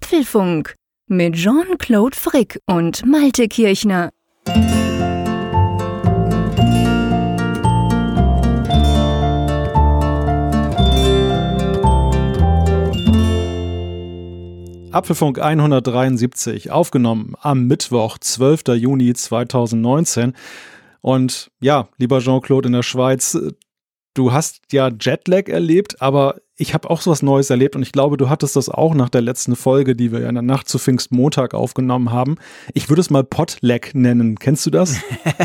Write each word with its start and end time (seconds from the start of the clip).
Apfelfunk 0.00 0.76
mit 1.08 1.34
Jean-Claude 1.34 2.16
Frick 2.16 2.60
und 2.66 3.04
Malte 3.04 3.48
Kirchner. 3.48 4.10
Apfelfunk 14.92 15.40
173, 15.40 16.70
aufgenommen 16.70 17.34
am 17.40 17.66
Mittwoch, 17.66 18.18
12. 18.18 18.68
Juni 18.76 19.14
2019. 19.14 20.34
Und 21.00 21.50
ja, 21.60 21.88
lieber 21.98 22.20
Jean-Claude 22.20 22.68
in 22.68 22.72
der 22.72 22.84
Schweiz, 22.84 23.36
du 24.14 24.32
hast 24.32 24.60
ja 24.70 24.90
Jetlag 25.00 25.48
erlebt, 25.48 26.00
aber 26.00 26.36
ich 26.60 26.74
habe 26.74 26.90
auch 26.90 27.00
so 27.00 27.12
was 27.12 27.22
Neues 27.22 27.50
erlebt 27.50 27.76
und 27.76 27.82
ich 27.82 27.92
glaube, 27.92 28.16
du 28.16 28.28
hattest 28.28 28.56
das 28.56 28.68
auch 28.68 28.92
nach 28.92 29.08
der 29.08 29.20
letzten 29.20 29.54
Folge, 29.54 29.94
die 29.94 30.10
wir 30.10 30.20
ja 30.20 30.28
in 30.28 30.34
der 30.34 30.42
Nacht 30.42 30.68
zu 30.68 30.80
Pfingstmontag 30.80 31.54
aufgenommen 31.54 32.10
haben. 32.10 32.36
Ich 32.74 32.88
würde 32.88 33.00
es 33.00 33.10
mal 33.10 33.22
Potlag 33.22 33.94
nennen. 33.94 34.40
Kennst 34.40 34.66
du 34.66 34.70
das? 34.70 34.96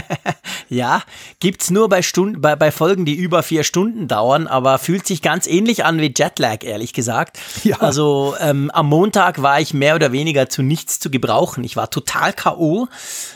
ja, 0.70 1.04
gibt's 1.40 1.70
nur 1.70 1.88
bei, 1.88 2.02
Stunden, 2.02 2.42
bei, 2.42 2.56
bei 2.56 2.72
Folgen, 2.72 3.06
die 3.06 3.14
über 3.14 3.44
vier 3.44 3.64
Stunden 3.64 4.08
dauern, 4.08 4.48
aber 4.48 4.80
fühlt 4.80 5.06
sich 5.06 5.22
ganz 5.22 5.46
ähnlich 5.46 5.86
an 5.86 6.00
wie 6.00 6.12
Jetlag, 6.16 6.64
ehrlich 6.64 6.94
gesagt. 6.94 7.40
Ja. 7.64 7.78
Also 7.80 8.36
ähm, 8.42 8.72
am 8.72 8.88
Montag 8.90 9.42
war 9.42 9.62
ich 9.62 9.74
mehr 9.74 9.96
oder 9.96 10.12
weniger 10.12 10.50
zu 10.50 10.64
nichts 10.64 11.00
zu 11.00 11.10
gebrauchen. 11.10 11.64
Ich 11.64 11.78
war 11.78 11.90
total 11.90 12.34
K.O. 12.34 12.88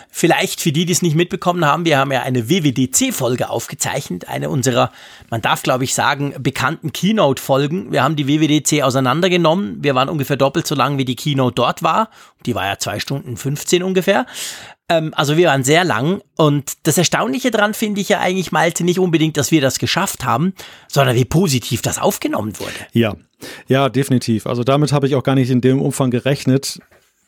Vielleicht 0.09 0.61
für 0.61 0.71
die, 0.71 0.85
die 0.85 0.93
es 0.93 1.03
nicht 1.03 1.15
mitbekommen 1.15 1.63
haben, 1.63 1.85
wir 1.85 1.99
haben 1.99 2.11
ja 2.11 2.23
eine 2.23 2.49
WWDC-Folge 2.49 3.51
aufgezeichnet, 3.51 4.27
eine 4.27 4.49
unserer, 4.49 4.91
man 5.29 5.43
darf 5.43 5.61
glaube 5.61 5.83
ich 5.83 5.93
sagen, 5.93 6.33
bekannten 6.39 6.91
Keynote-Folgen. 6.91 7.66
Wir 7.71 8.03
haben 8.03 8.15
die 8.15 8.27
WWDC 8.27 8.83
auseinandergenommen. 8.83 9.83
Wir 9.83 9.95
waren 9.95 10.09
ungefähr 10.09 10.37
doppelt 10.37 10.67
so 10.67 10.75
lang, 10.75 10.97
wie 10.97 11.05
die 11.05 11.15
Keynote 11.15 11.55
dort 11.55 11.83
war. 11.83 12.09
Die 12.45 12.55
war 12.55 12.65
ja 12.65 12.77
zwei 12.77 12.99
Stunden 12.99 13.37
15 13.37 13.83
ungefähr. 13.83 14.25
Ähm, 14.89 15.13
also 15.15 15.37
wir 15.37 15.47
waren 15.47 15.63
sehr 15.63 15.83
lang. 15.83 16.21
Und 16.35 16.73
das 16.83 16.97
Erstaunliche 16.97 17.51
daran 17.51 17.73
finde 17.73 18.01
ich 18.01 18.09
ja 18.09 18.19
eigentlich, 18.19 18.51
Malte, 18.51 18.83
nicht 18.83 18.99
unbedingt, 18.99 19.37
dass 19.37 19.51
wir 19.51 19.61
das 19.61 19.79
geschafft 19.79 20.25
haben, 20.25 20.53
sondern 20.87 21.15
wie 21.15 21.25
positiv 21.25 21.81
das 21.81 21.99
aufgenommen 21.99 22.59
wurde. 22.59 22.71
Ja, 22.93 23.15
ja, 23.67 23.89
definitiv. 23.89 24.47
Also 24.47 24.63
damit 24.63 24.91
habe 24.91 25.07
ich 25.07 25.15
auch 25.15 25.23
gar 25.23 25.35
nicht 25.35 25.49
in 25.49 25.61
dem 25.61 25.81
Umfang 25.81 26.09
gerechnet 26.09 26.79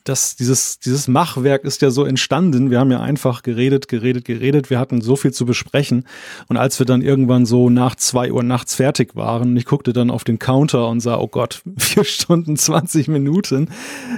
das, 0.04 0.36
dieses, 0.36 0.78
dieses 0.78 1.08
Machwerk 1.08 1.64
ist 1.64 1.82
ja 1.82 1.90
so 1.90 2.04
entstanden. 2.04 2.70
Wir 2.70 2.80
haben 2.80 2.90
ja 2.90 3.00
einfach 3.00 3.42
geredet, 3.42 3.88
geredet, 3.88 4.24
geredet. 4.24 4.70
Wir 4.70 4.78
hatten 4.78 5.00
so 5.00 5.16
viel 5.16 5.32
zu 5.32 5.44
besprechen. 5.44 6.04
Und 6.48 6.56
als 6.56 6.78
wir 6.78 6.86
dann 6.86 7.02
irgendwann 7.02 7.46
so 7.46 7.70
nach 7.70 7.94
zwei 7.94 8.32
Uhr 8.32 8.42
nachts 8.42 8.74
fertig 8.74 9.14
waren, 9.16 9.56
ich 9.56 9.66
guckte 9.66 9.92
dann 9.92 10.10
auf 10.10 10.24
den 10.24 10.38
Counter 10.38 10.88
und 10.88 11.00
sah, 11.00 11.18
oh 11.18 11.28
Gott, 11.28 11.62
vier 11.78 12.04
Stunden, 12.04 12.56
20 12.56 13.08
Minuten. 13.08 13.68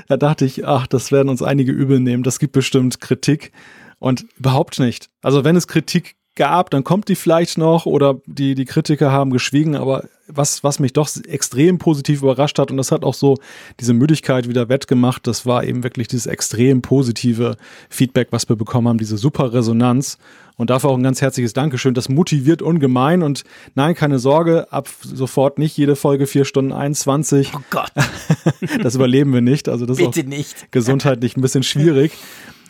Da 0.08 0.16
dachte 0.16 0.44
ich, 0.44 0.66
ach, 0.66 0.86
das 0.86 1.12
werden 1.12 1.28
uns 1.28 1.42
einige 1.42 1.72
übel 1.72 2.00
nehmen. 2.00 2.22
Das 2.22 2.39
gibt 2.39 2.52
bestimmt 2.52 3.00
Kritik. 3.00 3.52
Und 3.98 4.27
überhaupt 4.36 4.80
nicht. 4.80 5.11
Also 5.22 5.44
wenn 5.44 5.55
es 5.55 5.69
Kritik 5.69 6.17
gab, 6.34 6.70
dann 6.70 6.83
kommt 6.83 7.08
die 7.08 7.14
vielleicht 7.14 7.58
noch 7.58 7.84
oder 7.84 8.20
die, 8.27 8.55
die 8.55 8.64
Kritiker 8.64 9.12
haben 9.12 9.30
geschwiegen, 9.30 9.77
aber 9.77 10.05
was, 10.27 10.64
was 10.64 10.78
mich 10.78 10.94
doch 10.94 11.11
extrem 11.28 11.78
positiv 11.78 12.22
überrascht 12.22 12.58
hat 12.58 12.70
und 12.70 12.78
das 12.78 12.91
hat 12.91 13.05
auch 13.05 13.12
so 13.12 13.36
diese 13.80 13.92
Müdigkeit 13.92 14.48
wieder 14.48 14.70
wettgemacht, 14.70 15.27
das 15.27 15.44
war 15.44 15.64
eben 15.64 15.83
wirklich 15.83 16.08
dieses 16.08 16.27
extrem 16.27 16.80
positive 16.80 17.56
Feedback, 17.91 18.28
was 18.30 18.48
wir 18.48 18.56
bekommen 18.56 18.89
haben, 18.89 18.98
diese 18.98 19.19
super 19.19 19.52
Resonanz 19.52 20.16
und 20.56 20.70
dafür 20.70 20.91
auch 20.91 20.97
ein 20.97 21.02
ganz 21.02 21.20
herzliches 21.20 21.52
Dankeschön. 21.52 21.92
Das 21.92 22.08
motiviert 22.08 22.62
ungemein 22.62 23.22
und 23.22 23.44
nein, 23.74 23.94
keine 23.94 24.19
Sorge, 24.19 24.72
ab 24.72 24.89
sofort 25.02 25.58
nicht 25.58 25.77
jede 25.77 25.96
Folge 25.96 26.27
vier 26.27 26.46
Stunden 26.46 26.72
21. 26.72 27.52
Oh 27.55 27.61
Gott. 27.69 27.92
das 28.83 28.94
überleben 28.94 29.34
wir 29.34 29.42
nicht, 29.42 29.69
also 29.69 29.84
das 29.84 29.98
Bitte 29.98 30.20
ist 30.20 30.27
auch 30.27 30.30
nicht. 30.30 30.72
gesundheitlich 30.72 31.36
ein 31.36 31.42
bisschen 31.42 31.62
schwierig. 31.62 32.12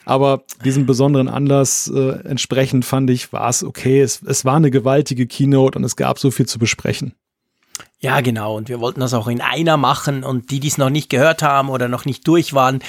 Aber 0.05 0.43
diesem 0.65 0.87
besonderen 0.87 1.29
Anlass 1.29 1.91
äh, 1.95 2.21
entsprechend 2.25 2.85
fand 2.85 3.11
ich, 3.11 3.33
war 3.33 3.49
es 3.49 3.63
okay. 3.63 4.01
Es, 4.01 4.23
es 4.23 4.45
war 4.45 4.57
eine 4.57 4.71
gewaltige 4.71 5.27
Keynote 5.27 5.79
und 5.79 5.85
es 5.85 5.97
gab 5.97 6.19
so 6.19 6.31
viel 6.31 6.47
zu 6.47 6.59
besprechen. 6.59 7.15
Ja, 8.01 8.21
genau. 8.21 8.57
Und 8.57 8.69
wir 8.69 8.81
wollten 8.81 9.01
das 9.01 9.15
auch 9.15 9.29
in 9.29 9.41
einer 9.41 9.77
machen. 9.77 10.25
Und 10.25 10.51
die, 10.51 10.59
die 10.59 10.69
es 10.69 10.77
noch 10.77 10.91
nicht 10.91 11.09
gehört 11.09 11.43
haben 11.43 11.69
oder 11.69 11.89
noch 11.89 12.05
nicht 12.05 12.27
durch 12.27 12.53
waren, 12.53 12.81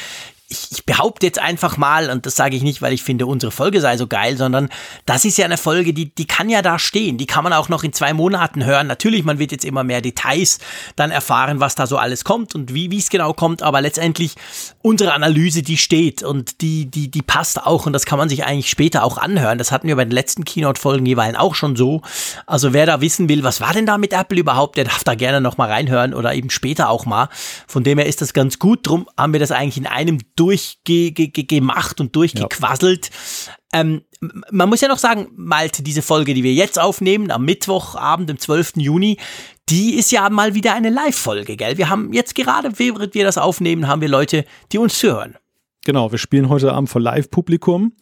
ich, 0.50 0.72
ich 0.72 0.86
behaupte 0.86 1.26
jetzt 1.26 1.40
einfach 1.40 1.78
mal, 1.78 2.10
und 2.10 2.26
das 2.26 2.36
sage 2.36 2.56
ich 2.56 2.64
nicht, 2.64 2.82
weil 2.82 2.94
ich 2.94 3.04
finde, 3.04 3.26
unsere 3.26 3.52
Folge 3.52 3.82
sei 3.82 3.98
so 3.98 4.08
geil, 4.08 4.38
sondern 4.38 4.70
das 5.06 5.26
ist 5.26 5.38
ja 5.38 5.46
eine 5.46 5.58
Folge, 5.58 5.94
die, 5.94 6.14
die 6.14 6.26
kann 6.26 6.50
ja 6.50 6.62
da 6.62 6.80
stehen. 6.80 7.18
Die 7.18 7.26
kann 7.26 7.44
man 7.44 7.54
auch 7.54 7.70
noch 7.70 7.84
in 7.84 7.94
zwei 7.94 8.14
Monaten 8.14 8.66
hören. 8.66 8.88
Natürlich, 8.88 9.24
man 9.24 9.40
wird 9.40 9.52
jetzt 9.52 9.66
immer 9.66 9.84
mehr 9.84 10.02
Details 10.02 10.60
dann 10.96 11.12
erfahren, 11.12 11.60
was 11.60 11.76
da 11.76 11.88
so 11.88 11.98
alles 11.98 12.24
kommt 12.24 12.56
und 12.56 12.74
wie 12.74 12.96
es 12.96 13.10
genau 13.10 13.34
kommt, 13.34 13.64
aber 13.64 13.82
letztendlich 13.82 14.36
unsere 14.82 15.14
Analyse, 15.14 15.64
die 15.64 15.78
steht 15.78 16.24
und 16.24 16.62
die, 16.62 16.86
die, 16.86 17.10
die 17.10 17.22
passt 17.22 17.66
auch 17.66 17.86
und 17.86 17.94
das 17.94 18.06
kann 18.06 18.20
man 18.20 18.30
sich 18.30 18.46
eigentlich 18.46 18.70
später 18.70 19.04
auch 19.04 19.18
anhören. 19.18 19.58
Das 19.58 19.72
hatten 19.72 19.88
wir 19.88 19.96
bei 19.96 20.06
den 20.06 20.12
letzten 20.12 20.46
Keynote-Folgen 20.46 21.06
jeweils 21.06 21.38
auch 21.38 21.56
schon 21.56 21.76
so. 21.76 22.02
Also 22.46 22.74
wer 22.74 22.86
da 22.86 23.02
wissen 23.02 23.30
will, 23.30 23.44
was 23.44 23.62
war 23.62 23.74
denn 23.74 23.86
da 23.86 23.98
mit 23.98 24.14
Apple 24.14 24.40
überhaupt, 24.40 24.78
der 24.78 24.84
darf 24.84 25.04
da 25.04 25.16
gerne 25.16 25.42
nochmal 25.42 25.70
reinhören 25.70 26.14
oder 26.14 26.34
eben 26.34 26.50
später 26.50 26.90
auch 26.90 27.06
mal. 27.06 27.30
Von 27.68 27.84
dem 27.84 27.98
her 27.98 28.08
ist 28.08 28.22
das 28.22 28.34
ganz 28.34 28.60
gut. 28.60 28.86
Drum 28.86 29.08
haben 29.18 29.34
wir 29.34 29.40
das 29.40 29.52
eigentlich 29.52 29.78
in 29.78 29.88
einem 29.88 30.20
durchgemacht 30.36 32.00
und 32.00 32.16
durchgequasselt. 32.16 33.10
Ja. 33.74 33.80
Ähm, 33.82 34.02
man 34.52 34.70
muss 34.70 34.82
ja 34.82 34.88
noch 34.88 34.98
sagen, 34.98 35.28
Malte, 35.36 35.84
diese 35.84 36.02
Folge, 36.02 36.34
die 36.34 36.44
wir 36.44 36.54
jetzt 36.54 36.80
aufnehmen, 36.80 37.32
am 37.32 37.46
Mittwochabend, 37.46 38.30
dem 38.30 38.40
12. 38.40 38.74
Juni, 38.78 39.18
die 39.70 39.96
ist 39.96 40.12
ja 40.12 40.30
mal 40.30 40.54
wieder 40.54 40.74
eine 40.74 40.90
Live-Folge, 40.90 41.58
gell? 41.58 41.78
Wir 41.78 41.90
haben 41.90 42.14
jetzt 42.14 42.36
gerade, 42.36 42.78
während 42.78 43.14
wir 43.14 43.24
das 43.24 43.38
aufnehmen, 43.38 43.88
haben 43.88 44.02
wir 44.02 44.10
Leute, 44.10 44.46
die 44.72 44.78
uns 44.78 45.02
hören. 45.02 45.38
Genau, 45.86 46.12
wir 46.12 46.18
spielen 46.18 46.50
heute 46.50 46.74
Abend 46.74 46.90
vor 46.90 47.02
Live-Publikum. 47.02 47.94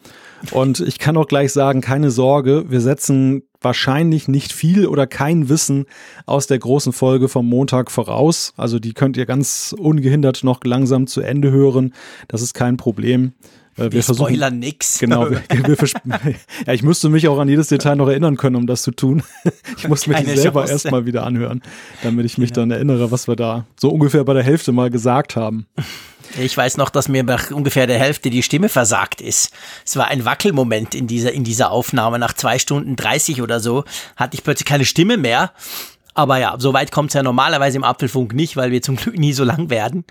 Und 0.51 0.79
ich 0.79 0.99
kann 0.99 1.17
auch 1.17 1.27
gleich 1.27 1.51
sagen, 1.51 1.81
keine 1.81 2.11
Sorge, 2.11 2.65
wir 2.69 2.81
setzen 2.81 3.43
wahrscheinlich 3.59 4.27
nicht 4.27 4.53
viel 4.53 4.87
oder 4.87 5.07
kein 5.07 5.49
Wissen 5.49 5.85
aus 6.25 6.47
der 6.47 6.59
großen 6.59 6.93
Folge 6.93 7.27
vom 7.27 7.47
Montag 7.47 7.91
voraus. 7.91 8.53
Also 8.57 8.79
die 8.79 8.93
könnt 8.93 9.17
ihr 9.17 9.25
ganz 9.25 9.73
ungehindert 9.77 10.43
noch 10.43 10.59
langsam 10.63 11.07
zu 11.07 11.21
Ende 11.21 11.51
hören. 11.51 11.93
Das 12.27 12.41
ist 12.41 12.53
kein 12.53 12.77
Problem. 12.77 13.33
Äh, 13.77 13.83
wir, 13.83 13.91
wir 13.93 14.03
versuchen, 14.03 14.29
spoilern 14.29 14.59
nix. 14.59 14.99
Genau. 14.99 15.29
Wir, 15.29 15.41
wir 15.49 15.77
ja, 16.67 16.73
ich 16.73 16.83
müsste 16.83 17.09
mich 17.09 17.27
auch 17.27 17.39
an 17.39 17.49
jedes 17.49 17.67
Detail 17.67 17.95
noch 17.95 18.07
erinnern 18.07 18.37
können, 18.37 18.55
um 18.55 18.67
das 18.67 18.81
zu 18.83 18.91
tun. 18.91 19.23
Ich 19.77 19.87
muss 19.87 20.05
mir 20.05 20.15
die 20.15 20.37
selber 20.37 20.69
erstmal 20.69 21.07
wieder 21.07 21.23
anhören, 21.23 21.61
damit 22.03 22.25
ich 22.25 22.37
mich 22.37 22.51
genau. 22.51 22.63
dann 22.63 22.71
erinnere, 22.71 23.09
was 23.09 23.27
wir 23.27 23.35
da 23.35 23.65
so 23.79 23.89
ungefähr 23.89 24.23
bei 24.23 24.33
der 24.33 24.43
Hälfte 24.43 24.71
mal 24.71 24.91
gesagt 24.91 25.35
haben. 25.35 25.65
Ich 26.37 26.55
weiß 26.55 26.77
noch, 26.77 26.89
dass 26.89 27.07
mir 27.07 27.23
nach 27.23 27.51
ungefähr 27.51 27.87
der 27.87 27.99
Hälfte 27.99 28.29
die 28.29 28.43
Stimme 28.43 28.69
versagt 28.69 29.21
ist. 29.21 29.51
Es 29.85 29.95
war 29.97 30.07
ein 30.07 30.25
Wackelmoment 30.25 30.95
in 30.95 31.07
dieser, 31.07 31.31
in 31.31 31.43
dieser 31.43 31.71
Aufnahme. 31.71 32.19
Nach 32.19 32.33
zwei 32.33 32.59
Stunden 32.59 32.95
30 32.95 33.41
oder 33.41 33.59
so 33.59 33.83
hatte 34.15 34.35
ich 34.35 34.43
plötzlich 34.43 34.65
keine 34.65 34.85
Stimme 34.85 35.17
mehr. 35.17 35.51
Aber 36.13 36.37
ja, 36.37 36.55
so 36.57 36.73
weit 36.73 36.91
kommt 36.91 37.09
es 37.09 37.13
ja 37.13 37.23
normalerweise 37.23 37.77
im 37.77 37.83
Apfelfunk 37.83 38.33
nicht, 38.33 38.57
weil 38.57 38.71
wir 38.71 38.81
zum 38.81 38.95
Glück 38.97 39.17
nie 39.17 39.33
so 39.33 39.43
lang 39.43 39.69
werden. 39.69 40.05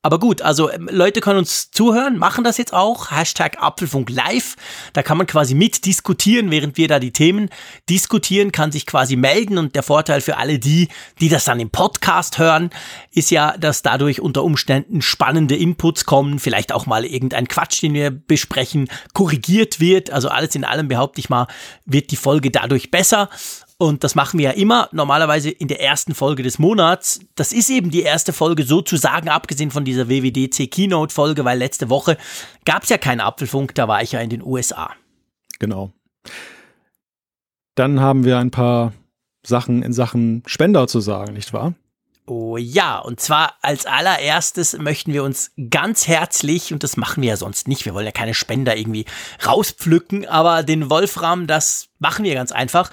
Aber 0.00 0.20
gut, 0.20 0.42
also 0.42 0.70
ähm, 0.70 0.88
Leute 0.92 1.20
können 1.20 1.40
uns 1.40 1.72
zuhören, 1.72 2.18
machen 2.18 2.44
das 2.44 2.56
jetzt 2.56 2.72
auch. 2.72 3.10
Hashtag 3.10 3.60
Apfelfunk 3.60 4.10
live. 4.10 4.54
Da 4.92 5.02
kann 5.02 5.18
man 5.18 5.26
quasi 5.26 5.56
mitdiskutieren, 5.56 6.52
während 6.52 6.76
wir 6.76 6.86
da 6.86 7.00
die 7.00 7.12
Themen 7.12 7.50
diskutieren, 7.90 8.52
kann 8.52 8.70
sich 8.70 8.86
quasi 8.86 9.16
melden. 9.16 9.58
Und 9.58 9.74
der 9.74 9.82
Vorteil 9.82 10.20
für 10.20 10.36
alle 10.36 10.60
die, 10.60 10.88
die 11.20 11.28
das 11.28 11.44
dann 11.44 11.58
im 11.58 11.70
Podcast 11.70 12.38
hören, 12.38 12.70
ist 13.10 13.32
ja, 13.32 13.56
dass 13.56 13.82
dadurch 13.82 14.20
unter 14.20 14.44
Umständen 14.44 15.02
spannende 15.02 15.56
Inputs 15.56 16.04
kommen, 16.04 16.38
vielleicht 16.38 16.70
auch 16.70 16.86
mal 16.86 17.04
irgendein 17.04 17.48
Quatsch, 17.48 17.82
den 17.82 17.92
wir 17.92 18.12
besprechen, 18.12 18.88
korrigiert 19.14 19.80
wird. 19.80 20.10
Also 20.10 20.28
alles 20.28 20.54
in 20.54 20.64
allem 20.64 20.86
behaupte 20.86 21.18
ich 21.18 21.28
mal, 21.28 21.48
wird 21.86 22.12
die 22.12 22.16
Folge 22.16 22.52
dadurch 22.52 22.92
besser. 22.92 23.30
Und 23.80 24.02
das 24.02 24.16
machen 24.16 24.38
wir 24.38 24.46
ja 24.46 24.50
immer, 24.56 24.88
normalerweise 24.90 25.50
in 25.50 25.68
der 25.68 25.80
ersten 25.80 26.12
Folge 26.12 26.42
des 26.42 26.58
Monats. 26.58 27.20
Das 27.36 27.52
ist 27.52 27.70
eben 27.70 27.90
die 27.90 28.02
erste 28.02 28.32
Folge 28.32 28.64
sozusagen, 28.64 29.28
abgesehen 29.28 29.70
von 29.70 29.84
dieser 29.84 30.08
WWDC 30.08 30.68
Keynote 30.68 31.14
Folge, 31.14 31.44
weil 31.44 31.58
letzte 31.58 31.88
Woche 31.88 32.18
gab 32.64 32.82
es 32.82 32.88
ja 32.88 32.98
keinen 32.98 33.20
Apfelfunk, 33.20 33.76
da 33.76 33.86
war 33.86 34.02
ich 34.02 34.12
ja 34.12 34.20
in 34.20 34.30
den 34.30 34.42
USA. 34.42 34.90
Genau. 35.60 35.92
Dann 37.76 38.00
haben 38.00 38.24
wir 38.24 38.38
ein 38.38 38.50
paar 38.50 38.92
Sachen 39.46 39.84
in 39.84 39.92
Sachen 39.92 40.42
Spender 40.46 40.88
zu 40.88 40.98
sagen, 40.98 41.34
nicht 41.34 41.52
wahr? 41.52 41.74
Oh 42.26 42.56
ja, 42.56 42.98
und 42.98 43.20
zwar 43.20 43.54
als 43.62 43.86
allererstes 43.86 44.76
möchten 44.76 45.12
wir 45.12 45.22
uns 45.22 45.52
ganz 45.70 46.08
herzlich, 46.08 46.72
und 46.72 46.82
das 46.82 46.96
machen 46.96 47.22
wir 47.22 47.30
ja 47.30 47.36
sonst 47.36 47.68
nicht, 47.68 47.86
wir 47.86 47.94
wollen 47.94 48.04
ja 48.04 48.12
keine 48.12 48.34
Spender 48.34 48.76
irgendwie 48.76 49.06
rauspflücken, 49.46 50.26
aber 50.26 50.64
den 50.64 50.90
Wolfram, 50.90 51.46
das 51.46 51.88
machen 52.00 52.24
wir 52.24 52.34
ganz 52.34 52.50
einfach 52.50 52.90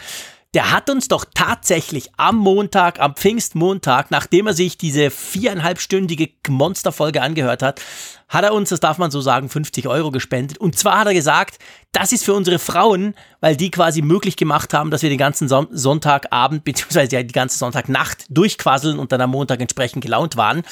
der 0.55 0.71
hat 0.71 0.89
uns 0.89 1.09
doch 1.09 1.25
tatsächlich 1.33 2.09
am 2.15 2.37
Montag, 2.37 3.01
am 3.01 3.13
Pfingstmontag, 3.15 4.09
nachdem 4.09 4.47
er 4.47 4.53
sich 4.53 4.77
diese 4.77 5.11
viereinhalbstündige 5.11 6.29
Monsterfolge 6.47 7.21
angehört 7.21 7.61
hat, 7.61 7.81
hat 8.29 8.45
er 8.45 8.53
uns, 8.53 8.69
das 8.69 8.79
darf 8.79 8.97
man 8.97 9.11
so 9.11 9.19
sagen, 9.19 9.49
50 9.49 9.85
Euro 9.87 10.11
gespendet. 10.11 10.57
Und 10.57 10.77
zwar 10.77 10.99
hat 10.99 11.07
er 11.07 11.13
gesagt, 11.13 11.59
das 11.91 12.13
ist 12.13 12.23
für 12.23 12.33
unsere 12.33 12.57
Frauen, 12.57 13.15
weil 13.41 13.57
die 13.57 13.69
quasi 13.69 14.01
möglich 14.01 14.37
gemacht 14.37 14.73
haben, 14.73 14.91
dass 14.91 15.01
wir 15.01 15.09
den 15.09 15.17
ganzen 15.17 15.49
Son 15.49 15.67
Sonntagabend 15.71 16.63
beziehungsweise 16.63 17.23
die 17.23 17.33
ganze 17.33 17.57
Sonntagnacht 17.57 18.25
durchquasseln 18.29 18.97
und 18.97 19.11
dann 19.11 19.21
am 19.21 19.31
Montag 19.31 19.59
entsprechend 19.59 20.03
gelaunt 20.03 20.37
waren. 20.37 20.63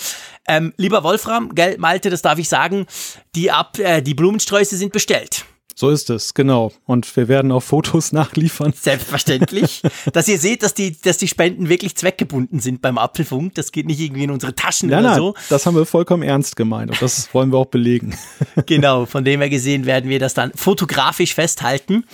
Ähm, 0.48 0.74
lieber 0.78 1.04
Wolfram, 1.04 1.54
gell, 1.56 1.78
Malte, 1.78 2.10
das 2.10 2.22
darf 2.22 2.40
ich 2.40 2.48
sagen, 2.48 2.88
die, 3.36 3.52
Ab 3.52 3.78
äh, 3.80 4.02
die 4.02 4.14
Blumensträuße 4.14 4.78
sind 4.78 4.94
bestellt. 4.94 5.46
So 5.76 5.90
ist 5.90 6.10
es, 6.10 6.34
genau. 6.34 6.72
Und 6.86 7.16
wir 7.16 7.28
werden 7.28 7.52
auch 7.52 7.62
Fotos 7.62 8.12
nachliefern. 8.14 8.74
Selbstverständlich. 8.80 9.82
dass 10.14 10.28
ihr 10.28 10.38
seht, 10.38 10.64
dass 10.64 10.74
die, 10.74 11.00
dass 11.00 11.18
die 11.18 11.28
Spenden 11.28 11.70
wirklich 11.70 11.96
zweckgebunden 11.96 12.60
sind 12.60 12.82
beim 12.82 12.98
Apfelfunk. 12.98 13.56
Das 13.56 13.72
geht 13.72 13.88
nicht 13.88 14.00
irgendwie 14.00 14.24
in 14.24 14.32
unsere 14.32 14.56
Taschen 14.56 14.90
nein, 14.90 15.00
oder 15.00 15.10
nein, 15.10 15.18
so. 15.18 15.34
Das 15.50 15.66
haben 15.66 15.76
wir 15.76 15.86
vollkommen 15.86 16.24
ernst 16.24 16.56
gemeint 16.56 16.92
und 16.92 17.02
das 17.02 17.34
wollen 17.34 17.52
wir 17.52 17.58
auch 17.58 17.66
belegen. 17.66 18.18
genau, 18.66 19.06
von 19.06 19.24
dem 19.24 19.40
her 19.42 19.50
gesehen 19.50 19.86
werden 19.86 20.10
wir 20.10 20.20
das 20.20 20.34
dann 20.34 20.52
fotografisch 20.54 21.34
festhalten. 21.34 22.06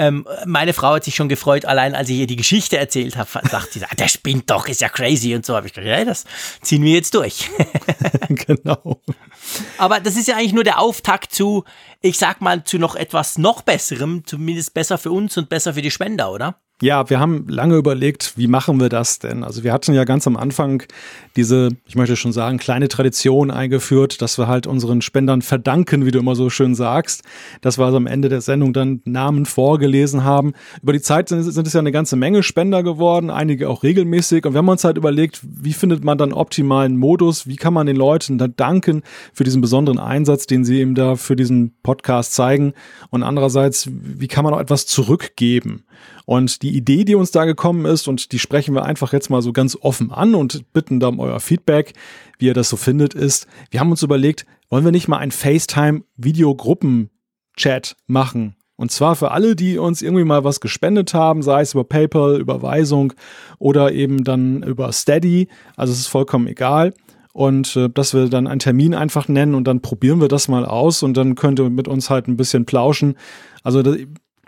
Ähm, 0.00 0.26
meine 0.46 0.72
Frau 0.72 0.94
hat 0.94 1.04
sich 1.04 1.14
schon 1.14 1.28
gefreut, 1.28 1.66
allein 1.66 1.94
als 1.94 2.08
ich 2.08 2.16
ihr 2.16 2.26
die 2.26 2.36
Geschichte 2.36 2.78
erzählt 2.78 3.18
habe, 3.18 3.28
sagt 3.50 3.74
sie, 3.74 3.82
der 3.98 4.08
spinnt 4.08 4.48
doch, 4.48 4.66
ist 4.66 4.80
ja 4.80 4.88
crazy 4.88 5.34
und 5.34 5.44
so. 5.44 5.54
Habe 5.54 5.66
ich 5.66 5.74
gesagt, 5.74 5.86
ja, 5.86 6.02
das 6.06 6.24
ziehen 6.62 6.82
wir 6.82 6.94
jetzt 6.94 7.14
durch. 7.14 7.50
genau. 8.30 9.02
Aber 9.76 10.00
das 10.00 10.16
ist 10.16 10.26
ja 10.26 10.36
eigentlich 10.36 10.54
nur 10.54 10.64
der 10.64 10.78
Auftakt 10.78 11.34
zu, 11.34 11.64
ich 12.00 12.16
sag 12.16 12.40
mal, 12.40 12.64
zu 12.64 12.78
noch 12.78 12.96
etwas 12.96 13.36
noch 13.36 13.60
Besserem, 13.60 14.22
zumindest 14.24 14.72
besser 14.72 14.96
für 14.96 15.10
uns 15.10 15.36
und 15.36 15.50
besser 15.50 15.74
für 15.74 15.82
die 15.82 15.90
Spender, 15.90 16.32
oder? 16.32 16.58
Ja, 16.82 17.10
wir 17.10 17.20
haben 17.20 17.46
lange 17.46 17.76
überlegt, 17.76 18.38
wie 18.38 18.46
machen 18.46 18.80
wir 18.80 18.88
das 18.88 19.18
denn? 19.18 19.44
Also 19.44 19.64
wir 19.64 19.72
hatten 19.74 19.92
ja 19.92 20.04
ganz 20.04 20.26
am 20.26 20.38
Anfang 20.38 20.82
diese, 21.36 21.68
ich 21.86 21.94
möchte 21.94 22.16
schon 22.16 22.32
sagen, 22.32 22.56
kleine 22.56 22.88
Tradition 22.88 23.50
eingeführt, 23.50 24.22
dass 24.22 24.38
wir 24.38 24.48
halt 24.48 24.66
unseren 24.66 25.02
Spendern 25.02 25.42
verdanken, 25.42 26.06
wie 26.06 26.10
du 26.10 26.18
immer 26.18 26.34
so 26.34 26.48
schön 26.48 26.74
sagst, 26.74 27.22
dass 27.60 27.78
wir 27.78 27.84
also 27.84 27.98
am 27.98 28.06
Ende 28.06 28.30
der 28.30 28.40
Sendung 28.40 28.72
dann 28.72 29.02
Namen 29.04 29.44
vorgelesen 29.44 30.24
haben. 30.24 30.54
Über 30.82 30.94
die 30.94 31.02
Zeit 31.02 31.28
sind, 31.28 31.42
sind 31.42 31.66
es 31.66 31.74
ja 31.74 31.80
eine 31.80 31.92
ganze 31.92 32.16
Menge 32.16 32.42
Spender 32.42 32.82
geworden, 32.82 33.28
einige 33.28 33.68
auch 33.68 33.82
regelmäßig. 33.82 34.46
Und 34.46 34.54
wir 34.54 34.58
haben 34.58 34.68
uns 34.68 34.82
halt 34.82 34.96
überlegt, 34.96 35.40
wie 35.42 35.74
findet 35.74 36.02
man 36.02 36.16
dann 36.16 36.32
optimalen 36.32 36.96
Modus? 36.96 37.46
Wie 37.46 37.56
kann 37.56 37.74
man 37.74 37.88
den 37.88 37.96
Leuten 37.96 38.38
dann 38.38 38.54
danken 38.56 39.02
für 39.34 39.44
diesen 39.44 39.60
besonderen 39.60 39.98
Einsatz, 39.98 40.46
den 40.46 40.64
sie 40.64 40.80
eben 40.80 40.94
da 40.94 41.16
für 41.16 41.36
diesen 41.36 41.74
Podcast 41.82 42.32
zeigen? 42.32 42.72
Und 43.10 43.22
andererseits, 43.22 43.86
wie 43.90 44.28
kann 44.28 44.44
man 44.44 44.54
auch 44.54 44.60
etwas 44.60 44.86
zurückgeben? 44.86 45.84
Und 46.30 46.62
die 46.62 46.69
Idee, 46.70 47.04
die 47.04 47.14
uns 47.14 47.30
da 47.30 47.44
gekommen 47.44 47.84
ist, 47.84 48.08
und 48.08 48.32
die 48.32 48.38
sprechen 48.38 48.74
wir 48.74 48.84
einfach 48.84 49.12
jetzt 49.12 49.28
mal 49.30 49.42
so 49.42 49.52
ganz 49.52 49.76
offen 49.80 50.10
an 50.10 50.34
und 50.34 50.72
bitten 50.72 50.98
da 51.00 51.08
um 51.08 51.20
euer 51.20 51.40
Feedback, 51.40 51.92
wie 52.38 52.46
ihr 52.46 52.54
das 52.54 52.68
so 52.68 52.76
findet, 52.76 53.14
ist, 53.14 53.46
wir 53.70 53.80
haben 53.80 53.90
uns 53.90 54.02
überlegt, 54.02 54.46
wollen 54.68 54.84
wir 54.84 54.92
nicht 54.92 55.08
mal 55.08 55.18
ein 55.18 55.30
FaceTime-Videogruppen-Chat 55.30 57.96
machen? 58.06 58.56
Und 58.80 58.90
zwar 58.90 59.14
für 59.14 59.32
alle, 59.32 59.56
die 59.56 59.76
uns 59.76 60.00
irgendwie 60.00 60.24
mal 60.24 60.42
was 60.42 60.60
gespendet 60.60 61.12
haben, 61.12 61.42
sei 61.42 61.60
es 61.60 61.74
über 61.74 61.84
PayPal, 61.84 62.40
Überweisung 62.40 63.12
oder 63.58 63.92
eben 63.92 64.24
dann 64.24 64.62
über 64.62 64.90
Steady. 64.90 65.48
Also 65.76 65.92
es 65.92 65.98
ist 65.98 66.06
vollkommen 66.06 66.46
egal. 66.46 66.94
Und 67.34 67.76
äh, 67.76 67.90
dass 67.90 68.14
wir 68.14 68.30
dann 68.30 68.46
einen 68.46 68.58
Termin 68.58 68.94
einfach 68.94 69.28
nennen 69.28 69.54
und 69.54 69.64
dann 69.64 69.82
probieren 69.82 70.22
wir 70.22 70.28
das 70.28 70.48
mal 70.48 70.64
aus 70.64 71.02
und 71.02 71.14
dann 71.18 71.34
könnt 71.34 71.60
ihr 71.60 71.68
mit 71.68 71.88
uns 71.88 72.08
halt 72.08 72.26
ein 72.26 72.38
bisschen 72.38 72.64
plauschen. 72.64 73.16
Also 73.62 73.82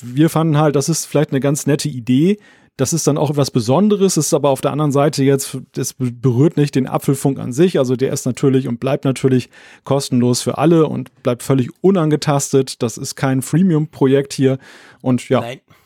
wir 0.02 0.28
fanden 0.28 0.58
halt, 0.58 0.76
das 0.76 0.88
ist 0.88 1.06
vielleicht 1.06 1.30
eine 1.30 1.40
ganz 1.40 1.66
nette 1.66 1.88
Idee. 1.88 2.38
Das 2.78 2.92
ist 2.92 3.06
dann 3.06 3.18
auch 3.18 3.30
etwas 3.30 3.50
Besonderes, 3.50 4.16
ist 4.16 4.32
aber 4.32 4.48
auf 4.48 4.62
der 4.62 4.72
anderen 4.72 4.92
Seite 4.92 5.22
jetzt, 5.22 5.58
das 5.72 5.94
berührt 5.98 6.56
nicht 6.56 6.74
den 6.74 6.88
Apfelfunk 6.88 7.38
an 7.38 7.52
sich. 7.52 7.78
Also 7.78 7.96
der 7.96 8.12
ist 8.12 8.24
natürlich 8.24 8.66
und 8.66 8.80
bleibt 8.80 9.04
natürlich 9.04 9.50
kostenlos 9.84 10.40
für 10.40 10.56
alle 10.58 10.86
und 10.86 11.10
bleibt 11.22 11.42
völlig 11.42 11.70
unangetastet. 11.82 12.82
Das 12.82 12.96
ist 12.96 13.14
kein 13.14 13.42
Freemium-Projekt 13.42 14.32
hier. 14.32 14.58
Und 15.02 15.28
ja, 15.28 15.44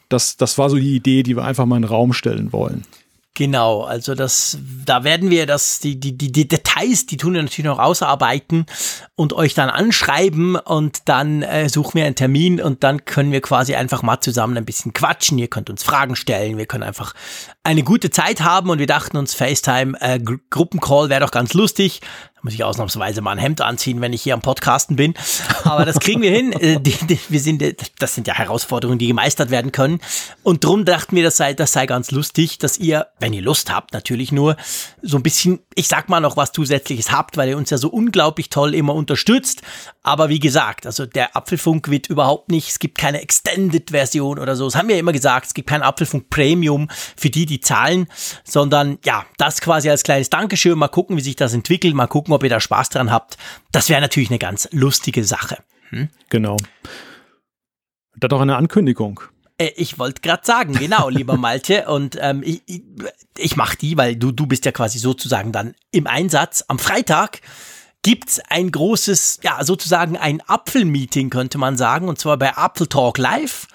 das, 0.08 0.36
das 0.36 0.58
war 0.58 0.70
so 0.70 0.76
die 0.76 0.94
Idee, 0.94 1.24
die 1.24 1.36
wir 1.36 1.44
einfach 1.44 1.66
mal 1.66 1.76
in 1.76 1.82
den 1.82 1.88
Raum 1.88 2.12
stellen 2.12 2.52
wollen. 2.52 2.84
Genau, 3.36 3.82
also 3.82 4.14
das, 4.14 4.58
da 4.86 5.04
werden 5.04 5.28
wir 5.28 5.44
das, 5.44 5.78
die, 5.80 6.00
die, 6.00 6.16
die, 6.16 6.32
die 6.32 6.48
Details, 6.76 7.06
die 7.06 7.16
tun 7.16 7.34
wir 7.34 7.42
natürlich 7.42 7.66
noch 7.66 7.78
ausarbeiten 7.78 8.66
und 9.14 9.32
euch 9.32 9.54
dann 9.54 9.68
anschreiben 9.68 10.56
und 10.56 11.08
dann 11.08 11.42
äh, 11.42 11.68
suchen 11.68 11.94
wir 11.94 12.04
einen 12.04 12.14
Termin 12.14 12.60
und 12.60 12.84
dann 12.84 13.04
können 13.04 13.32
wir 13.32 13.40
quasi 13.40 13.74
einfach 13.74 14.02
mal 14.02 14.20
zusammen 14.20 14.56
ein 14.56 14.64
bisschen 14.64 14.92
quatschen. 14.92 15.38
Ihr 15.38 15.48
könnt 15.48 15.70
uns 15.70 15.82
Fragen 15.82 16.16
stellen, 16.16 16.58
wir 16.58 16.66
können 16.66 16.82
einfach 16.82 17.14
eine 17.62 17.82
gute 17.82 18.10
Zeit 18.10 18.42
haben 18.42 18.70
und 18.70 18.78
wir 18.78 18.86
dachten 18.86 19.16
uns, 19.16 19.34
FaceTime, 19.34 19.96
äh, 20.00 20.20
Gruppencall 20.50 21.08
wäre 21.08 21.20
doch 21.20 21.30
ganz 21.30 21.54
lustig 21.54 22.00
muss 22.46 22.54
ich 22.54 22.62
ausnahmsweise 22.62 23.22
mal 23.22 23.32
ein 23.32 23.38
Hemd 23.38 23.60
anziehen, 23.60 24.00
wenn 24.00 24.12
ich 24.12 24.22
hier 24.22 24.34
am 24.34 24.40
Podcasten 24.40 24.94
bin. 24.94 25.14
Aber 25.64 25.84
das 25.84 25.98
kriegen 25.98 26.22
wir 26.22 26.30
hin. 26.30 26.52
Äh, 26.52 26.78
wir 27.28 27.40
sind, 27.40 27.62
das 27.98 28.14
sind 28.14 28.28
ja 28.28 28.34
Herausforderungen, 28.34 29.00
die 29.00 29.08
gemeistert 29.08 29.50
werden 29.50 29.72
können. 29.72 30.00
Und 30.44 30.64
drum 30.64 30.84
dachten 30.84 31.16
wir, 31.16 31.24
das 31.24 31.36
sei, 31.36 31.54
das 31.54 31.72
sei 31.72 31.86
ganz 31.86 32.12
lustig, 32.12 32.58
dass 32.58 32.78
ihr, 32.78 33.08
wenn 33.18 33.32
ihr 33.32 33.42
Lust 33.42 33.72
habt, 33.72 33.92
natürlich 33.92 34.30
nur 34.30 34.56
so 35.02 35.16
ein 35.16 35.24
bisschen, 35.24 35.58
ich 35.74 35.88
sag 35.88 36.08
mal 36.08 36.20
noch 36.20 36.36
was 36.36 36.52
Zusätzliches 36.52 37.10
habt, 37.10 37.36
weil 37.36 37.48
ihr 37.48 37.56
uns 37.56 37.70
ja 37.70 37.78
so 37.78 37.88
unglaublich 37.88 38.48
toll 38.48 38.74
immer 38.74 38.94
unterstützt. 38.94 39.62
Aber 40.04 40.28
wie 40.28 40.38
gesagt, 40.38 40.86
also 40.86 41.04
der 41.04 41.36
Apfelfunk 41.36 41.90
wird 41.90 42.06
überhaupt 42.06 42.48
nicht, 42.48 42.68
es 42.68 42.78
gibt 42.78 42.96
keine 42.96 43.22
Extended-Version 43.22 44.38
oder 44.38 44.54
so. 44.54 44.66
Das 44.66 44.76
haben 44.76 44.86
wir 44.86 44.94
ja 44.94 45.00
immer 45.00 45.12
gesagt, 45.12 45.48
es 45.48 45.54
gibt 45.54 45.68
kein 45.68 45.82
Apfelfunk 45.82 46.30
Premium 46.30 46.88
für 47.16 47.28
die, 47.28 47.44
die 47.44 47.58
zahlen, 47.58 48.06
sondern 48.44 48.98
ja, 49.04 49.26
das 49.36 49.60
quasi 49.60 49.90
als 49.90 50.04
kleines 50.04 50.30
Dankeschön. 50.30 50.78
Mal 50.78 50.86
gucken, 50.86 51.16
wie 51.16 51.22
sich 51.22 51.34
das 51.34 51.54
entwickelt, 51.54 51.94
mal 51.94 52.06
gucken, 52.06 52.32
ob 52.36 52.44
ihr 52.44 52.50
da 52.50 52.60
Spaß 52.60 52.90
dran 52.90 53.10
habt. 53.10 53.36
Das 53.72 53.88
wäre 53.88 54.00
natürlich 54.00 54.30
eine 54.30 54.38
ganz 54.38 54.68
lustige 54.72 55.24
Sache. 55.24 55.58
Hm? 55.90 56.08
Genau. 56.28 56.56
Da 58.16 58.28
doch 58.28 58.40
eine 58.40 58.56
Ankündigung. 58.56 59.20
Äh, 59.58 59.72
ich 59.76 59.98
wollte 59.98 60.22
gerade 60.22 60.44
sagen, 60.44 60.74
genau, 60.74 61.08
lieber 61.08 61.36
Malte. 61.38 61.86
Und 61.88 62.16
ähm, 62.20 62.42
ich, 62.44 62.62
ich, 62.66 62.82
ich 63.36 63.56
mache 63.56 63.76
die, 63.76 63.96
weil 63.96 64.16
du, 64.16 64.32
du 64.32 64.46
bist 64.46 64.64
ja 64.64 64.72
quasi 64.72 64.98
sozusagen 64.98 65.52
dann 65.52 65.74
im 65.90 66.06
Einsatz. 66.06 66.64
Am 66.68 66.78
Freitag 66.78 67.40
gibt's 68.02 68.40
ein 68.48 68.70
großes, 68.70 69.40
ja, 69.42 69.64
sozusagen 69.64 70.16
ein 70.16 70.40
Apfelmeeting, 70.46 71.30
könnte 71.30 71.58
man 71.58 71.76
sagen, 71.76 72.08
und 72.08 72.18
zwar 72.18 72.36
bei 72.36 72.52
Apple 72.56 72.88
Talk 72.88 73.18
Live. 73.18 73.66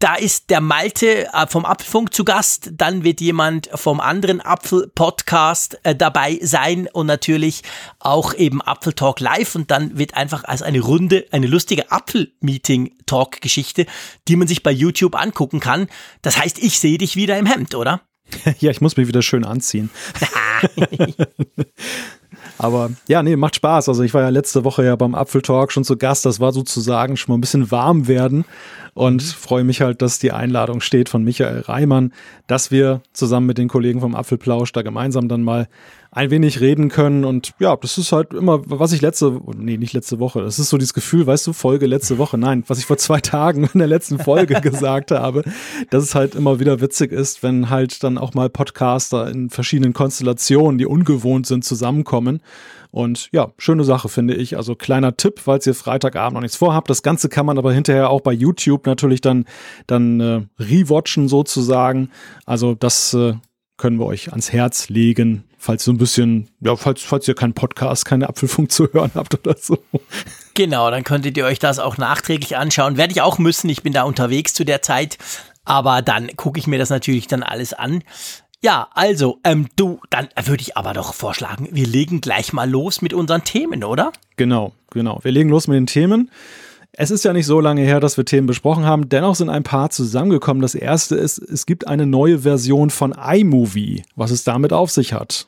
Da 0.00 0.14
ist 0.14 0.50
der 0.50 0.60
Malte 0.60 1.26
äh, 1.32 1.46
vom 1.48 1.64
Apfelfunk 1.64 2.14
zu 2.14 2.24
Gast, 2.24 2.70
dann 2.72 3.02
wird 3.02 3.20
jemand 3.20 3.68
vom 3.74 3.98
anderen 3.98 4.40
Apfel-Podcast 4.40 5.80
äh, 5.82 5.96
dabei 5.96 6.38
sein 6.40 6.88
und 6.92 7.06
natürlich 7.06 7.64
auch 7.98 8.32
eben 8.32 8.62
Apfel 8.62 8.92
Talk 8.92 9.18
Live 9.18 9.56
und 9.56 9.72
dann 9.72 9.98
wird 9.98 10.14
einfach 10.14 10.44
als 10.44 10.62
eine 10.62 10.78
Runde, 10.78 11.26
eine 11.32 11.48
lustige 11.48 11.90
Apfel-Meeting-Talk-Geschichte, 11.90 13.86
die 14.28 14.36
man 14.36 14.46
sich 14.46 14.62
bei 14.62 14.70
YouTube 14.70 15.20
angucken 15.20 15.58
kann. 15.58 15.88
Das 16.22 16.38
heißt, 16.38 16.60
ich 16.60 16.78
sehe 16.78 16.98
dich 16.98 17.16
wieder 17.16 17.36
im 17.36 17.46
Hemd, 17.46 17.74
oder? 17.74 18.02
ja, 18.60 18.70
ich 18.70 18.80
muss 18.80 18.96
mich 18.96 19.08
wieder 19.08 19.22
schön 19.22 19.44
anziehen. 19.44 19.90
Aber 22.58 22.90
ja, 23.08 23.22
nee, 23.22 23.34
macht 23.36 23.56
Spaß. 23.56 23.88
Also 23.88 24.02
ich 24.02 24.14
war 24.14 24.22
ja 24.22 24.28
letzte 24.28 24.64
Woche 24.64 24.84
ja 24.84 24.94
beim 24.94 25.14
Apfeltalk 25.14 25.72
schon 25.72 25.84
zu 25.84 25.96
Gast. 25.96 26.24
Das 26.24 26.38
war 26.38 26.52
sozusagen 26.52 27.16
schon 27.16 27.32
mal 27.32 27.38
ein 27.38 27.40
bisschen 27.40 27.70
warm 27.70 28.06
werden 28.06 28.44
und 28.98 29.22
mhm. 29.22 29.26
freue 29.28 29.62
mich 29.62 29.80
halt, 29.80 30.02
dass 30.02 30.18
die 30.18 30.32
Einladung 30.32 30.80
steht 30.80 31.08
von 31.08 31.22
Michael 31.22 31.60
Reimann, 31.60 32.12
dass 32.48 32.72
wir 32.72 33.00
zusammen 33.12 33.46
mit 33.46 33.56
den 33.56 33.68
Kollegen 33.68 34.00
vom 34.00 34.16
Apfelplausch 34.16 34.72
da 34.72 34.82
gemeinsam 34.82 35.28
dann 35.28 35.44
mal 35.44 35.68
ein 36.10 36.32
wenig 36.32 36.60
reden 36.60 36.88
können. 36.88 37.24
Und 37.24 37.52
ja, 37.60 37.76
das 37.76 37.96
ist 37.96 38.10
halt 38.10 38.34
immer, 38.34 38.60
was 38.64 38.92
ich 38.92 39.00
letzte, 39.00 39.40
nee, 39.56 39.76
nicht 39.76 39.92
letzte 39.92 40.18
Woche, 40.18 40.42
das 40.42 40.58
ist 40.58 40.70
so 40.70 40.78
dieses 40.78 40.94
Gefühl, 40.94 41.28
weißt 41.28 41.46
du, 41.46 41.52
Folge 41.52 41.86
letzte 41.86 42.18
Woche, 42.18 42.38
nein, 42.38 42.64
was 42.66 42.80
ich 42.80 42.86
vor 42.86 42.96
zwei 42.96 43.20
Tagen 43.22 43.70
in 43.72 43.78
der 43.78 43.86
letzten 43.86 44.18
Folge 44.18 44.54
gesagt 44.60 45.12
habe, 45.12 45.44
dass 45.90 46.02
es 46.02 46.16
halt 46.16 46.34
immer 46.34 46.58
wieder 46.58 46.80
witzig 46.80 47.12
ist, 47.12 47.44
wenn 47.44 47.70
halt 47.70 48.02
dann 48.02 48.18
auch 48.18 48.34
mal 48.34 48.50
Podcaster 48.50 49.30
in 49.30 49.48
verschiedenen 49.48 49.92
Konstellationen, 49.92 50.76
die 50.76 50.86
ungewohnt 50.86 51.46
sind, 51.46 51.64
zusammenkommen. 51.64 52.40
Und 52.90 53.28
ja, 53.32 53.52
schöne 53.58 53.84
Sache 53.84 54.08
finde 54.08 54.34
ich. 54.34 54.56
Also 54.56 54.74
kleiner 54.74 55.16
Tipp, 55.16 55.40
falls 55.40 55.66
ihr 55.66 55.74
Freitagabend 55.74 56.34
noch 56.34 56.40
nichts 56.40 56.56
vorhabt. 56.56 56.88
Das 56.90 57.02
Ganze 57.02 57.28
kann 57.28 57.46
man 57.46 57.58
aber 57.58 57.72
hinterher 57.72 58.10
auch 58.10 58.20
bei 58.20 58.32
YouTube 58.32 58.86
natürlich 58.86 59.20
dann, 59.20 59.44
dann 59.86 60.20
äh, 60.20 60.42
rewatchen 60.58 61.28
sozusagen. 61.28 62.10
Also 62.46 62.74
das 62.74 63.14
äh, 63.14 63.34
können 63.76 63.98
wir 63.98 64.06
euch 64.06 64.30
ans 64.30 64.52
Herz 64.52 64.88
legen, 64.88 65.44
falls 65.56 65.84
so 65.84 65.92
ein 65.92 65.98
bisschen, 65.98 66.48
ja, 66.60 66.76
falls, 66.76 67.02
falls 67.02 67.28
ihr 67.28 67.34
keinen 67.34 67.54
Podcast, 67.54 68.04
keine 68.04 68.28
Apfelfunk 68.28 68.70
zu 68.72 68.92
hören 68.92 69.12
habt 69.14 69.34
oder 69.34 69.56
so. 69.58 69.78
Genau, 70.54 70.90
dann 70.90 71.04
könntet 71.04 71.36
ihr 71.36 71.44
euch 71.44 71.58
das 71.58 71.78
auch 71.78 71.96
nachträglich 71.96 72.56
anschauen. 72.56 72.96
Werde 72.96 73.12
ich 73.12 73.22
auch 73.22 73.38
müssen, 73.38 73.70
ich 73.70 73.82
bin 73.82 73.92
da 73.92 74.02
unterwegs 74.02 74.52
zu 74.52 74.64
der 74.64 74.82
Zeit, 74.82 75.18
aber 75.64 76.02
dann 76.02 76.34
gucke 76.36 76.58
ich 76.58 76.66
mir 76.66 76.78
das 76.78 76.90
natürlich 76.90 77.28
dann 77.28 77.42
alles 77.42 77.72
an. 77.72 78.02
Ja, 78.62 78.88
also, 78.92 79.38
ähm, 79.44 79.68
du, 79.76 80.00
dann 80.10 80.28
würde 80.44 80.62
ich 80.62 80.76
aber 80.76 80.92
doch 80.92 81.14
vorschlagen, 81.14 81.68
wir 81.70 81.86
legen 81.86 82.20
gleich 82.20 82.52
mal 82.52 82.68
los 82.68 83.02
mit 83.02 83.14
unseren 83.14 83.44
Themen, 83.44 83.84
oder? 83.84 84.12
Genau, 84.36 84.72
genau. 84.90 85.20
Wir 85.22 85.30
legen 85.30 85.48
los 85.48 85.68
mit 85.68 85.76
den 85.76 85.86
Themen. 85.86 86.30
Es 86.92 87.12
ist 87.12 87.24
ja 87.24 87.32
nicht 87.32 87.46
so 87.46 87.60
lange 87.60 87.82
her, 87.82 88.00
dass 88.00 88.16
wir 88.16 88.24
Themen 88.24 88.48
besprochen 88.48 88.84
haben. 88.84 89.08
Dennoch 89.08 89.36
sind 89.36 89.50
ein 89.50 89.62
paar 89.62 89.90
zusammengekommen. 89.90 90.60
Das 90.60 90.74
erste 90.74 91.14
ist, 91.14 91.38
es 91.38 91.66
gibt 91.66 91.86
eine 91.86 92.06
neue 92.06 92.40
Version 92.40 92.90
von 92.90 93.12
iMovie, 93.12 94.02
was 94.16 94.32
es 94.32 94.42
damit 94.42 94.72
auf 94.72 94.90
sich 94.90 95.12
hat. 95.12 95.46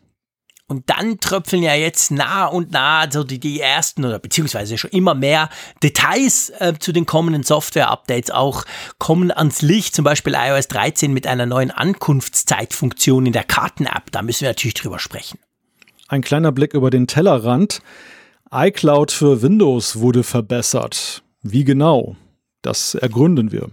Und 0.71 0.89
dann 0.89 1.19
tröpfeln 1.19 1.65
ja 1.65 1.75
jetzt 1.75 2.13
nah 2.13 2.47
und 2.47 2.71
nah 2.71 3.11
so 3.11 3.25
die, 3.25 3.41
die 3.41 3.59
ersten 3.59 4.05
oder 4.05 4.21
beziehungsweise 4.21 4.79
schon 4.79 4.93
immer 4.93 5.17
mehr 5.17 5.49
Details 5.83 6.51
äh, 6.61 6.75
zu 6.79 6.93
den 6.93 7.07
kommenden 7.07 7.43
Software-Updates 7.43 8.31
auch 8.31 8.65
kommen 8.99 9.33
ans 9.33 9.63
Licht. 9.63 9.97
Zum 9.97 10.05
Beispiel 10.05 10.37
iOS 10.37 10.69
13 10.69 11.13
mit 11.13 11.27
einer 11.27 11.45
neuen 11.45 11.73
Ankunftszeitfunktion 11.73 13.27
in 13.27 13.33
der 13.33 13.43
Karten-App. 13.43 14.13
Da 14.13 14.23
müssen 14.23 14.43
wir 14.43 14.51
natürlich 14.51 14.75
drüber 14.75 15.01
sprechen. 15.01 15.41
Ein 16.07 16.23
kleiner 16.23 16.53
Blick 16.53 16.73
über 16.73 16.91
den 16.91 17.09
Tellerrand. 17.09 17.83
iCloud 18.53 19.11
für 19.11 19.43
Windows 19.43 19.99
wurde 19.99 20.23
verbessert. 20.23 21.25
Wie 21.43 21.65
genau? 21.65 22.15
Das 22.63 22.95
ergründen 22.95 23.51
wir. 23.51 23.71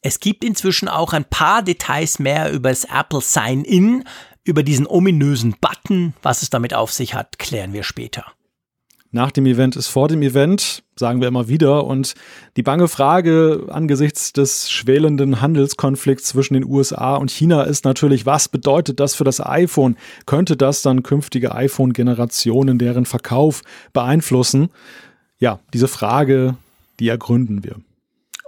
Es 0.00 0.20
gibt 0.20 0.44
inzwischen 0.44 0.88
auch 0.88 1.12
ein 1.12 1.24
paar 1.24 1.62
Details 1.62 2.20
mehr 2.20 2.52
über 2.52 2.68
das 2.68 2.84
Apple 2.84 3.20
Sign-In. 3.20 4.04
Über 4.48 4.62
diesen 4.62 4.86
ominösen 4.86 5.56
Button, 5.60 6.14
was 6.22 6.40
es 6.40 6.48
damit 6.48 6.72
auf 6.72 6.90
sich 6.90 7.12
hat, 7.12 7.38
klären 7.38 7.74
wir 7.74 7.82
später. 7.82 8.24
Nach 9.10 9.30
dem 9.30 9.44
Event 9.44 9.76
ist 9.76 9.88
vor 9.88 10.08
dem 10.08 10.22
Event, 10.22 10.84
sagen 10.96 11.20
wir 11.20 11.28
immer 11.28 11.48
wieder. 11.48 11.84
Und 11.84 12.14
die 12.56 12.62
bange 12.62 12.88
Frage 12.88 13.66
angesichts 13.68 14.32
des 14.32 14.70
schwelenden 14.70 15.42
Handelskonflikts 15.42 16.28
zwischen 16.28 16.54
den 16.54 16.64
USA 16.64 17.16
und 17.16 17.30
China 17.30 17.64
ist 17.64 17.84
natürlich, 17.84 18.24
was 18.24 18.48
bedeutet 18.48 19.00
das 19.00 19.14
für 19.14 19.24
das 19.24 19.44
iPhone? 19.44 19.98
Könnte 20.24 20.56
das 20.56 20.80
dann 20.80 21.02
künftige 21.02 21.54
iPhone-Generationen, 21.54 22.78
deren 22.78 23.04
Verkauf 23.04 23.60
beeinflussen? 23.92 24.70
Ja, 25.38 25.60
diese 25.74 25.88
Frage, 25.88 26.56
die 27.00 27.08
ergründen 27.08 27.64
wir. 27.64 27.76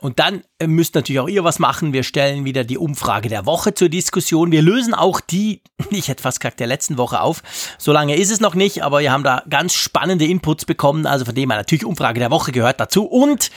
Und 0.01 0.19
dann 0.19 0.43
äh, 0.59 0.67
müsst 0.67 0.95
natürlich 0.95 1.21
auch 1.21 1.29
ihr 1.29 1.45
was 1.45 1.59
machen. 1.59 1.93
Wir 1.93 2.05
stellen 2.05 2.47
wieder 2.47 2.65
die 2.65 2.79
Umfrage 2.79 3.29
der 3.29 3.45
Woche 3.45 3.75
zur 3.75 3.91
Diskussion. 3.91 4.51
Wir 4.51 4.63
lösen 4.63 4.95
auch 4.95 5.21
die, 5.21 5.63
ich 5.91 6.09
hätte 6.09 6.23
fast 6.23 6.41
gesagt, 6.41 6.59
der 6.59 6.67
letzten 6.67 6.97
Woche 6.97 7.21
auf. 7.21 7.43
So 7.77 7.93
lange 7.93 8.17
ist 8.17 8.31
es 8.31 8.41
noch 8.41 8.55
nicht, 8.55 8.83
aber 8.83 9.01
wir 9.01 9.13
haben 9.13 9.25
da 9.25 9.43
ganz 9.51 9.75
spannende 9.75 10.25
Inputs 10.25 10.65
bekommen. 10.65 11.05
Also 11.05 11.27
von 11.27 11.35
dem 11.35 11.51
her 11.51 11.59
natürlich 11.59 11.85
Umfrage 11.85 12.19
der 12.19 12.31
Woche 12.31 12.51
gehört 12.51 12.81
dazu. 12.81 13.05
Und 13.05 13.51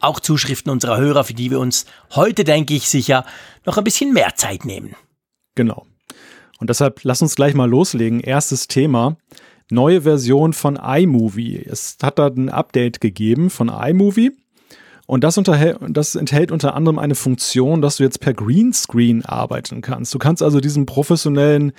auch 0.00 0.20
Zuschriften 0.20 0.72
unserer 0.72 0.96
Hörer, 0.96 1.24
für 1.24 1.34
die 1.34 1.50
wir 1.50 1.60
uns 1.60 1.84
heute, 2.14 2.44
denke 2.44 2.72
ich, 2.72 2.88
sicher 2.88 3.26
noch 3.66 3.76
ein 3.76 3.84
bisschen 3.84 4.14
mehr 4.14 4.34
Zeit 4.36 4.64
nehmen. 4.64 4.96
Genau. 5.54 5.86
Und 6.60 6.70
deshalb 6.70 7.00
lass 7.02 7.20
uns 7.20 7.36
gleich 7.36 7.52
mal 7.52 7.68
loslegen. 7.68 8.20
Erstes 8.20 8.68
Thema. 8.68 9.18
Neue 9.70 10.02
Version 10.02 10.54
von 10.54 10.76
iMovie. 10.76 11.58
Es 11.58 11.98
hat 12.02 12.18
da 12.18 12.28
ein 12.28 12.48
Update 12.48 13.02
gegeben 13.02 13.50
von 13.50 13.68
iMovie. 13.68 14.32
Und 15.10 15.24
das, 15.24 15.40
das 15.88 16.14
enthält 16.14 16.52
unter 16.52 16.76
anderem 16.76 17.00
eine 17.00 17.16
Funktion, 17.16 17.82
dass 17.82 17.96
du 17.96 18.04
jetzt 18.04 18.20
per 18.20 18.32
Greenscreen 18.32 19.24
arbeiten 19.24 19.80
kannst. 19.80 20.14
Du 20.14 20.20
kannst 20.20 20.40
also 20.40 20.60
diesen 20.60 20.86
professionellen 20.86 21.72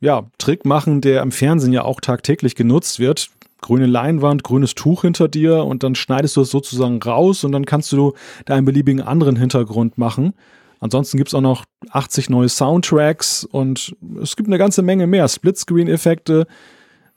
ja, 0.00 0.30
Trick 0.38 0.64
machen, 0.64 1.02
der 1.02 1.20
im 1.20 1.30
Fernsehen 1.30 1.74
ja 1.74 1.84
auch 1.84 2.00
tagtäglich 2.00 2.54
genutzt 2.54 2.98
wird. 2.98 3.28
Grüne 3.60 3.84
Leinwand, 3.84 4.44
grünes 4.44 4.74
Tuch 4.74 5.02
hinter 5.02 5.28
dir 5.28 5.66
und 5.66 5.82
dann 5.82 5.94
schneidest 5.94 6.38
du 6.38 6.40
es 6.40 6.50
sozusagen 6.50 7.02
raus 7.02 7.44
und 7.44 7.52
dann 7.52 7.66
kannst 7.66 7.92
du 7.92 8.14
da 8.46 8.54
einen 8.54 8.64
beliebigen 8.64 9.02
anderen 9.02 9.36
Hintergrund 9.36 9.98
machen. 9.98 10.32
Ansonsten 10.78 11.18
gibt 11.18 11.28
es 11.28 11.34
auch 11.34 11.42
noch 11.42 11.66
80 11.90 12.30
neue 12.30 12.48
Soundtracks 12.48 13.44
und 13.44 13.94
es 14.22 14.36
gibt 14.36 14.48
eine 14.48 14.56
ganze 14.56 14.80
Menge 14.80 15.06
mehr. 15.06 15.28
Splitscreen-Effekte. 15.28 16.46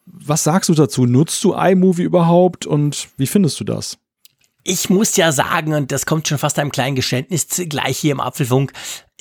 Was 0.07 0.43
sagst 0.43 0.67
du 0.67 0.73
dazu? 0.73 1.05
Nutzt 1.05 1.41
du 1.45 1.53
iMovie 1.53 2.03
überhaupt 2.03 2.65
und 2.65 3.07
wie 3.15 3.27
findest 3.27 3.61
du 3.61 3.63
das? 3.63 3.97
Ich 4.63 4.89
muss 4.89 5.17
ja 5.17 5.31
sagen, 5.31 5.73
und 5.73 5.91
das 5.91 6.05
kommt 6.05 6.27
schon 6.27 6.37
fast 6.37 6.57
einem 6.57 6.71
kleinen 6.71 6.95
Geständnis 6.95 7.47
gleich 7.69 7.97
hier 7.97 8.13
im 8.13 8.21
Apfelfunk, 8.21 8.71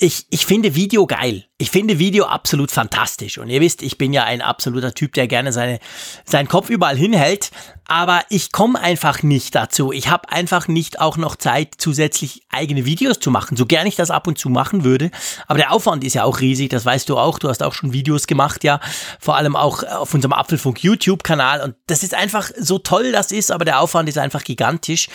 ich, 0.03 0.25
ich 0.31 0.45
finde 0.45 0.75
Video 0.75 1.07
geil. 1.07 1.45
Ich 1.57 1.71
finde 1.71 1.97
Video 1.97 2.25
absolut 2.25 2.71
fantastisch. 2.71 3.37
Und 3.37 3.49
ihr 3.49 3.61
wisst, 3.61 3.81
ich 3.81 3.97
bin 3.97 4.11
ja 4.11 4.25
ein 4.25 4.41
absoluter 4.41 4.93
Typ, 4.93 5.13
der 5.13 5.29
gerne 5.29 5.53
seine, 5.53 5.79
seinen 6.25 6.49
Kopf 6.49 6.69
überall 6.69 6.97
hinhält. 6.97 7.51
Aber 7.87 8.21
ich 8.27 8.51
komme 8.51 8.81
einfach 8.81 9.23
nicht 9.23 9.55
dazu. 9.55 9.93
Ich 9.93 10.09
habe 10.09 10.29
einfach 10.29 10.67
nicht 10.67 10.99
auch 10.99 11.15
noch 11.15 11.37
Zeit, 11.37 11.75
zusätzlich 11.77 12.41
eigene 12.51 12.83
Videos 12.83 13.19
zu 13.19 13.31
machen. 13.31 13.55
So 13.55 13.65
gern 13.65 13.87
ich 13.87 13.95
das 13.95 14.11
ab 14.11 14.27
und 14.27 14.37
zu 14.37 14.49
machen 14.49 14.83
würde. 14.83 15.09
Aber 15.47 15.57
der 15.57 15.71
Aufwand 15.71 16.03
ist 16.03 16.15
ja 16.15 16.25
auch 16.25 16.41
riesig. 16.41 16.69
Das 16.69 16.85
weißt 16.85 17.07
du 17.07 17.17
auch. 17.17 17.39
Du 17.39 17.47
hast 17.47 17.63
auch 17.63 17.73
schon 17.73 17.93
Videos 17.93 18.27
gemacht, 18.27 18.65
ja. 18.65 18.81
Vor 19.21 19.37
allem 19.37 19.55
auch 19.55 19.83
auf 19.83 20.13
unserem 20.13 20.33
Apfelfunk 20.33 20.83
YouTube-Kanal. 20.83 21.61
Und 21.61 21.75
das 21.87 22.03
ist 22.03 22.13
einfach 22.13 22.51
so 22.59 22.77
toll, 22.77 23.13
das 23.13 23.31
ist. 23.31 23.53
Aber 23.53 23.63
der 23.63 23.79
Aufwand 23.79 24.09
ist 24.09 24.17
einfach 24.17 24.43
gigantisch. 24.43 25.07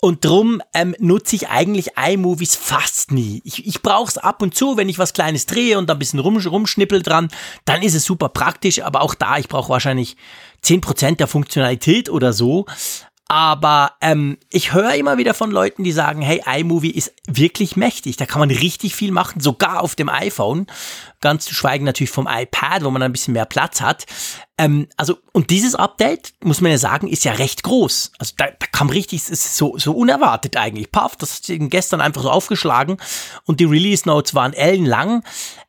Und 0.00 0.24
drum 0.24 0.62
ähm, 0.72 0.94
nutze 0.98 1.36
ich 1.36 1.48
eigentlich 1.48 1.90
iMovies 1.96 2.56
fast 2.56 3.12
nie. 3.12 3.42
Ich, 3.44 3.66
ich 3.66 3.82
brauche 3.82 4.08
es 4.08 4.16
ab 4.16 4.40
und 4.40 4.54
zu, 4.54 4.78
wenn 4.78 4.88
ich 4.88 4.98
was 4.98 5.12
Kleines 5.12 5.44
drehe 5.44 5.78
und 5.78 5.88
da 5.88 5.92
ein 5.92 5.98
bisschen 5.98 6.20
rum, 6.20 6.38
rumschnippel 6.38 7.02
dran, 7.02 7.28
dann 7.66 7.82
ist 7.82 7.94
es 7.94 8.04
super 8.04 8.30
praktisch. 8.30 8.82
Aber 8.82 9.02
auch 9.02 9.14
da, 9.14 9.36
ich 9.36 9.48
brauche 9.48 9.68
wahrscheinlich 9.68 10.16
zehn 10.62 10.80
Prozent 10.80 11.20
der 11.20 11.26
Funktionalität 11.26 12.08
oder 12.08 12.32
so. 12.32 12.64
Aber 13.30 13.92
ähm, 14.00 14.38
ich 14.50 14.72
höre 14.72 14.94
immer 14.94 15.16
wieder 15.16 15.34
von 15.34 15.52
Leuten, 15.52 15.84
die 15.84 15.92
sagen, 15.92 16.20
hey, 16.20 16.42
iMovie 16.58 16.90
ist 16.90 17.14
wirklich 17.28 17.76
mächtig. 17.76 18.16
Da 18.16 18.26
kann 18.26 18.40
man 18.40 18.50
richtig 18.50 18.96
viel 18.96 19.12
machen, 19.12 19.38
sogar 19.38 19.84
auf 19.84 19.94
dem 19.94 20.08
iPhone. 20.08 20.66
Ganz 21.20 21.44
zu 21.44 21.54
schweigen 21.54 21.84
natürlich 21.84 22.10
vom 22.10 22.26
iPad, 22.28 22.82
wo 22.82 22.90
man 22.90 23.04
ein 23.04 23.12
bisschen 23.12 23.34
mehr 23.34 23.44
Platz 23.44 23.80
hat. 23.80 24.06
Ähm, 24.58 24.88
also, 24.96 25.16
und 25.30 25.50
dieses 25.50 25.76
Update, 25.76 26.32
muss 26.42 26.60
man 26.60 26.72
ja 26.72 26.78
sagen, 26.78 27.06
ist 27.06 27.24
ja 27.24 27.34
recht 27.34 27.62
groß. 27.62 28.10
Also 28.18 28.34
da, 28.36 28.46
da 28.46 28.66
kam 28.72 28.90
richtig, 28.90 29.20
es 29.20 29.30
ist 29.30 29.56
so, 29.56 29.78
so 29.78 29.92
unerwartet 29.92 30.56
eigentlich. 30.56 30.90
Paff, 30.90 31.14
das 31.14 31.38
ist 31.38 31.52
gestern 31.70 32.00
einfach 32.00 32.22
so 32.22 32.30
aufgeschlagen 32.30 32.96
und 33.44 33.60
die 33.60 33.64
Release 33.64 34.08
Notes 34.08 34.34
waren 34.34 34.54
ellenlang. 34.54 35.22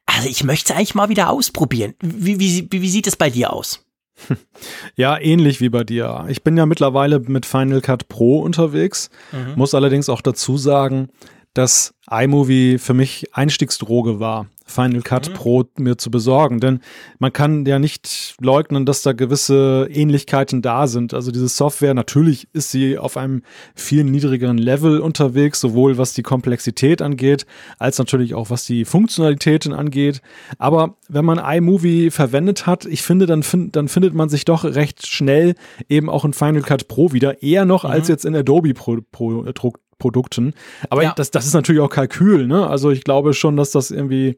Also 0.08 0.28
ich 0.28 0.44
möchte 0.44 0.74
es 0.74 0.80
eigentlich 0.80 0.96
mal 0.96 1.10
wieder 1.10 1.30
ausprobieren. 1.30 1.94
Wie, 2.02 2.40
wie, 2.40 2.68
wie, 2.72 2.82
wie 2.82 2.90
sieht 2.90 3.06
es 3.06 3.18
bei 3.18 3.30
dir 3.30 3.54
aus? 3.54 3.86
Ja, 4.96 5.18
ähnlich 5.18 5.62
wie 5.62 5.70
bei 5.70 5.84
dir. 5.84 6.26
Ich 6.30 6.44
bin 6.44 6.58
ja 6.58 6.66
mittlerweile 6.66 7.20
mit 7.20 7.46
Final 7.46 7.82
Cut 7.82 8.08
Pro 8.08 8.40
unterwegs, 8.40 9.10
mhm. 9.32 9.54
muss 9.56 9.74
allerdings 9.74 10.10
auch 10.10 10.22
dazu 10.22 10.58
sagen, 10.58 11.10
dass 11.54 11.94
iMovie 12.10 12.78
für 12.78 12.94
mich 12.94 13.34
Einstiegsdroge 13.34 14.20
war. 14.20 14.48
Final 14.72 15.02
Cut 15.02 15.30
mhm. 15.30 15.34
Pro 15.34 15.64
mir 15.78 15.98
zu 15.98 16.10
besorgen. 16.10 16.60
Denn 16.60 16.80
man 17.20 17.32
kann 17.32 17.66
ja 17.66 17.80
nicht 17.80 18.36
leugnen, 18.42 18.86
dass 18.86 19.02
da 19.04 19.14
gewisse 19.14 19.88
Ähnlichkeiten 19.92 20.62
da 20.62 20.88
sind. 20.88 21.14
Also 21.14 21.32
diese 21.32 21.48
Software, 21.48 21.94
natürlich 21.94 22.48
ist 22.54 22.72
sie 22.72 22.98
auf 22.98 23.18
einem 23.18 23.44
viel 23.76 24.04
niedrigeren 24.04 24.58
Level 24.58 25.00
unterwegs, 25.00 25.60
sowohl 25.60 25.98
was 25.98 26.14
die 26.14 26.24
Komplexität 26.24 27.02
angeht, 27.02 27.46
als 27.78 27.98
natürlich 27.98 28.34
auch 28.34 28.50
was 28.50 28.66
die 28.66 28.86
Funktionalitäten 28.86 29.74
angeht. 29.74 30.22
Aber 30.58 30.96
wenn 31.08 31.26
man 31.26 31.40
iMovie 31.40 32.10
verwendet 32.10 32.66
hat, 32.66 32.86
ich 32.86 33.04
finde, 33.04 33.26
dann, 33.26 33.44
find, 33.44 33.76
dann 33.76 33.88
findet 33.88 34.14
man 34.14 34.30
sich 34.30 34.46
doch 34.46 34.64
recht 34.64 35.06
schnell 35.06 35.56
eben 35.90 36.10
auch 36.10 36.26
in 36.26 36.34
Final 36.34 36.62
Cut 36.62 36.88
Pro 36.88 37.12
wieder, 37.12 37.44
eher 37.44 37.66
noch 37.66 37.84
mhm. 37.84 37.92
als 37.92 38.08
jetzt 38.08 38.26
in 38.26 38.36
Adobe 38.36 38.74
Pro, 38.74 39.00
Pro, 39.12 39.44
Pro 39.54 39.74
Produkten. 40.02 40.54
Aber 40.90 41.04
ja. 41.04 41.14
das, 41.16 41.32
das 41.32 41.46
ist 41.46 41.54
natürlich 41.54 41.80
auch 41.80 41.90
Kalkül, 41.90 42.48
ne? 42.48 42.68
Also 42.68 42.90
ich 42.90 43.04
glaube 43.04 43.34
schon, 43.34 43.56
dass 43.56 43.72
das 43.72 43.92
irgendwie, 43.92 44.38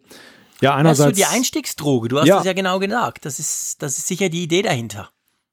ja, 0.62 0.76
einerseits. 0.76 0.98
Das 0.98 1.18
ist 1.18 1.26
so 1.26 1.32
die 1.32 1.38
Einstiegsdroge, 1.38 2.10
du 2.10 2.20
hast 2.20 2.28
ja. 2.28 2.36
das 2.36 2.46
ja 2.46 2.54
genau 2.54 2.78
gesagt. 2.80 3.26
Das 3.26 3.40
ist, 3.40 3.82
das 3.82 3.98
ist 3.98 4.08
sicher 4.08 4.30
die 4.30 4.44
Idee 4.44 4.62
dahinter. 4.62 5.10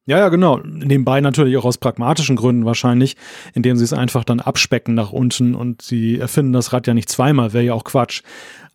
Ja, 0.06 0.18
ja, 0.18 0.28
genau. 0.28 0.58
Nebenbei 0.64 1.20
natürlich 1.20 1.56
auch 1.56 1.64
aus 1.64 1.78
pragmatischen 1.78 2.34
Gründen 2.34 2.64
wahrscheinlich, 2.64 3.16
indem 3.54 3.76
sie 3.76 3.84
es 3.84 3.92
einfach 3.92 4.24
dann 4.24 4.40
abspecken 4.40 4.94
nach 4.94 5.12
unten 5.12 5.54
und 5.54 5.82
sie 5.82 6.18
erfinden 6.18 6.52
das 6.52 6.72
Rad 6.72 6.88
ja 6.88 6.94
nicht 6.94 7.08
zweimal, 7.08 7.52
wäre 7.52 7.64
ja 7.64 7.74
auch 7.74 7.84
Quatsch. 7.84 8.22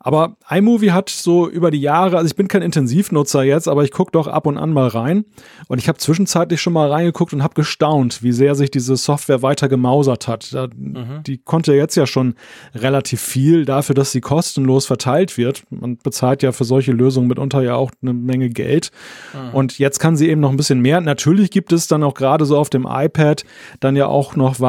Aber 0.05 0.38
iMovie 0.51 0.91
hat 0.91 1.09
so 1.09 1.50
über 1.50 1.71
die 1.71 1.81
Jahre, 1.81 2.17
also 2.17 2.27
ich 2.27 2.35
bin 2.35 2.47
kein 2.47 2.62
Intensivnutzer 2.62 3.41
jetzt, 3.41 3.67
aber 3.67 3.83
ich 3.83 3.89
gucke 3.89 4.12
doch 4.12 4.27
ab 4.27 4.45
und 4.45 4.55
an 4.55 4.71
mal 4.71 4.88
rein. 4.88 5.25
Und 5.67 5.79
ich 5.79 5.88
habe 5.88 5.97
zwischenzeitlich 5.97 6.62
schon 6.62 6.74
mal 6.74 6.91
reingeguckt 6.91 7.33
und 7.33 7.41
habe 7.41 7.55
gestaunt, 7.55 8.21
wie 8.21 8.31
sehr 8.31 8.53
sich 8.53 8.69
diese 8.69 8.97
Software 8.97 9.41
weiter 9.41 9.67
gemausert 9.67 10.27
hat. 10.27 10.53
Da, 10.53 10.67
mhm. 10.67 11.24
Die 11.25 11.39
konnte 11.39 11.74
jetzt 11.74 11.95
ja 11.95 12.05
schon 12.05 12.35
relativ 12.75 13.19
viel 13.19 13.65
dafür, 13.65 13.95
dass 13.95 14.12
sie 14.12 14.21
kostenlos 14.21 14.85
verteilt 14.85 15.39
wird. 15.39 15.63
Man 15.71 15.97
bezahlt 15.97 16.43
ja 16.43 16.51
für 16.51 16.65
solche 16.65 16.91
Lösungen 16.91 17.27
mitunter 17.27 17.63
ja 17.63 17.74
auch 17.74 17.89
eine 18.03 18.13
Menge 18.13 18.50
Geld. 18.50 18.91
Mhm. 19.33 19.55
Und 19.55 19.79
jetzt 19.79 19.97
kann 19.97 20.15
sie 20.15 20.29
eben 20.29 20.39
noch 20.39 20.51
ein 20.51 20.57
bisschen 20.57 20.81
mehr. 20.81 21.01
Natürlich 21.01 21.50
gibt 21.50 21.74
es 21.74 21.88
dann 21.88 22.03
auch 22.03 22.13
gerade 22.13 22.45
so 22.45 22.59
auf 22.59 22.69
dem 22.69 22.85
iPad 22.88 23.43
dann 23.79 23.95
ja 23.95 24.05
auch 24.05 24.35
noch 24.35 24.59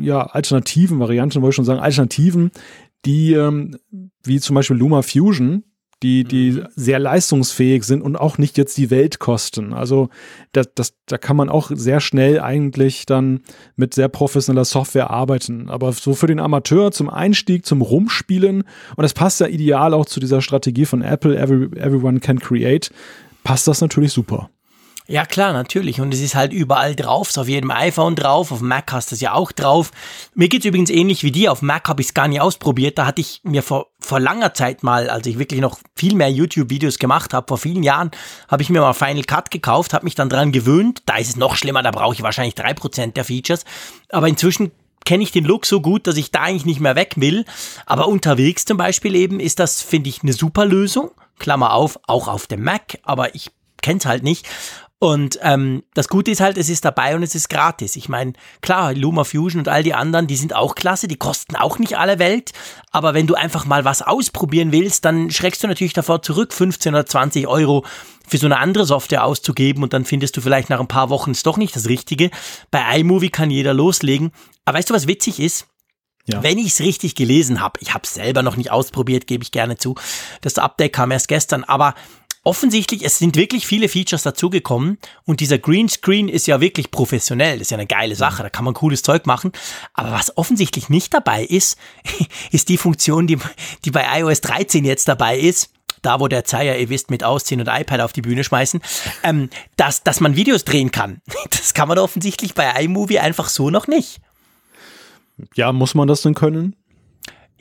ja, 0.00 0.22
Alternativen, 0.22 0.98
Varianten, 0.98 1.40
wollte 1.40 1.50
ich 1.50 1.56
schon 1.56 1.64
sagen, 1.64 1.78
Alternativen, 1.78 2.50
die, 3.04 3.32
ähm, 3.32 3.78
wie 4.22 4.40
zum 4.40 4.54
Beispiel 4.54 4.76
Luma 4.76 5.02
Fusion, 5.02 5.64
die, 6.02 6.24
die 6.24 6.52
mhm. 6.52 6.66
sehr 6.74 6.98
leistungsfähig 6.98 7.84
sind 7.84 8.02
und 8.02 8.16
auch 8.16 8.38
nicht 8.38 8.58
jetzt 8.58 8.76
die 8.76 8.90
Welt 8.90 9.18
kosten. 9.18 9.72
Also 9.72 10.08
das, 10.52 10.68
das, 10.74 10.94
da 11.06 11.16
kann 11.16 11.36
man 11.36 11.48
auch 11.48 11.70
sehr 11.72 12.00
schnell 12.00 12.40
eigentlich 12.40 13.06
dann 13.06 13.40
mit 13.76 13.94
sehr 13.94 14.08
professioneller 14.08 14.64
Software 14.64 15.10
arbeiten. 15.10 15.70
Aber 15.70 15.92
so 15.92 16.14
für 16.14 16.26
den 16.26 16.40
Amateur 16.40 16.90
zum 16.90 17.08
Einstieg, 17.08 17.64
zum 17.66 17.82
Rumspielen, 17.82 18.64
und 18.96 19.02
das 19.02 19.14
passt 19.14 19.40
ja 19.40 19.46
ideal 19.46 19.94
auch 19.94 20.06
zu 20.06 20.18
dieser 20.18 20.42
Strategie 20.42 20.86
von 20.86 21.02
Apple, 21.02 21.38
Every, 21.38 21.66
Everyone 21.78 22.20
Can 22.20 22.40
Create, 22.40 22.90
passt 23.44 23.68
das 23.68 23.80
natürlich 23.80 24.12
super. 24.12 24.50
Ja, 25.08 25.26
klar, 25.26 25.52
natürlich. 25.52 26.00
Und 26.00 26.14
es 26.14 26.20
ist 26.20 26.34
halt 26.34 26.52
überall 26.52 26.94
drauf, 26.94 27.30
ist 27.30 27.38
auf 27.38 27.48
jedem 27.48 27.70
iPhone 27.70 28.14
drauf, 28.14 28.52
auf 28.52 28.60
Mac 28.60 28.92
hast 28.92 29.10
du 29.10 29.14
es 29.16 29.20
ja 29.20 29.34
auch 29.34 29.50
drauf. 29.50 29.90
Mir 30.34 30.48
geht's 30.48 30.64
übrigens 30.64 30.90
ähnlich 30.90 31.24
wie 31.24 31.32
dir. 31.32 31.50
Auf 31.50 31.60
Mac 31.60 31.88
habe 31.88 32.00
ich 32.00 32.08
es 32.08 32.14
gar 32.14 32.28
nicht 32.28 32.40
ausprobiert. 32.40 32.98
Da 32.98 33.06
hatte 33.06 33.20
ich 33.20 33.40
mir 33.42 33.62
vor, 33.62 33.88
vor 33.98 34.20
langer 34.20 34.54
Zeit 34.54 34.82
mal, 34.82 35.10
als 35.10 35.26
ich 35.26 35.38
wirklich 35.38 35.60
noch 35.60 35.78
viel 35.96 36.14
mehr 36.14 36.30
YouTube-Videos 36.30 36.98
gemacht 36.98 37.34
habe, 37.34 37.48
vor 37.48 37.58
vielen 37.58 37.82
Jahren, 37.82 38.12
habe 38.48 38.62
ich 38.62 38.70
mir 38.70 38.80
mal 38.80 38.92
Final 38.92 39.24
Cut 39.24 39.50
gekauft, 39.50 39.92
habe 39.92 40.04
mich 40.04 40.14
dann 40.14 40.28
dran 40.28 40.52
gewöhnt. 40.52 41.02
Da 41.06 41.16
ist 41.16 41.28
es 41.28 41.36
noch 41.36 41.56
schlimmer, 41.56 41.82
da 41.82 41.90
brauche 41.90 42.14
ich 42.14 42.22
wahrscheinlich 42.22 42.54
drei 42.54 42.72
Prozent 42.72 43.16
der 43.16 43.24
Features. 43.24 43.64
Aber 44.10 44.28
inzwischen 44.28 44.70
kenne 45.04 45.24
ich 45.24 45.32
den 45.32 45.44
Look 45.44 45.66
so 45.66 45.80
gut, 45.80 46.06
dass 46.06 46.16
ich 46.16 46.30
da 46.30 46.42
eigentlich 46.42 46.64
nicht 46.64 46.80
mehr 46.80 46.94
weg 46.94 47.14
will. 47.16 47.44
Aber 47.86 48.06
unterwegs 48.06 48.64
zum 48.64 48.76
Beispiel 48.76 49.16
eben 49.16 49.40
ist 49.40 49.58
das, 49.58 49.82
finde 49.82 50.10
ich, 50.10 50.22
eine 50.22 50.32
super 50.32 50.64
Lösung. 50.64 51.10
Klammer 51.38 51.72
auf, 51.72 51.98
auch 52.06 52.28
auf 52.28 52.46
dem 52.46 52.62
Mac, 52.62 52.98
aber 53.02 53.34
ich 53.34 53.50
kenne 53.80 53.98
es 53.98 54.06
halt 54.06 54.22
nicht. 54.22 54.48
Und 55.02 55.40
ähm, 55.42 55.82
das 55.94 56.06
Gute 56.06 56.30
ist 56.30 56.40
halt, 56.40 56.56
es 56.56 56.68
ist 56.68 56.84
dabei 56.84 57.16
und 57.16 57.24
es 57.24 57.34
ist 57.34 57.48
gratis. 57.48 57.96
Ich 57.96 58.08
meine, 58.08 58.34
klar, 58.60 58.94
Luma 58.94 59.24
Fusion 59.24 59.58
und 59.58 59.66
all 59.66 59.82
die 59.82 59.94
anderen, 59.94 60.28
die 60.28 60.36
sind 60.36 60.54
auch 60.54 60.76
klasse, 60.76 61.08
die 61.08 61.16
kosten 61.16 61.56
auch 61.56 61.80
nicht 61.80 61.98
alle 61.98 62.20
Welt. 62.20 62.52
Aber 62.92 63.12
wenn 63.12 63.26
du 63.26 63.34
einfach 63.34 63.64
mal 63.64 63.84
was 63.84 64.02
ausprobieren 64.02 64.70
willst, 64.70 65.04
dann 65.04 65.32
schreckst 65.32 65.60
du 65.64 65.66
natürlich 65.66 65.92
davor 65.92 66.22
zurück, 66.22 66.52
15 66.52 66.94
oder 66.94 67.04
20 67.04 67.48
Euro 67.48 67.84
für 68.28 68.38
so 68.38 68.46
eine 68.46 68.60
andere 68.60 68.86
Software 68.86 69.24
auszugeben 69.24 69.82
und 69.82 69.92
dann 69.92 70.04
findest 70.04 70.36
du 70.36 70.40
vielleicht 70.40 70.70
nach 70.70 70.78
ein 70.78 70.86
paar 70.86 71.10
Wochen 71.10 71.32
es 71.32 71.42
doch 71.42 71.56
nicht 71.56 71.74
das 71.74 71.88
Richtige. 71.88 72.30
Bei 72.70 72.96
iMovie 72.96 73.30
kann 73.30 73.50
jeder 73.50 73.74
loslegen. 73.74 74.30
Aber 74.64 74.78
weißt 74.78 74.90
du, 74.90 74.94
was 74.94 75.08
witzig 75.08 75.40
ist? 75.40 75.66
Ja. 76.26 76.40
Wenn 76.44 76.58
ich 76.58 76.68
es 76.68 76.80
richtig 76.80 77.16
gelesen 77.16 77.60
habe, 77.60 77.80
ich 77.80 77.92
habe 77.94 78.04
es 78.04 78.14
selber 78.14 78.42
noch 78.44 78.56
nicht 78.56 78.70
ausprobiert, 78.70 79.26
gebe 79.26 79.42
ich 79.42 79.50
gerne 79.50 79.76
zu. 79.76 79.96
Das 80.40 80.56
Update 80.56 80.92
kam 80.92 81.10
erst 81.10 81.26
gestern, 81.26 81.64
aber 81.64 81.94
offensichtlich, 82.44 83.04
es 83.04 83.18
sind 83.18 83.36
wirklich 83.36 83.66
viele 83.66 83.88
Features 83.88 84.22
dazugekommen 84.22 84.98
und 85.24 85.40
dieser 85.40 85.58
Greenscreen 85.58 86.28
ist 86.28 86.46
ja 86.46 86.60
wirklich 86.60 86.90
professionell. 86.90 87.58
Das 87.58 87.66
ist 87.66 87.70
ja 87.70 87.76
eine 87.76 87.86
geile 87.86 88.16
Sache, 88.16 88.42
da 88.42 88.50
kann 88.50 88.64
man 88.64 88.74
cooles 88.74 89.02
Zeug 89.02 89.26
machen. 89.26 89.52
Aber 89.94 90.12
was 90.12 90.36
offensichtlich 90.36 90.88
nicht 90.88 91.14
dabei 91.14 91.44
ist, 91.44 91.78
ist 92.50 92.68
die 92.68 92.78
Funktion, 92.78 93.26
die, 93.26 93.38
die 93.84 93.90
bei 93.90 94.06
iOS 94.20 94.40
13 94.40 94.84
jetzt 94.84 95.08
dabei 95.08 95.38
ist. 95.38 95.70
Da, 96.02 96.18
wo 96.18 96.26
der 96.26 96.44
Zeiger, 96.44 96.76
ihr 96.76 96.88
wisst, 96.88 97.12
mit 97.12 97.22
Ausziehen 97.22 97.60
und 97.60 97.68
iPad 97.68 98.00
auf 98.00 98.12
die 98.12 98.22
Bühne 98.22 98.42
schmeißen, 98.42 98.82
ähm, 99.22 99.50
dass, 99.76 100.02
dass 100.02 100.18
man 100.18 100.34
Videos 100.34 100.64
drehen 100.64 100.90
kann. 100.90 101.20
Das 101.50 101.74
kann 101.74 101.86
man 101.86 101.98
offensichtlich 101.98 102.54
bei 102.54 102.68
iMovie 102.82 103.20
einfach 103.20 103.48
so 103.48 103.70
noch 103.70 103.86
nicht. 103.86 104.20
Ja, 105.54 105.72
muss 105.72 105.94
man 105.94 106.08
das 106.08 106.22
denn 106.22 106.34
können? 106.34 106.74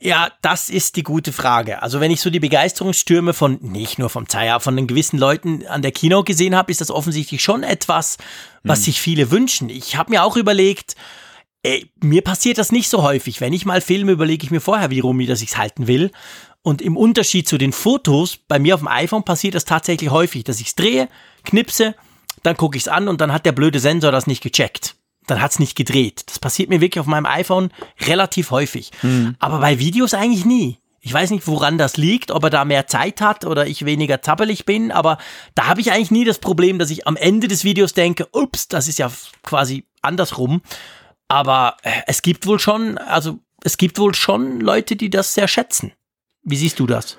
Ja, 0.04 0.32
das 0.42 0.70
ist 0.70 0.96
die 0.96 1.04
gute 1.04 1.32
Frage. 1.32 1.84
Also 1.84 2.00
wenn 2.00 2.10
ich 2.10 2.22
so 2.22 2.32
die 2.32 2.40
Begeisterungsstürme 2.40 3.34
von, 3.34 3.60
nicht 3.62 4.00
nur 4.00 4.10
vom 4.10 4.28
Zeier, 4.28 4.60
von 4.60 4.76
den 4.76 4.88
gewissen 4.88 5.20
Leuten 5.20 5.64
an 5.68 5.84
der 5.84 5.92
Kino 5.92 6.24
gesehen 6.24 6.56
habe, 6.56 6.72
ist 6.72 6.82
das 6.82 6.90
offensichtlich 6.90 7.44
schon 7.44 7.62
etwas, 7.62 8.18
was 8.64 8.80
hm. 8.80 8.86
sich 8.86 9.00
viele 9.00 9.30
wünschen. 9.30 9.70
Ich 9.70 9.96
habe 9.98 10.10
mir 10.10 10.24
auch 10.24 10.38
überlegt, 10.38 10.96
ey, 11.62 11.92
mir 12.02 12.24
passiert 12.24 12.58
das 12.58 12.72
nicht 12.72 12.90
so 12.90 13.04
häufig. 13.04 13.42
Wenn 13.42 13.54
ich 13.54 13.68
mal 13.68 13.80
filme, 13.80 14.14
überlege 14.14 14.44
ich 14.44 14.50
mir 14.50 14.60
vorher, 14.60 14.90
wie 14.90 15.02
rum, 15.02 15.24
dass 15.28 15.44
ich 15.44 15.50
es 15.50 15.58
halten 15.58 15.86
will. 15.86 16.12
Und 16.64 16.82
im 16.82 16.98
Unterschied 16.98 17.48
zu 17.48 17.60
den 17.60 17.72
Fotos, 17.72 18.38
bei 18.48 18.58
mir 18.58 18.74
auf 18.74 18.82
dem 18.82 18.88
iPhone 18.88 19.24
passiert 19.24 19.54
das 19.54 19.66
tatsächlich 19.66 20.10
häufig, 20.10 20.44
dass 20.44 20.60
ich 20.60 20.68
es 20.70 20.76
drehe, 20.76 21.10
knipse, 21.44 21.94
dann 22.42 22.58
gucke 22.58 22.76
ich 22.76 22.84
es 22.84 22.88
an 22.88 23.08
und 23.08 23.22
dann 23.22 23.32
hat 23.32 23.46
der 23.46 23.52
blöde 23.52 23.80
Sensor 23.80 24.12
das 24.12 24.26
nicht 24.26 24.42
gecheckt 24.42 24.96
dann 25.28 25.42
hat's 25.42 25.60
nicht 25.60 25.76
gedreht. 25.76 26.24
Das 26.28 26.40
passiert 26.40 26.70
mir 26.70 26.82
wirklich 26.82 27.00
auf 27.00 27.08
meinem 27.08 27.26
iPhone 27.26 27.72
relativ 28.02 28.52
häufig. 28.52 28.92
Mhm. 29.02 29.36
Aber 29.40 29.60
bei 29.60 29.80
Videos 29.80 30.14
eigentlich 30.14 30.46
nie. 30.46 30.78
Ich 31.04 31.14
weiß 31.14 31.32
nicht, 31.32 31.48
woran 31.48 31.80
das 31.80 31.98
liegt, 31.98 32.30
ob 32.30 32.44
er 32.44 32.50
da 32.52 32.64
mehr 32.64 32.86
Zeit 32.86 33.22
hat 33.22 33.44
oder 33.46 33.66
ich 33.66 33.86
weniger 33.86 34.22
zappelig 34.22 34.66
bin, 34.66 34.92
aber 34.92 35.18
da 35.56 35.66
habe 35.66 35.82
ich 35.82 35.92
eigentlich 35.92 36.12
nie 36.12 36.26
das 36.26 36.38
Problem, 36.38 36.78
dass 36.78 36.92
ich 36.92 37.08
am 37.08 37.16
Ende 37.16 37.48
des 37.48 37.64
Videos 37.64 37.94
denke, 37.94 38.28
ups, 38.32 38.68
das 38.68 38.88
ist 38.88 39.00
ja 39.00 39.12
quasi 39.42 39.86
andersrum. 40.04 40.62
Aber 41.28 41.78
äh, 41.82 42.02
es 42.06 42.22
gibt 42.22 42.46
wohl 42.46 42.60
schon, 42.60 43.00
also 43.00 43.40
es 43.64 43.78
gibt 43.78 43.98
wohl 43.98 44.14
schon 44.14 44.60
Leute, 44.60 44.96
die 44.96 45.10
das 45.10 45.34
sehr 45.34 45.48
schätzen. 45.48 45.94
Wie 46.44 46.58
siehst 46.58 46.80
du 46.80 46.86
das? 46.86 47.18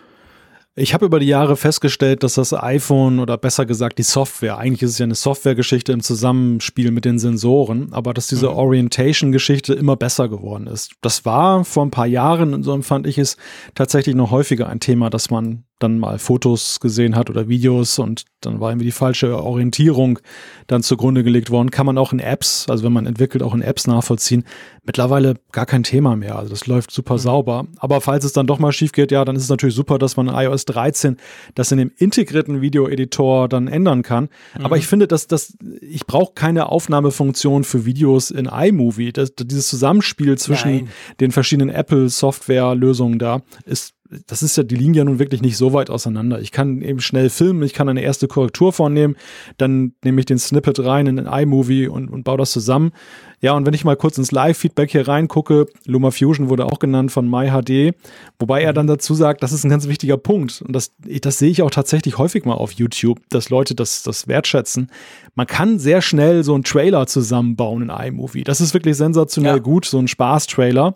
Ich 0.75 0.95
habe 0.95 1.05
über 1.05 1.21
die 1.21 1.27
Jahre 1.27 1.59
festgestellt, 1.59 2.23
dass 2.23 2.35
das 2.35 2.55
iPhone 2.55 3.19
oder 3.19 3.37
besser 3.37 3.67
gesagt 3.67 3.99
die 3.99 4.05
Software, 4.05 4.57
eigentlich 4.57 4.83
ist 4.83 4.93
es 4.93 4.99
ja 4.99 5.05
eine 5.05 5.15
Softwaregeschichte 5.15 5.93
im 5.93 6.01
Zusammenspiel 6.01 6.91
mit 6.93 7.05
den 7.05 7.19
Sensoren, 7.19 7.93
aber 7.93 8.15
dass 8.15 8.29
diese 8.29 8.49
mhm. 8.49 8.57
Orientation-Geschichte 8.57 9.75
immer 9.75 9.97
besser 9.97 10.31
geworden 10.31 10.67
ist. 10.67 10.93
Das 11.03 11.27
war 11.27 11.67
vor 11.67 11.85
ein 11.85 11.91
paar 11.91 12.07
Jahren, 12.07 12.55
und 12.55 12.63
so 12.63 12.73
empfand 12.73 13.07
ich 13.07 13.19
es, 13.19 13.37
tatsächlich 13.75 14.15
noch 14.15 14.31
häufiger 14.31 14.67
ein 14.67 14.81
Thema, 14.81 15.11
dass 15.11 15.29
man 15.29 15.65
dann 15.83 15.99
mal 15.99 16.19
Fotos 16.19 16.81
gesehen 16.81 17.17
hat 17.17 17.31
oder 17.31 17.49
Videos 17.49 17.99
und 17.99 18.25
dann 18.45 18.61
war 18.61 18.71
irgendwie 18.71 18.87
die 18.87 18.93
falsche 18.93 19.43
Orientierung 19.43 20.19
dann 20.67 20.83
zugrunde 20.83 21.25
gelegt 21.25 21.51
worden. 21.51 21.71
Kann 21.71 21.87
man 21.87 21.99
auch 21.99 22.13
in 22.13 22.19
Apps, 22.19 22.67
also 22.69 22.85
wenn 22.85 22.93
man 22.93 23.07
entwickelt, 23.07 23.43
auch 23.43 23.55
in 23.55 23.63
Apps 23.63 23.87
nachvollziehen. 23.87 24.45
Mittlerweile 24.85 25.35
gar 25.53 25.67
kein 25.67 25.83
Thema 25.83 26.17
mehr. 26.17 26.37
Also 26.37 26.51
das 26.51 26.67
läuft 26.67 26.91
super 26.91 27.15
mhm. 27.15 27.19
sauber. 27.19 27.67
Aber 27.79 28.01
falls 28.01 28.25
es 28.25 28.33
dann 28.33 28.47
doch 28.47 28.59
mal 28.59 28.73
schief 28.73 28.93
geht, 28.93 29.13
ja, 29.13 29.25
dann 29.25 29.37
ist 29.37 29.45
es 29.45 29.49
natürlich 29.49 29.75
super, 29.75 29.99
dass 29.99 30.17
man 30.17 30.29
in 30.29 30.35
iOS 30.35 30.65
13 30.67 31.17
das 31.55 31.71
in 31.73 31.79
dem 31.79 31.93
integrierten 31.97 32.61
Videoeditor 32.61 33.49
dann 33.49 33.69
ändern 33.69 34.03
kann. 34.03 34.29
Mhm. 34.59 34.65
Aber 34.65 34.77
ich 34.77 34.87
finde, 34.87 35.07
dass 35.07 35.27
das, 35.27 35.57
ich 35.81 36.07
brauche 36.07 36.33
keine 36.35 36.69
Aufnahmefunktion 36.69 37.65
für 37.65 37.85
Videos 37.85 38.31
in 38.31 38.47
iMovie. 38.47 39.13
Das, 39.13 39.35
dieses 39.35 39.69
Zusammenspiel 39.69 40.37
zwischen 40.39 40.73
Nein. 40.73 40.89
den 41.21 41.31
verschiedenen 41.31 41.75
Apple-Software-Lösungen 41.75 43.19
da 43.19 43.43
ist 43.65 43.95
das 44.27 44.43
ist 44.43 44.57
ja, 44.57 44.63
die 44.63 44.77
liegen 44.77 44.95
ja 44.95 45.05
nun 45.05 45.19
wirklich 45.19 45.43
nicht 45.43 45.57
so 45.57 45.73
weit 45.73 45.91
auseinander. 45.91 46.41
Ich 46.41 46.53
kann 46.53 46.83
eben 46.83 47.01
schnell 47.01 47.31
filmen, 47.31 47.63
ich 47.63 47.73
kann 47.73 47.89
eine 47.89 48.03
erste 48.03 48.29
Korrektur 48.29 48.73
vornehmen, 48.73 49.17
dann 49.59 49.95
nehme 50.05 50.21
ich 50.21 50.27
den 50.27 50.39
Snippet 50.39 50.81
rein 50.85 51.07
in 51.07 51.17
den 51.17 51.27
iMovie 51.27 51.89
und, 51.89 52.09
und 52.09 52.25
baue 52.25 52.39
das 52.39 52.53
zusammen. 52.53 52.93
Ja, 53.41 53.55
und 53.55 53.67
wenn 53.67 53.75
ich 53.75 53.85
mal 53.85 53.97
kurz 53.97 54.19
ins 54.19 54.31
Live-Feedback 54.31 54.93
hier 54.93 55.09
reingucke, 55.09 55.67
Luma 55.87 56.13
Fusion 56.13 56.49
wurde 56.49 56.67
auch 56.67 56.79
genannt 56.79 57.11
von 57.11 57.29
MyHD, 57.29 57.95
wobei 58.39 58.63
er 58.63 58.73
dann 58.73 58.87
dazu 58.87 59.15
sagt, 59.15 59.43
das 59.43 59.53
ist 59.53 59.65
ein 59.65 59.71
ganz 59.71 59.89
wichtiger 59.89 60.17
Punkt. 60.17 60.63
Und 60.63 60.77
das, 60.77 60.93
das 60.99 61.39
sehe 61.39 61.51
ich 61.51 61.63
auch 61.63 61.71
tatsächlich 61.71 62.19
häufig 62.19 62.45
mal 62.45 62.55
auf 62.55 62.73
YouTube, 62.73 63.19
dass 63.31 63.51
Leute 63.51 63.75
das, 63.75 64.05
das 64.05 64.29
wertschätzen. 64.29 64.91
Man 65.35 65.47
kann 65.47 65.79
sehr 65.81 66.03
schnell 66.03 66.45
so 66.45 66.55
einen 66.55 66.63
Trailer 66.63 67.07
zusammenbauen 67.07 67.83
in 67.83 67.91
iMovie. 67.91 68.45
Das 68.45 68.61
ist 68.61 68.75
wirklich 68.75 68.97
sensationell 68.97 69.57
ja. 69.57 69.63
gut, 69.63 69.87
so 69.87 69.99
ein 69.99 70.07
Spaß-Trailer. 70.07 70.95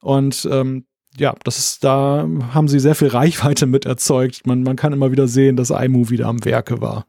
Und 0.00 0.46
ähm, 0.50 0.84
ja, 1.18 1.34
das 1.44 1.58
ist, 1.58 1.84
da 1.84 2.26
haben 2.52 2.68
sie 2.68 2.80
sehr 2.80 2.94
viel 2.94 3.08
Reichweite 3.08 3.66
mit 3.66 3.84
erzeugt. 3.84 4.46
Man, 4.46 4.62
man 4.62 4.76
kann 4.76 4.92
immer 4.92 5.12
wieder 5.12 5.28
sehen, 5.28 5.56
dass 5.56 5.70
iMovie 5.70 6.16
da 6.16 6.28
am 6.28 6.44
Werke 6.44 6.80
war. 6.80 7.06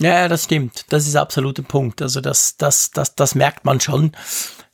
Ja, 0.00 0.28
das 0.28 0.44
stimmt. 0.44 0.86
Das 0.88 1.06
ist 1.06 1.16
absolut 1.16 1.58
ein 1.58 1.64
Punkt. 1.64 2.02
Also 2.02 2.20
das, 2.20 2.56
das, 2.56 2.90
das, 2.90 3.14
das 3.14 3.34
merkt 3.34 3.64
man 3.64 3.80
schon. 3.80 4.12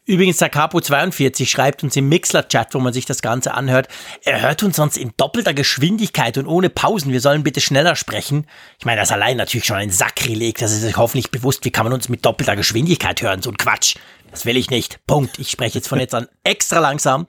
Übrigens, 0.09 0.38
der 0.38 0.51
Capo42 0.51 1.46
schreibt 1.46 1.85
uns 1.85 1.94
im 1.94 2.09
Mixler-Chat, 2.09 2.72
wo 2.72 2.79
man 2.79 2.94
sich 2.94 3.05
das 3.05 3.20
Ganze 3.20 3.53
anhört, 3.53 3.88
er 4.24 4.40
hört 4.40 4.62
uns 4.62 4.77
sonst 4.77 4.96
in 4.96 5.12
doppelter 5.18 5.53
Geschwindigkeit 5.53 6.38
und 6.38 6.46
ohne 6.46 6.70
Pausen. 6.70 7.12
Wir 7.12 7.20
sollen 7.20 7.42
bitte 7.42 7.61
schneller 7.61 7.94
sprechen. 7.94 8.46
Ich 8.79 8.87
meine, 8.87 9.03
das 9.03 9.12
allein 9.12 9.37
natürlich 9.37 9.66
schon 9.66 9.77
ein 9.77 9.90
Sakrileg. 9.90 10.57
Das 10.57 10.72
ist 10.72 10.81
sich 10.81 10.96
hoffentlich 10.96 11.31
bewusst. 11.31 11.66
Wie 11.66 11.70
kann 11.70 11.85
man 11.85 11.92
uns 11.92 12.09
mit 12.09 12.24
doppelter 12.24 12.57
Geschwindigkeit 12.57 13.20
hören? 13.20 13.42
So 13.42 13.51
ein 13.51 13.59
Quatsch. 13.59 13.96
Das 14.31 14.46
will 14.46 14.57
ich 14.57 14.70
nicht. 14.70 14.98
Punkt. 15.07 15.38
Ich 15.38 15.51
spreche 15.51 15.77
jetzt 15.77 15.88
von 15.88 16.01
jetzt 16.01 16.14
an 16.14 16.27
extra 16.42 16.79
langsam. 16.79 17.27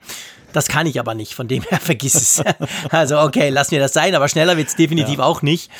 Das 0.52 0.68
kann 0.68 0.86
ich 0.86 0.98
aber 0.98 1.14
nicht, 1.14 1.34
von 1.34 1.48
dem 1.48 1.62
her 1.62 1.80
vergiss 1.82 2.14
es. 2.14 2.42
Also 2.90 3.20
okay, 3.20 3.50
lass 3.50 3.70
mir 3.70 3.80
das 3.80 3.92
sein, 3.92 4.14
aber 4.14 4.28
schneller 4.28 4.56
wird's 4.56 4.76
definitiv 4.76 5.18
ja. 5.18 5.24
auch 5.24 5.42
nicht. 5.42 5.70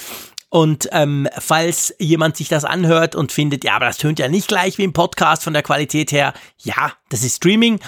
Und 0.52 0.88
ähm, 0.90 1.28
falls 1.38 1.94
jemand 2.00 2.37
sich 2.37 2.48
das 2.48 2.64
anhört 2.64 3.14
und 3.14 3.30
findet, 3.30 3.62
ja, 3.62 3.76
aber 3.76 3.87
das 3.87 3.98
tönt 3.98 4.18
ja 4.18 4.26
nicht 4.26 4.48
gleich 4.48 4.78
wie 4.78 4.83
im 4.83 4.92
Podcast 4.92 5.44
von 5.44 5.52
der 5.52 5.62
Qualität 5.62 6.11
her, 6.11 6.35
ja, 6.59 6.92
das 7.09 7.22
ist 7.22 7.37
Streaming 7.37 7.78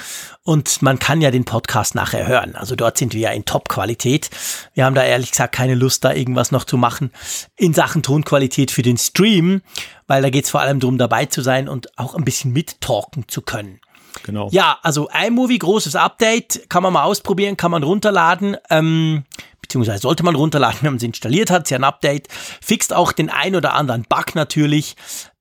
und 0.44 0.80
man 0.80 1.00
kann 1.00 1.20
ja 1.20 1.32
den 1.32 1.44
Podcast 1.44 1.96
nachher 1.96 2.28
hören. 2.28 2.54
Also 2.54 2.76
dort 2.76 2.98
sind 2.98 3.14
wir 3.14 3.20
ja 3.20 3.30
in 3.30 3.44
Top-Qualität. 3.44 4.30
Wir 4.74 4.84
haben 4.84 4.94
da 4.94 5.02
ehrlich 5.02 5.32
gesagt 5.32 5.56
keine 5.56 5.74
Lust, 5.74 6.04
da 6.04 6.12
irgendwas 6.12 6.52
noch 6.52 6.62
zu 6.62 6.76
machen 6.76 7.10
in 7.56 7.74
Sachen 7.74 8.04
Tonqualität 8.04 8.70
für 8.70 8.82
den 8.82 8.96
Stream, 8.96 9.62
weil 10.06 10.22
da 10.22 10.30
geht's 10.30 10.50
vor 10.50 10.60
allem 10.60 10.78
darum, 10.78 10.98
dabei 10.98 11.26
zu 11.26 11.42
sein 11.42 11.68
und 11.68 11.98
auch 11.98 12.14
ein 12.14 12.24
bisschen 12.24 12.52
mittalken 12.52 13.26
zu 13.26 13.42
können. 13.42 13.80
Genau. 14.24 14.48
Ja, 14.52 14.78
also 14.82 15.08
iMovie, 15.08 15.58
großes 15.58 15.96
Update, 15.96 16.68
kann 16.68 16.82
man 16.82 16.92
mal 16.92 17.04
ausprobieren, 17.04 17.56
kann 17.56 17.70
man 17.70 17.82
runterladen. 17.82 18.56
Ähm, 18.70 19.24
beziehungsweise 19.60 20.02
sollte 20.02 20.22
man 20.22 20.34
runterladen, 20.34 20.78
wenn 20.82 20.92
man 20.92 20.96
es 20.96 21.02
installiert 21.02 21.50
hat. 21.50 21.64
Ist 21.64 21.70
ja 21.70 21.78
ein 21.78 21.84
Update. 21.84 22.28
Fixt 22.60 22.92
auch 22.92 23.12
den 23.12 23.30
ein 23.30 23.56
oder 23.56 23.74
anderen 23.74 24.04
Bug 24.08 24.34
natürlich. 24.34 24.96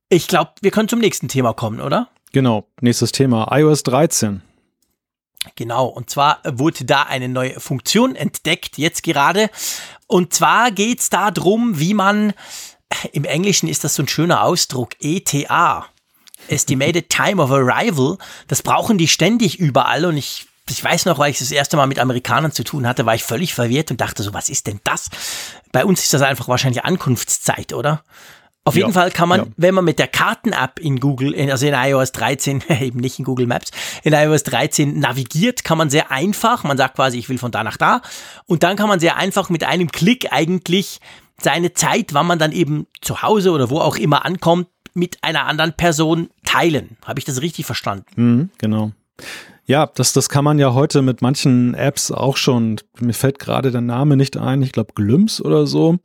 Ich 0.08 0.28
glaube, 0.28 0.52
wir 0.60 0.70
können 0.70 0.88
zum 0.88 1.00
nächsten 1.00 1.28
Thema 1.28 1.52
kommen, 1.52 1.80
oder? 1.80 2.08
Genau, 2.32 2.66
nächstes 2.80 3.12
Thema, 3.12 3.48
iOS 3.56 3.82
13. 3.82 4.42
Genau, 5.56 5.86
und 5.86 6.08
zwar 6.08 6.40
wurde 6.44 6.84
da 6.84 7.02
eine 7.02 7.28
neue 7.28 7.58
Funktion 7.58 8.14
entdeckt, 8.14 8.78
jetzt 8.78 9.02
gerade. 9.02 9.50
Und 10.06 10.32
zwar 10.32 10.70
geht's 10.70 11.10
da 11.10 11.30
drum, 11.30 11.78
wie 11.78 11.94
man, 11.94 12.32
im 13.12 13.24
Englischen 13.24 13.68
ist 13.68 13.84
das 13.84 13.94
so 13.94 14.02
ein 14.02 14.08
schöner 14.08 14.44
Ausdruck, 14.44 14.94
ETA, 15.00 15.86
Estimated 16.48 17.08
Time 17.08 17.42
of 17.42 17.50
Arrival, 17.50 18.18
das 18.48 18.62
brauchen 18.62 18.98
die 18.98 19.08
ständig 19.08 19.58
überall 19.58 20.04
und 20.04 20.16
ich 20.16 20.46
ich 20.70 20.82
weiß 20.82 21.06
noch, 21.06 21.18
weil 21.18 21.32
ich 21.32 21.38
das 21.40 21.50
erste 21.50 21.76
Mal 21.76 21.86
mit 21.88 21.98
Amerikanern 21.98 22.52
zu 22.52 22.62
tun 22.62 22.86
hatte, 22.86 23.04
war 23.04 23.16
ich 23.16 23.24
völlig 23.24 23.52
verwirrt 23.52 23.90
und 23.90 24.00
dachte 24.00 24.22
so, 24.22 24.32
was 24.32 24.48
ist 24.48 24.68
denn 24.68 24.80
das? 24.84 25.10
Bei 25.72 25.84
uns 25.84 26.02
ist 26.04 26.14
das 26.14 26.22
einfach 26.22 26.46
wahrscheinlich 26.48 26.84
Ankunftszeit, 26.84 27.72
oder? 27.72 28.04
Auf 28.64 28.76
jeden 28.76 28.90
Ja, 28.90 28.94
Fall 28.94 29.10
kann 29.10 29.28
man, 29.28 29.40
ja. 29.40 29.46
wenn 29.56 29.74
man 29.74 29.84
mit 29.84 29.98
der 29.98 30.06
Karten-App 30.06 30.78
in 30.78 31.00
Google, 31.00 31.32
in- 31.32 31.50
also 31.50 31.66
in 31.66 31.74
iOS 31.74 32.12
13, 32.12 32.62
eben 32.80 33.00
nicht 33.00 33.18
in 33.18 33.24
Google 33.24 33.48
Maps, 33.48 33.72
in 34.04 34.12
iOS 34.12 34.44
13 34.44 35.00
navigiert, 35.00 35.64
kann 35.64 35.78
man 35.78 35.90
sehr 35.90 36.12
einfach, 36.12 36.62
man 36.62 36.76
sagt 36.78 36.94
quasi, 36.94 37.18
ich 37.18 37.28
will 37.28 37.38
von 37.38 37.50
da 37.50 37.64
nach 37.64 37.76
da, 37.76 38.00
und 38.46 38.62
dann 38.62 38.76
kann 38.76 38.88
man 38.88 39.00
sehr 39.00 39.16
einfach 39.16 39.50
mit 39.50 39.64
einem 39.64 39.90
Klick 39.90 40.32
eigentlich 40.32 41.00
seine 41.40 41.72
Zeit, 41.74 42.14
wann 42.14 42.28
man 42.28 42.38
dann 42.38 42.52
eben 42.52 42.86
zu 43.00 43.20
Hause 43.22 43.50
oder 43.50 43.68
wo 43.68 43.80
auch 43.80 43.96
immer 43.96 44.24
ankommt, 44.24 44.68
mit 44.94 45.18
einer 45.22 45.46
anderen 45.46 45.72
Person 45.74 46.28
teilen. 46.44 46.96
Habe 47.04 47.18
ich 47.18 47.24
das 47.24 47.42
richtig 47.42 47.66
verstanden? 47.66 48.06
Mhm, 48.16 48.50
genau. 48.58 48.92
Ja, 49.64 49.86
das, 49.86 50.12
das 50.12 50.28
kann 50.28 50.44
man 50.44 50.58
ja 50.58 50.74
heute 50.74 51.02
mit 51.02 51.22
manchen 51.22 51.74
Apps 51.74 52.10
auch 52.10 52.36
schon. 52.36 52.80
Mir 53.00 53.14
fällt 53.14 53.38
gerade 53.38 53.70
der 53.70 53.80
Name 53.80 54.16
nicht 54.16 54.36
ein. 54.36 54.62
Ich 54.62 54.72
glaube 54.72 54.92
Glimpse 54.94 55.42
oder 55.42 55.66
so. 55.66 55.98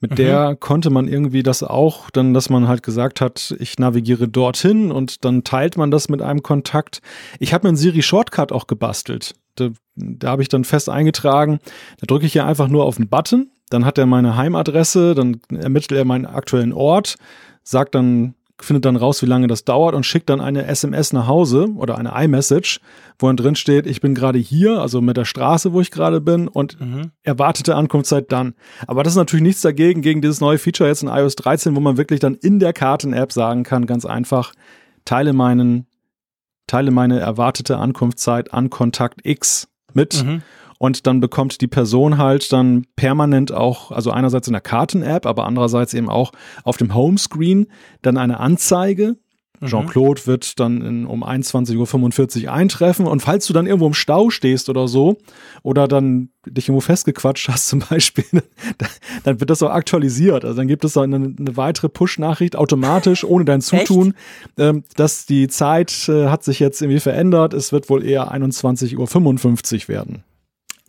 Mit 0.00 0.16
der 0.16 0.54
konnte 0.54 0.90
man 0.90 1.08
irgendwie 1.08 1.42
das 1.42 1.64
auch, 1.64 2.10
dann, 2.10 2.32
dass 2.32 2.50
man 2.50 2.68
halt 2.68 2.84
gesagt 2.84 3.20
hat, 3.20 3.56
ich 3.58 3.78
navigiere 3.80 4.28
dorthin 4.28 4.92
und 4.92 5.24
dann 5.24 5.42
teilt 5.42 5.76
man 5.76 5.90
das 5.90 6.08
mit 6.08 6.22
einem 6.22 6.44
Kontakt. 6.44 7.00
Ich 7.40 7.52
habe 7.52 7.66
mir 7.66 7.70
einen 7.70 7.76
Siri 7.76 8.02
Shortcut 8.02 8.52
auch 8.52 8.68
gebastelt. 8.68 9.34
Da, 9.56 9.70
da 9.96 10.30
habe 10.30 10.42
ich 10.42 10.48
dann 10.48 10.62
fest 10.62 10.88
eingetragen. 10.88 11.58
Da 12.00 12.06
drücke 12.06 12.26
ich 12.26 12.34
ja 12.34 12.46
einfach 12.46 12.68
nur 12.68 12.84
auf 12.84 12.96
den 12.96 13.08
Button, 13.08 13.50
dann 13.70 13.84
hat 13.84 13.98
er 13.98 14.06
meine 14.06 14.36
Heimadresse, 14.36 15.16
dann 15.16 15.40
ermittelt 15.50 15.98
er 15.98 16.04
meinen 16.04 16.26
aktuellen 16.26 16.72
Ort, 16.72 17.16
sagt 17.68 17.94
dann, 17.94 18.34
findet 18.60 18.86
dann 18.86 18.96
raus, 18.96 19.22
wie 19.22 19.26
lange 19.26 19.46
das 19.46 19.64
dauert 19.64 19.94
und 19.94 20.04
schickt 20.04 20.30
dann 20.30 20.40
eine 20.40 20.66
SMS 20.66 21.12
nach 21.12 21.26
Hause 21.28 21.68
oder 21.76 21.96
eine 21.96 22.12
iMessage, 22.24 22.80
wo 23.18 23.26
dann 23.28 23.36
drin 23.36 23.54
steht, 23.54 23.86
ich 23.86 24.00
bin 24.00 24.14
gerade 24.14 24.38
hier, 24.38 24.80
also 24.80 25.00
mit 25.00 25.16
der 25.16 25.26
Straße, 25.26 25.72
wo 25.72 25.80
ich 25.80 25.90
gerade 25.90 26.20
bin 26.20 26.48
und 26.48 26.76
erwartete 27.22 27.76
Ankunftszeit 27.76 28.32
dann. 28.32 28.54
Aber 28.86 29.04
das 29.04 29.12
ist 29.12 29.18
natürlich 29.18 29.44
nichts 29.44 29.60
dagegen, 29.60 30.00
gegen 30.02 30.22
dieses 30.22 30.40
neue 30.40 30.58
Feature 30.58 30.88
jetzt 30.88 31.02
in 31.02 31.08
iOS 31.08 31.36
13, 31.36 31.76
wo 31.76 31.80
man 31.80 31.96
wirklich 31.98 32.20
dann 32.20 32.34
in 32.34 32.58
der 32.58 32.72
Karten-App 32.72 33.32
sagen 33.32 33.62
kann, 33.62 33.86
ganz 33.86 34.04
einfach, 34.04 34.52
teile 35.04 35.32
meinen, 35.32 35.86
teile 36.66 36.90
meine 36.90 37.20
erwartete 37.20 37.76
Ankunftszeit 37.76 38.52
an 38.52 38.70
Kontakt 38.70 39.20
X 39.24 39.68
mit. 39.92 40.24
Und 40.78 41.06
dann 41.06 41.20
bekommt 41.20 41.60
die 41.60 41.66
Person 41.66 42.18
halt 42.18 42.52
dann 42.52 42.86
permanent 42.94 43.52
auch, 43.52 43.90
also 43.90 44.12
einerseits 44.12 44.46
in 44.46 44.52
der 44.52 44.62
Karten-App, 44.62 45.26
aber 45.26 45.44
andererseits 45.44 45.92
eben 45.92 46.08
auch 46.08 46.32
auf 46.62 46.76
dem 46.76 46.94
Homescreen 46.94 47.66
dann 48.00 48.16
eine 48.16 48.38
Anzeige. 48.38 49.16
Jean-Claude 49.66 50.26
wird 50.26 50.60
dann 50.60 50.82
in, 50.82 51.06
um 51.06 51.24
21.45 51.24 52.44
Uhr 52.44 52.52
eintreffen 52.52 53.06
und 53.06 53.20
falls 53.20 53.46
du 53.46 53.52
dann 53.52 53.66
irgendwo 53.66 53.86
im 53.86 53.94
Stau 53.94 54.30
stehst 54.30 54.68
oder 54.68 54.86
so 54.86 55.18
oder 55.62 55.88
dann 55.88 56.30
dich 56.46 56.68
irgendwo 56.68 56.80
festgequatscht 56.80 57.48
hast 57.48 57.68
zum 57.68 57.80
Beispiel, 57.90 58.24
dann, 59.24 59.40
wird 59.40 59.50
das 59.50 59.62
auch 59.62 59.70
aktualisiert. 59.70 60.44
Also 60.44 60.56
dann 60.56 60.68
gibt 60.68 60.84
es 60.84 60.96
eine, 60.96 61.16
eine 61.16 61.56
weitere 61.56 61.88
Push-Nachricht 61.88 62.56
automatisch 62.56 63.24
ohne 63.24 63.44
dein 63.44 63.60
Zutun, 63.60 64.14
ähm, 64.58 64.84
dass 64.94 65.26
die 65.26 65.48
Zeit 65.48 66.08
äh, 66.08 66.28
hat 66.28 66.44
sich 66.44 66.60
jetzt 66.60 66.80
irgendwie 66.80 67.00
verändert. 67.00 67.52
Es 67.52 67.72
wird 67.72 67.90
wohl 67.90 68.04
eher 68.04 68.32
21.55 68.32 68.96
Uhr 69.82 69.88
werden. 69.88 70.22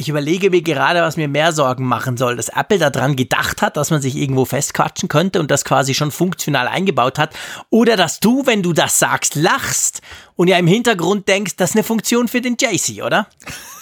Ich 0.02 0.08
überlege 0.08 0.50
mir 0.50 0.62
gerade, 0.62 1.02
was 1.02 1.18
mir 1.18 1.28
mehr 1.28 1.52
Sorgen 1.52 1.84
machen 1.84 2.16
soll, 2.16 2.38
dass 2.38 2.48
Apple 2.48 2.78
daran 2.78 3.18
gedacht 3.18 3.62
hat, 3.62 3.76
dass 3.76 3.92
man 3.92 4.02
sich 4.02 4.16
irgendwo 4.16 4.46
festquatschen 4.46 5.10
könnte 5.10 5.42
und 5.42 5.52
das 5.52 5.66
quasi 5.66 5.94
schon 5.94 6.12
funktional 6.12 6.70
eingebaut 6.70 7.20
hat. 7.20 7.36
Oder 7.70 7.98
dass 7.98 8.22
du, 8.22 8.46
wenn 8.46 8.64
du 8.64 8.72
das 8.72 8.98
sagst, 8.98 9.36
lachst 9.36 10.02
und 10.38 10.48
ja 10.48 10.58
im 10.58 10.68
Hintergrund 10.68 11.28
denkst, 11.28 11.58
das 11.58 11.72
ist 11.72 11.76
eine 11.76 11.84
Funktion 11.84 12.30
für 12.30 12.40
den 12.40 12.56
JC, 12.60 13.04
oder? 13.04 13.28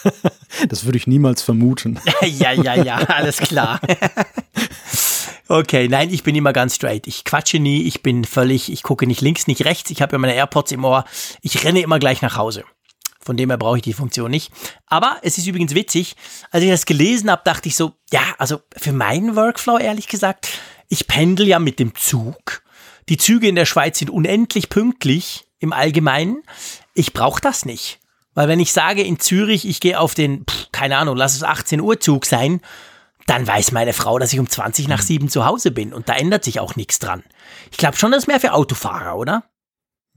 Das 0.70 0.86
würde 0.86 0.98
ich 0.98 1.06
niemals 1.06 1.44
vermuten. 1.44 2.00
ja, 2.22 2.52
ja, 2.52 2.74
ja, 2.74 2.96
alles 2.96 3.38
klar. 3.38 3.80
Okay, 5.50 5.88
nein, 5.88 6.10
ich 6.10 6.24
bin 6.24 6.36
immer 6.36 6.52
ganz 6.52 6.76
straight. 6.76 7.08
Ich 7.08 7.24
quatsche 7.24 7.58
nie, 7.58 7.84
ich 7.84 8.04
bin 8.04 8.26
völlig, 8.26 8.70
ich 8.70 8.84
gucke 8.84 9.08
nicht 9.08 9.22
links, 9.22 9.48
nicht 9.48 9.64
rechts, 9.64 9.90
ich 9.92 10.02
habe 10.02 10.14
ja 10.14 10.18
meine 10.18 10.36
AirPods 10.36 10.74
im 10.74 10.84
Ohr. 10.84 11.06
Ich 11.42 11.64
renne 11.64 11.80
immer 11.80 12.00
gleich 12.00 12.22
nach 12.22 12.36
Hause. 12.36 12.66
Von 13.28 13.36
dem 13.36 13.50
her 13.50 13.58
brauche 13.58 13.76
ich 13.76 13.84
die 13.84 13.92
Funktion 13.92 14.32
nicht. 14.32 14.54
Aber 14.86 15.18
es 15.22 15.38
ist 15.38 15.48
übrigens 15.48 15.76
witzig, 15.76 16.16
als 16.50 16.64
ich 16.64 16.70
das 16.70 16.86
gelesen 16.86 17.30
habe, 17.30 17.42
dachte 17.44 17.68
ich 17.68 17.76
so, 17.76 17.92
ja, 18.10 18.22
also 18.38 18.62
für 18.78 18.94
meinen 18.94 19.36
Workflow 19.36 19.78
ehrlich 19.78 20.08
gesagt, 20.08 20.48
ich 20.88 21.08
pendel 21.08 21.46
ja 21.46 21.60
mit 21.60 21.78
dem 21.78 21.94
Zug. 21.94 22.64
Die 23.10 23.18
Züge 23.18 23.50
in 23.50 23.56
der 23.56 23.66
Schweiz 23.66 24.00
sind 24.00 24.10
unendlich 24.10 24.70
pünktlich 24.70 25.46
im 25.60 25.74
Allgemeinen. 25.74 26.42
Ich 26.94 27.12
brauche 27.12 27.42
das 27.42 27.66
nicht. 27.66 28.00
Weil 28.34 28.48
wenn 28.48 28.62
ich 28.62 28.72
sage 28.72 29.04
in 29.04 29.20
Zürich, 29.20 29.68
ich 29.68 29.82
gehe 29.82 30.00
auf 30.00 30.14
den, 30.14 30.46
pff, 30.46 30.72
keine 30.72 30.96
Ahnung, 30.96 31.18
lass 31.18 31.36
es 31.36 31.44
18 31.44 31.82
Uhr 31.82 32.00
Zug 32.00 32.26
sein, 32.26 32.62
dann 33.26 33.46
weiß 33.46 33.74
meine 33.74 33.92
Frau, 33.92 34.20
dass 34.20 34.32
ich 34.32 34.40
um 34.40 34.50
20 34.50 34.88
nach 34.88 35.02
7 35.02 35.28
zu 35.28 35.46
Hause 35.46 35.72
bin 35.72 35.94
und 35.94 36.08
da 36.08 36.14
ändert 36.14 36.46
sich 36.46 36.62
auch 36.62 36.78
nichts 36.78 37.00
dran. 37.00 37.24
Ich 37.72 37.78
glaube 37.78 37.98
schon, 37.98 38.12
das 38.12 38.24
ist 38.24 38.28
mehr 38.28 38.40
für 38.40 38.54
Autofahrer, 38.54 39.18
oder? 39.18 39.44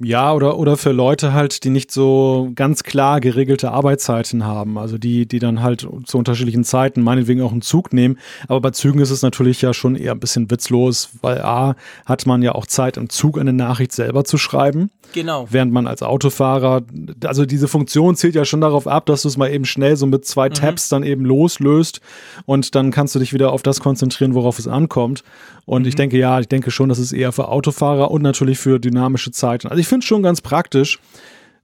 Ja, 0.03 0.33
oder, 0.33 0.59
oder 0.59 0.79
für 0.79 0.93
Leute 0.93 1.35
halt, 1.35 1.63
die 1.63 1.69
nicht 1.69 1.91
so 1.93 2.51
ganz 2.55 2.85
klar 2.85 3.21
geregelte 3.21 3.71
Arbeitszeiten 3.71 4.47
haben. 4.47 4.79
Also 4.79 4.97
die, 4.97 5.27
die 5.27 5.39
dann 5.39 5.63
halt 5.63 5.87
zu 6.07 6.17
unterschiedlichen 6.17 6.65
Zeiten 6.65 7.03
meinetwegen 7.03 7.43
auch 7.43 7.53
einen 7.53 7.61
Zug 7.61 7.93
nehmen. 7.93 8.19
Aber 8.49 8.63
bei 8.63 8.71
Zügen 8.71 9.01
ist 9.01 9.11
es 9.11 9.21
natürlich 9.21 9.61
ja 9.61 9.75
schon 9.75 9.97
eher 9.97 10.13
ein 10.13 10.21
bisschen 10.21 10.51
witzlos, 10.51 11.11
weil 11.21 11.43
A, 11.43 11.77
hat 12.07 12.25
man 12.25 12.41
ja 12.41 12.53
auch 12.53 12.65
Zeit, 12.65 12.97
im 12.97 13.11
Zug 13.11 13.39
eine 13.39 13.53
Nachricht 13.53 13.93
selber 13.93 14.25
zu 14.25 14.39
schreiben. 14.39 14.91
Genau. 15.13 15.47
Während 15.51 15.73
man 15.73 15.87
als 15.87 16.03
Autofahrer, 16.03 16.83
also 17.25 17.47
diese 17.47 17.69
Funktion 17.69 18.17
zielt 18.17 18.35
ja 18.35 18.45
schon 18.45 18.61
darauf 18.61 18.87
ab, 18.87 19.07
dass 19.07 19.23
du 19.23 19.29
es 19.29 19.37
mal 19.37 19.51
eben 19.51 19.65
schnell 19.65 19.97
so 19.97 20.07
mit 20.07 20.25
zwei 20.25 20.49
Tabs 20.49 20.89
dann 20.89 21.03
eben 21.03 21.25
loslöst 21.25 22.01
und 22.47 22.75
dann 22.75 22.91
kannst 22.91 23.15
du 23.15 23.19
dich 23.19 23.33
wieder 23.33 23.53
auf 23.53 23.63
das 23.63 23.81
konzentrieren, 23.81 24.35
worauf 24.35 24.59
es 24.59 24.69
ankommt. 24.69 25.23
Und 25.67 25.87
ich 25.87 25.95
denke, 25.95 26.19
ja, 26.19 26.41
ich 26.41 26.49
denke 26.49 26.71
schon, 26.71 26.89
das 26.89 26.99
ist 26.99 27.13
eher 27.13 27.33
für 27.33 27.49
Autofahrer 27.49 28.11
und 28.11 28.23
natürlich 28.23 28.59
für 28.59 28.79
dynamische 28.79 29.31
Zeiten. 29.31 29.69
Also 29.69 29.81
ich 29.81 29.87
finde 29.87 30.05
es 30.05 30.09
schon 30.09 30.23
ganz 30.23 30.41
praktisch. 30.41 30.99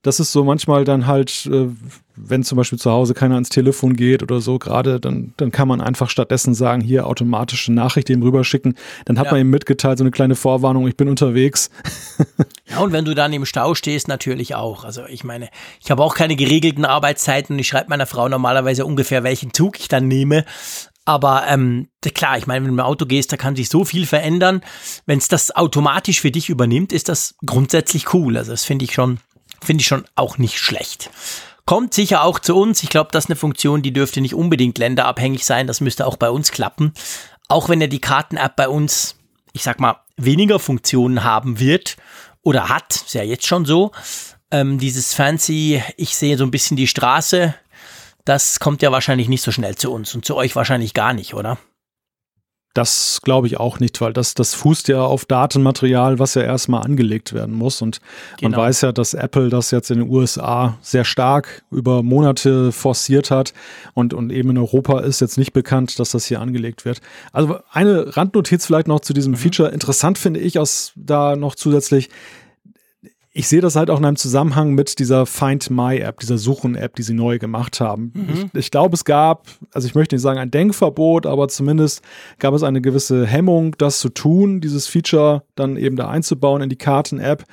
Das 0.03 0.19
ist 0.19 0.31
so 0.31 0.43
manchmal 0.43 0.85
dann 0.85 1.07
halt, 1.07 1.49
äh, 1.51 1.67
wenn 2.15 2.43
zum 2.43 2.55
Beispiel 2.57 2.79
zu 2.79 2.91
Hause 2.91 3.13
keiner 3.13 3.33
ans 3.35 3.49
Telefon 3.49 3.95
geht 3.95 4.23
oder 4.23 4.39
so 4.41 4.57
gerade, 4.59 4.99
dann, 4.99 5.33
dann 5.37 5.51
kann 5.51 5.67
man 5.67 5.81
einfach 5.81 6.09
stattdessen 6.09 6.53
sagen, 6.53 6.81
hier 6.81 7.07
automatische 7.07 7.73
Nachricht 7.73 8.09
eben 8.09 8.21
rüberschicken. 8.23 8.75
Dann 9.05 9.19
hat 9.19 9.25
Ja. 9.25 9.31
man 9.33 9.41
ihm 9.41 9.49
mitgeteilt, 9.49 9.97
so 9.97 10.03
eine 10.03 10.11
kleine 10.11 10.35
Vorwarnung, 10.35 10.87
ich 10.87 10.97
bin 10.97 11.09
unterwegs. 11.09 11.69
Ja, 12.69 12.79
und 12.79 12.91
wenn 12.91 13.05
du 13.05 13.15
dann 13.15 13.31
im 13.31 13.45
Stau 13.45 13.75
stehst, 13.75 14.09
natürlich 14.09 14.53
auch. 14.53 14.83
Also 14.83 15.05
ich 15.07 15.23
meine, 15.23 15.47
ich 15.81 15.89
habe 15.89 16.03
auch 16.03 16.15
keine 16.15 16.35
geregelten 16.35 16.83
Arbeitszeiten 16.83 17.55
und 17.55 17.59
ich 17.59 17.67
schreibe 17.69 17.89
meiner 17.89 18.05
Frau 18.05 18.27
normalerweise 18.27 18.85
ungefähr, 18.85 19.23
welchen 19.23 19.53
Zug 19.53 19.79
ich 19.79 19.87
dann 19.87 20.09
nehme. 20.09 20.43
Aber 21.05 21.45
ähm, 21.47 21.87
klar, 22.13 22.37
ich 22.37 22.45
meine, 22.45 22.65
wenn 22.65 22.75
du 22.75 22.81
im 22.81 22.85
Auto 22.85 23.05
gehst, 23.05 23.31
da 23.31 23.37
kann 23.37 23.55
sich 23.55 23.69
so 23.69 23.85
viel 23.85 24.05
verändern. 24.05 24.59
Wenn 25.05 25.17
es 25.19 25.29
das 25.29 25.55
automatisch 25.55 26.19
für 26.19 26.31
dich 26.31 26.49
übernimmt, 26.49 26.91
ist 26.91 27.07
das 27.07 27.35
grundsätzlich 27.45 28.13
cool. 28.13 28.35
Also 28.35 28.51
das 28.51 28.65
finde 28.65 28.83
ich 28.83 28.93
schon, 28.93 29.19
finde 29.63 29.81
ich 29.81 29.87
schon 29.87 30.05
auch 30.15 30.37
nicht 30.37 30.59
schlecht. 30.59 31.09
Kommt 31.65 31.93
sicher 31.93 32.23
auch 32.23 32.39
zu 32.39 32.55
uns. 32.55 32.81
Ich 32.81 32.89
glaube, 32.89 33.09
das 33.11 33.25
ist 33.25 33.29
eine 33.29 33.35
Funktion, 33.35 33.81
die 33.81 33.91
dürfte 33.91 34.21
nicht 34.21 34.33
unbedingt 34.33 34.77
länderabhängig 34.77 35.45
sein. 35.45 35.67
Das 35.67 35.81
müsste 35.81 36.07
auch 36.07 36.15
bei 36.15 36.29
uns 36.29 36.51
klappen. 36.51 36.93
Auch 37.49 37.67
wenn 37.67 37.81
ja 37.81 37.87
die 37.87 37.99
Karten-App 37.99 38.55
bei 38.55 38.69
uns, 38.69 39.15
ich 39.51 39.63
sag 39.63 39.79
mal, 39.79 39.97
weniger 40.15 40.59
Funktionen 40.59 41.23
haben 41.23 41.59
wird 41.59 41.97
oder 42.41 42.69
hat, 42.69 42.95
ist 42.95 43.13
ja 43.13 43.23
jetzt 43.23 43.45
schon 43.45 43.65
so. 43.65 43.91
Ähm, 44.49 44.79
dieses 44.79 45.13
fancy, 45.13 45.83
ich 45.97 46.15
sehe 46.15 46.37
so 46.37 46.45
ein 46.45 46.51
bisschen 46.51 46.77
die 46.77 46.87
Straße, 46.87 47.53
das 48.23 48.59
kommt 48.59 48.81
ja 48.81 48.91
wahrscheinlich 48.91 49.27
nicht 49.27 49.41
so 49.41 49.51
schnell 49.51 49.75
zu 49.75 49.91
uns 49.91 50.15
und 50.15 50.25
zu 50.25 50.35
euch 50.35 50.55
wahrscheinlich 50.55 50.93
gar 50.93 51.13
nicht, 51.13 51.33
oder? 51.33 51.57
Das 52.77 53.19
glaube 53.23 53.47
ich 53.47 53.59
auch 53.59 53.79
nicht, 53.79 53.99
weil 54.01 54.13
das, 54.13 54.35
das 54.35 54.53
fußt 54.53 54.87
ja 54.87 55.01
auf 55.01 55.25
Datenmaterial, 55.25 56.19
was 56.19 56.35
ja 56.35 56.43
erstmal 56.43 56.83
angelegt 56.83 57.33
werden 57.33 57.55
muss. 57.55 57.81
Und 57.81 58.01
man 58.39 58.51
Genau. 58.51 58.61
weiß 58.61 58.81
ja, 58.81 58.91
dass 58.91 59.15
Apple 59.15 59.49
das 59.49 59.71
jetzt 59.71 59.89
in 59.89 59.97
den 59.97 60.09
USA 60.09 60.77
sehr 60.81 61.03
stark 61.03 61.63
über 61.71 62.03
Monate 62.03 62.71
forciert 62.71 63.31
hat. 63.31 63.53
Und, 63.95 64.13
und 64.13 64.31
eben 64.31 64.51
in 64.51 64.59
Europa 64.59 64.99
ist 64.99 65.21
jetzt 65.21 65.39
nicht 65.39 65.53
bekannt, 65.53 65.97
dass 65.97 66.11
das 66.11 66.25
hier 66.25 66.39
angelegt 66.39 66.85
wird. 66.85 67.01
Also 67.31 67.57
eine 67.71 68.15
Randnotiz 68.15 68.67
vielleicht 68.67 68.87
noch 68.87 68.99
zu 68.99 69.13
diesem 69.13 69.33
Feature. 69.35 69.69
Interessant 69.69 70.19
finde 70.19 70.39
ich 70.39 70.59
aus 70.59 70.91
da 70.95 71.35
noch 71.35 71.55
zusätzlich, 71.55 72.09
ich 73.37 73.47
sehe 73.47 73.61
das 73.61 73.75
halt 73.75 73.91
auch 73.91 73.99
in 73.99 74.05
einem 74.05 74.15
Zusammenhang 74.15 74.73
mit 74.73 74.97
dieser 74.97 75.27
Find 75.27 75.69
My 75.69 75.99
App, 75.99 76.19
dieser 76.21 76.39
Suchen-App, 76.39 76.95
die 76.95 77.03
sie 77.03 77.13
neu 77.13 77.37
gemacht 77.37 77.79
haben. 77.79 78.11
Ich, 78.53 78.59
ich 78.61 78.71
glaube, 78.71 78.95
es 78.95 79.05
gab, 79.05 79.47
also 79.71 79.87
ich 79.87 79.93
möchte 79.93 80.15
nicht 80.15 80.23
sagen 80.23 80.39
ein 80.39 80.49
Denkverbot, 80.49 81.27
aber 81.27 81.47
zumindest 81.47 82.01
gab 82.39 82.55
es 82.55 82.63
eine 82.63 82.81
gewisse 82.81 83.27
Hemmung, 83.27 83.75
das 83.77 83.99
zu 83.99 84.09
tun, 84.09 84.59
dieses 84.59 84.87
Feature 84.87 85.43
dann 85.53 85.77
eben 85.77 85.95
da 85.97 86.09
einzubauen 86.09 86.63
in 86.63 86.69
die 86.69 86.77
Karten-App, 86.77 87.43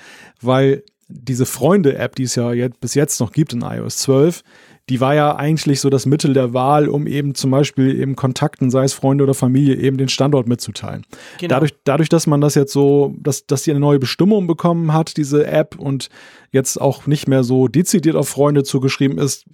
weil 0.41 0.85
diese 1.09 1.45
Freunde-App, 1.45 2.17
die 2.17 2.23
es 2.23 2.35
ja 2.35 2.53
jetzt, 2.55 2.81
bis 2.81 2.95
jetzt 2.95 3.21
noch 3.21 3.33
gibt 3.33 3.53
in 3.53 3.61
iOS 3.61 3.99
12, 3.99 4.43
die 4.91 5.01
war 5.01 5.15
ja 5.15 5.37
eigentlich 5.37 5.81
so 5.81 5.89
das 5.89 6.05
Mittel 6.05 6.35
der 6.35 6.53
Wahl, 6.53 6.89
um 6.89 7.07
eben 7.07 7.35
zum 7.35 7.51
Beispiel 7.51 7.99
eben 7.99 8.17
Kontakten, 8.17 8.71
sei 8.71 8.85
es 8.85 8.93
Freunde 8.93 9.25
oder 9.25 9.33
Familie, 9.33 9.77
eben 9.77 9.97
den 9.97 10.09
Standort 10.09 10.47
mitzuteilen. 10.47 11.07
Genau. 11.39 11.55
Dadurch, 11.55 11.75
dadurch, 11.85 12.09
dass 12.11 12.27
man 12.27 12.41
das 12.43 12.55
jetzt 12.55 12.73
so, 12.73 13.15
dass, 13.19 13.47
dass 13.47 13.63
die 13.63 13.71
eine 13.71 13.81
neue 13.81 13.99
Bestimmung 13.99 14.47
bekommen 14.47 14.93
hat, 14.93 15.17
diese 15.17 15.47
App, 15.47 15.79
und 15.79 16.09
jetzt 16.51 16.81
auch 16.81 17.07
nicht 17.07 17.29
mehr 17.29 17.45
so 17.45 17.67
dezidiert 17.69 18.17
auf 18.17 18.29
Freunde 18.29 18.63
zugeschrieben 18.63 19.19
ist, 19.19 19.47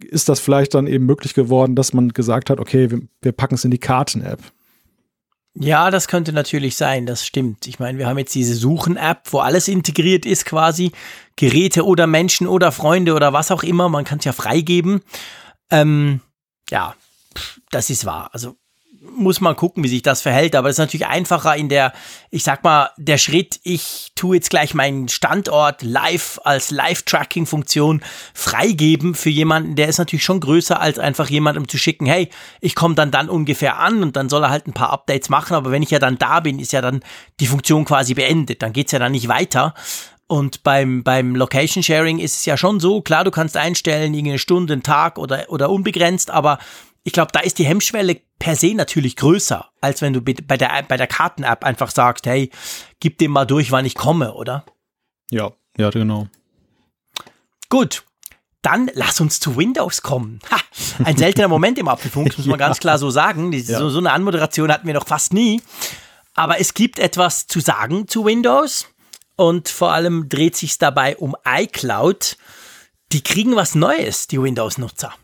ist 0.00 0.28
das 0.28 0.38
vielleicht 0.38 0.74
dann 0.74 0.86
eben 0.86 1.06
möglich 1.06 1.34
geworden, 1.34 1.74
dass 1.74 1.92
man 1.92 2.10
gesagt 2.10 2.50
hat, 2.50 2.60
okay, 2.60 2.90
wir, 2.90 3.00
wir 3.20 3.32
packen 3.32 3.56
es 3.56 3.64
in 3.64 3.72
die 3.72 3.78
Karten-App. 3.78 4.40
Ja, 5.60 5.90
das 5.90 6.06
könnte 6.06 6.32
natürlich 6.32 6.76
sein, 6.76 7.04
das 7.04 7.26
stimmt. 7.26 7.66
Ich 7.66 7.80
meine, 7.80 7.98
wir 7.98 8.06
haben 8.06 8.18
jetzt 8.18 8.34
diese 8.34 8.54
Suchen-App, 8.54 9.22
wo 9.32 9.40
alles 9.40 9.66
integriert 9.66 10.24
ist 10.24 10.44
quasi. 10.44 10.92
Geräte 11.34 11.84
oder 11.84 12.06
Menschen 12.06 12.46
oder 12.46 12.70
Freunde 12.70 13.14
oder 13.14 13.32
was 13.32 13.50
auch 13.50 13.64
immer. 13.64 13.88
Man 13.88 14.04
kann 14.04 14.18
es 14.20 14.24
ja 14.24 14.32
freigeben. 14.32 15.02
Ähm, 15.70 16.20
ja, 16.70 16.94
das 17.70 17.90
ist 17.90 18.04
wahr. 18.04 18.30
Also 18.32 18.56
muss 19.16 19.40
man 19.40 19.56
gucken, 19.56 19.84
wie 19.84 19.88
sich 19.88 20.02
das 20.02 20.22
verhält. 20.22 20.54
Aber 20.54 20.68
es 20.68 20.74
ist 20.74 20.78
natürlich 20.78 21.06
einfacher 21.06 21.56
in 21.56 21.68
der, 21.68 21.92
ich 22.30 22.44
sag 22.44 22.64
mal, 22.64 22.90
der 22.96 23.18
Schritt, 23.18 23.60
ich 23.62 24.12
tue 24.14 24.36
jetzt 24.36 24.50
gleich 24.50 24.74
meinen 24.74 25.08
Standort 25.08 25.82
live 25.82 26.40
als 26.44 26.70
Live-Tracking-Funktion 26.70 28.02
freigeben 28.34 29.14
für 29.14 29.30
jemanden, 29.30 29.76
der 29.76 29.88
ist 29.88 29.98
natürlich 29.98 30.24
schon 30.24 30.40
größer, 30.40 30.80
als 30.80 30.98
einfach 30.98 31.28
jemandem 31.28 31.68
zu 31.68 31.78
schicken, 31.78 32.06
hey, 32.06 32.28
ich 32.60 32.74
komme 32.74 32.94
dann 32.94 33.10
dann 33.10 33.28
ungefähr 33.28 33.78
an 33.78 34.02
und 34.02 34.16
dann 34.16 34.28
soll 34.28 34.44
er 34.44 34.50
halt 34.50 34.66
ein 34.66 34.74
paar 34.74 34.90
Updates 34.90 35.28
machen. 35.28 35.54
Aber 35.54 35.70
wenn 35.70 35.82
ich 35.82 35.90
ja 35.90 35.98
dann 35.98 36.18
da 36.18 36.40
bin, 36.40 36.58
ist 36.58 36.72
ja 36.72 36.80
dann 36.80 37.00
die 37.40 37.46
Funktion 37.46 37.84
quasi 37.84 38.14
beendet. 38.14 38.62
Dann 38.62 38.72
geht's 38.72 38.92
ja 38.92 38.98
dann 38.98 39.12
nicht 39.12 39.28
weiter. 39.28 39.74
Und 40.28 40.62
beim, 40.62 41.02
beim 41.02 41.34
Location 41.34 41.82
Sharing 41.82 42.18
ist 42.18 42.36
es 42.36 42.44
ja 42.44 42.58
schon 42.58 42.80
so, 42.80 43.00
klar, 43.00 43.24
du 43.24 43.30
kannst 43.30 43.56
einstellen, 43.56 44.12
irgendeine 44.12 44.38
Stunde, 44.38 44.74
einen 44.74 44.82
Tag 44.82 45.18
oder, 45.18 45.46
oder 45.48 45.70
unbegrenzt, 45.70 46.30
aber 46.30 46.58
ich 47.02 47.14
glaube, 47.14 47.32
da 47.32 47.40
ist 47.40 47.58
die 47.58 47.64
Hemmschwelle 47.64 48.20
per 48.38 48.56
se 48.56 48.74
natürlich 48.74 49.16
größer, 49.16 49.70
als 49.80 50.02
wenn 50.02 50.12
du 50.12 50.20
bei 50.20 50.56
der, 50.56 50.82
bei 50.86 50.96
der 50.96 51.06
Karten-App 51.06 51.64
einfach 51.64 51.90
sagst, 51.90 52.26
hey, 52.26 52.50
gib 53.00 53.18
dem 53.18 53.32
mal 53.32 53.44
durch, 53.44 53.72
wann 53.72 53.84
ich 53.84 53.94
komme, 53.94 54.34
oder? 54.34 54.64
Ja, 55.30 55.52
ja, 55.76 55.90
genau. 55.90 56.28
Gut. 57.68 58.04
Dann 58.62 58.90
lass 58.94 59.20
uns 59.20 59.38
zu 59.38 59.56
Windows 59.56 60.02
kommen. 60.02 60.40
Ha, 60.50 60.58
ein 61.04 61.16
seltener 61.16 61.46
Moment 61.46 61.78
im 61.78 61.86
Apfelfunk, 61.86 62.36
muss 62.36 62.46
man 62.46 62.58
ja. 62.58 62.66
ganz 62.66 62.80
klar 62.80 62.98
so 62.98 63.08
sagen. 63.08 63.52
Ja. 63.52 63.78
so, 63.78 63.88
so 63.88 63.98
eine 63.98 64.10
Anmoderation 64.10 64.72
hatten 64.72 64.86
wir 64.86 64.94
noch 64.94 65.06
fast 65.06 65.32
nie. 65.32 65.62
Aber 66.34 66.60
es 66.60 66.74
gibt 66.74 66.98
etwas 66.98 67.46
zu 67.46 67.60
sagen 67.60 68.08
zu 68.08 68.24
Windows. 68.24 68.86
Und 69.36 69.68
vor 69.68 69.92
allem 69.92 70.28
dreht 70.28 70.56
sich 70.56 70.78
dabei 70.78 71.16
um 71.16 71.36
iCloud. 71.46 72.36
Die 73.12 73.22
kriegen 73.22 73.54
was 73.54 73.76
Neues, 73.76 74.26
die 74.26 74.42
Windows-Nutzer. 74.42 75.14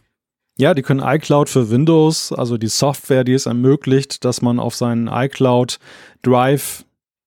Ja, 0.56 0.72
die 0.74 0.82
können 0.82 1.00
iCloud 1.00 1.48
für 1.48 1.70
Windows, 1.70 2.32
also 2.32 2.56
die 2.58 2.68
Software, 2.68 3.24
die 3.24 3.32
es 3.32 3.46
ermöglicht, 3.46 4.24
dass 4.24 4.40
man 4.40 4.60
auf 4.60 4.76
seinen 4.76 5.08
iCloud 5.08 5.78
Drive 6.22 6.84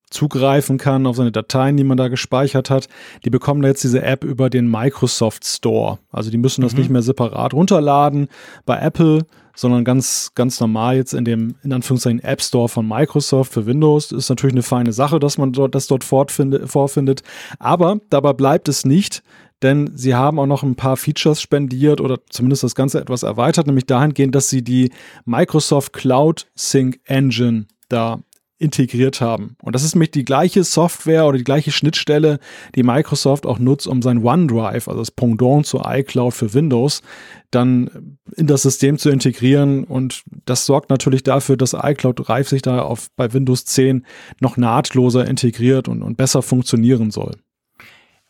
zugreifen 0.10 0.78
kann, 0.78 1.06
auf 1.06 1.18
seine 1.18 1.34
Dateien, 1.34 1.76
die 1.76 1.84
man 1.84 1.98
da 1.98 2.08
gespeichert 2.08 2.70
hat. 2.70 2.88
Die 3.26 3.30
bekommen 3.30 3.64
jetzt 3.64 3.84
diese 3.84 4.02
App 4.02 4.24
über 4.24 4.50
den 4.50 4.72
Microsoft 4.72 5.46
Store. 5.46 6.00
Also 6.12 6.32
die 6.32 6.38
müssen 6.38 6.62
das 6.62 6.74
mhm. 6.74 6.80
nicht 6.80 6.90
mehr 6.90 7.02
separat 7.02 7.54
runterladen 7.54 8.30
bei 8.66 8.80
Apple, 8.80 9.26
sondern 9.54 9.84
ganz, 9.84 10.32
ganz 10.36 10.60
normal 10.62 10.96
jetzt 10.96 11.14
in 11.14 11.26
dem, 11.26 11.56
in 11.64 11.74
Anführungszeichen, 11.74 12.24
App 12.24 12.42
Store 12.42 12.70
von 12.70 12.88
Microsoft 12.88 13.52
für 13.52 13.66
Windows. 13.66 14.10
Das 14.10 14.20
ist 14.20 14.30
natürlich 14.30 14.54
eine 14.54 14.64
feine 14.64 14.94
Sache, 14.94 15.20
dass 15.20 15.38
man 15.38 15.52
dort, 15.52 15.76
das 15.76 15.88
dort 15.88 16.04
vorfindet. 16.06 17.24
Aber 17.60 18.00
dabei 18.10 18.34
bleibt 18.34 18.70
es 18.70 18.86
nicht, 18.86 19.24
denn 19.64 19.92
sie 19.96 20.16
haben 20.16 20.40
auch 20.40 20.46
noch 20.46 20.64
ein 20.64 20.76
paar 20.76 20.98
Features 20.98 21.42
spendiert 21.42 22.02
oder 22.02 22.20
zumindest 22.30 22.64
das 22.64 22.76
Ganze 22.76 23.00
etwas 23.00 23.24
erweitert, 23.24 23.68
nämlich 23.68 23.86
dahingehend, 23.86 24.36
dass 24.36 24.50
sie 24.50 24.64
die 24.64 24.92
Microsoft 25.26 25.94
Cloud 25.94 26.48
Sync 26.56 27.00
Engine 27.06 27.66
da 27.90 28.20
integriert 28.60 29.22
haben. 29.22 29.56
Und 29.62 29.76
das 29.76 29.84
ist 29.84 29.94
nämlich 29.94 30.12
die 30.12 30.26
gleiche 30.26 30.64
Software 30.64 31.26
oder 31.28 31.38
die 31.38 31.44
gleiche 31.44 31.72
Schnittstelle, 31.72 32.40
die 32.76 32.82
Microsoft 32.84 33.46
auch 33.46 33.60
nutzt, 33.60 33.88
um 33.88 34.02
sein 34.02 34.24
OneDrive, 34.24 34.88
also 34.88 35.00
das 35.00 35.12
Pendant 35.12 35.66
zu 35.66 35.82
iCloud 35.86 36.34
für 36.34 36.54
Windows, 36.54 37.04
dann 37.52 38.18
in 38.36 38.48
das 38.48 38.64
System 38.64 38.98
zu 38.98 39.10
integrieren. 39.10 39.84
Und 39.84 40.24
das 40.46 40.66
sorgt 40.66 40.90
natürlich 40.90 41.22
dafür, 41.22 41.56
dass 41.56 41.76
iCloud 41.80 42.28
Drive 42.28 42.50
sich 42.50 42.64
da 42.64 42.82
auf, 42.82 43.10
bei 43.16 43.32
Windows 43.32 43.66
10 43.66 44.06
noch 44.40 44.58
nahtloser 44.58 45.28
integriert 45.28 45.88
und, 45.88 46.02
und 46.02 46.18
besser 46.18 46.42
funktionieren 46.42 47.12
soll. 47.12 47.34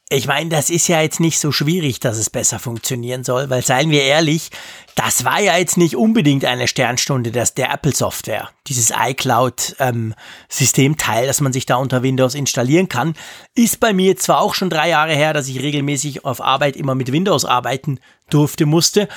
Ich 0.09 0.25
meine, 0.25 0.49
das 0.49 0.69
ist 0.69 0.87
ja 0.87 1.01
jetzt 1.01 1.19
nicht 1.19 1.37
so 1.37 1.51
schwierig, 1.51 1.99
dass 1.99 2.17
es 2.17 2.29
besser 2.29 2.59
funktionieren 2.59 3.25
soll, 3.25 3.49
weil 3.49 3.61
seien 3.61 3.89
wir 3.89 4.03
ehrlich, 4.03 4.51
das 4.95 5.25
war 5.25 5.41
ja 5.41 5.57
jetzt 5.57 5.75
nicht 5.75 5.97
unbedingt 5.97 6.45
eine 6.45 6.69
Sternstunde 6.69 7.33
das 7.33 7.55
der 7.55 7.73
Apple 7.73 7.93
Software, 7.93 8.49
dieses 8.67 8.93
iCloud 8.97 9.75
ähm, 9.79 10.15
das 10.47 11.41
man 11.41 11.51
sich 11.51 11.65
da 11.65 11.75
unter 11.75 12.03
Windows 12.03 12.35
installieren 12.35 12.87
kann, 12.87 13.15
ist 13.53 13.81
bei 13.81 13.91
mir 13.91 14.15
zwar 14.15 14.39
auch 14.39 14.53
schon 14.53 14.69
drei 14.69 14.87
Jahre 14.87 15.13
her, 15.13 15.33
dass 15.33 15.49
ich 15.49 15.61
regelmäßig 15.61 16.23
auf 16.23 16.39
Arbeit 16.39 16.77
immer 16.77 16.95
mit 16.95 17.11
Windows 17.11 17.43
arbeiten 17.43 17.99
durfte, 18.29 18.65
musste, 18.65 19.09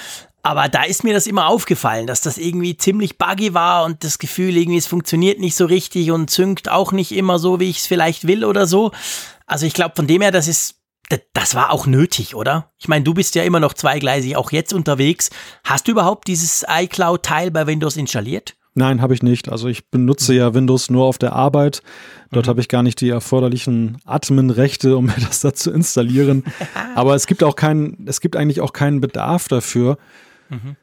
aber 0.42 0.68
da 0.68 0.82
ist 0.82 1.04
mir 1.04 1.14
das 1.14 1.28
immer 1.28 1.46
aufgefallen, 1.46 2.08
dass 2.08 2.20
das 2.20 2.36
irgendwie 2.36 2.76
ziemlich 2.76 3.16
buggy 3.16 3.54
war 3.54 3.84
und 3.84 4.02
das 4.02 4.18
Gefühl 4.18 4.56
irgendwie, 4.56 4.78
es 4.78 4.86
funktioniert 4.88 5.38
nicht 5.38 5.54
so 5.54 5.66
richtig 5.66 6.10
und 6.10 6.30
zünkt 6.30 6.68
auch 6.68 6.90
nicht 6.90 7.12
immer 7.12 7.38
so, 7.38 7.60
wie 7.60 7.70
ich 7.70 7.78
es 7.78 7.86
vielleicht 7.86 8.26
will 8.26 8.44
oder 8.44 8.66
so. 8.66 8.90
Also 9.46 9.66
ich 9.66 9.74
glaube, 9.74 9.96
von 9.96 10.06
dem 10.06 10.22
her, 10.22 10.32
das 10.32 10.48
ist 10.48 10.79
das 11.32 11.54
war 11.54 11.70
auch 11.70 11.86
nötig, 11.86 12.34
oder? 12.34 12.72
Ich 12.78 12.88
meine, 12.88 13.04
du 13.04 13.14
bist 13.14 13.34
ja 13.34 13.42
immer 13.42 13.60
noch 13.60 13.74
zweigleisig, 13.74 14.36
auch 14.36 14.52
jetzt 14.52 14.72
unterwegs. 14.72 15.30
Hast 15.64 15.88
du 15.88 15.92
überhaupt 15.92 16.28
dieses 16.28 16.64
iCloud-Teil 16.68 17.50
bei 17.50 17.66
Windows 17.66 17.96
installiert? 17.96 18.56
Nein, 18.74 19.02
habe 19.02 19.14
ich 19.14 19.22
nicht. 19.22 19.48
Also 19.48 19.68
ich 19.68 19.90
benutze 19.90 20.32
ja 20.32 20.54
Windows 20.54 20.90
nur 20.90 21.04
auf 21.04 21.18
der 21.18 21.32
Arbeit. 21.32 21.82
Dort 22.30 22.46
mhm. 22.46 22.50
habe 22.50 22.60
ich 22.60 22.68
gar 22.68 22.82
nicht 22.82 23.00
die 23.00 23.10
erforderlichen 23.10 23.98
Admin-Rechte, 24.04 24.96
um 24.96 25.06
mir 25.06 25.16
das 25.20 25.40
da 25.40 25.52
zu 25.52 25.70
installieren. 25.70 26.44
Aber 26.94 27.14
es 27.14 27.26
gibt 27.26 27.42
auch 27.42 27.56
keinen, 27.56 28.06
es 28.06 28.20
gibt 28.20 28.36
eigentlich 28.36 28.60
auch 28.60 28.72
keinen 28.72 29.00
Bedarf 29.00 29.48
dafür. 29.48 29.98
Mhm 30.48 30.76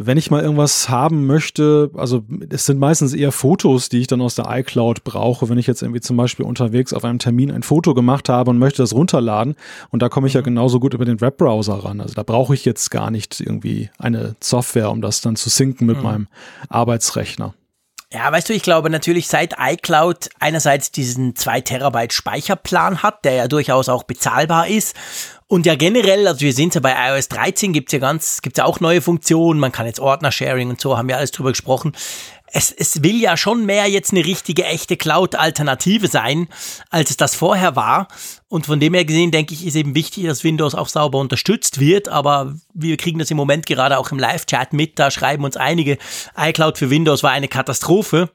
wenn 0.00 0.16
ich 0.16 0.30
mal 0.30 0.42
irgendwas 0.42 0.88
haben 0.88 1.26
möchte, 1.26 1.90
also 1.94 2.22
es 2.50 2.66
sind 2.66 2.78
meistens 2.78 3.14
eher 3.14 3.32
Fotos, 3.32 3.88
die 3.88 3.98
ich 3.98 4.06
dann 4.06 4.20
aus 4.20 4.36
der 4.36 4.46
iCloud 4.48 5.02
brauche, 5.02 5.48
wenn 5.48 5.58
ich 5.58 5.66
jetzt 5.66 5.82
irgendwie 5.82 6.00
zum 6.00 6.16
Beispiel 6.16 6.46
unterwegs 6.46 6.92
auf 6.92 7.04
einem 7.04 7.18
Termin 7.18 7.50
ein 7.50 7.64
Foto 7.64 7.94
gemacht 7.94 8.28
habe 8.28 8.50
und 8.50 8.58
möchte 8.58 8.80
das 8.80 8.94
runterladen 8.94 9.56
und 9.90 10.00
da 10.00 10.08
komme 10.08 10.28
ich 10.28 10.34
ja 10.34 10.40
mhm. 10.40 10.44
genauso 10.44 10.78
gut 10.78 10.94
über 10.94 11.04
den 11.04 11.20
Webbrowser 11.20 11.84
ran. 11.84 12.00
Also 12.00 12.14
da 12.14 12.22
brauche 12.22 12.54
ich 12.54 12.64
jetzt 12.64 12.92
gar 12.92 13.10
nicht 13.10 13.40
irgendwie 13.40 13.90
eine 13.98 14.36
Software, 14.40 14.92
um 14.92 15.02
das 15.02 15.20
dann 15.20 15.34
zu 15.34 15.48
synken 15.48 15.88
mit 15.88 15.96
mhm. 15.96 16.02
meinem 16.04 16.28
Arbeitsrechner. 16.68 17.54
Ja, 18.12 18.30
weißt 18.30 18.48
du, 18.48 18.54
ich 18.54 18.62
glaube 18.62 18.90
natürlich, 18.90 19.26
seit 19.26 19.56
iCloud 19.58 20.30
einerseits 20.38 20.92
diesen 20.92 21.34
2 21.34 21.60
Terabyte 21.60 22.12
Speicherplan 22.12 23.02
hat, 23.02 23.24
der 23.24 23.34
ja 23.34 23.48
durchaus 23.48 23.88
auch 23.88 24.04
bezahlbar 24.04 24.68
ist 24.68 24.94
und 25.50 25.64
ja 25.64 25.76
generell, 25.76 26.28
also 26.28 26.42
wir 26.42 26.50
es 26.50 26.74
ja 26.74 26.80
bei 26.80 26.94
iOS 27.08 27.28
13 27.28 27.72
gibt's 27.72 27.92
ja 27.92 27.98
ganz, 27.98 28.42
gibt's 28.42 28.58
ja 28.58 28.66
auch 28.66 28.80
neue 28.80 29.00
Funktionen, 29.00 29.58
man 29.58 29.72
kann 29.72 29.86
jetzt 29.86 29.98
Ordner-Sharing 29.98 30.68
und 30.68 30.80
so, 30.80 30.98
haben 30.98 31.08
wir 31.08 31.16
alles 31.16 31.30
drüber 31.30 31.50
gesprochen. 31.50 31.92
Es, 32.50 32.70
es 32.70 33.02
will 33.02 33.20
ja 33.20 33.36
schon 33.38 33.64
mehr 33.64 33.86
jetzt 33.86 34.12
eine 34.12 34.24
richtige, 34.24 34.64
echte 34.64 34.98
Cloud-Alternative 34.98 36.08
sein, 36.08 36.48
als 36.90 37.10
es 37.10 37.16
das 37.16 37.34
vorher 37.34 37.76
war. 37.76 38.08
Und 38.48 38.66
von 38.66 38.78
dem 38.78 38.94
her 38.94 39.06
gesehen, 39.06 39.30
denke 39.30 39.54
ich, 39.54 39.66
ist 39.66 39.74
eben 39.74 39.94
wichtig, 39.94 40.24
dass 40.24 40.44
Windows 40.44 40.74
auch 40.74 40.88
sauber 40.88 41.18
unterstützt 41.18 41.78
wird. 41.80 42.08
Aber 42.08 42.54
wir 42.72 42.96
kriegen 42.96 43.18
das 43.18 43.30
im 43.30 43.36
Moment 43.36 43.66
gerade 43.66 43.98
auch 43.98 44.12
im 44.12 44.18
Live-Chat 44.18 44.72
mit. 44.72 44.98
Da 44.98 45.10
schreiben 45.10 45.44
uns 45.44 45.58
einige, 45.58 45.98
iCloud 46.38 46.78
für 46.78 46.88
Windows 46.88 47.22
war 47.22 47.32
eine 47.32 47.48
Katastrophe. 47.48 48.30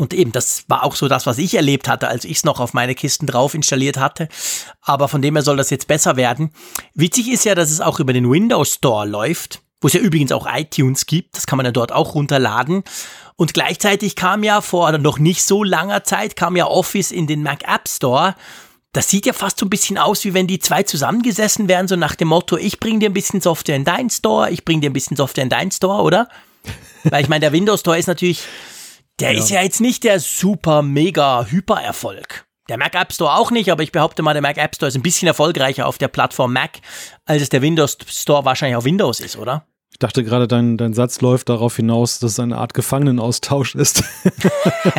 Und 0.00 0.14
eben, 0.14 0.32
das 0.32 0.64
war 0.66 0.82
auch 0.82 0.96
so 0.96 1.08
das, 1.08 1.26
was 1.26 1.36
ich 1.36 1.54
erlebt 1.54 1.86
hatte, 1.86 2.08
als 2.08 2.24
ich 2.24 2.38
es 2.38 2.44
noch 2.44 2.58
auf 2.58 2.72
meine 2.72 2.94
Kisten 2.94 3.26
drauf 3.26 3.52
installiert 3.52 3.98
hatte. 3.98 4.30
Aber 4.80 5.08
von 5.08 5.20
dem 5.20 5.36
her 5.36 5.42
soll 5.42 5.58
das 5.58 5.68
jetzt 5.68 5.88
besser 5.88 6.16
werden. 6.16 6.52
Witzig 6.94 7.28
ist 7.28 7.44
ja, 7.44 7.54
dass 7.54 7.70
es 7.70 7.82
auch 7.82 8.00
über 8.00 8.14
den 8.14 8.30
Windows 8.30 8.76
Store 8.76 9.06
läuft, 9.06 9.60
wo 9.82 9.88
es 9.88 9.92
ja 9.92 10.00
übrigens 10.00 10.32
auch 10.32 10.46
iTunes 10.50 11.04
gibt. 11.04 11.36
Das 11.36 11.46
kann 11.46 11.58
man 11.58 11.66
ja 11.66 11.72
dort 11.72 11.92
auch 11.92 12.14
runterladen. 12.14 12.82
Und 13.36 13.52
gleichzeitig 13.52 14.16
kam 14.16 14.42
ja 14.42 14.62
vor 14.62 14.90
noch 14.96 15.18
nicht 15.18 15.44
so 15.44 15.62
langer 15.64 16.02
Zeit, 16.02 16.34
kam 16.34 16.56
ja 16.56 16.66
Office 16.66 17.10
in 17.10 17.26
den 17.26 17.42
Mac 17.42 17.68
App 17.68 17.86
Store. 17.86 18.36
Das 18.94 19.10
sieht 19.10 19.26
ja 19.26 19.34
fast 19.34 19.58
so 19.58 19.66
ein 19.66 19.70
bisschen 19.70 19.98
aus, 19.98 20.24
wie 20.24 20.32
wenn 20.32 20.46
die 20.46 20.60
zwei 20.60 20.82
zusammengesessen 20.82 21.68
wären, 21.68 21.88
so 21.88 21.96
nach 21.96 22.14
dem 22.14 22.28
Motto, 22.28 22.56
ich 22.56 22.80
bring 22.80 23.00
dir 23.00 23.10
ein 23.10 23.14
bisschen 23.14 23.42
Software 23.42 23.76
in 23.76 23.84
deinen 23.84 24.08
Store, 24.08 24.50
ich 24.50 24.64
bring 24.64 24.80
dir 24.80 24.88
ein 24.88 24.94
bisschen 24.94 25.18
Software 25.18 25.44
in 25.44 25.50
deinen 25.50 25.72
Store, 25.72 26.02
oder? 26.02 26.30
Weil 27.04 27.22
ich 27.22 27.28
meine, 27.28 27.40
der 27.40 27.52
Windows 27.52 27.80
Store 27.80 27.98
ist 27.98 28.06
natürlich 28.06 28.42
der 29.20 29.32
ja. 29.32 29.38
ist 29.38 29.50
ja 29.50 29.62
jetzt 29.62 29.80
nicht 29.80 30.04
der 30.04 30.20
super, 30.20 30.82
mega 30.82 31.46
Hyper-Erfolg. 31.46 32.46
Der 32.68 32.78
Mac 32.78 32.94
App 32.94 33.12
Store 33.12 33.34
auch 33.34 33.50
nicht, 33.50 33.70
aber 33.70 33.82
ich 33.82 33.90
behaupte 33.90 34.22
mal, 34.22 34.32
der 34.32 34.42
Mac 34.42 34.56
App 34.56 34.74
Store 34.74 34.88
ist 34.88 34.94
ein 34.94 35.02
bisschen 35.02 35.26
erfolgreicher 35.26 35.86
auf 35.86 35.98
der 35.98 36.08
Plattform 36.08 36.52
Mac, 36.52 36.78
als 37.24 37.42
es 37.42 37.48
der 37.48 37.62
Windows 37.62 37.98
Store 38.06 38.44
wahrscheinlich 38.44 38.76
auf 38.76 38.84
Windows 38.84 39.20
ist, 39.20 39.36
oder? 39.36 39.66
Ich 39.92 39.98
dachte 39.98 40.24
gerade, 40.24 40.48
dein, 40.48 40.76
dein 40.76 40.94
Satz 40.94 41.20
läuft 41.20 41.48
darauf 41.48 41.76
hinaus, 41.76 42.20
dass 42.20 42.32
es 42.32 42.40
eine 42.40 42.56
Art 42.56 42.74
Gefangenenaustausch 42.74 43.74
ist. 43.74 44.02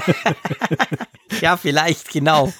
ja, 1.41 1.57
vielleicht, 1.57 2.11
genau. 2.11 2.53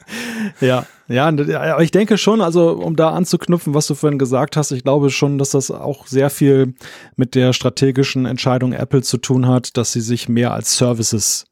ja, 0.60 0.86
ja, 1.08 1.28
aber 1.28 1.82
ich 1.82 1.90
denke 1.90 2.18
schon, 2.18 2.42
also 2.42 2.72
um 2.72 2.94
da 2.96 3.10
anzuknüpfen, 3.10 3.72
was 3.72 3.86
du 3.86 3.94
vorhin 3.94 4.18
gesagt 4.18 4.56
hast, 4.56 4.72
ich 4.72 4.82
glaube 4.82 5.08
schon, 5.10 5.38
dass 5.38 5.50
das 5.50 5.70
auch 5.70 6.06
sehr 6.06 6.28
viel 6.28 6.74
mit 7.16 7.34
der 7.34 7.54
strategischen 7.54 8.26
Entscheidung 8.26 8.72
Apple 8.72 9.02
zu 9.02 9.16
tun 9.16 9.46
hat, 9.46 9.76
dass 9.78 9.92
sie 9.92 10.02
sich 10.02 10.28
mehr 10.28 10.52
als 10.52 10.76
Services 10.76 11.46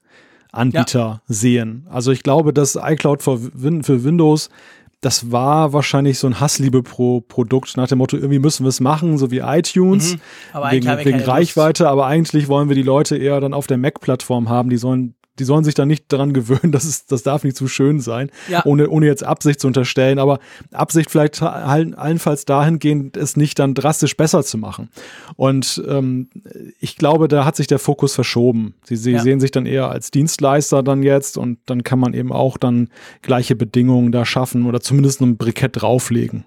Anbieter 0.53 0.99
ja. 0.99 1.21
sehen. 1.29 1.87
Also 1.91 2.13
ich 2.13 2.23
glaube, 2.23 2.53
dass 2.53 2.77
iCloud 2.77 3.23
für, 3.23 3.39
für 3.39 4.05
Windows 4.05 4.49
das 5.07 5.31
war 5.31 5.73
wahrscheinlich 5.73 6.19
so 6.19 6.27
ein 6.27 6.41
Hassliebe-Produkt 6.41 7.77
nach 7.77 7.87
dem 7.87 7.99
Motto, 7.99 8.17
irgendwie 8.17 8.41
müssen 8.41 8.65
wir 8.65 8.71
es 8.71 8.81
machen, 8.81 9.19
so 9.19 9.31
wie 9.31 9.39
iTunes, 9.39 10.15
mhm. 10.15 10.61
wegen, 10.73 10.89
wegen 10.89 11.21
Reichweite, 11.21 11.85
Lust. 11.85 11.93
aber 11.93 12.07
eigentlich 12.07 12.49
wollen 12.49 12.69
wir 12.69 12.75
die 12.75 12.83
Leute 12.83 13.17
eher 13.17 13.41
dann 13.41 13.55
auf 13.55 13.69
der 13.69 13.79
Mac-Plattform 13.79 14.49
haben, 14.49 14.69
die 14.69 14.79
sollen 14.79 15.15
die 15.39 15.45
sollen 15.45 15.65
sich 15.65 15.75
da 15.75 15.87
nicht 15.87 16.13
daran 16.13 16.33
gewöhnen, 16.33 16.73
dass 16.73 16.85
es, 16.85 17.07
das 17.07 17.23
darf 17.23 17.45
nicht 17.45 17.57
zu 17.57 17.69
schön 17.69 18.01
sein, 18.01 18.31
Ja. 18.49 18.65
ohne, 18.65 18.89
ohne 18.89 19.07
jetzt 19.07 19.25
Absicht 19.25 19.61
zu 19.61 19.67
unterstellen, 19.67 20.19
aber 20.19 20.39
Absicht 20.73 21.11
vielleicht 21.11 21.41
allen, 21.43 21.95
allenfalls 21.95 22.45
dahingehend, 22.45 23.17
es 23.17 23.37
nicht 23.37 23.59
dann 23.59 23.75
drastisch 23.75 24.17
besser 24.17 24.43
zu 24.43 24.59
machen. 24.59 24.89
Und 25.37 25.83
ähm, 25.89 26.29
ich 26.81 26.97
glaube, 26.97 27.29
da 27.29 27.45
hat 27.45 27.57
sich 27.57 27.67
der 27.67 27.79
Fokus 27.79 28.15
verschoben. 28.15 28.75
Sie, 28.85 28.97
sie 28.97 29.13
Ja. 29.13 29.23
sehen 29.23 29.41
sich 29.41 29.51
dann 29.51 29.67
eher 29.67 29.91
als 29.91 30.11
Dienstleister 30.11 30.83
dann 30.83 31.03
jetzt 31.03 31.39
und 31.39 31.59
dann 31.67 31.83
kann 31.85 31.99
man 31.99 32.15
eben 32.15 32.33
auch 32.33 32.57
dann 32.57 32.89
gleiche 33.23 33.57
Bedingungen 33.57 34.13
da 34.13 34.25
schaffen 34.25 34.67
oder 34.67 34.81
zumindest 34.81 35.21
ein 35.21 35.37
Brikett 35.37 35.81
drauflegen. 35.83 36.45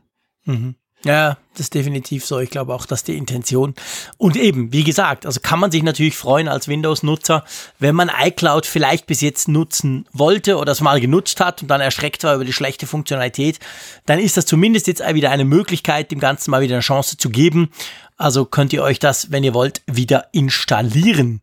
Ja, 1.05 1.37
das 1.53 1.61
ist 1.61 1.75
definitiv 1.75 2.25
so. 2.25 2.39
Ich 2.39 2.49
glaube 2.49 2.73
auch, 2.73 2.85
dass 2.85 3.05
die 3.05 3.15
Intention 3.15 3.73
und 4.17 4.35
eben, 4.35 4.73
wie 4.73 4.83
gesagt, 4.83 5.25
also 5.25 5.39
kann 5.39 5.59
man 5.59 5.71
sich 5.71 5.81
natürlich 5.81 6.17
freuen 6.17 6.49
als 6.49 6.67
Windows-Nutzer, 6.67 7.45
wenn 7.79 7.95
man 7.95 8.11
iCloud 8.21 8.65
vielleicht 8.65 9.05
bis 9.05 9.21
jetzt 9.21 9.47
nutzen 9.47 10.05
wollte 10.11 10.57
oder 10.57 10.73
es 10.73 10.81
mal 10.81 10.99
genutzt 10.99 11.39
hat 11.39 11.61
und 11.61 11.69
dann 11.69 11.79
erschreckt 11.79 12.25
war 12.25 12.35
über 12.35 12.43
die 12.43 12.51
schlechte 12.51 12.85
Funktionalität, 12.85 13.59
dann 14.05 14.19
ist 14.19 14.35
das 14.35 14.45
zumindest 14.45 14.87
jetzt 14.87 15.01
wieder 15.13 15.31
eine 15.31 15.45
Möglichkeit, 15.45 16.11
dem 16.11 16.19
Ganzen 16.19 16.51
mal 16.51 16.61
wieder 16.61 16.75
eine 16.75 16.81
Chance 16.81 17.15
zu 17.15 17.29
geben. 17.29 17.71
Also 18.17 18.43
könnt 18.43 18.73
ihr 18.73 18.83
euch 18.83 18.99
das, 18.99 19.31
wenn 19.31 19.45
ihr 19.45 19.53
wollt, 19.53 19.81
wieder 19.87 20.27
installieren. 20.33 21.41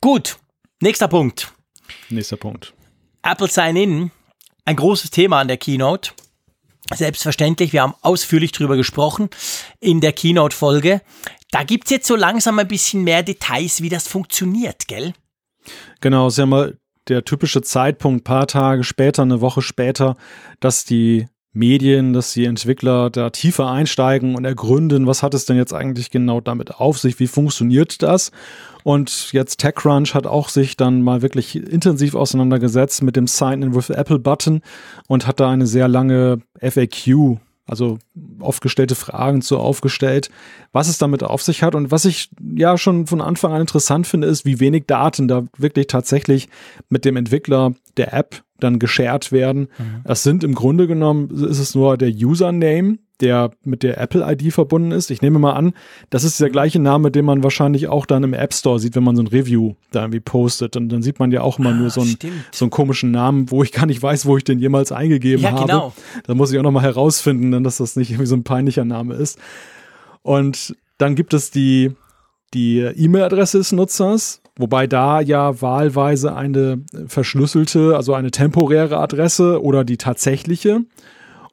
Gut, 0.00 0.38
nächster 0.80 1.06
Punkt. 1.06 1.52
Nächster 2.10 2.36
Punkt. 2.36 2.74
Apple 3.22 3.48
Sign-In, 3.48 4.10
ein 4.64 4.76
großes 4.76 5.10
Thema 5.10 5.38
an 5.38 5.46
der 5.46 5.56
Keynote. 5.58 6.10
Selbstverständlich, 6.94 7.72
wir 7.72 7.82
haben 7.82 7.94
ausführlich 8.02 8.52
drüber 8.52 8.76
gesprochen 8.76 9.30
in 9.80 10.00
der 10.00 10.12
Keynote-Folge. 10.12 11.00
Da 11.50 11.64
gibt's 11.64 11.90
jetzt 11.90 12.06
so 12.06 12.16
langsam 12.16 12.58
ein 12.58 12.68
bisschen 12.68 13.04
mehr 13.04 13.22
Details, 13.22 13.82
wie 13.82 13.88
das 13.88 14.08
funktioniert, 14.08 14.88
gell? 14.88 15.12
Genau, 16.00 16.28
ist 16.28 16.38
ja 16.38 16.46
mal 16.46 16.78
der 17.08 17.24
typische 17.24 17.62
Zeitpunkt, 17.62 18.24
paar 18.24 18.46
Tage 18.46 18.84
später, 18.84 19.22
eine 19.22 19.40
Woche 19.40 19.62
später, 19.62 20.16
dass 20.60 20.84
die 20.84 21.26
Medien, 21.52 22.12
dass 22.14 22.32
die 22.32 22.46
Entwickler 22.46 23.10
da 23.10 23.30
tiefer 23.30 23.70
einsteigen 23.70 24.34
und 24.34 24.44
ergründen, 24.44 25.06
was 25.06 25.22
hat 25.22 25.34
es 25.34 25.44
denn 25.44 25.56
jetzt 25.56 25.74
eigentlich 25.74 26.10
genau 26.10 26.40
damit 26.40 26.76
auf 26.76 26.98
sich, 26.98 27.18
wie 27.20 27.26
funktioniert 27.26 28.02
das? 28.02 28.30
Und 28.84 29.32
jetzt 29.32 29.60
TechCrunch 29.60 30.14
hat 30.14 30.26
auch 30.26 30.48
sich 30.48 30.76
dann 30.76 31.02
mal 31.02 31.22
wirklich 31.22 31.54
intensiv 31.54 32.14
auseinandergesetzt 32.14 33.02
mit 33.02 33.16
dem 33.16 33.26
Sign-in 33.26 33.74
with 33.74 33.90
Apple 33.90 34.18
Button 34.18 34.62
und 35.08 35.26
hat 35.26 35.40
da 35.40 35.50
eine 35.50 35.66
sehr 35.66 35.88
lange 35.88 36.38
FAQ, 36.58 37.38
also 37.66 37.98
oft 38.40 38.62
gestellte 38.62 38.94
Fragen 38.94 39.42
zu 39.42 39.58
aufgestellt, 39.58 40.30
was 40.72 40.88
es 40.88 40.98
damit 40.98 41.22
auf 41.22 41.42
sich 41.42 41.62
hat. 41.62 41.74
Und 41.74 41.90
was 41.90 42.06
ich 42.06 42.30
ja 42.56 42.76
schon 42.78 43.06
von 43.06 43.20
Anfang 43.20 43.52
an 43.52 43.60
interessant 43.60 44.06
finde, 44.06 44.26
ist, 44.26 44.44
wie 44.44 44.58
wenig 44.58 44.86
Daten 44.86 45.28
da 45.28 45.44
wirklich 45.58 45.86
tatsächlich 45.86 46.48
mit 46.88 47.04
dem 47.04 47.16
Entwickler 47.16 47.74
der 47.96 48.14
App 48.14 48.42
dann 48.62 48.78
geshared 48.78 49.32
werden. 49.32 49.68
Es 50.04 50.22
sind 50.22 50.44
im 50.44 50.54
Grunde 50.54 50.86
genommen, 50.86 51.30
ist 51.30 51.58
es 51.58 51.74
nur 51.74 51.96
der 51.96 52.10
Username, 52.10 52.98
der 53.20 53.50
mit 53.62 53.84
der 53.84 53.98
Apple-ID 54.00 54.52
verbunden 54.52 54.90
ist. 54.90 55.10
Ich 55.10 55.22
nehme 55.22 55.38
mal 55.38 55.52
an, 55.52 55.74
das 56.10 56.24
ist 56.24 56.40
der 56.40 56.50
gleiche 56.50 56.80
Name, 56.80 57.12
den 57.12 57.24
man 57.24 57.44
wahrscheinlich 57.44 57.86
auch 57.86 58.04
dann 58.04 58.24
im 58.24 58.34
App 58.34 58.52
Store 58.52 58.80
sieht, 58.80 58.96
wenn 58.96 59.04
man 59.04 59.14
so 59.14 59.22
ein 59.22 59.28
Review 59.28 59.74
da 59.92 60.00
irgendwie 60.00 60.18
postet. 60.18 60.76
Und 60.76 60.88
dann 60.88 61.02
sieht 61.02 61.20
man 61.20 61.30
ja 61.30 61.42
auch 61.42 61.60
immer 61.60 61.72
nur 61.72 61.90
so 61.90 62.00
einen, 62.00 62.16
so 62.50 62.64
einen 62.64 62.70
komischen 62.70 63.12
Namen, 63.12 63.50
wo 63.52 63.62
ich 63.62 63.70
gar 63.70 63.86
nicht 63.86 64.02
weiß, 64.02 64.26
wo 64.26 64.36
ich 64.36 64.44
den 64.44 64.58
jemals 64.58 64.90
eingegeben 64.90 65.44
Ja, 65.44 65.52
habe. 65.52 65.66
genau. 65.66 65.92
Da 66.26 66.34
muss 66.34 66.50
ich 66.50 66.58
auch 66.58 66.64
noch 66.64 66.72
mal 66.72 66.82
herausfinden, 66.82 67.52
dann, 67.52 67.62
dass 67.62 67.76
das 67.76 67.94
nicht 67.94 68.10
irgendwie 68.10 68.26
so 68.26 68.34
ein 68.34 68.42
peinlicher 68.44 68.84
Name 68.84 69.14
ist. 69.14 69.38
Und 70.22 70.74
dann 70.98 71.14
gibt 71.14 71.32
es 71.32 71.52
die, 71.52 71.92
die 72.54 72.80
E-Mail-Adresse 72.80 73.58
des 73.58 73.70
Nutzers, 73.72 74.41
wobei 74.56 74.86
da 74.86 75.20
ja 75.20 75.60
wahlweise 75.60 76.34
eine 76.34 76.82
verschlüsselte, 77.06 77.96
also 77.96 78.14
eine 78.14 78.30
temporäre 78.30 78.98
Adresse 78.98 79.62
oder 79.62 79.84
die 79.84 79.96
tatsächliche. 79.96 80.84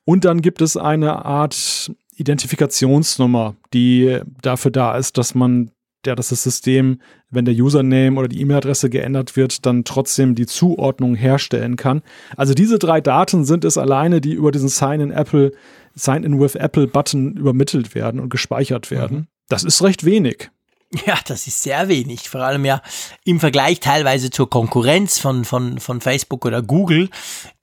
Und 0.05 0.25
dann 0.25 0.41
gibt 0.41 0.61
es 0.61 0.75
eine 0.75 1.25
Art 1.25 1.91
Identifikationsnummer, 2.15 3.55
die 3.73 4.19
dafür 4.41 4.71
da 4.71 4.97
ist, 4.97 5.17
dass 5.17 5.35
man, 5.35 5.71
ja, 6.05 6.15
dass 6.15 6.29
das 6.29 6.43
System, 6.43 6.99
wenn 7.29 7.45
der 7.45 7.53
Username 7.53 8.17
oder 8.19 8.27
die 8.27 8.41
E-Mail-Adresse 8.41 8.89
geändert 8.89 9.35
wird, 9.35 9.65
dann 9.65 9.83
trotzdem 9.83 10.35
die 10.35 10.45
Zuordnung 10.45 11.15
herstellen 11.15 11.75
kann. 11.75 12.01
Also 12.35 12.53
diese 12.53 12.79
drei 12.79 13.01
Daten 13.01 13.45
sind 13.45 13.63
es 13.63 13.77
alleine, 13.77 14.19
die 14.19 14.33
über 14.33 14.51
diesen 14.51 14.69
Sign-in 14.69 15.11
Apple, 15.11 15.51
Sign-in 15.95 16.39
with 16.39 16.55
Apple 16.55 16.87
Button 16.87 17.37
übermittelt 17.37 17.95
werden 17.95 18.19
und 18.19 18.29
gespeichert 18.29 18.91
werden. 18.91 19.27
Das 19.47 19.63
ist 19.63 19.81
recht 19.81 20.05
wenig. 20.05 20.49
Ja, 21.05 21.19
das 21.25 21.47
ist 21.47 21.61
sehr 21.61 21.87
wenig. 21.87 22.29
Vor 22.29 22.41
allem 22.41 22.65
ja 22.65 22.81
im 23.23 23.39
Vergleich 23.39 23.79
teilweise 23.79 24.31
zur 24.31 24.49
Konkurrenz 24.49 25.19
von, 25.19 25.45
von, 25.45 25.79
von 25.79 26.01
Facebook 26.01 26.45
oder 26.45 26.61
Google, 26.61 27.09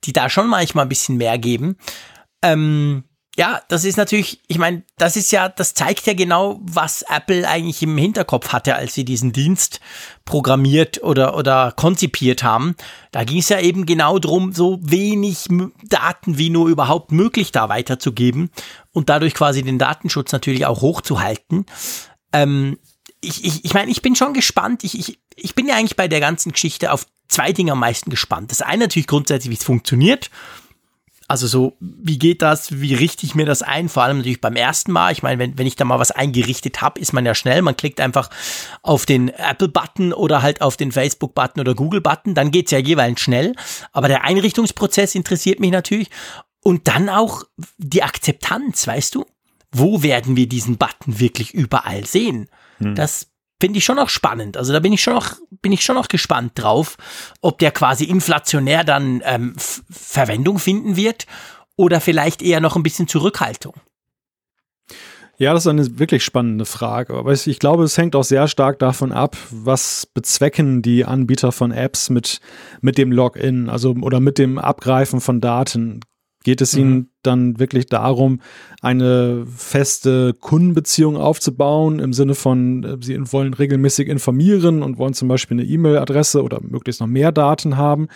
die 0.05 0.13
da 0.13 0.29
schon 0.29 0.47
manchmal 0.47 0.85
ein 0.85 0.89
bisschen 0.89 1.17
mehr 1.17 1.37
geben. 1.37 1.77
Ähm, 2.41 3.03
ja, 3.37 3.61
das 3.67 3.83
ist 3.83 3.97
natürlich, 3.97 4.41
ich 4.47 4.57
meine, 4.57 4.81
das 4.97 5.15
ist 5.15 5.31
ja, 5.31 5.47
das 5.47 5.75
zeigt 5.75 6.07
ja 6.07 6.13
genau, 6.13 6.59
was 6.63 7.03
Apple 7.03 7.47
eigentlich 7.47 7.83
im 7.83 7.95
Hinterkopf 7.95 8.51
hatte, 8.51 8.75
als 8.75 8.95
sie 8.95 9.05
diesen 9.05 9.31
Dienst 9.31 9.79
programmiert 10.25 11.03
oder, 11.03 11.37
oder 11.37 11.71
konzipiert 11.71 12.41
haben. 12.41 12.75
Da 13.11 13.25
ging 13.25 13.37
es 13.37 13.49
ja 13.49 13.59
eben 13.59 13.85
genau 13.85 14.17
drum, 14.17 14.53
so 14.53 14.79
wenig 14.81 15.45
Daten 15.83 16.39
wie 16.39 16.49
nur 16.49 16.67
überhaupt 16.67 17.11
möglich 17.11 17.51
da 17.51 17.69
weiterzugeben 17.69 18.49
und 18.91 19.09
dadurch 19.09 19.35
quasi 19.35 19.61
den 19.61 19.77
Datenschutz 19.77 20.31
natürlich 20.31 20.65
auch 20.65 20.81
hochzuhalten. 20.81 21.67
Ähm, 22.33 22.79
ich, 23.21 23.43
ich, 23.43 23.65
ich 23.65 23.73
meine, 23.73 23.91
ich 23.91 24.01
bin 24.01 24.15
schon 24.15 24.33
gespannt. 24.33 24.83
Ich, 24.83 24.97
ich, 24.97 25.19
ich 25.35 25.55
bin 25.55 25.67
ja 25.67 25.75
eigentlich 25.75 25.95
bei 25.95 26.07
der 26.07 26.19
ganzen 26.19 26.51
Geschichte 26.51 26.91
auf 26.91 27.05
zwei 27.27 27.51
Dinge 27.51 27.73
am 27.73 27.79
meisten 27.79 28.09
gespannt. 28.09 28.51
Das 28.51 28.61
eine 28.61 28.85
natürlich 28.85 29.07
grundsätzlich, 29.07 29.51
wie 29.51 29.57
es 29.57 29.63
funktioniert. 29.63 30.29
Also 31.29 31.45
so, 31.45 31.75
wie 31.81 32.17
geht 32.17 32.41
das? 32.41 32.79
Wie 32.79 32.93
richte 32.93 33.25
ich 33.25 33.35
mir 33.35 33.45
das 33.45 33.61
ein? 33.61 33.89
Vor 33.89 34.03
allem 34.03 34.17
natürlich 34.17 34.39
beim 34.39 34.55
ersten 34.55 34.93
Mal. 34.93 35.11
Ich 35.11 35.23
meine, 35.23 35.39
wenn, 35.39 35.57
wenn 35.57 35.67
ich 35.67 35.75
da 35.75 35.83
mal 35.83 35.99
was 35.99 36.11
eingerichtet 36.11 36.81
habe, 36.81 37.01
ist 37.01 37.11
man 37.11 37.25
ja 37.25 37.35
schnell. 37.35 37.61
Man 37.61 37.75
klickt 37.75 37.99
einfach 37.99 38.29
auf 38.81 39.05
den 39.05 39.27
Apple-Button 39.27 40.13
oder 40.13 40.41
halt 40.41 40.61
auf 40.61 40.77
den 40.77 40.93
Facebook-Button 40.93 41.59
oder 41.59 41.75
Google-Button. 41.75 42.33
Dann 42.33 42.51
geht's 42.51 42.71
ja 42.71 42.77
jeweils 42.77 43.19
schnell. 43.19 43.55
Aber 43.91 44.07
der 44.07 44.23
Einrichtungsprozess 44.23 45.15
interessiert 45.15 45.59
mich 45.59 45.71
natürlich. 45.71 46.09
Und 46.63 46.87
dann 46.87 47.09
auch 47.09 47.43
die 47.77 48.03
Akzeptanz, 48.03 48.87
weißt 48.87 49.15
du? 49.15 49.25
Wo 49.73 50.03
werden 50.03 50.37
wir 50.37 50.47
diesen 50.47 50.77
Button 50.77 51.19
wirklich 51.19 51.53
überall 51.53 52.05
sehen? 52.05 52.47
Das 52.79 53.27
finde 53.59 53.79
ich 53.79 53.85
schon 53.85 53.95
noch 53.95 54.09
spannend. 54.09 54.57
Also 54.57 54.73
da 54.73 54.79
bin 54.79 54.93
ich 54.93 55.01
schon 55.01 55.13
noch, 55.13 55.35
bin 55.61 55.71
ich 55.71 55.83
schon 55.83 55.95
noch 55.95 56.07
gespannt 56.07 56.53
drauf, 56.55 56.97
ob 57.41 57.59
der 57.59 57.71
quasi 57.71 58.05
inflationär 58.05 58.83
dann 58.83 59.21
ähm, 59.25 59.55
Verwendung 59.89 60.59
finden 60.59 60.95
wird 60.95 61.25
oder 61.75 62.01
vielleicht 62.01 62.41
eher 62.41 62.59
noch 62.59 62.75
ein 62.75 62.83
bisschen 62.83 63.07
Zurückhaltung. 63.07 63.73
Ja, 65.39 65.53
das 65.53 65.65
ist 65.65 65.67
eine 65.67 65.99
wirklich 65.99 66.23
spannende 66.23 66.65
Frage. 66.65 67.13
Aber 67.13 67.31
ich 67.31 67.47
ich 67.47 67.59
glaube, 67.59 67.83
es 67.83 67.97
hängt 67.97 68.15
auch 68.15 68.23
sehr 68.23 68.47
stark 68.47 68.79
davon 68.79 69.11
ab, 69.11 69.37
was 69.51 70.07
bezwecken 70.07 70.81
die 70.81 71.05
Anbieter 71.05 71.51
von 71.51 71.71
Apps 71.71 72.09
mit, 72.09 72.39
mit 72.81 72.97
dem 72.97 73.11
Login, 73.11 73.69
also 73.69 73.95
oder 74.01 74.19
mit 74.19 74.39
dem 74.39 74.57
Abgreifen 74.57 75.21
von 75.21 75.39
Daten. 75.39 75.99
Geht 76.47 76.61
es 76.61 76.77
ihnen 76.77 77.09
dann 77.23 77.59
wirklich 77.59 77.87
darum, 77.87 78.39
eine 78.81 79.45
feste 79.53 80.33
Kundenbeziehung 80.33 81.17
aufzubauen, 81.17 81.99
im 81.99 82.13
Sinne 82.13 82.35
von, 82.35 82.85
äh, 82.85 82.97
sie 83.01 83.19
wollen 83.33 83.53
regelmäßig 83.53 84.07
informieren 84.07 84.81
und 84.81 84.97
wollen 84.97 85.13
zum 85.13 85.27
Beispiel 85.27 85.59
eine 85.59 85.67
E-Mail-Adresse 85.67 86.41
oder 86.41 86.61
möglichst 86.61 87.01
noch 87.01 87.07
mehr 87.07 87.33
Daten 87.33 87.75
haben? 87.75 88.07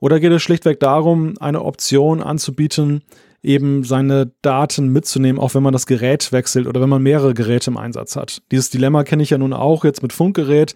Oder 0.00 0.18
geht 0.18 0.32
es 0.32 0.42
schlichtweg 0.42 0.80
darum, 0.80 1.34
eine 1.38 1.62
Option 1.62 2.24
anzubieten, 2.24 3.02
eben 3.44 3.84
seine 3.84 4.32
Daten 4.42 4.88
mitzunehmen, 4.88 5.40
auch 5.40 5.54
wenn 5.54 5.62
man 5.62 5.72
das 5.72 5.86
Gerät 5.86 6.32
wechselt 6.32 6.66
oder 6.66 6.80
wenn 6.80 6.88
man 6.88 7.04
mehrere 7.04 7.34
Geräte 7.34 7.70
im 7.70 7.76
Einsatz 7.76 8.16
hat. 8.16 8.42
Dieses 8.50 8.70
Dilemma 8.70 9.04
kenne 9.04 9.22
ich 9.22 9.30
ja 9.30 9.38
nun 9.38 9.52
auch 9.52 9.84
jetzt 9.84 10.02
mit 10.02 10.12
Funkgerät. 10.12 10.74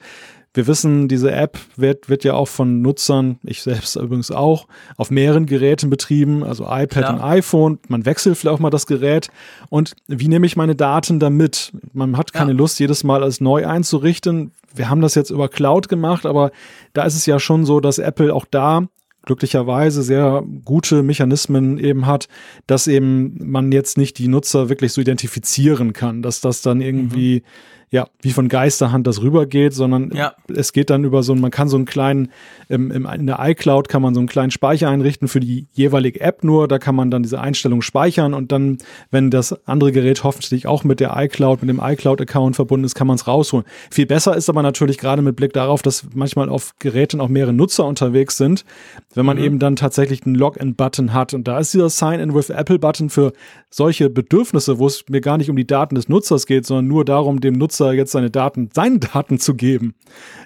Wir 0.53 0.67
wissen, 0.67 1.07
diese 1.07 1.31
App 1.31 1.59
wird, 1.77 2.09
wird 2.09 2.25
ja 2.25 2.35
auch 2.35 2.49
von 2.49 2.83
Nutzern, 2.83 3.39
ich 3.45 3.63
selbst 3.63 3.95
übrigens 3.95 4.33
auch, 4.33 4.67
auf 4.97 5.11
mehreren 5.11 5.47
Geräten 5.47 5.91
betrieben, 5.91 6.43
also 6.43 6.65
iPad 6.65 6.89
Klar. 6.91 7.15
und 7.15 7.21
iPhone. 7.21 7.79
Man 7.87 8.05
wechselt 8.05 8.37
vielleicht 8.37 8.57
auch 8.57 8.61
mal 8.61 8.71
das 8.71 8.87
Gerät. 8.87 9.29
Und 9.69 9.95
wie 10.09 10.27
nehme 10.27 10.47
ich 10.47 10.57
meine 10.57 10.75
Daten 10.75 11.21
da 11.21 11.31
mit? 11.31 11.73
Man 11.93 12.17
hat 12.17 12.33
keine 12.33 12.51
Ja. 12.51 12.57
Lust, 12.57 12.81
jedes 12.81 13.05
Mal 13.05 13.23
alles 13.23 13.41
neu 13.41 13.65
einzurichten. 13.67 14.51
Wir 14.75 14.91
haben 14.91 15.01
das 15.01 15.15
jetzt 15.15 15.31
über 15.31 15.49
Cloud 15.49 15.89
gemacht, 15.89 16.27
aber 16.27 16.51
da 16.95 17.05
ist 17.05 17.15
es 17.15 17.27
ja 17.27 17.39
schon 17.39 17.65
so, 17.65 17.79
dass 17.81 17.99
Apple 17.99 18.35
auch 18.35 18.45
da 18.51 18.89
glücklicherweise 19.27 20.03
sehr 20.03 20.43
gute 20.65 21.03
Mechanismen 21.03 21.79
eben 21.79 22.07
hat, 22.07 22.27
dass 22.67 22.87
eben 22.87 23.37
man 23.39 23.71
jetzt 23.71 23.99
nicht 23.99 24.19
die 24.19 24.29
Nutzer 24.29 24.69
wirklich 24.69 24.93
so 24.93 25.01
identifizieren 25.01 25.93
kann, 25.93 26.23
dass 26.23 26.41
das 26.41 26.63
dann 26.63 26.81
irgendwie 26.81 27.43
ja, 27.92 28.07
wie 28.22 28.31
von 28.31 28.48
Geisterhand 28.48 29.07
das 29.09 29.20
rübergeht, 29.20 29.74
sondern 29.74 30.12
Ja. 30.14 30.33
es 30.55 30.72
geht 30.72 30.90
dann 30.90 31.03
über 31.03 31.24
so, 31.24 31.35
man 31.35 31.50
kann 31.50 31.68
so 31.68 31.76
einen 31.76 31.87
kleinen, 31.87 32.31
im, 32.68 32.93
im, 32.93 33.05
in 33.05 33.26
der 33.26 33.38
iCloud 33.41 33.88
kann 33.88 34.01
man 34.01 34.14
so 34.14 34.20
einen 34.20 34.28
kleinen 34.28 34.53
Speicher 34.53 34.88
einrichten 34.88 35.26
für 35.26 35.41
die 35.41 35.66
jeweilige 35.72 36.20
App 36.20 36.45
nur, 36.45 36.68
da 36.68 36.78
kann 36.78 36.95
man 36.95 37.11
dann 37.11 37.24
diese 37.24 37.41
Einstellung 37.41 37.82
speichern 37.82 38.32
und 38.32 38.53
dann, 38.53 38.78
wenn 39.11 39.30
das 39.32 39.66
andere 39.66 39.91
Gerät 39.91 40.22
hoffentlich 40.22 40.68
auch 40.68 40.84
mit 40.84 41.01
der 41.01 41.14
iCloud, 41.16 41.62
mit 41.62 41.68
dem 41.68 41.80
iCloud-Account 41.82 42.55
verbunden 42.55 42.84
ist, 42.84 42.95
kann 42.95 43.09
man 43.09 43.16
es 43.16 43.26
rausholen. 43.26 43.66
Viel 43.91 44.07
besser 44.07 44.36
ist 44.36 44.49
aber 44.49 44.62
natürlich 44.62 44.97
gerade 44.97 45.20
mit 45.22 45.34
Blick 45.34 45.53
darauf, 45.53 45.82
dass 45.82 46.05
manchmal 46.14 46.49
auf 46.49 46.74
Geräten 46.78 47.20
auch 47.20 47.28
mehrere 47.28 47.53
Nutzer 47.53 47.86
unterwegs 47.86 48.36
sind, 48.36 48.64
wenn 49.16 49.26
man 49.26 49.36
eben 49.38 49.59
dann 49.59 49.74
tatsächlich 49.74 50.24
einen 50.24 50.36
Login-Button 50.36 51.12
hat 51.12 51.34
und 51.34 51.49
da 51.49 51.59
ist 51.59 51.74
dieser 51.74 51.91
Sign-in 51.91 52.34
with 52.36 52.51
Apple-Button 52.51 53.11
für 53.11 53.32
solche 53.68 54.11
Bedürfnisse, 54.11 54.78
wo 54.78 54.86
es 54.86 55.05
mir 55.09 55.20
gar 55.20 55.38
nicht 55.38 55.51
um 55.51 55.57
die 55.57 55.66
Daten 55.66 55.97
des 55.97 56.09
Nutzers 56.09 56.47
geht, 56.47 56.66
sondern 56.66 56.86
nur 56.86 57.05
darum, 57.05 57.41
dem 57.41 57.55
Nutzer 57.55 57.80
jetzt 57.93 58.12
seine 58.12 58.31
Daten, 58.31 58.68
seine 58.74 58.99
Daten 58.99 59.39
zu 59.39 59.55
geben. 59.55 59.95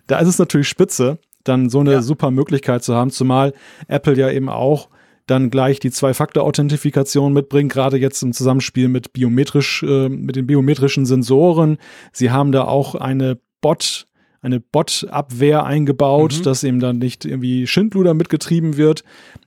Da 0.07 0.19
ist 0.19 0.29
es 0.29 0.39
natürlich 0.39 0.69
spitze, 0.69 1.19
dann 1.45 1.69
so 1.69 1.81
eine 1.81 1.93
Ja. 1.93 2.03
super 2.03 2.31
Möglichkeit 2.31 2.83
zu 2.85 2.95
haben, 2.95 3.11
zumal 3.11 3.53
Apple 3.89 4.17
ja 4.17 4.31
eben 4.31 4.49
auch 4.49 4.89
dann 5.27 5.49
gleich 5.51 5.79
die 5.81 5.91
Zwei-Faktor-Authentifikation 5.91 7.33
mitbringt, 7.33 7.73
gerade 7.73 7.97
jetzt 7.97 8.23
im 8.23 8.33
Zusammenspiel 8.33 8.89
mit 8.89 9.13
biometrisch, 9.13 9.83
äh, 9.83 10.09
mit 10.09 10.37
den 10.37 10.47
biometrischen 10.47 11.07
Sensoren. 11.07 11.79
Sie 12.13 12.31
haben 12.31 12.53
da 12.53 12.65
auch 12.65 12.95
eine 12.95 13.39
Bot, 13.63 14.07
eine 14.43 14.61
Bot-Abwehr 14.61 15.65
eingebaut, 15.65 16.37
Mhm. 16.39 16.43
dass 16.43 16.63
eben 16.65 16.81
dann 16.81 16.99
nicht 16.99 17.25
irgendwie 17.25 17.67
Schindluder 17.67 18.13
mitgetrieben 18.13 18.77
wird. 18.77 19.03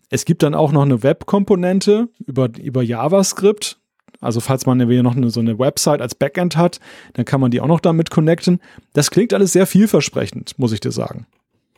Es 0.09 0.25
gibt 0.25 0.41
dann 0.41 0.55
auch 0.55 0.71
noch 0.71 0.81
eine 0.83 1.03
Web-Komponente 1.03 2.09
über, 2.25 2.49
über 2.59 2.81
JavaScript. 2.81 3.79
Also 4.19 4.39
falls 4.39 4.65
man 4.65 4.79
irgendwie 4.79 5.01
noch 5.01 5.15
eine, 5.15 5.29
so 5.29 5.39
eine 5.39 5.59
Website 5.59 6.01
als 6.01 6.15
Backend 6.15 6.57
hat, 6.57 6.79
dann 7.13 7.25
kann 7.25 7.39
man 7.41 7.51
die 7.51 7.61
auch 7.61 7.67
noch 7.67 7.79
damit 7.79 8.09
connecten. 8.09 8.59
Das 8.93 9.11
klingt 9.11 9.33
alles 9.33 9.53
sehr 9.53 9.67
vielversprechend, 9.67 10.57
muss 10.57 10.71
ich 10.71 10.79
dir 10.79 10.91
sagen. 10.91 11.27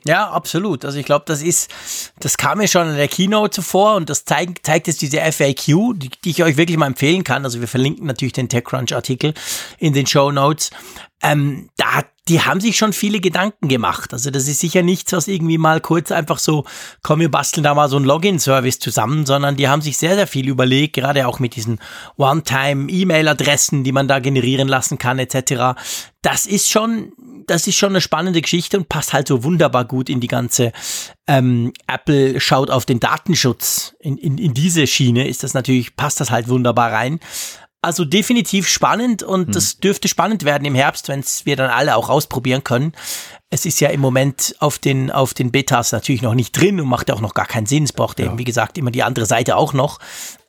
Ja, 0.05 0.29
absolut. 0.29 0.85
Also 0.85 0.97
ich 0.97 1.05
glaube, 1.05 1.25
das 1.27 1.41
ist, 1.41 1.69
das 2.21 2.37
kam 2.37 2.59
mir 2.59 2.69
schon 2.69 2.87
in 2.89 2.95
der 2.95 3.09
Keynote 3.09 3.51
zuvor 3.51 3.95
und 3.97 4.09
das 4.09 4.23
zeigt, 4.23 4.65
zeigt 4.65 4.87
jetzt 4.87 5.01
diese 5.01 5.19
FAQ, 5.19 5.93
die, 5.97 6.09
die 6.23 6.29
ich 6.29 6.41
euch 6.41 6.55
wirklich 6.55 6.77
mal 6.77 6.87
empfehlen 6.87 7.25
kann. 7.25 7.43
Also 7.43 7.59
wir 7.59 7.67
verlinken 7.67 8.07
natürlich 8.07 8.31
den 8.31 8.47
TechCrunch-Artikel 8.47 9.33
in 9.77 9.91
den 9.91 10.05
Show 10.07 10.31
Notes. 10.31 10.69
Ähm, 11.21 11.69
da, 11.75 11.95
hat- 11.95 12.07
die 12.29 12.41
haben 12.41 12.61
sich 12.61 12.77
schon 12.77 12.93
viele 12.93 13.19
Gedanken 13.19 13.67
gemacht. 13.67 14.13
Also 14.13 14.29
das 14.29 14.47
ist 14.47 14.59
sicher 14.59 14.83
nichts, 14.83 15.11
was 15.13 15.27
irgendwie 15.27 15.57
mal 15.57 15.81
kurz 15.81 16.11
einfach 16.11 16.37
so, 16.37 16.63
komm, 17.01 17.19
wir 17.21 17.31
basteln 17.31 17.63
da 17.63 17.73
mal 17.73 17.89
so 17.89 17.95
einen 17.95 18.05
Login-Service 18.05 18.79
zusammen, 18.79 19.25
sondern 19.25 19.55
die 19.55 19.67
haben 19.67 19.81
sich 19.81 19.97
sehr, 19.97 20.15
sehr 20.15 20.27
viel 20.27 20.47
überlegt, 20.47 20.95
gerade 20.95 21.27
auch 21.27 21.39
mit 21.39 21.55
diesen 21.55 21.79
One-Time-E-Mail-Adressen, 22.17 23.83
die 23.83 23.91
man 23.91 24.07
da 24.07 24.19
generieren 24.19 24.67
lassen 24.67 24.99
kann, 24.99 25.17
etc. 25.17 25.79
Das 26.21 26.45
ist 26.45 26.69
schon, 26.69 27.13
das 27.47 27.65
ist 27.65 27.77
schon 27.77 27.89
eine 27.89 28.01
spannende 28.01 28.41
Geschichte 28.41 28.77
und 28.77 28.89
passt 28.89 29.13
halt 29.13 29.27
so 29.27 29.43
wunderbar 29.43 29.85
gut 29.85 30.07
in 30.07 30.19
die 30.19 30.27
ganze 30.27 30.71
ähm, 31.27 31.73
Apple 31.87 32.39
schaut 32.39 32.69
auf 32.69 32.85
den 32.85 32.99
Datenschutz. 32.99 33.95
In, 33.99 34.17
in, 34.17 34.37
in 34.37 34.53
diese 34.53 34.85
Schiene 34.85 35.27
ist 35.27 35.43
das 35.43 35.55
natürlich, 35.55 35.95
passt 35.95 36.21
das 36.21 36.29
halt 36.29 36.47
wunderbar 36.47 36.91
rein. 36.91 37.19
Also 37.81 38.03
definitiv 38.03 38.67
spannend 38.67 39.23
und 39.23 39.55
das 39.55 39.77
dürfte 39.77 40.09
spannend 40.09 40.43
werden 40.43 40.65
im 40.65 40.75
Herbst, 40.75 41.07
wenn 41.07 41.23
wir 41.45 41.55
dann 41.55 41.69
alle 41.69 41.95
auch 41.95 42.09
ausprobieren 42.09 42.65
können. 42.65 42.91
Es 43.49 43.65
ist 43.65 43.79
ja 43.79 43.87
im 43.89 44.01
Moment 44.01 44.55
auf 44.59 44.79
den, 44.79 45.11
auf 45.11 45.33
den 45.33 45.51
Betas 45.51 45.93
natürlich 45.93 46.21
noch 46.21 46.35
nicht 46.35 46.51
drin 46.51 46.81
und 46.81 46.89
macht 46.89 47.09
auch 47.09 47.21
noch 47.21 47.33
gar 47.33 47.45
keinen 47.45 47.67
Sinn. 47.67 47.85
Es 47.85 47.93
braucht 47.93 48.19
eben, 48.19 48.37
wie 48.37 48.43
gesagt, 48.43 48.77
immer 48.77 48.91
die 48.91 49.03
andere 49.03 49.25
Seite 49.25 49.55
auch 49.55 49.71
noch. 49.71 49.99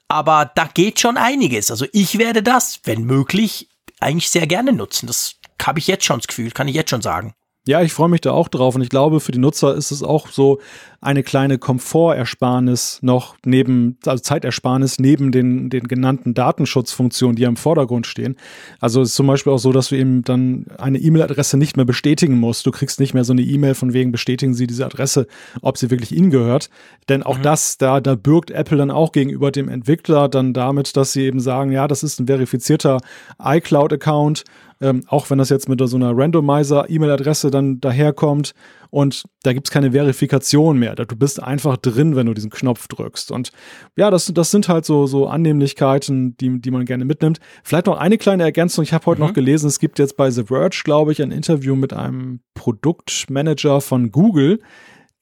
Aber 0.09 0.51
da 0.57 0.69
geht 0.75 0.99
schon 0.99 1.17
einiges. 1.17 1.71
Also 1.71 1.87
ich 1.93 2.19
werde 2.19 2.43
das, 2.43 2.81
wenn 2.83 3.05
möglich, 3.05 3.69
eigentlich 4.01 4.29
sehr 4.29 4.49
gerne 4.49 4.73
nutzen. 4.73 5.07
Das 5.07 5.37
habe 5.63 5.79
ich 5.79 5.87
jetzt 5.87 6.05
schon 6.05 6.19
das 6.19 6.27
Gefühl, 6.27 6.51
kann 6.51 6.67
ich 6.67 6.75
jetzt 6.75 6.91
schon 6.91 7.03
sagen. 7.03 7.35
Ja, 7.71 7.83
ich 7.83 7.93
freue 7.93 8.09
mich 8.09 8.21
da 8.21 8.33
auch 8.33 8.49
drauf 8.49 8.75
und 8.75 8.83
ich 8.83 8.89
glaube, 8.89 9.21
für 9.21 9.31
die 9.31 9.39
Nutzer 9.39 9.77
ist 9.77 9.93
es 9.93 10.03
auch 10.03 10.27
so 10.27 10.59
eine 11.01 11.23
kleine 11.23 11.57
Komfortersparnis 11.57 12.99
noch 13.01 13.37
neben, 13.45 13.97
also 14.05 14.21
Zeitersparnis 14.21 14.99
neben 14.99 15.31
den, 15.31 15.71
den 15.71 15.87
genannten 15.87 16.35
Datenschutzfunktionen, 16.35 17.37
die 17.37 17.43
ja 17.43 17.49
im 17.49 17.55
Vordergrund 17.55 18.09
stehen. 18.09 18.35
Also 18.81 19.03
es 19.03 19.11
ist 19.11 19.15
zum 19.15 19.29
Beispiel 19.29 19.53
auch 19.53 19.59
so, 19.61 19.71
dass 19.71 19.91
du 19.91 19.97
eben 19.97 20.25
dann 20.25 20.67
eine 20.79 20.99
E-Mail-Adresse 20.99 21.59
nicht 21.59 21.77
mehr 21.77 21.87
bestätigen 21.87 22.41
musst. 22.41 22.67
Du 22.67 22.73
kriegst 22.73 22.99
nicht 22.99 23.15
mehr 23.15 23.23
so 23.23 23.33
eine 23.33 23.43
E-Mail 23.43 23.77
von 23.77 23.93
wegen 23.93 24.11
bestätigen 24.11 24.53
Sie 24.53 24.67
diese 24.67 24.85
Adresse, 24.85 25.29
ob 25.63 25.79
sie 25.79 25.91
wirklich 25.91 26.11
Ihnen 26.11 26.31
gehört. 26.31 26.71
Denn 27.09 27.23
auch 27.23 27.39
das, 27.39 27.79
da, 27.79 28.01
da 28.01 28.17
bürgt 28.17 28.51
Apple 28.51 28.79
dann 28.79 28.91
auch 28.91 29.13
gegenüber 29.13 29.53
dem 29.53 29.69
Entwickler 29.69 30.29
dann 30.29 30.55
damit, 30.55 30.97
dass 30.97 31.13
sie 31.13 31.23
eben 31.23 31.39
sagen, 31.39 31.71
ja, 31.71 31.87
das 31.87 32.03
ist 32.03 32.19
ein 32.19 32.27
verifizierter 32.27 32.99
iCloud-Account, 33.41 34.43
ähm, 34.81 35.03
auch 35.09 35.29
wenn 35.31 35.39
das 35.39 35.51
jetzt 35.51 35.69
mit 35.69 35.81
so 35.87 35.97
einer 35.97 36.17
Randomizer-E-Mail-Adresse 36.17 37.51
dann 37.51 37.81
daherkommt 37.81 38.55
und 38.91 39.25
da 39.43 39.53
gibt's 39.53 39.71
keine 39.71 39.93
Verifikation 39.93 40.79
mehr. 40.79 40.95
Du 40.95 41.05
bist 41.17 41.43
einfach 41.43 41.77
drin, 41.77 42.17
wenn 42.17 42.27
du 42.27 42.35
diesen 42.35 42.51
Knopf 42.51 42.89
drückst. 42.89 43.31
Und 43.31 43.53
ja, 43.97 44.11
das, 44.11 44.27
das 44.35 44.51
sind 44.51 44.69
halt 44.69 44.85
so, 44.85 45.07
so 45.07 45.29
Annehmlichkeiten, 45.29 46.37
die, 46.39 46.61
die 46.61 46.71
man 46.71 46.87
gerne 46.87 47.05
mitnimmt. 47.05 47.41
Vielleicht 47.63 47.87
noch 47.87 47.99
eine 47.99 48.19
kleine 48.19 48.43
Ergänzung. 48.43 48.83
Ich 48.83 48.93
habe 48.93 49.07
heute 49.07 49.21
noch 49.21 49.35
gelesen, 49.35 49.67
es 49.67 49.79
gibt 49.79 49.99
jetzt 49.99 50.17
bei 50.17 50.31
The 50.31 50.45
Verge, 50.45 50.81
glaube 50.83 51.13
ich, 51.13 51.23
ein 51.23 51.31
Interview 51.31 51.77
mit 51.77 51.93
einem 51.93 52.41
Produktmanager 52.55 53.81
von 53.81 54.11
Google, 54.11 54.61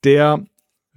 der 0.04 0.44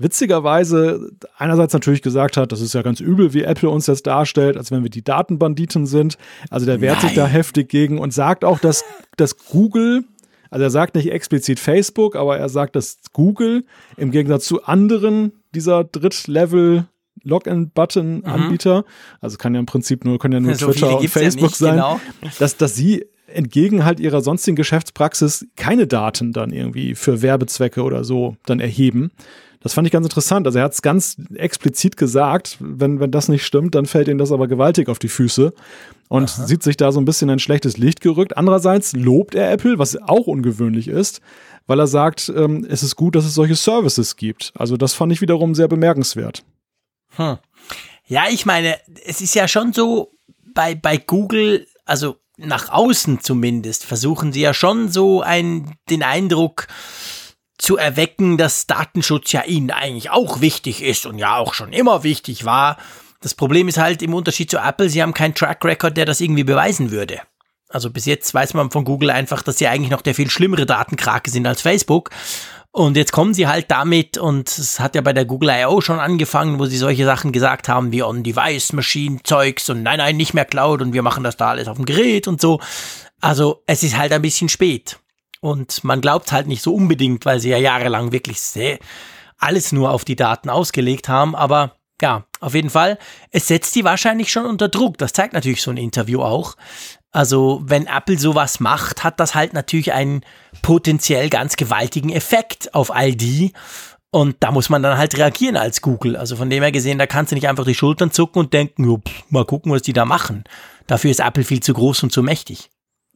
witzigerweise 0.02 1.12
einerseits 1.38 1.74
natürlich 1.74 2.02
gesagt 2.02 2.38
hat, 2.38 2.52
das 2.52 2.62
ist 2.62 2.74
ja 2.74 2.82
ganz 2.82 3.00
übel, 3.00 3.34
wie 3.34 3.44
Apple 3.44 3.70
uns 3.70 3.88
jetzt 3.88 4.08
darstellt, 4.08 4.58
als 4.58 4.72
wenn 4.72 4.84
wir 4.84 4.90
die 4.90 5.04
Datenbanditen 5.04 5.86
sind. 5.86 6.18
Also 6.50 6.66
der 6.66 6.82
wehrt 6.82 7.02
sich 7.02 7.14
da 7.14 7.26
heftig 7.28 7.70
gegen 7.70 8.00
und 8.00 8.14
sagt 8.14 8.46
auch, 8.46 8.60
dass, 8.60 8.84
dass 9.18 9.38
Google, 9.38 10.04
also 10.50 10.64
er 10.64 10.70
sagt 10.70 10.96
nicht 10.96 11.12
explizit 11.12 11.60
Facebook, 11.60 12.16
aber 12.16 12.38
er 12.38 12.50
sagt, 12.50 12.76
dass 12.76 12.98
Google 13.14 13.66
im 13.98 14.12
Gegensatz 14.12 14.46
zu 14.46 14.64
anderen 14.64 15.34
dieser 15.54 15.84
Drittlevel 15.84 16.86
Login-Button-Anbieter, 17.24 18.84
also 19.20 19.38
kann 19.38 19.54
ja 19.54 19.60
im 19.60 19.66
Prinzip 19.66 20.06
nur, 20.06 20.18
können 20.18 20.34
ja 20.34 20.40
nur 20.40 20.56
So 20.56 20.72
Twitter 20.72 20.96
und 20.96 21.02
gibt's 21.02 21.16
ja 21.16 21.22
Facebook 21.22 21.50
nicht, 21.50 21.58
sein, 21.58 21.76
genau. 21.76 22.00
dass, 22.40 22.58
dass 22.58 22.76
sie 22.76 23.06
entgegen 23.34 23.86
halt 23.86 24.00
ihrer 24.00 24.22
sonstigen 24.22 24.56
Geschäftspraxis 24.56 25.46
keine 25.56 25.88
Daten 25.88 26.34
dann 26.34 26.52
irgendwie 26.52 26.96
für 26.96 27.22
Werbezwecke 27.22 27.84
oder 27.84 28.04
so 28.04 28.36
dann 28.46 28.60
erheben. 28.60 29.12
Das 29.62 29.74
fand 29.74 29.88
ich 29.88 29.92
ganz 29.92 30.06
interessant. 30.06 30.48
Also 30.48 30.58
er 30.60 30.66
hat 30.66 30.74
es 30.74 30.82
ganz 30.82 31.18
explizit 31.36 31.96
gesagt, 31.96 32.58
wenn, 32.60 33.00
wenn 33.00 33.12
das 33.12 33.30
nicht 33.30 33.46
stimmt, 33.46 33.76
dann 33.76 33.86
fällt 33.86 34.08
ihm 34.08 34.18
das 34.18 34.32
aber 34.32 34.48
gewaltig 34.48 34.90
auf 34.90 34.98
die 34.98 35.08
Füße 35.08 35.54
und 36.10 36.30
sieht 36.30 36.64
sich 36.64 36.78
da 36.78 36.92
so 36.92 37.00
ein 37.00 37.06
bisschen 37.06 37.30
in 37.30 37.34
ein 37.34 37.40
schlechtes 37.40 37.78
Licht 37.78 38.02
gerückt. 38.02 38.36
Andererseits 38.38 38.94
lobt 38.94 39.36
er 39.36 39.52
Apple, 39.52 39.78
was 39.78 40.02
auch 40.02 40.26
ungewöhnlich 40.26 40.88
ist, 40.88 41.22
weil 41.68 41.80
er 41.80 41.88
sagt, 41.88 42.32
ähm, 42.36 42.66
es 42.68 42.82
ist 42.82 42.96
gut, 42.96 43.16
dass 43.16 43.26
es 43.26 43.36
solche 43.36 43.56
Services 43.56 44.16
gibt. 44.16 44.52
Also 44.56 44.78
das 44.78 44.94
fand 44.94 45.14
ich 45.14 45.22
wiederum 45.22 45.54
sehr 45.54 45.68
bemerkenswert. 45.68 46.44
Hm. 47.16 47.38
Ja, 48.08 48.24
ich 48.30 48.46
meine, 48.46 48.78
es 49.06 49.22
ist 49.22 49.36
ja 49.36 49.48
schon 49.48 49.74
so 49.74 50.12
bei, 50.54 50.74
bei 50.74 50.98
Google, 50.98 51.68
also 51.86 52.18
nach 52.46 52.70
außen 52.70 53.22
zumindest, 53.22 53.86
versuchen 53.86 54.34
sie 54.34 54.42
ja 54.42 54.54
schon 54.54 54.90
so 54.90 55.22
ein, 55.22 55.76
den 55.90 56.04
Eindruck 56.04 56.68
zu 57.58 57.78
erwecken, 57.78 58.38
dass 58.38 58.68
Datenschutz 58.68 59.32
ja 59.32 59.44
ihnen 59.44 59.72
eigentlich 59.72 60.10
auch 60.10 60.42
wichtig 60.42 60.84
ist 60.84 61.06
und 61.06 61.20
ja 61.20 61.38
auch 61.38 61.54
schon 61.54 61.74
immer 61.74 62.04
wichtig 62.04 62.44
war. 62.44 62.78
Das 63.22 63.36
Problem 63.36 63.68
ist 63.68 63.78
halt 63.78 64.02
im 64.02 64.16
Unterschied 64.16 64.50
zu 64.50 64.58
Apple, 64.58 64.90
sie 64.90 65.02
haben 65.02 65.14
keinen 65.14 65.36
Track 65.36 65.64
Record, 65.64 65.96
der 65.96 66.06
das 66.06 66.22
irgendwie 66.22 66.44
beweisen 66.44 66.90
würde. 66.90 67.22
Also 67.70 67.90
bis 67.90 68.06
jetzt 68.06 68.34
weiß 68.34 68.54
man 68.56 68.72
von 68.72 68.84
Google 68.84 69.12
einfach, 69.12 69.44
dass 69.44 69.60
sie 69.60 69.68
eigentlich 69.68 69.92
noch 69.92 70.02
der 70.02 70.16
viel 70.16 70.30
schlimmere 70.30 70.66
Datenkrake 70.66 71.30
sind 71.30 71.48
als 71.48 71.62
Facebook. 71.62 72.10
Und 72.74 72.96
jetzt 72.96 73.12
kommen 73.12 73.34
sie 73.34 73.48
halt 73.48 73.70
damit, 73.70 74.18
und 74.18 74.48
es 74.48 74.80
hat 74.80 74.96
ja 74.96 75.02
bei 75.02 75.12
der 75.12 75.26
Google 75.26 75.50
I.O. 75.50 75.82
schon 75.82 76.00
angefangen, 76.00 76.58
wo 76.58 76.66
sie 76.66 76.78
solche 76.78 77.04
Sachen 77.04 77.34
gesagt 77.34 77.68
haben 77.68 77.92
wie 77.92 78.02
On-Device-Machine-Zeugs 78.02 79.70
und 79.70 79.84
nein, 79.84 79.98
nein, 79.98 80.16
nicht 80.16 80.34
mehr 80.34 80.46
Cloud 80.46 80.82
und 80.82 80.94
wir 80.94 81.02
machen 81.02 81.24
das 81.24 81.36
da 81.36 81.50
alles 81.50 81.68
auf 81.68 81.76
dem 81.76 81.86
Gerät 81.86 82.30
und 82.30 82.40
so. 82.40 82.62
Also 83.20 83.62
es 83.68 83.84
ist 83.84 83.98
halt 83.98 84.14
ein 84.14 84.22
bisschen 84.22 84.48
spät. 84.48 85.00
Und 85.42 85.84
man 85.84 86.02
glaubt 86.02 86.32
halt 86.32 86.48
nicht 86.48 86.62
so 86.62 86.74
unbedingt, 86.74 87.26
weil 87.26 87.40
sie 87.40 87.50
ja 87.50 87.58
jahrelang 87.58 88.12
wirklich 88.12 88.40
sehr 88.40 88.80
alles 89.38 89.72
nur 89.72 89.92
auf 89.92 90.06
die 90.06 90.16
Daten 90.16 90.50
ausgelegt 90.50 91.10
haben. 91.10 91.36
Aber 91.36 91.76
ja, 92.02 92.26
auf 92.40 92.54
jeden 92.54 92.70
Fall, 92.70 92.98
es 93.32 93.48
setzt 93.48 93.76
die 93.76 93.84
wahrscheinlich 93.84 94.32
schon 94.32 94.46
unter 94.46 94.70
Druck. 94.70 94.98
Das 94.98 95.14
zeigt 95.14 95.34
natürlich 95.34 95.62
so 95.62 95.72
ein 95.72 95.78
Interview 95.78 96.22
auch. 96.22 96.56
Also, 97.12 97.62
wenn 97.66 97.88
Apple 97.88 98.18
sowas 98.18 98.60
macht, 98.60 99.04
hat 99.04 99.20
das 99.20 99.36
halt 99.36 99.54
natürlich 99.54 99.92
einen 99.92 100.22
potenziell 100.62 101.30
ganz 101.30 101.58
gewaltigen 101.58 102.10
Effekt 102.10 102.74
auf 102.74 102.94
all 102.94 103.14
die. 103.14 103.52
Und 104.12 104.38
da 104.42 104.52
muss 104.52 104.70
man 104.70 104.84
dann 104.84 104.98
halt 104.98 105.18
reagieren 105.18 105.56
als 105.56 105.82
Google. 105.82 106.18
Also 106.18 106.36
von 106.36 106.50
dem 106.50 106.62
her 106.64 106.72
gesehen, 106.72 107.00
da 107.00 107.08
kannst 107.08 107.32
du 107.32 107.36
nicht 107.36 107.48
einfach 107.48 107.66
die 107.66 107.76
Schultern 107.76 108.12
zucken 108.12 108.40
und 108.40 108.54
denken, 108.54 108.84
jo, 108.84 108.98
pff, 108.98 109.24
mal 109.30 109.46
gucken, 109.46 109.72
was 109.72 109.82
die 109.82 109.94
da 109.94 110.04
machen. 110.04 110.44
Dafür 110.88 111.12
ist 111.12 111.22
Apple 111.22 111.46
viel 111.46 111.62
zu 111.62 111.74
groß 111.74 112.04
und 112.04 112.12
zu 112.12 112.22
mächtig. 112.22 112.70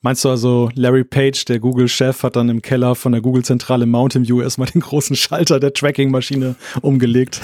Meinst 0.06 0.24
du 0.24 0.30
also, 0.30 0.70
Larry 0.76 1.04
Page, 1.04 1.46
der 1.46 1.58
Google-Chef, 1.58 2.22
hat 2.22 2.36
dann 2.36 2.48
im 2.48 2.62
Keller 2.62 2.94
von 2.94 3.12
der 3.12 3.22
Google-Zentrale 3.22 3.88
Mountain 3.88 4.28
View 4.28 4.40
erstmal 4.40 4.68
den 4.68 4.82
großen 4.82 5.16
Schalter 5.16 5.60
der 5.60 5.74
Tracking-Maschine 5.74 6.54
umgelegt? 6.82 7.42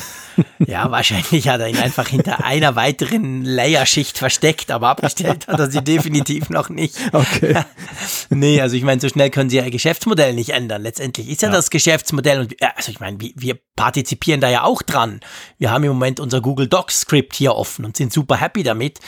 Ja, 0.60 0.92
wahrscheinlich 0.92 1.48
hat 1.48 1.60
er 1.60 1.70
ihn 1.70 1.78
einfach 1.78 2.08
hinter 2.08 2.46
einer 2.46 2.76
weiteren 2.76 3.44
Layerschicht 3.44 4.16
versteckt, 4.20 4.70
aber 4.70 4.90
abgestellt 4.90 5.48
hat 5.48 5.60
er 5.60 5.72
sie 5.72 5.84
definitiv 5.84 6.52
noch 6.52 6.70
nicht. 6.70 6.96
Okay. 7.12 7.56
nee, 8.30 8.62
also 8.62 8.76
ich 8.76 8.84
meine, 8.84 9.02
so 9.02 9.10
schnell 9.10 9.32
können 9.32 9.50
sie 9.50 9.58
ihr 9.58 9.72
Geschäftsmodell 9.72 10.36
nicht 10.36 10.52
ändern. 10.52 10.84
Letztendlich 10.84 11.30
ist 11.30 11.42
ja, 11.42 11.48
ja. 11.48 11.56
das 11.56 11.72
Geschäftsmodell 11.72 12.42
und 12.42 12.56
also 12.62 12.92
ich 12.92 13.00
meine, 13.00 13.18
wir, 13.20 13.58
partizipieren 13.76 14.40
da 14.40 14.50
ja 14.52 14.64
auch 14.64 14.84
dran. 14.84 15.22
Wir 15.58 15.72
haben 15.72 15.84
im 15.84 15.94
Moment 15.94 16.20
unser 16.20 16.40
Google 16.42 16.68
Docs 16.68 17.02
Skript 17.02 17.36
hier 17.36 17.56
offen 17.56 17.86
und 17.86 17.98
sind 17.98 18.14
super 18.14 18.38
happy 18.38 18.62
damit. 18.62 19.00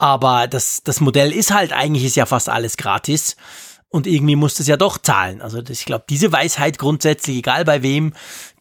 Aber 0.00 0.48
das, 0.48 0.82
das 0.82 1.00
Modell 1.00 1.30
ist 1.30 1.52
halt 1.52 1.74
eigentlich 1.74 2.04
ist 2.04 2.16
ja 2.16 2.24
fast 2.24 2.48
alles 2.48 2.78
gratis. 2.78 3.36
Und 3.90 4.06
irgendwie 4.06 4.36
muss 4.36 4.58
es 4.58 4.66
ja 4.66 4.78
doch 4.78 4.96
zahlen. 4.96 5.42
Also 5.42 5.58
ich 5.58 5.84
glaube, 5.84 6.04
diese 6.08 6.32
Weisheit 6.32 6.78
grundsätzlich, 6.78 7.38
egal 7.38 7.66
bei 7.66 7.82
wem, 7.82 8.14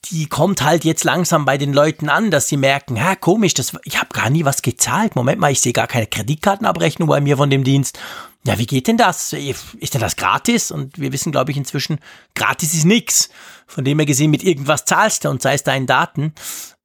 die 0.06 0.26
kommt 0.26 0.62
halt 0.64 0.84
jetzt 0.84 1.06
langsam 1.06 1.46
bei 1.46 1.58
den 1.58 1.72
Leuten 1.72 2.10
an, 2.10 2.30
dass 2.30 2.50
sie 2.50 2.58
merken, 2.58 3.02
ha, 3.02 3.16
komisch, 3.16 3.54
das, 3.54 3.72
ich 3.86 3.98
habe 3.98 4.10
gar 4.12 4.30
nie 4.30 4.44
was 4.44 4.64
gezahlt. 4.64 5.16
Moment 5.16 5.40
mal, 5.40 5.52
ich 5.52 5.62
sehe 5.62 5.72
gar 5.72 5.88
keine 5.88 6.08
Kreditkartenabrechnung 6.08 7.08
bei 7.08 7.22
mir 7.22 7.38
von 7.38 7.50
dem 7.50 7.64
Dienst. 7.64 8.00
Ja, 8.44 8.58
wie 8.58 8.66
geht 8.66 8.88
denn 8.88 8.98
das? 8.98 9.32
Ist 9.32 9.94
denn 9.94 10.02
das 10.02 10.18
gratis? 10.18 10.72
Und 10.72 10.98
wir 10.98 11.14
wissen, 11.14 11.32
glaube 11.32 11.52
ich, 11.52 11.58
inzwischen, 11.58 12.00
gratis 12.36 12.74
ist 12.74 12.86
nix. 12.86 13.30
Von 13.66 13.86
dem 13.86 14.00
her 14.00 14.06
gesehen, 14.06 14.32
mit 14.32 14.44
irgendwas 14.44 14.84
zahlst 14.84 15.24
du 15.24 15.30
und 15.30 15.42
sei 15.42 15.54
es 15.54 15.64
deinen 15.64 15.88
Daten. 15.88 16.34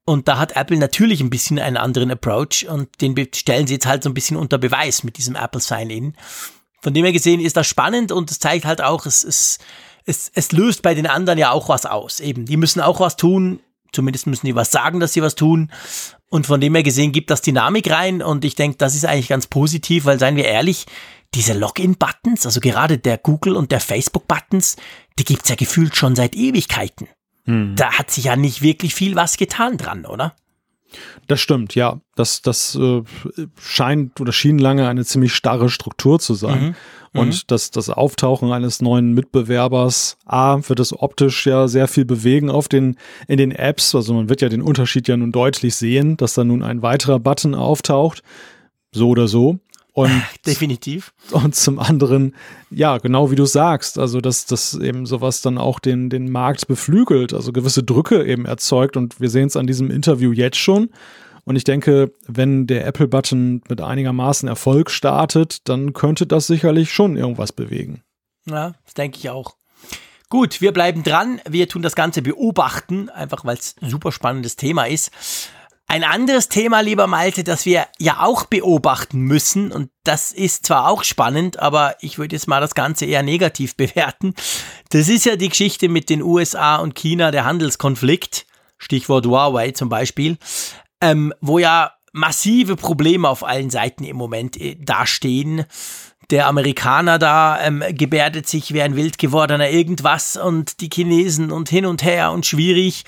Und 0.05 0.29
da 0.29 0.39
hat 0.39 0.55
Apple 0.57 0.77
natürlich 0.77 1.21
ein 1.21 1.31
bisschen 1.31 1.59
einen 1.59 1.79
anderen 1.79 2.11
Approach 2.11 2.67
und 2.69 3.01
den 3.01 3.17
stellen 3.35 3.67
sie 3.67 3.75
jetzt 3.75 3.87
halt 3.87 4.03
so 4.03 4.11
ein 4.11 4.15
bisschen 4.15 4.37
unter 4.37 4.59
Beweis 4.59 5.03
mit 5.03 5.17
diesem 5.17 5.35
Apple 5.35 5.61
Sign-In. 5.61 6.15
Von 6.83 6.93
dem 6.93 7.05
her 7.05 7.13
gesehen 7.13 7.41
ist 7.41 7.57
das 7.57 7.67
spannend 7.67 8.13
und 8.13 8.31
es 8.31 8.39
zeigt 8.39 8.67
halt 8.67 8.83
auch, 8.83 9.07
es, 9.07 9.25
es, 9.25 9.59
es, 10.05 10.31
es 10.35 10.53
löst 10.53 10.83
bei 10.83 10.95
den 10.95 11.07
anderen 11.07 11.39
ja 11.39 11.51
auch 11.51 11.71
was 11.71 11.87
aus. 11.87 12.21
Eben, 12.21 12.45
die 12.45 12.59
müssen 12.59 12.83
auch 12.83 13.01
was 13.01 13.17
tun, 13.17 13.61
zumindest 13.93 14.27
müssen 14.27 14.45
die 14.45 14.55
was 14.55 14.71
sagen, 14.71 15.01
dass 15.01 15.15
sie 15.15 15.23
was 15.23 15.35
tun. 15.35 15.73
Und 16.29 16.47
von 16.47 16.61
dem 16.61 16.75
her 16.75 16.83
gesehen 16.83 17.13
gibt 17.13 17.31
das 17.31 17.41
Dynamik 17.41 17.91
rein 17.91 18.21
und 18.21 18.45
ich 18.45 18.57
denke, 18.57 18.77
das 18.77 18.95
ist 18.95 19.07
eigentlich 19.07 19.29
ganz 19.29 19.47
positiv, 19.47 20.05
weil 20.05 20.19
seien 20.19 20.37
wir 20.37 20.45
ehrlich, 20.45 20.85
diese 21.35 21.55
Login-Buttons, 21.55 22.45
also 22.45 22.61
gerade 22.61 22.99
der 22.99 23.17
Google 23.19 23.57
und 23.57 23.73
der 23.73 23.81
Facebook-Buttons, 23.81 24.77
die 25.19 25.25
gibt's 25.25 25.49
ja 25.49 25.57
gefühlt 25.57 25.97
schon 25.97 26.15
seit 26.15 26.35
Ewigkeiten. 26.35 27.09
Hm. 27.45 27.75
Da 27.77 27.93
hat 27.99 28.11
sich 28.11 28.25
ja 28.25 28.37
nicht 28.37 28.63
wirklich 28.63 28.95
viel 28.95 29.17
was 29.17 29.37
getan 29.37 29.77
dran, 29.77 30.07
oder? 30.07 30.35
Das 31.27 31.41
stimmt, 31.41 31.75
ja. 31.75 32.01
Das, 32.15 32.43
das 32.43 32.77
äh, 32.77 33.03
scheint 33.61 34.21
oder 34.21 34.33
schien 34.33 34.59
lange 34.59 34.89
eine 34.89 35.05
ziemlich 35.05 35.35
starre 35.35 35.69
Struktur 35.69 36.19
zu 36.21 36.35
sein. 36.35 36.63
Mhm. 37.13 37.21
Und 37.21 37.29
mhm. 37.29 37.41
das, 37.47 37.71
das 37.71 37.91
Auftauchen 37.91 38.53
eines 38.53 38.83
neuen 38.83 39.13
Mitbewerbers, 39.13 40.19
A, 40.25 40.59
wird 40.69 40.81
es 40.81 40.99
optisch 40.99 41.47
ja 41.47 41.69
sehr 41.69 41.89
viel 41.89 42.05
bewegen 42.05 42.51
auf 42.51 42.69
den, 42.69 42.97
in 43.29 43.39
den 43.39 43.53
Apps. 43.53 43.95
Also 43.95 44.15
man 44.15 44.29
wird 44.29 44.41
ja 44.41 44.49
den 44.49 44.63
Unterschied 44.63 45.09
ja 45.09 45.17
nun 45.17 45.33
deutlich 45.33 45.77
sehen, 45.77 46.17
dass 46.17 46.35
da 46.35 46.45
nun 46.45 46.63
ein 46.63 46.83
weiterer 46.83 47.21
Button 47.21 47.55
auftaucht. 47.55 48.23
So 48.93 49.09
oder 49.09 49.29
so. 49.29 49.59
Und, 49.95 50.11
Definitiv. 50.47 51.15
Und 51.31 51.55
zum 51.55 51.79
anderen, 51.79 52.35
ja, 52.69 52.99
genau 52.99 53.31
wie 53.31 53.37
du 53.37 53.47
sagst, 53.47 53.97
also 53.99 54.21
dass 54.21 54.45
das 54.45 54.75
eben 54.75 55.07
sowas 55.07 55.41
dann 55.41 55.57
auch 55.57 55.79
den, 55.79 56.11
den 56.11 56.31
Markt 56.31 56.67
beflügelt, 56.67 57.33
also 57.33 57.53
gewisse 57.53 57.85
Drücke 57.85 58.25
eben 58.25 58.45
erzeugt. 58.45 58.97
Und 58.97 59.21
wir 59.21 59.31
sehen 59.31 59.47
es 59.47 59.57
an 59.57 59.69
diesem 59.69 59.91
Interview 59.91 60.33
jetzt 60.33 60.59
schon. 60.59 60.91
Und 61.45 61.57
ich 61.57 61.65
denke, 61.65 62.13
wenn 62.27 62.67
der 62.67 62.87
Apple-Button 62.87 63.63
mit 63.69 63.81
einigermaßen 63.81 64.49
Erfolg 64.49 64.91
startet, 64.91 65.69
dann 65.69 65.93
könnte 65.93 66.27
das 66.27 66.49
sicherlich 66.49 66.93
schon 66.93 67.17
irgendwas 67.17 67.53
bewegen. 67.53 68.03
Ja, 68.47 68.75
das 68.85 68.95
denke 68.95 69.19
ich 69.19 69.31
auch. 69.31 69.55
Gut, 70.29 70.61
wir 70.61 70.73
bleiben 70.73 71.05
dran. 71.05 71.41
Wir 71.49 71.69
tun 71.69 71.83
das 71.83 71.95
Ganze 71.95 72.21
beobachten, 72.21 73.11
einfach 73.11 73.45
weil 73.45 73.57
es 73.57 73.77
ein 73.81 73.91
super 73.91 74.11
spannendes 74.11 74.57
Thema 74.57 74.87
ist. 74.87 75.13
Ein 75.87 76.03
anderes 76.03 76.49
Thema, 76.49 76.81
lieber 76.81 77.07
Malte, 77.07 77.45
das 77.45 77.67
wir 77.67 77.87
ja 77.99 78.21
auch 78.21 78.47
beobachten 78.47 79.21
müssen, 79.21 79.71
und 79.71 79.91
das 80.03 80.33
ist 80.33 80.67
zwar 80.67 80.89
auch 80.89 81.05
spannend, 81.05 81.59
aber 81.59 81.97
ich 82.01 82.19
würde 82.19 82.35
jetzt 82.35 82.49
mal 82.49 82.61
das 82.61 82.75
Ganze 82.75 83.05
eher 83.05 83.23
negativ 83.23 83.77
bewerten. 83.77 84.35
Das 84.91 85.09
ist 85.09 85.27
ja 85.27 85.37
die 85.37 85.51
Geschichte 85.51 85.89
mit 85.89 86.09
den 86.09 86.23
USA 86.23 86.77
und 86.77 86.95
China, 86.95 87.31
der 87.31 87.45
Handelskonflikt, 87.45 88.47
Stichwort 88.79 89.27
Huawei 89.27 89.73
zum 89.73 89.89
Beispiel, 89.89 90.39
ähm, 91.01 91.33
wo 91.41 91.59
ja 91.59 91.93
massive 92.13 92.77
Probleme 92.77 93.29
auf 93.29 93.45
allen 93.45 93.71
Seiten 93.71 94.05
im 94.05 94.17
Moment 94.17 94.59
äh, 94.59 94.77
dastehen. 94.77 95.65
Der 96.31 96.47
Amerikaner 96.47 97.19
da 97.19 97.61
ähm, 97.61 97.85
gebärdet 97.91 98.49
sich 98.49 98.73
wie 98.73 98.81
ein 98.81 98.97
wild 98.97 99.19
gewordener 99.19 99.69
irgendwas 99.69 100.39
und 100.39 100.81
die 100.81 100.89
Chinesen 100.93 101.53
und 101.53 101.69
hin 101.69 101.85
und 101.85 102.03
her 102.03 102.33
und 102.33 102.47
schwierig. 102.47 103.05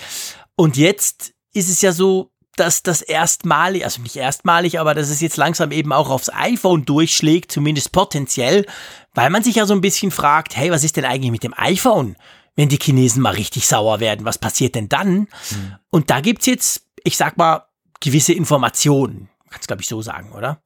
Und 0.57 0.77
jetzt 0.77 1.33
ist 1.55 1.71
es 1.71 1.81
ja 1.81 1.93
so, 1.93 2.31
dass 2.57 2.83
das 2.83 3.03
erstmalig, 3.03 3.85
also 3.85 4.03
nicht 4.03 4.17
erstmalig, 4.17 4.81
aber 4.81 4.95
dass 4.95 5.11
es 5.11 5.21
jetzt 5.21 5.37
langsam 5.37 5.73
eben 5.73 5.93
auch 5.93 6.11
aufs 6.11 6.31
iPhone 6.33 6.85
durchschlägt, 6.85 7.53
zumindest 7.53 7.93
potenziell, 7.93 8.67
weil 9.15 9.31
man 9.31 9.43
sich 9.43 9.57
ja 9.57 9.67
so 9.67 9.75
ein 9.75 9.81
bisschen 9.81 10.11
fragt, 10.11 10.57
hey, 10.57 10.71
was 10.71 10.85
ist 10.85 10.97
denn 10.97 11.05
eigentlich 11.05 11.31
mit 11.31 11.43
dem 11.43 11.55
iPhone? 11.57 12.17
Wenn 12.55 12.69
die 12.69 12.79
Chinesen 12.79 13.23
mal 13.23 13.35
richtig 13.35 13.67
sauer 13.67 14.01
werden, 14.01 14.25
was 14.25 14.39
passiert 14.39 14.75
denn 14.75 14.89
dann? 14.89 15.19
Mhm. 15.19 15.75
Und 15.91 16.11
da 16.11 16.21
gibt's 16.21 16.47
jetzt, 16.47 16.87
ich 17.05 17.17
sag 17.17 17.37
mal, 17.37 17.67
gewisse 18.01 18.33
Informationen. 18.33 19.29
Kannst 19.51 19.69
glaube 19.69 19.83
ich 19.83 19.89
so 19.89 20.03
sagen, 20.03 20.33
oder? 20.33 20.61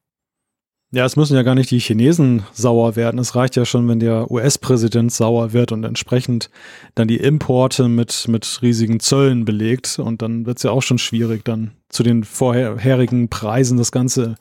Ja, 0.92 1.04
es 1.04 1.14
müssen 1.14 1.36
ja 1.36 1.42
gar 1.42 1.54
nicht 1.54 1.70
die 1.70 1.78
Chinesen 1.78 2.42
sauer 2.52 2.96
werden. 2.96 3.20
Es 3.20 3.36
reicht 3.36 3.54
ja 3.54 3.64
schon, 3.64 3.86
wenn 3.86 4.00
der 4.00 4.28
US-Präsident 4.28 5.12
sauer 5.12 5.52
wird 5.52 5.70
und 5.70 5.84
entsprechend 5.84 6.50
dann 6.96 7.06
die 7.06 7.18
Importe 7.18 7.86
mit, 7.86 8.26
mit 8.26 8.58
riesigen 8.60 8.98
Zöllen 8.98 9.44
belegt. 9.44 10.00
Und 10.00 10.20
dann 10.20 10.46
wird 10.46 10.56
es 10.56 10.64
ja 10.64 10.72
auch 10.72 10.82
schon 10.82 10.98
schwierig, 10.98 11.44
dann 11.44 11.70
zu 11.90 12.02
den 12.02 12.24
vorherigen 12.24 13.28
Preisen 13.28 13.78
das 13.78 13.92
Ganze 13.92 14.34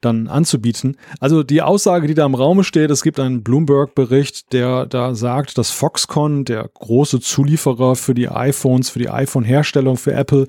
dann 0.00 0.26
anzubieten. 0.26 0.96
Also 1.20 1.44
die 1.44 1.62
Aussage, 1.62 2.08
die 2.08 2.14
da 2.14 2.26
im 2.26 2.34
Raume 2.34 2.64
steht, 2.64 2.90
es 2.90 3.04
gibt 3.04 3.20
einen 3.20 3.44
Bloomberg-Bericht, 3.44 4.52
der 4.52 4.86
da 4.86 5.14
sagt, 5.14 5.56
dass 5.56 5.70
Foxconn, 5.70 6.44
der 6.44 6.68
große 6.74 7.20
Zulieferer 7.20 7.94
für 7.94 8.14
die 8.14 8.28
iPhones, 8.28 8.90
für 8.90 8.98
die 8.98 9.08
iPhone-Herstellung 9.08 9.96
für 9.96 10.14
Apple, 10.14 10.48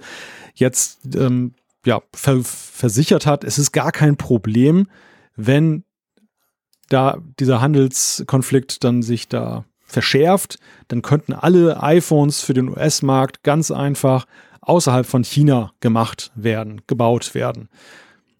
jetzt 0.55 1.01
ähm, 1.15 1.53
ja, 1.85 2.01
ver 2.11 2.39
versichert 2.43 3.27
hat, 3.27 3.43
es 3.43 3.59
ist 3.59 3.71
gar 3.71 3.91
kein 3.91 4.17
Problem, 4.17 4.87
wenn 5.35 5.83
da 6.89 7.17
dieser 7.39 7.61
Handelskonflikt 7.61 8.83
dann 8.83 9.01
sich 9.01 9.27
da 9.27 9.65
verschärft, 9.85 10.59
dann 10.87 11.01
könnten 11.01 11.33
alle 11.33 11.81
iPhones 11.81 12.41
für 12.41 12.53
den 12.53 12.69
US-Markt 12.69 13.43
ganz 13.43 13.71
einfach 13.71 14.25
außerhalb 14.61 15.05
von 15.05 15.23
China 15.23 15.73
gemacht 15.79 16.31
werden, 16.35 16.81
gebaut 16.87 17.35
werden. 17.35 17.69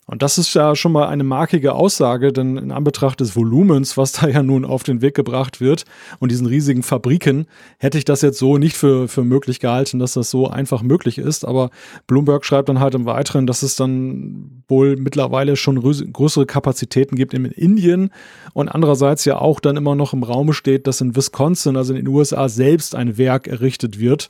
Und 0.06 0.22
das 0.22 0.38
ist 0.38 0.54
ja 0.54 0.76
schon 0.76 0.92
mal 0.92 1.08
eine 1.08 1.24
markige 1.24 1.74
Aussage, 1.74 2.34
denn 2.34 2.58
in 2.58 2.72
Anbetracht 2.72 3.22
des 3.22 3.38
Volumens, 3.38 3.96
was 3.96 4.12
da 4.12 4.28
ja 4.28 4.44
nun 4.44 4.66
auf 4.66 4.84
den 4.84 5.02
Weg 5.02 5.16
gebracht 5.16 5.62
wird 5.62 5.86
und 6.20 6.30
diesen 6.30 6.46
riesigen 6.46 6.84
Fabriken, 6.84 7.46
hätte 7.78 7.98
ich 7.98 8.04
das 8.04 8.22
jetzt 8.22 8.38
so 8.38 8.58
nicht 8.58 8.76
für, 8.76 9.08
für 9.08 9.24
möglich 9.24 9.62
gehalten, 9.62 10.00
dass 10.00 10.14
das 10.14 10.30
so 10.30 10.48
einfach 10.48 10.82
möglich 10.82 11.18
ist. 11.18 11.46
Aber 11.46 11.70
Bloomberg 12.06 12.44
schreibt 12.46 12.68
dann 12.68 12.82
halt 12.82 12.96
im 12.96 13.06
Weiteren, 13.06 13.48
dass 13.48 13.64
es 13.64 13.78
dann 13.78 14.64
wohl 14.68 14.98
mittlerweile 14.98 15.56
schon 15.56 15.82
größere 15.82 16.46
Kapazitäten 16.46 17.16
gibt 17.16 17.34
in 17.34 17.46
Indien 17.46 18.10
und 18.54 18.68
andererseits 18.68 19.24
ja 19.24 19.38
auch 19.40 19.62
dann 19.62 19.78
immer 19.78 19.96
noch 19.96 20.14
im 20.14 20.24
Raum 20.24 20.52
steht, 20.52 20.86
dass 20.86 21.00
in 21.00 21.16
Wisconsin, 21.16 21.78
also 21.78 21.94
in 21.94 22.04
den 22.04 22.14
USA 22.14 22.50
selbst 22.50 22.94
ein 22.94 23.18
Werk 23.18 23.48
errichtet 23.48 24.00
wird, 24.00 24.30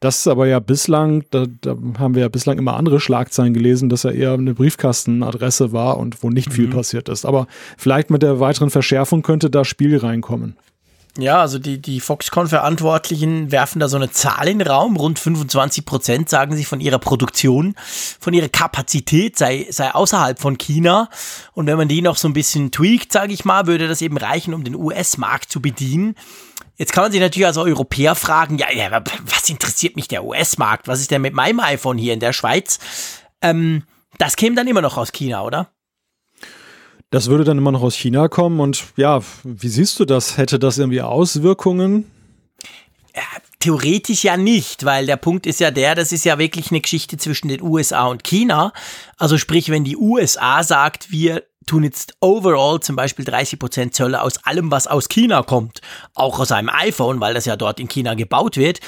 das 0.00 0.18
ist 0.18 0.28
aber 0.28 0.46
ja 0.46 0.58
bislang, 0.58 1.24
da, 1.30 1.46
da, 1.60 1.76
haben 1.98 2.14
wir 2.14 2.22
ja 2.22 2.28
bislang 2.28 2.58
immer 2.58 2.76
andere 2.76 3.00
Schlagzeilen 3.00 3.54
gelesen, 3.54 3.88
dass 3.88 4.04
er 4.04 4.12
eher 4.12 4.34
eine 4.34 4.54
Briefkastenadresse 4.54 5.72
war 5.72 5.96
und 5.96 6.22
wo 6.22 6.28
nicht 6.28 6.52
viel 6.52 6.66
mhm. 6.66 6.72
passiert 6.72 7.08
ist. 7.08 7.24
Aber 7.24 7.46
vielleicht 7.78 8.10
mit 8.10 8.22
der 8.22 8.38
weiteren 8.38 8.70
Verschärfung 8.70 9.22
könnte 9.22 9.48
da 9.48 9.64
Spiel 9.64 9.96
reinkommen. 9.96 10.56
Ja, 11.18 11.40
also 11.40 11.58
die, 11.58 11.80
die 11.80 12.00
Foxconn-Verantwortlichen 12.00 13.50
werfen 13.50 13.80
da 13.80 13.88
so 13.88 13.96
eine 13.96 14.10
Zahl 14.10 14.48
in 14.48 14.58
den 14.58 14.68
Raum. 14.68 14.96
Rund 14.96 15.18
25 15.18 15.86
Prozent 15.86 16.28
sagen 16.28 16.54
sie 16.54 16.64
von 16.64 16.80
ihrer 16.80 16.98
Produktion, 16.98 17.74
von 18.20 18.34
ihrer 18.34 18.50
Kapazität 18.50 19.38
sei, 19.38 19.66
sei 19.70 19.94
außerhalb 19.94 20.38
von 20.38 20.58
China. 20.58 21.08
Und 21.54 21.66
wenn 21.66 21.78
man 21.78 21.88
die 21.88 22.02
noch 22.02 22.18
so 22.18 22.28
ein 22.28 22.34
bisschen 22.34 22.70
tweakt, 22.70 23.12
sage 23.12 23.32
ich 23.32 23.46
mal, 23.46 23.66
würde 23.66 23.88
das 23.88 24.02
eben 24.02 24.18
reichen, 24.18 24.52
um 24.52 24.62
den 24.62 24.74
US-Markt 24.74 25.50
zu 25.50 25.62
bedienen. 25.62 26.16
Jetzt 26.76 26.92
kann 26.92 27.04
man 27.04 27.12
sich 27.12 27.20
natürlich 27.20 27.46
als 27.46 27.56
Europäer 27.56 28.14
fragen, 28.14 28.58
ja, 28.58 28.70
ja 28.70 28.90
was 29.24 29.48
interessiert 29.48 29.96
mich 29.96 30.08
der 30.08 30.24
US-Markt? 30.24 30.88
Was 30.88 31.00
ist 31.00 31.10
denn 31.10 31.22
mit 31.22 31.34
meinem 31.34 31.60
iPhone 31.60 31.98
hier 31.98 32.12
in 32.12 32.20
der 32.20 32.32
Schweiz? 32.32 32.78
Ähm, 33.40 33.84
das 34.18 34.36
käme 34.36 34.56
dann 34.56 34.68
immer 34.68 34.82
noch 34.82 34.96
aus 34.96 35.12
China, 35.12 35.42
oder? 35.42 35.70
Das 37.10 37.28
würde 37.28 37.44
dann 37.44 37.58
immer 37.58 37.72
noch 37.72 37.82
aus 37.82 37.94
China 37.94 38.28
kommen 38.28 38.60
und 38.60 38.84
ja, 38.96 39.20
wie 39.44 39.68
siehst 39.68 39.98
du 40.00 40.04
das? 40.04 40.36
Hätte 40.36 40.58
das 40.58 40.76
irgendwie 40.76 41.02
Auswirkungen? 41.02 42.10
Ja, 43.14 43.22
theoretisch 43.60 44.24
ja 44.24 44.36
nicht, 44.36 44.84
weil 44.84 45.06
der 45.06 45.16
Punkt 45.16 45.46
ist 45.46 45.60
ja 45.60 45.70
der, 45.70 45.94
das 45.94 46.12
ist 46.12 46.24
ja 46.24 46.38
wirklich 46.38 46.70
eine 46.70 46.80
Geschichte 46.80 47.16
zwischen 47.16 47.48
den 47.48 47.62
USA 47.62 48.06
und 48.06 48.24
China. 48.24 48.72
Also 49.16 49.38
sprich, 49.38 49.70
wenn 49.70 49.84
die 49.84 49.96
USA 49.96 50.62
sagt, 50.62 51.10
wir 51.10 51.44
tun 51.66 51.84
jetzt 51.84 52.14
overall 52.20 52.80
zum 52.80 52.96
Beispiel 52.96 53.24
30% 53.24 53.90
Zölle 53.90 54.22
aus 54.22 54.38
allem, 54.44 54.70
was 54.70 54.86
aus 54.86 55.08
China 55.08 55.42
kommt, 55.42 55.80
auch 56.14 56.38
aus 56.38 56.52
einem 56.52 56.70
iPhone, 56.70 57.20
weil 57.20 57.34
das 57.34 57.44
ja 57.44 57.56
dort 57.56 57.80
in 57.80 57.88
China 57.88 58.14
gebaut 58.14 58.56
wird, 58.56 58.80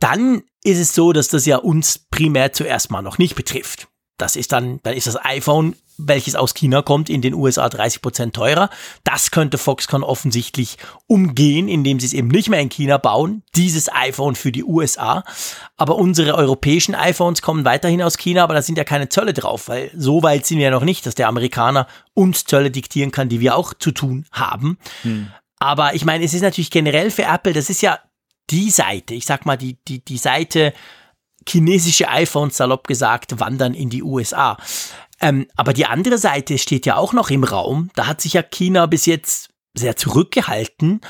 dann 0.00 0.42
ist 0.64 0.78
es 0.78 0.94
so, 0.94 1.12
dass 1.12 1.28
das 1.28 1.46
ja 1.46 1.56
uns 1.56 1.98
primär 2.10 2.52
zuerst 2.52 2.90
mal 2.90 3.02
noch 3.02 3.18
nicht 3.18 3.34
betrifft. 3.34 3.88
Das 4.16 4.36
ist 4.36 4.52
dann, 4.52 4.80
dann 4.82 4.94
ist 4.94 5.06
das 5.06 5.24
iPhone 5.24 5.76
welches 5.98 6.36
aus 6.36 6.54
China 6.54 6.80
kommt, 6.80 7.10
in 7.10 7.20
den 7.20 7.34
USA 7.34 7.68
30 7.68 8.00
Prozent 8.00 8.34
teurer. 8.34 8.70
Das 9.04 9.30
könnte 9.30 9.58
Foxconn 9.58 10.02
offensichtlich 10.02 10.78
umgehen, 11.06 11.68
indem 11.68 12.00
sie 12.00 12.06
es 12.06 12.12
eben 12.12 12.28
nicht 12.28 12.48
mehr 12.48 12.60
in 12.60 12.68
China 12.68 12.96
bauen, 12.98 13.42
dieses 13.56 13.92
iPhone 13.92 14.36
für 14.36 14.52
die 14.52 14.64
USA. 14.64 15.24
Aber 15.76 15.96
unsere 15.96 16.36
europäischen 16.36 16.94
iPhones 16.94 17.42
kommen 17.42 17.64
weiterhin 17.64 18.00
aus 18.00 18.16
China, 18.16 18.44
aber 18.44 18.54
da 18.54 18.62
sind 18.62 18.78
ja 18.78 18.84
keine 18.84 19.08
Zölle 19.08 19.34
drauf, 19.34 19.68
weil 19.68 19.90
so 19.94 20.22
weit 20.22 20.46
sind 20.46 20.58
wir 20.58 20.66
ja 20.66 20.70
noch 20.70 20.84
nicht, 20.84 21.04
dass 21.04 21.16
der 21.16 21.28
Amerikaner 21.28 21.88
uns 22.14 22.44
Zölle 22.44 22.70
diktieren 22.70 23.10
kann, 23.10 23.28
die 23.28 23.40
wir 23.40 23.56
auch 23.56 23.74
zu 23.74 23.90
tun 23.90 24.26
haben. 24.30 24.78
Hm. 25.02 25.28
Aber 25.58 25.94
ich 25.94 26.04
meine, 26.04 26.24
es 26.24 26.34
ist 26.34 26.42
natürlich 26.42 26.70
generell 26.70 27.10
für 27.10 27.24
Apple, 27.24 27.52
das 27.52 27.68
ist 27.68 27.82
ja 27.82 27.98
die 28.50 28.70
Seite, 28.70 29.14
ich 29.14 29.26
sag 29.26 29.44
mal, 29.44 29.56
die, 29.56 29.76
die, 29.88 30.04
die 30.04 30.16
Seite 30.16 30.72
chinesische 31.48 32.08
iPhones, 32.08 32.56
salopp 32.56 32.86
gesagt, 32.86 33.40
wandern 33.40 33.74
in 33.74 33.90
die 33.90 34.02
USA. 34.02 34.56
Ähm, 35.20 35.46
aber 35.56 35.72
die 35.72 35.86
andere 35.86 36.18
Seite 36.18 36.58
steht 36.58 36.86
ja 36.86 36.96
auch 36.96 37.12
noch 37.12 37.30
im 37.30 37.44
Raum. 37.44 37.90
Da 37.94 38.06
hat 38.06 38.20
sich 38.20 38.34
ja 38.34 38.42
China 38.42 38.86
bis 38.86 39.06
jetzt 39.06 39.50
sehr 39.74 39.96
zurückgehalten. 39.96 41.00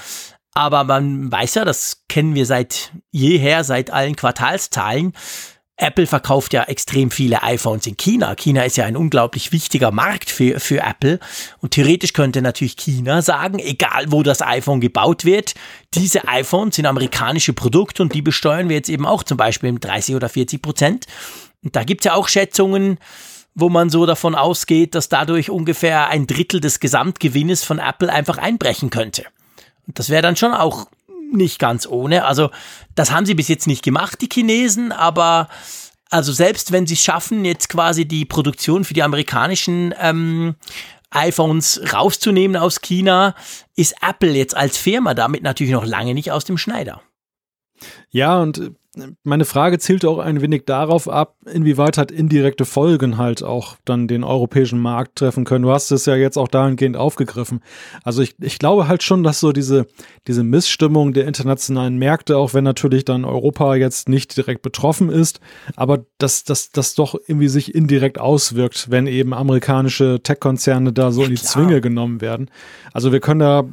Aber 0.55 0.85
man 0.85 1.31
weiß 1.31 1.55
ja, 1.55 1.65
das 1.65 2.05
kennen 2.09 2.35
wir 2.35 2.47
seit 2.47 2.93
jeher, 3.11 3.65
seit 3.65 3.91
allen 3.91 4.17
Quartalszahlen. 4.17 5.13
Apple 5.81 6.09
verkauft 6.09 6.53
ja 6.53 6.65
extrem 6.65 7.13
viele 7.13 7.45
iPhones 7.45 7.87
in 7.87 7.97
China. 7.97 8.35
China 8.35 8.65
ist 8.65 8.77
ja 8.77 8.85
ein 8.85 8.97
unglaublich 8.97 9.53
wichtiger 9.53 9.93
Markt 9.93 10.29
für, 10.29 10.59
für 10.59 10.81
Apple. 10.81 11.21
Und 11.61 11.71
theoretisch 11.71 12.13
könnte 12.13 12.43
natürlich 12.43 12.77
China 12.77 13.23
sagen, 13.23 13.61
egal 13.61 14.07
wo 14.09 14.25
das 14.25 14.43
iPhone 14.43 14.81
gebaut 14.81 15.25
wird, 15.25 15.55
diese 15.95 16.27
iPhones 16.27 16.75
sind 16.75 16.87
amerikanische 16.87 17.53
Produkte 17.53 18.03
und 18.03 18.13
die 18.13 18.23
besteuern 18.23 18.69
wir 18.69 18.77
jetzt 18.77 18.89
eben 18.89 19.07
auch 19.07 19.23
zum 19.23 19.37
Beispiel 19.37 19.71
mit 19.71 19.85
30 19.85 20.17
oder 20.17 20.29
40 20.29 20.61
Prozent. 20.61 21.07
Und 21.63 21.77
da 21.77 21.85
gibt's 21.85 22.07
ja 22.07 22.15
auch 22.15 22.27
Schätzungen, 22.27 22.99
wo 23.61 23.69
man 23.69 23.91
so 23.91 24.07
davon 24.07 24.37
ausgeht, 24.37 24.95
dass 24.95 25.09
dadurch 25.09 25.51
ungefähr 25.51 26.09
ein 26.09 26.29
Drittel 26.29 26.61
des 26.61 26.79
Gesamtgewinnes 26.79 27.65
von 27.65 27.81
Apple 27.81 28.13
einfach 28.13 28.39
einbrechen 28.39 28.91
könnte. 28.91 29.25
Und 29.87 29.99
das 29.99 30.11
wäre 30.11 30.23
dann 30.23 30.37
schon 30.37 30.55
auch 30.55 30.87
nicht 31.33 31.59
ganz 31.59 31.87
ohne. 31.87 32.25
Also 32.25 32.51
das 32.95 33.11
haben 33.11 33.27
sie 33.27 33.35
bis 33.35 33.49
jetzt 33.49 33.67
nicht 33.67 33.83
gemacht, 33.83 34.21
die 34.21 34.29
Chinesen, 34.33 34.93
aber 34.93 35.49
also 36.09 36.33
selbst 36.33 36.71
wenn 36.71 36.87
sie 36.87 36.95
es 36.95 37.03
schaffen, 37.03 37.45
jetzt 37.45 37.69
quasi 37.69 38.07
die 38.07 38.25
Produktion 38.25 38.85
für 38.85 38.95
die 38.95 39.03
amerikanischen 39.03 39.93
ähm, 40.01 40.55
iPhones 41.11 41.81
rauszunehmen 41.93 42.57
aus 42.57 42.81
China, 42.81 43.35
ist 43.75 43.97
Apple 44.07 44.33
jetzt 44.33 44.57
als 44.57 44.79
Firma 44.79 45.15
damit 45.15 45.43
natürlich 45.43 45.73
noch 45.73 45.85
lange 45.85 46.15
nicht 46.15 46.31
aus 46.31 46.45
dem 46.45 46.59
Schneider. 46.59 47.03
Ja, 48.11 48.41
und 48.41 48.73
meine 49.23 49.45
Frage 49.45 49.79
zielte 49.79 50.09
auch 50.09 50.19
ein 50.19 50.41
wenig 50.41 50.65
darauf 50.65 51.09
ab, 51.09 51.37
inwieweit 51.53 51.99
halt 51.99 52.11
indirekte 52.11 52.65
Folgen 52.65 53.19
halt 53.19 53.43
auch 53.43 53.77
dann 53.85 54.09
den 54.09 54.25
europäischen 54.25 54.79
Markt 54.79 55.17
treffen 55.17 55.45
können. 55.45 55.63
Du 55.63 55.71
hast 55.71 55.91
es 55.91 56.07
ja 56.07 56.17
jetzt 56.17 56.37
auch 56.37 56.49
dahingehend 56.49 56.97
aufgegriffen. 56.97 57.61
Also 58.03 58.23
ich, 58.23 58.35
ich 58.41 58.59
glaube 58.59 58.89
halt 58.89 59.03
schon, 59.03 59.23
dass 59.23 59.41
so 59.41 59.53
diese, 59.53 59.87
diese 60.27 60.43
Missstimmung 60.43 61.13
der 61.13 61.27
internationalen 61.27 61.99
Märkte, 61.99 62.39
auch 62.39 62.55
wenn 62.55 62.65
natürlich 62.65 63.05
dann 63.05 63.25
Europa 63.25 63.75
jetzt 63.75 64.09
nicht 64.09 64.37
direkt 64.37 64.63
betroffen 64.63 65.11
ist, 65.11 65.41
aber 65.77 66.05
dass 66.19 66.45
das, 66.45 66.71
das 66.71 66.95
doch 66.95 67.15
irgendwie 67.15 67.49
sich 67.49 67.75
indirekt 67.75 68.19
auswirkt, 68.19 68.91
wenn 68.91 69.07
eben 69.07 69.35
amerikanische 69.35 70.21
Tech-Konzerne 70.23 70.93
da 70.93 71.13
so 71.13 71.21
ja, 71.21 71.29
in 71.29 71.35
die 71.35 71.41
klar. 71.41 71.53
Zwinge 71.53 71.81
genommen 71.81 72.21
werden. 72.21 72.51
Also 72.93 73.13
wir 73.13 73.21
können 73.21 73.41
da, 73.41 73.65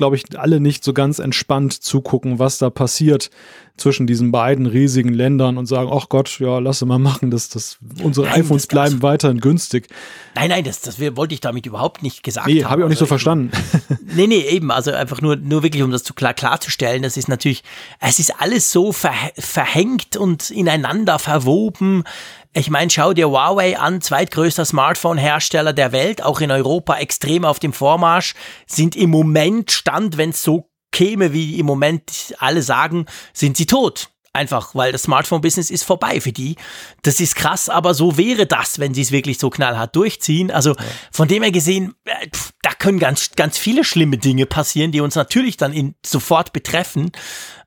glaube 0.00 0.16
ich, 0.16 0.24
alle 0.38 0.60
nicht 0.60 0.82
so 0.82 0.94
ganz 0.94 1.18
entspannt 1.18 1.74
zugucken, 1.74 2.38
was 2.38 2.56
da 2.56 2.70
passiert 2.70 3.28
zwischen 3.76 4.06
diesen 4.06 4.32
beiden 4.32 4.64
riesigen 4.64 5.12
Ländern 5.12 5.58
und 5.58 5.66
sagen, 5.66 5.90
ach 5.92 6.08
Gott, 6.08 6.38
ja, 6.40 6.58
lass 6.58 6.82
mal 6.86 6.98
machen, 6.98 7.30
dass 7.30 7.50
das, 7.50 7.76
unsere 8.02 8.26
nein, 8.26 8.40
iPhones 8.40 8.62
das 8.62 8.68
bleiben 8.68 9.02
weiterhin 9.02 9.40
günstig. 9.40 9.88
Nein, 10.34 10.48
nein, 10.48 10.64
das, 10.64 10.80
das 10.80 10.98
wollte 10.98 11.34
ich 11.34 11.40
damit 11.40 11.66
überhaupt 11.66 12.02
nicht 12.02 12.22
gesagt 12.22 12.46
nee, 12.46 12.52
haben. 12.52 12.58
Nee, 12.58 12.64
habe 12.64 12.80
ich 12.80 12.84
auch 12.86 12.88
nicht 12.88 12.96
also, 12.96 13.04
so 13.04 13.08
verstanden. 13.08 13.50
nee, 14.14 14.26
nee, 14.26 14.40
eben, 14.40 14.70
also 14.70 14.90
einfach 14.90 15.20
nur, 15.20 15.36
nur 15.36 15.62
wirklich, 15.62 15.82
um 15.82 15.90
das 15.90 16.02
zu 16.02 16.14
klar, 16.14 16.32
klarzustellen, 16.32 17.02
das 17.02 17.18
ist 17.18 17.28
natürlich, 17.28 17.62
es 18.00 18.18
ist 18.18 18.40
alles 18.40 18.72
so 18.72 18.92
ver, 18.92 19.12
verhängt 19.36 20.16
und 20.16 20.50
ineinander 20.50 21.18
verwoben. 21.18 22.04
Ich 22.52 22.68
meine, 22.68 22.90
schau 22.90 23.12
dir 23.12 23.28
Huawei 23.28 23.78
an, 23.78 24.00
zweitgrößter 24.00 24.64
Smartphone-Hersteller 24.64 25.72
der 25.72 25.92
Welt, 25.92 26.20
auch 26.24 26.40
in 26.40 26.50
Europa 26.50 26.98
extrem 26.98 27.44
auf 27.44 27.60
dem 27.60 27.72
Vormarsch, 27.72 28.34
sind 28.66 28.96
im 28.96 29.10
Moment 29.10 29.70
Stand, 29.70 30.16
wenn 30.16 30.30
es 30.30 30.42
so 30.42 30.68
käme, 30.90 31.32
wie 31.32 31.60
im 31.60 31.66
Moment 31.66 32.34
alle 32.38 32.62
sagen, 32.62 33.06
sind 33.32 33.56
sie 33.56 33.66
tot. 33.66 34.10
Einfach, 34.32 34.76
weil 34.76 34.92
das 34.92 35.02
Smartphone-Business 35.02 35.70
ist 35.70 35.82
vorbei 35.82 36.20
für 36.20 36.30
die. 36.30 36.54
Das 37.02 37.18
ist 37.18 37.34
krass, 37.34 37.68
aber 37.68 37.94
so 37.94 38.16
wäre 38.16 38.46
das, 38.46 38.78
wenn 38.78 38.94
sie 38.94 39.02
es 39.02 39.10
wirklich 39.10 39.38
so 39.38 39.50
knallhart 39.50 39.96
durchziehen. 39.96 40.52
Also 40.52 40.76
von 41.10 41.26
dem 41.26 41.42
her 41.42 41.50
gesehen, 41.50 41.94
äh, 42.04 42.28
da 42.62 42.70
können 42.70 43.00
ganz, 43.00 43.32
ganz 43.32 43.58
viele 43.58 43.82
schlimme 43.82 44.18
Dinge 44.18 44.46
passieren, 44.46 44.92
die 44.92 45.00
uns 45.00 45.16
natürlich 45.16 45.56
dann 45.56 45.72
in, 45.72 45.96
sofort 46.06 46.52
betreffen. 46.52 47.10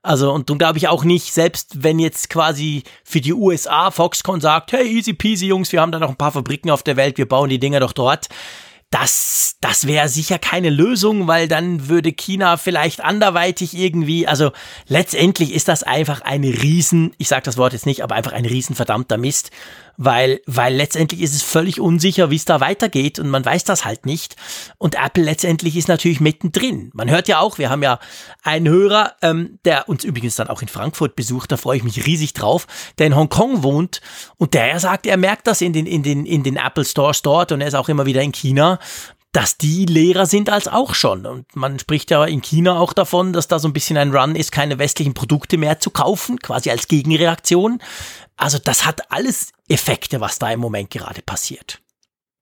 Also, 0.02 0.32
und 0.32 0.48
dann 0.48 0.56
glaube 0.56 0.78
ich 0.78 0.88
auch 0.88 1.04
nicht, 1.04 1.34
selbst 1.34 1.82
wenn 1.82 1.98
jetzt 1.98 2.30
quasi 2.30 2.84
für 3.04 3.20
die 3.20 3.34
USA 3.34 3.90
Foxconn 3.90 4.40
sagt, 4.40 4.72
hey, 4.72 4.86
easy 4.86 5.12
peasy, 5.12 5.48
Jungs, 5.48 5.70
wir 5.70 5.82
haben 5.82 5.92
da 5.92 5.98
noch 5.98 6.08
ein 6.08 6.16
paar 6.16 6.32
Fabriken 6.32 6.70
auf 6.70 6.82
der 6.82 6.96
Welt, 6.96 7.18
wir 7.18 7.28
bauen 7.28 7.50
die 7.50 7.58
Dinger 7.58 7.80
doch 7.80 7.92
dort 7.92 8.28
das, 8.94 9.56
das 9.60 9.88
wäre 9.88 10.08
sicher 10.08 10.38
keine 10.38 10.70
Lösung, 10.70 11.26
weil 11.26 11.48
dann 11.48 11.88
würde 11.88 12.12
China 12.12 12.56
vielleicht 12.56 13.02
anderweitig 13.02 13.76
irgendwie, 13.76 14.28
also 14.28 14.52
letztendlich 14.86 15.52
ist 15.52 15.66
das 15.66 15.82
einfach 15.82 16.20
eine 16.20 16.46
Riesen, 16.46 17.12
ich 17.18 17.26
sage 17.26 17.42
das 17.42 17.56
Wort 17.56 17.72
jetzt 17.72 17.86
nicht, 17.86 18.04
aber 18.04 18.14
einfach 18.14 18.32
ein 18.32 18.46
Riesenverdammter 18.46 19.18
Mist 19.18 19.50
weil, 19.96 20.40
weil 20.46 20.74
letztendlich 20.74 21.20
ist 21.20 21.34
es 21.34 21.42
völlig 21.42 21.80
unsicher, 21.80 22.30
wie 22.30 22.36
es 22.36 22.44
da 22.44 22.60
weitergeht 22.60 23.18
und 23.18 23.28
man 23.28 23.44
weiß 23.44 23.64
das 23.64 23.84
halt 23.84 24.06
nicht. 24.06 24.36
Und 24.78 24.96
Apple 24.96 25.24
letztendlich 25.24 25.76
ist 25.76 25.88
natürlich 25.88 26.20
mittendrin. 26.20 26.90
Man 26.94 27.10
hört 27.10 27.28
ja 27.28 27.40
auch, 27.40 27.58
wir 27.58 27.70
haben 27.70 27.82
ja 27.82 27.98
einen 28.42 28.68
Hörer, 28.68 29.12
ähm, 29.22 29.58
der 29.64 29.88
uns 29.88 30.04
übrigens 30.04 30.36
dann 30.36 30.48
auch 30.48 30.62
in 30.62 30.68
Frankfurt 30.68 31.16
besucht, 31.16 31.52
da 31.52 31.56
freue 31.56 31.76
ich 31.76 31.84
mich 31.84 32.06
riesig 32.06 32.32
drauf, 32.32 32.66
der 32.98 33.06
in 33.06 33.16
Hongkong 33.16 33.62
wohnt 33.62 34.00
und 34.36 34.54
der 34.54 34.78
sagt, 34.80 35.06
er 35.06 35.16
merkt 35.16 35.46
das 35.46 35.60
in 35.60 35.72
den, 35.72 35.86
in 35.86 36.02
den, 36.02 36.26
in 36.26 36.42
den 36.42 36.56
Apple 36.56 36.84
Stores 36.84 37.22
dort 37.22 37.52
und 37.52 37.60
er 37.60 37.68
ist 37.68 37.74
auch 37.74 37.88
immer 37.88 38.06
wieder 38.06 38.22
in 38.22 38.32
China, 38.32 38.78
dass 39.34 39.58
die 39.58 39.84
leerer 39.84 40.26
sind 40.26 40.48
als 40.48 40.68
auch 40.68 40.94
schon. 40.94 41.26
Und 41.26 41.56
man 41.56 41.80
spricht 41.80 42.12
ja 42.12 42.24
in 42.24 42.40
China 42.40 42.78
auch 42.78 42.92
davon, 42.92 43.32
dass 43.32 43.48
da 43.48 43.58
so 43.58 43.66
ein 43.66 43.72
bisschen 43.72 43.96
ein 43.96 44.14
Run 44.14 44.36
ist, 44.36 44.52
keine 44.52 44.78
westlichen 44.78 45.12
Produkte 45.12 45.58
mehr 45.58 45.80
zu 45.80 45.90
kaufen, 45.90 46.38
quasi 46.38 46.70
als 46.70 46.86
Gegenreaktion. 46.86 47.80
Also 48.36 48.58
das 48.58 48.86
hat 48.86 49.10
alles 49.10 49.52
Effekte, 49.68 50.20
was 50.20 50.38
da 50.38 50.50
im 50.50 50.60
Moment 50.60 50.90
gerade 50.90 51.22
passiert. 51.22 51.80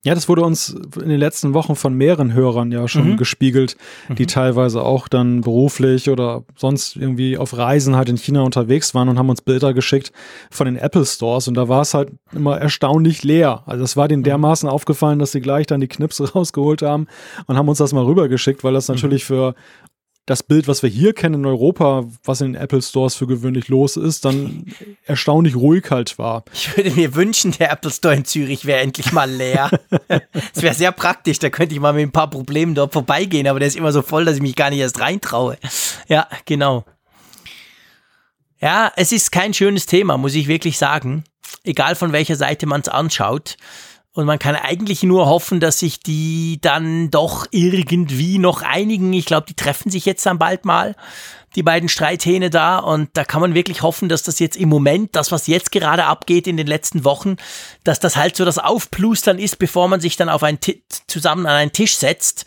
Ja, 0.05 0.17
das 0.17 0.29
wurde 0.29 0.43
uns 0.43 0.71
in 1.01 1.09
den 1.09 1.21
letzten 1.21 1.55
Wochen 1.55 1.77
von 1.77 1.95
mehreren 1.95 2.33
Hörern 2.33 2.73
ja 2.73 2.89
schon 2.89 3.13
mhm. 3.13 3.17
gespiegelt, 3.17 3.77
die 4.09 4.25
mhm. 4.25 4.27
teilweise 4.27 4.83
auch 4.83 5.07
dann 5.07 5.43
beruflich 5.43 6.11
oder 6.11 6.43
sonst 6.57 6.97
irgendwie 6.97 7.39
auf 7.39 7.57
Reisen 7.57 7.95
halt 7.95 8.09
in 8.09 8.17
China 8.17 8.43
unterwegs 8.43 8.97
waren 8.97 9.09
und 9.09 9.17
haben 9.17 9.31
uns 9.31 9.43
Bilder 9.43 9.73
geschickt 9.75 10.11
von 10.51 10.65
den 10.65 10.75
Apple 10.75 11.07
Stores 11.07 11.47
und 11.47 11.55
da 11.55 11.69
war 11.69 11.83
es 11.83 11.95
halt 11.95 12.11
immer 12.33 12.59
erstaunlich 12.59 13.23
leer. 13.23 13.63
Also 13.67 13.85
es 13.85 13.97
war 13.97 14.09
denen 14.09 14.23
mhm. 14.23 14.25
dermaßen 14.25 14.69
aufgefallen, 14.69 15.21
dass 15.21 15.31
sie 15.31 15.41
gleich 15.41 15.69
dann 15.69 15.81
die 15.81 15.89
Knipse 15.89 16.25
rausgeholt 16.35 16.83
haben 16.83 17.07
und 17.47 17.57
haben 17.57 17.69
uns 17.69 17.79
das 17.79 17.93
mal 17.93 18.05
rübergeschickt, 18.05 18.65
weil 18.65 18.73
das 18.73 18.89
mhm. 18.89 18.97
natürlich 18.97 19.25
für 19.25 19.55
das 20.27 20.45
Bild, 20.45 20.69
was 20.69 20.83
wir 20.83 20.91
hier 20.91 21.15
kennen 21.15 21.35
in 21.35 21.47
Europa, 21.47 22.05
was 22.23 22.41
in 22.41 22.53
den 22.53 22.63
Apple 22.63 22.81
Stores 22.81 23.17
für 23.17 23.27
gewöhnlich 23.27 23.69
los 23.69 23.97
ist, 23.97 24.25
dann 24.25 24.67
erstaunlich 25.05 25.57
ruhig 25.57 25.91
halt 25.91 26.17
war. 26.19 26.45
Ich 26.53 26.77
würde 26.77 26.93
mir 26.93 27.15
wünschen, 27.15 27.53
der 27.53 27.73
Apple 27.73 27.91
Store 27.91 28.15
in 28.15 28.25
Zürich 28.25 28.65
wäre 28.65 28.81
endlich 28.81 29.13
mal 29.13 29.31
leer. 29.31 29.71
das 30.09 30.63
wäre 30.63 30.75
sehr 30.75 30.93
praktisch, 30.93 31.41
da 31.41 31.51
könnte 31.51 31.75
ich 31.75 31.81
mal 31.81 31.93
mit 31.93 32.03
ein 32.03 32.13
paar 32.13 32.31
Problemen 32.31 32.75
dort 32.75 32.93
vorbeigehen, 32.93 33.49
aber 33.49 33.59
der 33.59 33.69
ist 33.69 33.77
immer 33.77 33.93
so 33.93 34.03
voll, 34.03 34.25
dass 34.25 34.37
ich 34.37 34.43
mich 34.43 34.55
gar 34.55 34.71
nicht 34.71 34.79
erst 34.79 35.01
reintraue. 35.01 35.59
Ja, 36.09 36.29
genau. 36.45 36.85
Ja, 38.61 38.93
es 38.95 39.11
ist 39.11 39.33
kein 39.33 39.55
schönes 39.55 39.87
Thema, 39.87 40.17
muss 40.19 40.37
ich 40.37 40.47
wirklich 40.47 40.79
sagen. 40.79 41.25
Egal 41.65 41.97
von 41.97 42.13
welcher 42.13 42.37
Seite 42.37 42.67
man 42.67 42.81
es 42.81 42.89
anschaut. 42.89 43.57
Und 44.15 44.27
man 44.27 44.39
kann 44.39 44.57
eigentlich 44.57 45.03
nur 45.03 45.25
hoffen, 45.27 45.59
dass 45.59 45.79
sich 45.79 46.01
die 46.01 46.59
dann 46.61 47.11
doch 47.11 47.47
irgendwie 47.51 48.39
noch 48.39 48.61
einigen. 48.61 49.11
Ich 49.15 49.25
glaube, 49.25 49.47
die 49.49 49.55
treffen 49.55 49.91
sich 49.91 50.05
jetzt 50.05 50.27
dann 50.27 50.39
bald 50.39 50.67
mal, 50.67 50.97
die 51.57 51.63
beiden 51.63 51.89
Streithähne 51.89 52.51
da. 52.51 52.79
Und 52.79 53.09
da 53.15 53.25
kann 53.25 53.41
man 53.41 53.55
wirklich 53.55 53.81
hoffen, 53.81 54.11
dass 54.11 54.23
das 54.23 54.39
jetzt 54.39 54.59
im 54.59 54.69
Moment, 54.69 55.17
das, 55.17 55.33
was 55.33 55.47
jetzt 55.47 55.73
gerade 55.73 56.05
abgeht 56.05 56.47
in 56.47 56.59
den 56.59 56.67
letzten 56.67 57.05
Wochen, 57.05 57.37
dass 57.85 58.01
das 58.01 58.17
halt 58.17 58.37
so 58.37 58.45
das 58.45 58.59
Aufplustern 58.59 59.39
ist, 59.39 59.59
bevor 59.59 59.89
man 59.89 60.01
sich 60.01 60.19
dann 60.19 60.29
auf 60.29 60.43
einen 60.43 60.59
zusammen 61.07 61.47
an 61.47 61.55
einen 61.55 61.73
Tisch 61.73 61.97
setzt. 61.97 62.45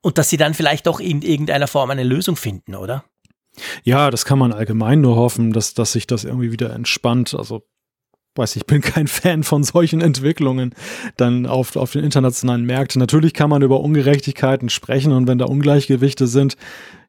Und 0.00 0.18
dass 0.18 0.30
sie 0.30 0.36
dann 0.36 0.54
vielleicht 0.54 0.86
doch 0.86 1.00
in 1.00 1.22
irgendeiner 1.22 1.66
Form 1.66 1.90
eine 1.90 2.04
Lösung 2.04 2.36
finden, 2.36 2.76
oder? 2.76 3.04
Ja, 3.82 4.12
das 4.12 4.24
kann 4.24 4.38
man 4.38 4.52
allgemein 4.52 5.00
nur 5.00 5.16
hoffen, 5.16 5.52
dass, 5.52 5.74
dass 5.74 5.90
sich 5.90 6.06
das 6.06 6.22
irgendwie 6.22 6.52
wieder 6.52 6.72
entspannt. 6.72 7.34
Also 7.34 7.64
weiß 8.38 8.56
ich 8.56 8.66
bin 8.66 8.80
kein 8.80 9.06
Fan 9.08 9.42
von 9.42 9.64
solchen 9.64 10.00
Entwicklungen 10.00 10.74
dann 11.16 11.44
auf, 11.46 11.76
auf 11.76 11.92
den 11.92 12.04
internationalen 12.04 12.64
Märkten. 12.64 13.00
Natürlich 13.00 13.34
kann 13.34 13.50
man 13.50 13.62
über 13.62 13.80
Ungerechtigkeiten 13.80 14.68
sprechen 14.70 15.12
und 15.12 15.26
wenn 15.26 15.38
da 15.38 15.44
Ungleichgewichte 15.46 16.26
sind, 16.26 16.56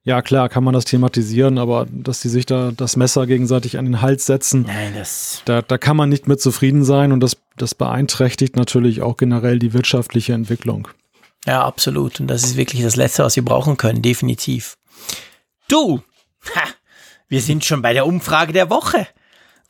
Ja, 0.03 0.21
klar, 0.21 0.49
kann 0.49 0.63
man 0.63 0.73
das 0.73 0.85
thematisieren, 0.85 1.57
aber 1.57 1.85
dass 1.91 2.21
die 2.21 2.29
sich 2.29 2.45
da 2.45 2.71
das 2.75 2.95
Messer 2.95 3.27
gegenseitig 3.27 3.77
an 3.77 3.85
den 3.85 4.01
Hals 4.01 4.25
setzen, 4.25 4.63
Nein, 4.67 4.93
das. 4.95 5.41
da, 5.45 5.61
da 5.61 5.77
kann 5.77 5.97
man 5.97 6.09
nicht 6.09 6.27
mit 6.27 6.41
zufrieden 6.41 6.83
sein 6.83 7.11
und 7.11 7.19
das, 7.19 7.37
das 7.57 7.75
beeinträchtigt 7.75 8.55
natürlich 8.55 9.01
auch 9.01 9.17
generell 9.17 9.59
die 9.59 9.73
wirtschaftliche 9.73 10.33
Entwicklung. 10.33 10.87
Ja, 11.45 11.63
absolut. 11.63 12.19
Und 12.19 12.27
das 12.27 12.43
ist 12.43 12.57
wirklich 12.57 12.81
das 12.81 12.95
Letzte, 12.95 13.23
was 13.23 13.35
wir 13.35 13.45
brauchen 13.45 13.77
können, 13.77 14.01
definitiv. 14.01 14.77
Du, 15.67 16.01
ha, 16.55 16.63
wir 17.27 17.41
sind 17.41 17.63
schon 17.65 17.81
bei 17.81 17.93
der 17.93 18.07
Umfrage 18.07 18.53
der 18.53 18.69
Woche. 18.69 19.05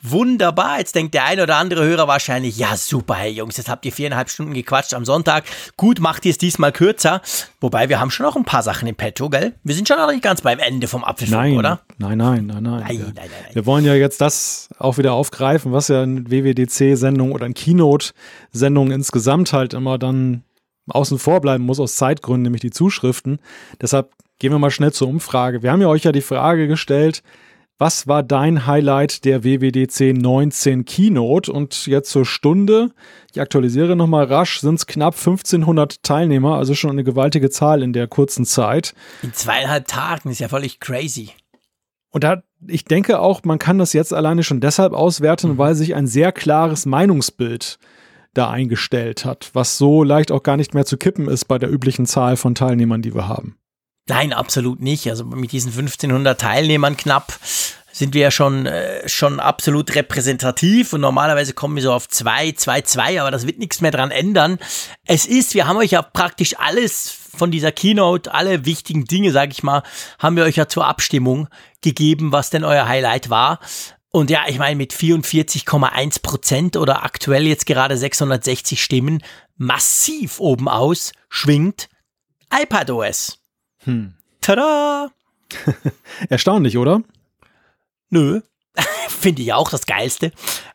Wunderbar. 0.01 0.79
Jetzt 0.79 0.95
denkt 0.95 1.13
der 1.13 1.25
ein 1.25 1.41
oder 1.41 1.57
andere 1.57 1.83
Hörer 1.83 2.07
wahrscheinlich, 2.07 2.57
ja 2.57 2.77
super, 2.77 3.15
hey 3.15 3.31
Jungs, 3.31 3.57
jetzt 3.57 3.67
habt 3.67 3.85
ihr 3.85 3.91
viereinhalb 3.91 4.29
Stunden 4.29 4.53
gequatscht 4.53 4.93
am 4.93 5.03
Sonntag. 5.03 5.43
Gut, 5.75 5.99
macht 5.99 6.25
ihr 6.25 6.31
es 6.31 6.37
diesmal 6.37 6.71
kürzer. 6.71 7.21
Wobei 7.59 7.89
wir 7.89 7.99
haben 7.99 8.09
schon 8.09 8.25
noch 8.25 8.37
ein 8.37 8.45
paar 8.45 8.63
Sachen 8.63 8.87
im 8.87 8.95
Petto, 8.95 9.29
gell? 9.29 9.55
Wir 9.63 9.75
sind 9.75 9.89
schon 9.89 9.97
noch 9.97 10.09
nicht 10.09 10.23
ganz 10.23 10.41
beim 10.41 10.59
Ende 10.59 10.87
vom 10.87 11.03
Apfelfunk, 11.03 11.41
Nein, 11.41 11.57
oder? 11.57 11.81
nein, 11.97 12.17
nein, 12.17 12.45
nein, 12.45 12.63
nein. 12.63 12.79
Nein, 12.79 12.87
wir, 12.89 12.97
nein, 12.99 13.13
nein, 13.15 13.29
nein. 13.29 13.55
wir 13.55 13.65
wollen 13.65 13.83
ja 13.83 13.93
jetzt 13.93 14.21
das 14.21 14.69
auch 14.79 14.97
wieder 14.97 15.13
aufgreifen, 15.13 15.73
was 15.73 15.89
ja 15.89 16.01
eine 16.03 16.31
WWDC-Sendung 16.31 17.33
oder 17.33 17.43
eine 17.45 17.53
Keynote-Sendung 17.53 18.91
insgesamt 18.91 19.51
halt 19.51 19.73
immer 19.73 19.97
dann 19.97 20.43
außen 20.87 21.19
vor 21.19 21.41
bleiben 21.41 21.65
muss 21.65 21.79
aus 21.79 21.97
Zeitgründen, 21.97 22.43
nämlich 22.43 22.61
die 22.61 22.71
Zuschriften. 22.71 23.39
Deshalb 23.81 24.13
gehen 24.39 24.51
wir 24.51 24.59
mal 24.59 24.71
schnell 24.71 24.93
zur 24.93 25.09
Umfrage. 25.09 25.61
Wir 25.61 25.71
haben 25.71 25.81
ja 25.81 25.87
euch 25.87 26.03
ja 26.03 26.13
die 26.13 26.21
Frage 26.21 26.67
gestellt, 26.67 27.21
was 27.79 28.07
war 28.07 28.23
dein 28.23 28.67
Highlight 28.67 29.23
der 29.23 29.45
WWDC 29.45 30.13
19 30.13 30.83
Keynote? 30.83 31.51
Und 31.51 31.87
jetzt 31.87 32.11
zur 32.11 32.25
Stunde, 32.25 32.91
ich 33.31 33.39
aktualisiere 33.39 33.95
nochmal 33.95 34.25
rasch, 34.25 34.59
sind 34.59 34.75
es 34.75 34.85
knapp 34.85 35.15
1500 35.15 36.03
Teilnehmer, 36.03 36.57
also 36.57 36.75
schon 36.75 36.91
eine 36.91 37.05
gewaltige 37.05 37.49
Zahl 37.49 37.81
in 37.81 37.93
der 37.93 38.07
kurzen 38.07 38.45
Zeit. 38.45 38.93
In 39.23 39.33
zweieinhalb 39.33 39.87
Tagen 39.87 40.29
ist 40.29 40.39
ja 40.39 40.49
völlig 40.49 40.81
crazy. 40.81 41.29
Und 42.11 42.25
da, 42.25 42.43
ich 42.67 42.83
denke 42.83 43.19
auch, 43.19 43.43
man 43.43 43.59
kann 43.59 43.77
das 43.77 43.93
jetzt 43.93 44.13
alleine 44.13 44.43
schon 44.43 44.59
deshalb 44.59 44.93
auswerten, 44.93 45.57
weil 45.57 45.73
sich 45.75 45.95
ein 45.95 46.07
sehr 46.07 46.33
klares 46.33 46.85
Meinungsbild 46.85 47.79
da 48.33 48.49
eingestellt 48.49 49.23
hat, 49.25 49.51
was 49.53 49.77
so 49.77 50.03
leicht 50.03 50.31
auch 50.31 50.43
gar 50.43 50.57
nicht 50.57 50.73
mehr 50.73 50.85
zu 50.85 50.97
kippen 50.97 51.29
ist 51.29 51.45
bei 51.45 51.57
der 51.57 51.71
üblichen 51.71 52.05
Zahl 52.05 52.35
von 52.35 52.55
Teilnehmern, 52.55 53.01
die 53.01 53.15
wir 53.15 53.27
haben. 53.27 53.58
Nein, 54.09 54.33
absolut 54.33 54.81
nicht. 54.81 55.07
Also 55.09 55.23
mit 55.23 55.51
diesen 55.51 55.71
1500 55.71 56.39
Teilnehmern 56.39 56.97
knapp 56.97 57.39
sind 57.91 58.13
wir 58.13 58.21
ja 58.21 58.31
schon, 58.31 58.65
äh, 58.65 59.07
schon 59.07 59.39
absolut 59.39 59.93
repräsentativ 59.93 60.93
und 60.93 61.01
normalerweise 61.01 61.53
kommen 61.53 61.75
wir 61.75 61.83
so 61.83 61.93
auf 61.93 62.07
2, 62.07 62.53
2, 62.53 62.81
2, 62.81 63.21
aber 63.21 63.29
das 63.29 63.45
wird 63.45 63.59
nichts 63.59 63.81
mehr 63.81 63.91
dran 63.91 64.09
ändern. 64.09 64.57
Es 65.05 65.25
ist, 65.25 65.53
wir 65.53 65.67
haben 65.67 65.77
euch 65.77 65.91
ja 65.91 66.01
praktisch 66.01 66.57
alles 66.57 67.09
von 67.09 67.51
dieser 67.51 67.71
Keynote, 67.71 68.33
alle 68.33 68.65
wichtigen 68.65 69.05
Dinge, 69.05 69.31
sag 69.31 69.51
ich 69.51 69.63
mal, 69.63 69.83
haben 70.17 70.35
wir 70.35 70.43
euch 70.43 70.55
ja 70.55 70.67
zur 70.67 70.87
Abstimmung 70.87 71.47
gegeben, 71.81 72.31
was 72.31 72.49
denn 72.49 72.63
euer 72.63 72.87
Highlight 72.87 73.29
war. 73.29 73.59
Und 74.11 74.31
ja, 74.31 74.41
ich 74.47 74.57
meine, 74.57 74.75
mit 74.75 74.93
44,1 74.93 76.21
Prozent 76.21 76.77
oder 76.77 77.03
aktuell 77.03 77.45
jetzt 77.45 77.67
gerade 77.67 77.95
660 77.95 78.81
Stimmen 78.81 79.23
massiv 79.57 80.39
oben 80.39 80.67
aus 80.67 81.11
schwingt 81.29 81.89
iPadOS. 82.51 83.38
Hm. 83.83 84.13
Tada! 84.41 85.11
Erstaunlich, 86.29 86.77
oder? 86.77 87.01
Nö. 88.09 88.41
Finde 89.09 89.41
ich 89.41 89.53
auch 89.53 89.69
das 89.69 89.85
Geilste. 89.85 90.31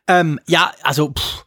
Ähm, 0.06 0.40
ja, 0.46 0.72
also, 0.82 1.12
pff, 1.12 1.44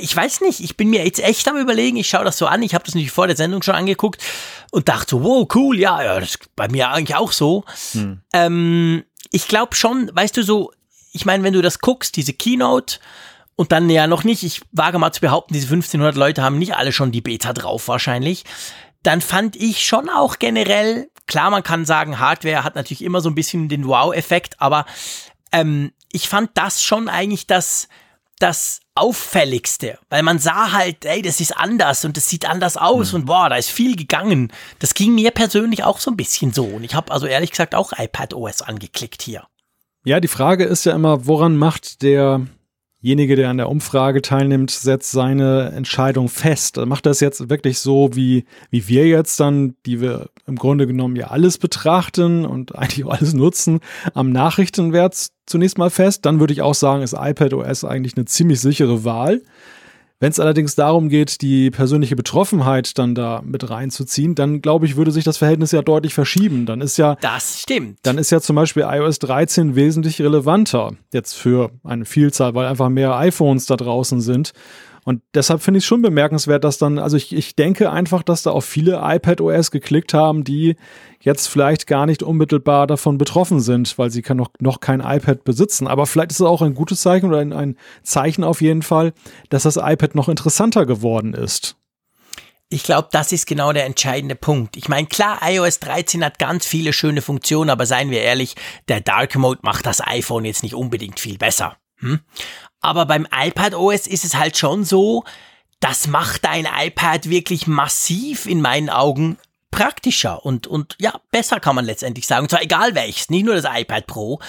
ich 0.00 0.14
weiß 0.14 0.42
nicht, 0.42 0.60
ich 0.60 0.76
bin 0.76 0.90
mir 0.90 1.04
jetzt 1.04 1.20
echt 1.20 1.48
am 1.48 1.56
überlegen, 1.56 1.96
ich 1.96 2.08
schaue 2.08 2.24
das 2.24 2.38
so 2.38 2.46
an, 2.46 2.62
ich 2.62 2.74
habe 2.74 2.84
das 2.84 2.94
natürlich 2.94 3.12
vor 3.12 3.26
der 3.26 3.36
Sendung 3.36 3.62
schon 3.62 3.74
angeguckt 3.74 4.22
und 4.70 4.88
dachte 4.88 5.10
so, 5.10 5.24
wow, 5.24 5.48
cool, 5.54 5.78
ja, 5.78 6.02
ja 6.02 6.20
das 6.20 6.30
ist 6.30 6.56
bei 6.56 6.68
mir 6.68 6.90
eigentlich 6.90 7.16
auch 7.16 7.32
so. 7.32 7.64
Hm. 7.92 8.20
Ähm, 8.32 9.04
ich 9.30 9.48
glaube 9.48 9.74
schon, 9.74 10.10
weißt 10.12 10.36
du 10.36 10.42
so, 10.42 10.72
ich 11.12 11.24
meine, 11.24 11.42
wenn 11.42 11.54
du 11.54 11.62
das 11.62 11.78
guckst, 11.78 12.16
diese 12.16 12.32
Keynote 12.32 12.98
und 13.56 13.72
dann 13.72 13.88
ja 13.88 14.06
noch 14.06 14.24
nicht, 14.24 14.42
ich 14.42 14.60
wage 14.72 14.98
mal 14.98 15.12
zu 15.12 15.20
behaupten, 15.20 15.54
diese 15.54 15.66
1500 15.66 16.16
Leute 16.16 16.42
haben 16.42 16.58
nicht 16.58 16.76
alle 16.76 16.92
schon 16.92 17.12
die 17.12 17.20
Beta 17.20 17.52
drauf 17.52 17.88
wahrscheinlich, 17.88 18.44
dann 19.02 19.20
fand 19.20 19.56
ich 19.56 19.86
schon 19.86 20.08
auch 20.08 20.38
generell, 20.38 21.08
klar, 21.26 21.50
man 21.50 21.62
kann 21.62 21.84
sagen, 21.84 22.18
Hardware 22.18 22.64
hat 22.64 22.74
natürlich 22.74 23.02
immer 23.02 23.20
so 23.20 23.28
ein 23.30 23.34
bisschen 23.34 23.68
den 23.68 23.86
Wow-Effekt, 23.86 24.60
aber 24.60 24.86
ähm, 25.52 25.92
ich 26.12 26.28
fand 26.28 26.50
das 26.54 26.82
schon 26.82 27.08
eigentlich 27.08 27.46
das, 27.46 27.88
das 28.38 28.80
auffälligste, 28.94 29.98
weil 30.10 30.22
man 30.22 30.38
sah 30.38 30.72
halt, 30.72 31.04
ey, 31.04 31.22
das 31.22 31.40
ist 31.40 31.56
anders 31.56 32.04
und 32.04 32.16
das 32.16 32.28
sieht 32.28 32.48
anders 32.48 32.76
aus 32.76 33.12
Mhm. 33.12 33.20
und 33.20 33.24
boah, 33.26 33.48
da 33.48 33.56
ist 33.56 33.70
viel 33.70 33.94
gegangen. 33.96 34.52
Das 34.78 34.94
ging 34.94 35.14
mir 35.14 35.30
persönlich 35.30 35.84
auch 35.84 35.98
so 36.00 36.10
ein 36.10 36.16
bisschen 36.16 36.52
so 36.52 36.64
und 36.64 36.84
ich 36.84 36.94
habe 36.94 37.12
also 37.12 37.26
ehrlich 37.26 37.50
gesagt 37.50 37.74
auch 37.74 37.92
iPad 37.96 38.34
OS 38.34 38.62
angeklickt 38.62 39.22
hier. 39.22 39.44
Ja, 40.04 40.20
die 40.20 40.28
Frage 40.28 40.64
ist 40.64 40.84
ja 40.84 40.94
immer, 40.94 41.26
woran 41.26 41.56
macht 41.56 42.02
derjenige, 43.02 43.36
der 43.36 43.50
an 43.50 43.58
der 43.58 43.68
Umfrage 43.68 44.22
teilnimmt, 44.22 44.70
setzt 44.70 45.12
seine 45.12 45.72
Entscheidung 45.74 46.28
fest? 46.28 46.76
Macht 46.78 47.06
das 47.06 47.20
jetzt 47.20 47.48
wirklich 47.48 47.78
so, 47.78 48.10
wie, 48.14 48.44
wie 48.70 48.88
wir 48.88 49.06
jetzt 49.06 49.38
dann, 49.40 49.74
die 49.86 50.00
wir 50.00 50.30
im 50.46 50.56
Grunde 50.56 50.86
genommen 50.86 51.16
ja 51.16 51.28
alles 51.28 51.58
betrachten 51.58 52.44
und 52.44 52.74
eigentlich 52.78 53.04
auch 53.04 53.12
alles 53.12 53.34
nutzen, 53.34 53.80
am 54.14 54.32
Nachrichtenwert 54.32 55.28
zunächst 55.46 55.78
mal 55.78 55.90
fest? 55.90 56.26
Dann 56.26 56.40
würde 56.40 56.52
ich 56.52 56.62
auch 56.62 56.74
sagen, 56.74 57.02
ist 57.02 57.14
iPad 57.14 57.54
OS 57.54 57.84
eigentlich 57.84 58.16
eine 58.16 58.26
ziemlich 58.26 58.60
sichere 58.60 59.04
Wahl. 59.04 59.42
Wenn 60.20 60.30
es 60.30 60.40
allerdings 60.40 60.74
darum 60.74 61.08
geht, 61.08 61.42
die 61.42 61.70
persönliche 61.70 62.16
Betroffenheit 62.16 62.98
dann 62.98 63.14
da 63.14 63.40
mit 63.44 63.70
reinzuziehen, 63.70 64.34
dann 64.34 64.60
glaube 64.60 64.84
ich, 64.84 64.96
würde 64.96 65.12
sich 65.12 65.22
das 65.22 65.36
Verhältnis 65.36 65.70
ja 65.70 65.80
deutlich 65.80 66.12
verschieben. 66.12 66.66
Dann 66.66 66.80
ist 66.80 66.96
ja 66.96 67.14
Das 67.20 67.60
stimmt. 67.62 67.98
dann 68.02 68.18
ist 68.18 68.30
ja 68.30 68.40
zum 68.40 68.56
Beispiel 68.56 68.82
iOS 68.82 69.20
13 69.20 69.76
wesentlich 69.76 70.20
relevanter 70.20 70.92
jetzt 71.12 71.34
für 71.34 71.70
eine 71.84 72.04
Vielzahl, 72.04 72.54
weil 72.54 72.66
einfach 72.66 72.88
mehr 72.88 73.14
iPhones 73.16 73.66
da 73.66 73.76
draußen 73.76 74.20
sind. 74.20 74.52
Und 75.08 75.22
deshalb 75.32 75.62
finde 75.62 75.78
ich 75.78 75.84
es 75.84 75.88
schon 75.88 76.02
bemerkenswert, 76.02 76.64
dass 76.64 76.76
dann, 76.76 76.98
also 76.98 77.16
ich, 77.16 77.34
ich 77.34 77.56
denke 77.56 77.90
einfach, 77.90 78.22
dass 78.22 78.42
da 78.42 78.50
auch 78.50 78.60
viele 78.60 79.00
iPadOS 79.02 79.70
geklickt 79.70 80.12
haben, 80.12 80.44
die 80.44 80.76
jetzt 81.18 81.46
vielleicht 81.46 81.86
gar 81.86 82.04
nicht 82.04 82.22
unmittelbar 82.22 82.86
davon 82.86 83.16
betroffen 83.16 83.60
sind, 83.60 83.96
weil 83.96 84.10
sie 84.10 84.20
kann 84.20 84.36
noch, 84.36 84.50
noch 84.60 84.80
kein 84.80 85.00
iPad 85.00 85.44
besitzen. 85.44 85.86
Aber 85.86 86.06
vielleicht 86.06 86.32
ist 86.32 86.40
es 86.40 86.46
auch 86.46 86.60
ein 86.60 86.74
gutes 86.74 87.00
Zeichen 87.00 87.24
oder 87.24 87.38
ein, 87.38 87.54
ein 87.54 87.78
Zeichen 88.02 88.44
auf 88.44 88.60
jeden 88.60 88.82
Fall, 88.82 89.14
dass 89.48 89.62
das 89.62 89.78
iPad 89.78 90.14
noch 90.14 90.28
interessanter 90.28 90.84
geworden 90.84 91.32
ist. 91.32 91.76
Ich 92.68 92.82
glaube, 92.82 93.08
das 93.10 93.32
ist 93.32 93.46
genau 93.46 93.72
der 93.72 93.86
entscheidende 93.86 94.34
Punkt. 94.34 94.76
Ich 94.76 94.90
meine, 94.90 95.06
klar, 95.06 95.40
iOS 95.42 95.80
13 95.80 96.22
hat 96.22 96.38
ganz 96.38 96.66
viele 96.66 96.92
schöne 96.92 97.22
Funktionen, 97.22 97.70
aber 97.70 97.86
seien 97.86 98.10
wir 98.10 98.20
ehrlich, 98.20 98.56
der 98.88 99.00
Dark 99.00 99.36
Mode 99.36 99.60
macht 99.62 99.86
das 99.86 100.06
iPhone 100.06 100.44
jetzt 100.44 100.62
nicht 100.62 100.74
unbedingt 100.74 101.18
viel 101.18 101.38
besser. 101.38 101.78
Hm? 102.00 102.20
Aber 102.80 103.06
beim 103.06 103.26
iPad 103.32 103.74
OS 103.74 104.06
ist 104.06 104.24
es 104.24 104.36
halt 104.36 104.56
schon 104.56 104.84
so, 104.84 105.24
das 105.80 106.06
macht 106.06 106.44
dein 106.44 106.66
iPad 106.66 107.28
wirklich 107.28 107.66
massiv 107.66 108.46
in 108.46 108.60
meinen 108.60 108.90
Augen 108.90 109.38
praktischer 109.70 110.44
und, 110.44 110.66
und 110.66 110.96
ja, 110.98 111.20
besser 111.30 111.60
kann 111.60 111.74
man 111.74 111.84
letztendlich 111.84 112.26
sagen. 112.26 112.44
Und 112.44 112.50
zwar 112.50 112.62
egal 112.62 112.94
welches, 112.94 113.30
nicht 113.30 113.44
nur 113.44 113.54
das 113.54 113.66
iPad 113.68 114.06
Pro. 114.06 114.40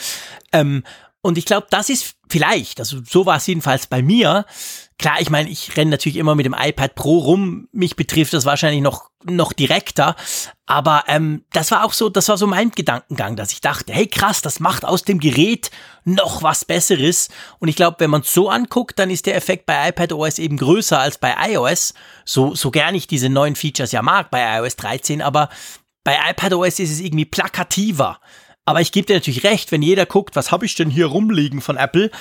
Ähm, 0.51 0.83
und 1.21 1.37
ich 1.37 1.45
glaube, 1.45 1.67
das 1.69 1.89
ist 1.89 2.15
vielleicht, 2.29 2.79
also 2.79 3.01
so 3.05 3.25
war 3.25 3.37
es 3.37 3.47
jedenfalls 3.47 3.87
bei 3.87 4.01
mir. 4.01 4.45
Klar, 4.99 5.21
ich 5.21 5.29
meine, 5.29 5.49
ich 5.49 5.77
renne 5.77 5.91
natürlich 5.91 6.17
immer 6.17 6.35
mit 6.35 6.45
dem 6.45 6.53
iPad 6.53 6.93
Pro 6.93 7.19
rum. 7.19 7.69
Mich 7.71 7.95
betrifft 7.95 8.33
das 8.33 8.43
wahrscheinlich 8.43 8.81
noch, 8.81 9.09
noch 9.23 9.53
direkter. 9.53 10.17
Aber 10.65 11.05
ähm, 11.07 11.45
das 11.53 11.71
war 11.71 11.85
auch 11.85 11.93
so, 11.93 12.09
das 12.09 12.27
war 12.27 12.37
so 12.37 12.47
mein 12.47 12.71
Gedankengang, 12.71 13.37
dass 13.37 13.53
ich 13.53 13.61
dachte, 13.61 13.93
hey 13.93 14.07
krass, 14.07 14.41
das 14.41 14.59
macht 14.59 14.83
aus 14.83 15.03
dem 15.03 15.21
Gerät 15.21 15.71
noch 16.03 16.43
was 16.43 16.65
Besseres. 16.65 17.29
Und 17.59 17.69
ich 17.69 17.77
glaube, 17.77 17.95
wenn 17.99 18.09
man 18.09 18.21
es 18.21 18.33
so 18.33 18.49
anguckt, 18.49 18.99
dann 18.99 19.09
ist 19.09 19.25
der 19.25 19.37
Effekt 19.37 19.65
bei 19.65 19.87
iPadOS 19.87 20.37
eben 20.37 20.57
größer 20.57 20.99
als 20.99 21.17
bei 21.17 21.33
iOS. 21.49 21.93
So, 22.25 22.53
so 22.53 22.69
gern 22.69 22.93
ich 22.93 23.07
diese 23.07 23.29
neuen 23.29 23.55
Features 23.55 23.93
ja 23.93 24.01
mag 24.01 24.29
bei 24.29 24.59
iOS 24.59 24.75
13, 24.75 25.21
aber 25.21 25.47
bei 26.03 26.17
iPadOS 26.29 26.79
ist 26.79 26.91
es 26.91 26.99
irgendwie 26.99 27.25
plakativer. 27.25 28.19
Aber 28.69 28.81
ich 28.81 28.91
gebe 28.91 29.07
dir 29.07 29.15
natürlich 29.15 29.43
recht, 29.43 29.71
wenn 29.71 29.81
jeder 29.81 30.05
guckt, 30.05 30.35
was 30.35 30.51
habe 30.51 30.63
ich 30.63 30.75
denn 30.75 30.91
hier 30.91 31.07
rumliegen 31.07 31.59
von 31.59 31.75
Apple, 31.75 32.11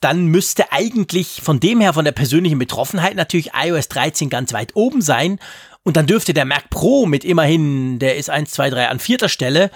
dann 0.00 0.24
müsste 0.24 0.72
eigentlich 0.72 1.42
von 1.42 1.60
dem 1.60 1.82
her, 1.82 1.92
von 1.92 2.06
der 2.06 2.12
persönlichen 2.12 2.58
Betroffenheit 2.58 3.14
natürlich 3.14 3.50
iOS 3.52 3.88
13 3.88 4.30
ganz 4.30 4.54
weit 4.54 4.74
oben 4.74 5.02
sein. 5.02 5.38
Und 5.82 5.98
dann 5.98 6.06
dürfte 6.06 6.32
der 6.32 6.46
Mac 6.46 6.70
Pro 6.70 7.04
mit 7.04 7.26
immerhin, 7.26 7.98
der 7.98 8.16
ist 8.16 8.30
1, 8.30 8.52
2, 8.52 8.70
3 8.70 8.88
an 8.88 9.00
vierter 9.00 9.28
Stelle, 9.28 9.70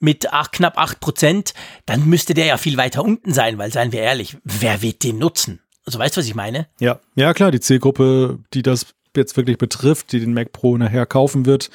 mit 0.00 0.32
ach, 0.32 0.50
knapp 0.50 0.76
8 0.76 0.98
Prozent, 0.98 1.54
dann 1.86 2.04
müsste 2.04 2.34
der 2.34 2.46
ja 2.46 2.56
viel 2.56 2.76
weiter 2.76 3.04
unten 3.04 3.32
sein, 3.32 3.56
weil 3.56 3.72
seien 3.72 3.92
wir 3.92 4.00
ehrlich, 4.00 4.36
wer 4.42 4.82
wird 4.82 5.04
den 5.04 5.18
nutzen? 5.18 5.60
Also 5.84 6.00
weißt 6.00 6.16
du, 6.16 6.18
was 6.18 6.26
ich 6.26 6.34
meine? 6.34 6.66
Ja, 6.80 6.98
ja 7.14 7.32
klar, 7.32 7.52
die 7.52 7.60
Zielgruppe, 7.60 8.40
die 8.54 8.62
das 8.62 8.86
jetzt 9.16 9.36
wirklich 9.36 9.58
betrifft, 9.58 10.12
die 10.12 10.20
den 10.20 10.34
Mac 10.34 10.52
Pro 10.52 10.76
nachher 10.76 11.06
kaufen 11.06 11.46
wird, 11.46 11.70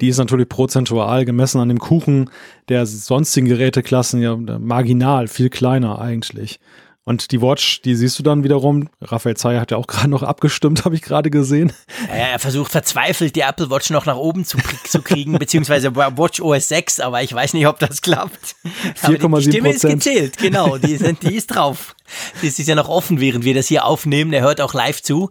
die 0.00 0.08
ist 0.08 0.18
natürlich 0.18 0.48
prozentual 0.48 1.24
gemessen 1.24 1.60
an 1.60 1.68
dem 1.68 1.78
Kuchen 1.78 2.30
der 2.68 2.86
sonstigen 2.86 3.46
Geräteklassen 3.46 4.22
ja 4.22 4.36
marginal, 4.36 5.28
viel 5.28 5.50
kleiner 5.50 6.00
eigentlich. 6.00 6.60
Und 7.06 7.32
die 7.32 7.42
Watch, 7.42 7.82
die 7.82 7.94
siehst 7.94 8.18
du 8.18 8.22
dann 8.22 8.44
wiederum. 8.44 8.88
Raphael 9.02 9.36
Zeyer 9.36 9.60
hat 9.60 9.70
ja 9.70 9.76
auch 9.76 9.86
gerade 9.88 10.08
noch 10.08 10.22
abgestimmt, 10.22 10.84
habe 10.84 10.94
ich 10.94 11.02
gerade 11.02 11.30
gesehen. 11.30 11.72
Ja, 12.08 12.14
er 12.14 12.38
versucht 12.38 12.72
verzweifelt, 12.72 13.36
die 13.36 13.40
Apple 13.40 13.70
Watch 13.70 13.90
noch 13.90 14.06
nach 14.06 14.16
oben 14.16 14.44
zu, 14.44 14.58
zu 14.84 15.02
kriegen, 15.02 15.32
beziehungsweise 15.38 15.94
Watch 15.94 16.40
OS 16.40 16.68
6, 16.68 17.00
aber 17.00 17.22
ich 17.22 17.32
weiß 17.32 17.52
nicht, 17.52 17.66
ob 17.66 17.78
das 17.78 18.00
klappt. 18.00 18.56
4,7 19.02 19.36
Die 19.38 19.50
Stimme 19.50 19.70
ist 19.70 19.82
gezählt, 19.82 20.38
genau, 20.38 20.78
die, 20.78 20.96
sind, 20.96 21.22
die 21.22 21.34
ist 21.34 21.48
drauf. 21.48 21.94
Das 22.42 22.58
ist 22.58 22.66
ja 22.66 22.74
noch 22.74 22.88
offen, 22.88 23.20
während 23.20 23.44
wir 23.44 23.54
das 23.54 23.68
hier 23.68 23.84
aufnehmen. 23.84 24.30
Der 24.30 24.40
hört 24.40 24.60
auch 24.60 24.72
live 24.72 25.02
zu. 25.02 25.28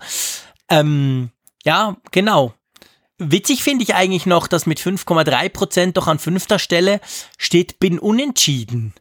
Ähm, 0.70 1.32
ja, 1.64 1.98
genau. 2.12 2.54
Witzig 3.18 3.64
finde 3.64 3.84
ich 3.84 3.96
eigentlich 3.96 4.26
noch, 4.26 4.48
dass 4.48 4.66
mit 4.66 4.80
5,3 4.80 5.50
Prozent 5.50 5.98
doch 5.98 6.08
an 6.08 6.20
fünfter 6.20 6.60
Stelle 6.60 7.00
steht, 7.38 7.80
bin 7.80 8.00
unentschieden. 8.00 8.94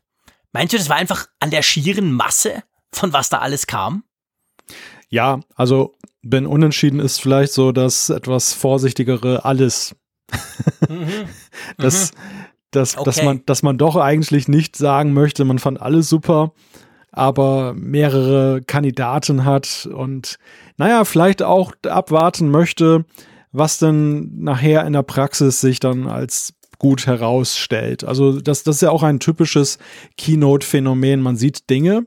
Meinst 0.53 0.73
du, 0.73 0.79
das 0.79 0.89
war 0.89 0.97
einfach 0.97 1.27
an 1.41 1.51
der 1.51 1.63
schieren 1.63 2.13
Masse, 2.13 2.63
von 2.93 3.13
was 3.13 3.31
da 3.31 3.39
alles 3.39 3.67
kam? 3.67 4.05
Ja, 5.09 5.41
also 5.55 5.95
bin 6.23 6.47
unentschieden 6.47 7.01
ist 7.01 7.21
vielleicht 7.21 7.53
so 7.53 7.73
das 7.73 8.11
etwas 8.11 8.53
vorsichtigere 8.53 9.45
alles. 9.45 9.97
Mhm. 10.89 11.29
das, 11.79 12.13
mhm. 12.13 12.17
das, 12.71 12.97
okay. 12.97 13.05
dass, 13.05 13.23
man, 13.23 13.47
dass 13.47 13.63
man 13.63 13.79
doch 13.79 13.97
eigentlich 13.97 14.47
nicht 14.47 14.77
sagen 14.77 15.13
möchte, 15.13 15.45
man 15.45 15.59
fand 15.59 15.81
alles 15.81 16.09
super, 16.09 16.53
aber 17.13 17.75
mehrere 17.75 18.63
Kandidaten 18.63 19.45
hat 19.45 19.89
und 19.93 20.39
naja, 20.77 21.05
vielleicht 21.05 21.43
auch 21.43 21.73
abwarten 21.87 22.51
möchte, 22.51 23.05
was 23.53 23.79
denn 23.79 24.43
nachher 24.43 24.87
in 24.87 24.95
der 24.95 25.03
Praxis 25.03 25.61
sich 25.61 25.79
dann 25.79 26.09
als 26.09 26.55
gut 26.79 27.07
herausstellt. 27.07 28.03
Also 28.03 28.41
das, 28.41 28.65
das 28.65 28.77
ist 28.77 28.83
ja 28.83 28.91
auch 28.91 29.05
ein 29.05 29.21
typisches 29.21 29.79
Keynote-Phänomen. 30.17 31.21
Man 31.21 31.37
sieht 31.37 31.71
Dinge 31.71 32.07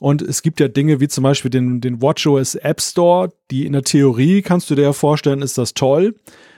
und 0.00 0.22
es 0.22 0.42
gibt 0.42 0.58
ja 0.58 0.66
Dinge 0.66 0.98
wie 0.98 1.06
zum 1.06 1.22
Beispiel 1.22 1.50
den, 1.50 1.80
den 1.80 2.02
WatchOS 2.02 2.56
App 2.56 2.80
Store, 2.80 3.32
die 3.52 3.66
in 3.66 3.74
der 3.74 3.82
Theorie, 3.82 4.42
kannst 4.42 4.68
du 4.70 4.74
dir 4.74 4.82
ja 4.82 4.92
vorstellen, 4.92 5.42
ist 5.42 5.58
das 5.58 5.74
toll. 5.74 6.16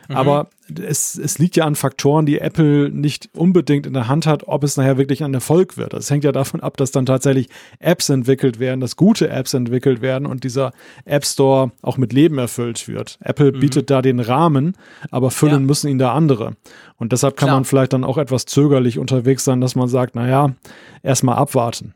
Mhm. 0.08 0.16
Aber 0.16 0.48
es, 0.68 1.16
es 1.16 1.38
liegt 1.38 1.56
ja 1.56 1.64
an 1.64 1.74
Faktoren, 1.74 2.26
die 2.26 2.38
Apple 2.38 2.90
nicht 2.90 3.28
unbedingt 3.34 3.86
in 3.86 3.92
der 3.92 4.08
Hand 4.08 4.26
hat, 4.26 4.48
ob 4.48 4.64
es 4.64 4.76
nachher 4.76 4.96
wirklich 4.96 5.22
ein 5.22 5.34
Erfolg 5.34 5.76
wird. 5.76 5.92
Das 5.92 6.10
hängt 6.10 6.24
ja 6.24 6.32
davon 6.32 6.60
ab, 6.60 6.76
dass 6.76 6.90
dann 6.90 7.06
tatsächlich 7.06 7.48
Apps 7.78 8.08
entwickelt 8.08 8.58
werden, 8.58 8.80
dass 8.80 8.96
gute 8.96 9.28
Apps 9.28 9.54
entwickelt 9.54 10.00
werden 10.00 10.26
und 10.26 10.44
dieser 10.44 10.72
App 11.04 11.24
Store 11.26 11.72
auch 11.82 11.98
mit 11.98 12.12
Leben 12.12 12.38
erfüllt 12.38 12.88
wird. 12.88 13.18
Apple 13.20 13.52
mhm. 13.52 13.60
bietet 13.60 13.90
da 13.90 14.00
den 14.00 14.20
Rahmen, 14.20 14.76
aber 15.10 15.30
füllen 15.30 15.52
ja. 15.52 15.60
müssen 15.60 15.88
ihn 15.88 15.98
da 15.98 16.12
andere. 16.14 16.56
Und 16.96 17.12
deshalb 17.12 17.36
kann 17.36 17.48
Klar. 17.48 17.56
man 17.56 17.64
vielleicht 17.64 17.92
dann 17.92 18.04
auch 18.04 18.18
etwas 18.18 18.46
zögerlich 18.46 18.98
unterwegs 18.98 19.44
sein, 19.44 19.60
dass 19.60 19.74
man 19.74 19.88
sagt, 19.88 20.14
naja, 20.14 20.54
erstmal 21.02 21.36
abwarten. 21.36 21.94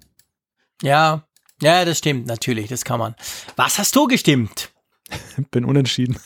Ja, 0.83 1.25
ja, 1.61 1.85
das 1.85 1.99
stimmt, 1.99 2.27
natürlich, 2.27 2.69
das 2.69 2.85
kann 2.85 3.01
man. 3.01 3.15
Was 3.57 3.79
hast 3.79 3.97
du 3.97 4.07
gestimmt? 4.07 4.71
Bin 5.51 5.65
unentschieden. 5.65 6.19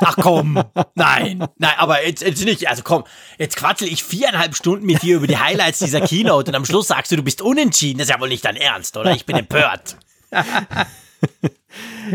Ach 0.00 0.16
komm, 0.16 0.62
nein, 0.94 1.46
nein, 1.58 1.74
aber 1.78 2.04
jetzt, 2.06 2.22
jetzt 2.22 2.44
nicht. 2.44 2.68
Also 2.68 2.82
komm, 2.82 3.04
jetzt 3.38 3.56
quatschel 3.56 3.88
ich 3.88 4.02
viereinhalb 4.02 4.56
Stunden 4.56 4.86
mit 4.86 5.02
dir 5.02 5.16
über 5.16 5.26
die 5.26 5.38
Highlights 5.38 5.78
dieser 5.78 6.00
Keynote 6.00 6.50
und 6.50 6.54
am 6.54 6.64
Schluss 6.64 6.88
sagst 6.88 7.12
du, 7.12 7.16
du 7.16 7.22
bist 7.22 7.42
unentschieden. 7.42 7.98
Das 7.98 8.08
ist 8.08 8.14
ja 8.14 8.20
wohl 8.20 8.28
nicht 8.28 8.44
dein 8.44 8.56
Ernst, 8.56 8.96
oder? 8.96 9.12
Ich 9.12 9.26
bin 9.26 9.36
empört. 9.36 9.96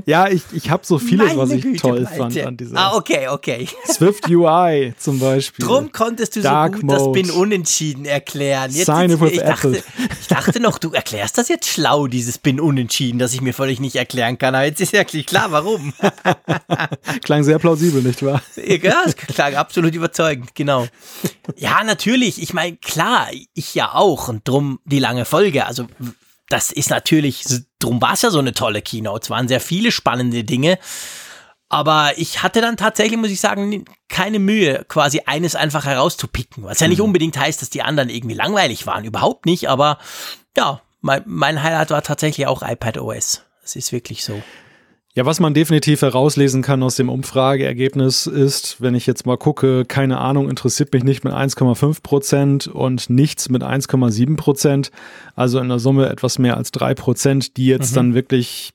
Ja, 0.05 0.27
ich, 0.27 0.43
ich 0.53 0.69
habe 0.69 0.85
so 0.85 0.99
vieles, 0.99 1.29
Meine 1.29 1.39
was 1.39 1.51
ich 1.51 1.61
Güte, 1.61 1.79
toll 1.79 2.01
Malte. 2.01 2.17
fand 2.17 2.39
an 2.45 2.57
dieser. 2.57 2.77
Ah, 2.77 2.95
okay, 2.95 3.27
okay. 3.27 3.67
Swift 3.87 4.29
UI 4.29 4.93
zum 4.97 5.19
Beispiel. 5.19 5.65
Drum 5.65 5.91
konntest 5.91 6.35
du 6.35 6.41
Dark 6.41 6.75
so 6.75 6.81
gut 6.81 6.89
Mode. 6.89 6.97
das 6.97 7.11
Bin 7.11 7.31
Unentschieden 7.31 8.05
erklären. 8.05 8.71
Jetzt, 8.71 8.85
Sign 8.85 9.19
with 9.19 9.31
ich, 9.31 9.39
dachte, 9.39 9.83
ich 10.21 10.27
dachte 10.27 10.59
noch, 10.59 10.77
du 10.77 10.91
erklärst 10.91 11.37
das 11.37 11.49
jetzt 11.49 11.67
schlau, 11.67 12.07
dieses 12.07 12.37
Bin 12.37 12.59
Unentschieden, 12.59 13.19
das 13.19 13.33
ich 13.33 13.41
mir 13.41 13.53
völlig 13.53 13.79
nicht 13.79 13.95
erklären 13.95 14.37
kann. 14.37 14.55
Aber 14.55 14.65
jetzt 14.65 14.81
ist 14.81 14.93
ja 14.93 15.03
klar, 15.03 15.51
warum. 15.51 15.93
klang 17.23 17.43
sehr 17.43 17.59
plausibel, 17.59 18.01
nicht 18.01 18.23
wahr? 18.23 18.41
Ja, 18.55 19.03
es 19.05 19.15
klang 19.15 19.55
absolut 19.55 19.95
überzeugend, 19.95 20.55
genau. 20.55 20.87
Ja, 21.55 21.83
natürlich. 21.83 22.41
Ich 22.41 22.53
meine, 22.53 22.77
klar, 22.77 23.27
ich 23.53 23.75
ja 23.75 23.93
auch. 23.93 24.27
Und 24.27 24.47
drum 24.47 24.79
die 24.85 24.99
lange 24.99 25.25
Folge. 25.25 25.65
Also 25.65 25.87
das 26.49 26.71
ist 26.71 26.89
natürlich, 26.89 27.43
drum 27.79 28.01
war 28.01 28.13
es 28.13 28.23
ja 28.23 28.31
so 28.31 28.39
eine 28.39 28.53
tolle 28.53 28.81
Keynote. 28.81 29.25
Es 29.25 29.29
waren 29.29 29.47
sehr 29.47 29.61
viele 29.61 29.91
spannende 29.91 30.43
Dinge. 30.43 30.79
Aber 31.69 32.13
ich 32.17 32.41
hatte 32.41 32.61
dann 32.61 32.77
tatsächlich, 32.77 33.19
muss 33.19 33.29
ich 33.29 33.39
sagen, 33.39 33.85
keine 34.07 34.39
Mühe, 34.39 34.83
quasi 34.87 35.21
eines 35.27 35.55
einfach 35.55 35.85
herauszupicken. 35.85 36.63
Was 36.63 36.79
ja 36.79 36.87
nicht 36.87 36.97
mhm. 36.97 37.05
unbedingt 37.05 37.37
heißt, 37.37 37.61
dass 37.61 37.69
die 37.69 37.83
anderen 37.83 38.09
irgendwie 38.09 38.35
langweilig 38.35 38.87
waren. 38.87 39.05
Überhaupt 39.05 39.45
nicht. 39.45 39.69
Aber 39.69 39.99
ja, 40.57 40.81
mein, 41.01 41.21
mein 41.27 41.61
Highlight 41.61 41.91
war 41.91 42.01
tatsächlich 42.01 42.47
auch 42.47 42.63
iPad 42.63 42.97
OS. 42.97 43.43
Es 43.63 43.75
ist 43.75 43.91
wirklich 43.91 44.23
so. 44.23 44.41
Ja, 45.15 45.25
was 45.25 45.39
man 45.39 45.55
definitiv 45.55 46.03
herauslesen 46.03 46.61
kann 46.61 46.83
aus 46.83 46.95
dem 46.95 47.09
Umfrageergebnis 47.09 48.27
ist, 48.27 48.79
wenn 48.79 48.93
ich 48.93 49.07
jetzt 49.07 49.25
mal 49.25 49.37
gucke, 49.37 49.83
keine 49.85 50.19
Ahnung, 50.19 50.49
interessiert 50.49 50.93
mich 50.93 51.03
nicht 51.03 51.23
mit 51.23 51.33
1,5 51.33 52.03
Prozent 52.03 52.67
und 52.67 53.09
nichts 53.09 53.49
mit 53.49 53.63
1,7 53.63 54.37
Prozent. 54.37 54.91
Also 55.35 55.59
in 55.59 55.67
der 55.67 55.79
Summe 55.79 56.09
etwas 56.09 56.37
mehr 56.37 56.57
als 56.57 56.69
drei 56.71 56.93
Prozent, 56.93 57.57
die 57.57 57.65
jetzt 57.65 57.91
mhm. 57.91 57.95
dann 57.95 58.13
wirklich 58.13 58.71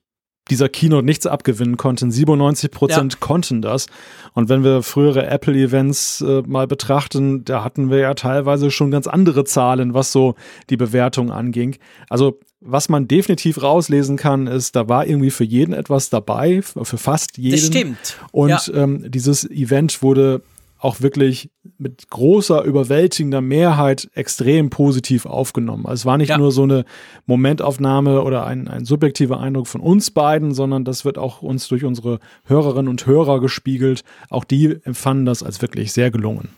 dieser 0.50 0.68
Keynote 0.68 1.06
nichts 1.06 1.26
abgewinnen 1.26 1.76
konnten. 1.76 2.10
97 2.10 2.70
Prozent 2.70 3.12
ja. 3.14 3.18
konnten 3.20 3.62
das. 3.62 3.86
Und 4.34 4.48
wenn 4.48 4.62
wir 4.62 4.82
frühere 4.82 5.26
Apple-Events 5.26 6.20
äh, 6.20 6.42
mal 6.46 6.66
betrachten, 6.66 7.44
da 7.44 7.64
hatten 7.64 7.90
wir 7.90 7.98
ja 7.98 8.14
teilweise 8.14 8.70
schon 8.70 8.90
ganz 8.90 9.06
andere 9.06 9.44
Zahlen, 9.44 9.94
was 9.94 10.12
so 10.12 10.34
die 10.68 10.76
Bewertung 10.76 11.30
anging. 11.30 11.76
Also 12.10 12.40
was 12.64 12.88
man 12.88 13.06
definitiv 13.06 13.62
rauslesen 13.62 14.16
kann, 14.16 14.46
ist, 14.46 14.74
da 14.74 14.88
war 14.88 15.06
irgendwie 15.06 15.30
für 15.30 15.44
jeden 15.44 15.74
etwas 15.74 16.10
dabei, 16.10 16.62
für 16.62 16.98
fast 16.98 17.36
jeden. 17.36 17.56
Das 17.56 17.66
stimmt. 17.66 18.16
Und 18.32 18.48
ja. 18.48 18.74
ähm, 18.74 19.04
dieses 19.10 19.48
Event 19.50 20.02
wurde 20.02 20.42
auch 20.78 21.00
wirklich 21.00 21.50
mit 21.78 22.10
großer, 22.10 22.62
überwältigender 22.62 23.40
Mehrheit 23.40 24.08
extrem 24.14 24.68
positiv 24.68 25.24
aufgenommen. 25.24 25.86
Also 25.86 26.02
es 26.02 26.06
war 26.06 26.18
nicht 26.18 26.28
ja. 26.28 26.38
nur 26.38 26.52
so 26.52 26.62
eine 26.62 26.84
Momentaufnahme 27.26 28.22
oder 28.22 28.46
ein, 28.46 28.68
ein 28.68 28.84
subjektiver 28.84 29.40
Eindruck 29.40 29.66
von 29.66 29.80
uns 29.80 30.10
beiden, 30.10 30.52
sondern 30.52 30.84
das 30.84 31.06
wird 31.06 31.16
auch 31.16 31.40
uns 31.40 31.68
durch 31.68 31.84
unsere 31.84 32.18
Hörerinnen 32.44 32.88
und 32.88 33.06
Hörer 33.06 33.40
gespiegelt. 33.40 34.04
Auch 34.28 34.44
die 34.44 34.76
empfanden 34.84 35.24
das 35.24 35.42
als 35.42 35.62
wirklich 35.62 35.92
sehr 35.92 36.10
gelungen. 36.10 36.50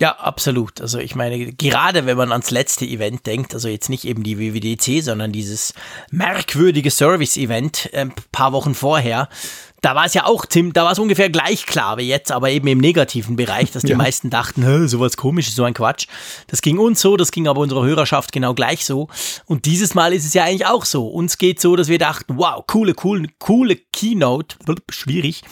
Ja, 0.00 0.16
absolut. 0.18 0.80
Also 0.80 0.98
ich 0.98 1.14
meine, 1.14 1.52
gerade 1.52 2.06
wenn 2.06 2.16
man 2.16 2.32
ans 2.32 2.50
letzte 2.50 2.84
Event 2.86 3.26
denkt, 3.26 3.54
also 3.54 3.68
jetzt 3.68 3.90
nicht 3.90 4.04
eben 4.04 4.22
die 4.22 4.38
WWDC, 4.38 5.04
sondern 5.04 5.32
dieses 5.32 5.74
merkwürdige 6.10 6.90
Service-Event 6.90 7.90
ein 7.92 8.10
äh, 8.10 8.14
paar 8.32 8.52
Wochen 8.52 8.74
vorher, 8.74 9.28
da 9.82 9.94
war 9.94 10.06
es 10.06 10.14
ja 10.14 10.24
auch, 10.24 10.46
Tim, 10.46 10.72
da 10.72 10.84
war 10.84 10.92
es 10.92 10.98
ungefähr 10.98 11.28
gleich 11.28 11.66
klar 11.66 11.98
wie 11.98 12.08
jetzt, 12.08 12.30
aber 12.30 12.50
eben 12.50 12.68
im 12.68 12.78
negativen 12.78 13.36
Bereich, 13.36 13.72
dass 13.72 13.82
die 13.82 13.90
ja. 13.90 13.96
meisten 13.96 14.30
dachten, 14.30 14.88
sowas 14.88 15.16
komisches, 15.16 15.56
so 15.56 15.64
ein 15.64 15.74
Quatsch. 15.74 16.06
Das 16.46 16.62
ging 16.62 16.78
uns 16.78 17.00
so, 17.00 17.16
das 17.16 17.32
ging 17.32 17.48
aber 17.48 17.60
unserer 17.60 17.84
Hörerschaft 17.84 18.32
genau 18.32 18.54
gleich 18.54 18.84
so. 18.84 19.08
Und 19.44 19.66
dieses 19.66 19.94
Mal 19.94 20.14
ist 20.14 20.24
es 20.24 20.34
ja 20.34 20.44
eigentlich 20.44 20.66
auch 20.66 20.84
so. 20.84 21.08
Uns 21.08 21.36
geht 21.36 21.60
so, 21.60 21.74
dass 21.74 21.88
wir 21.88 21.98
dachten, 21.98 22.38
wow, 22.38 22.64
coole, 22.66 22.94
coole, 22.94 23.28
coole 23.40 23.76
Keynote, 23.92 24.56
schwierig 24.88 25.42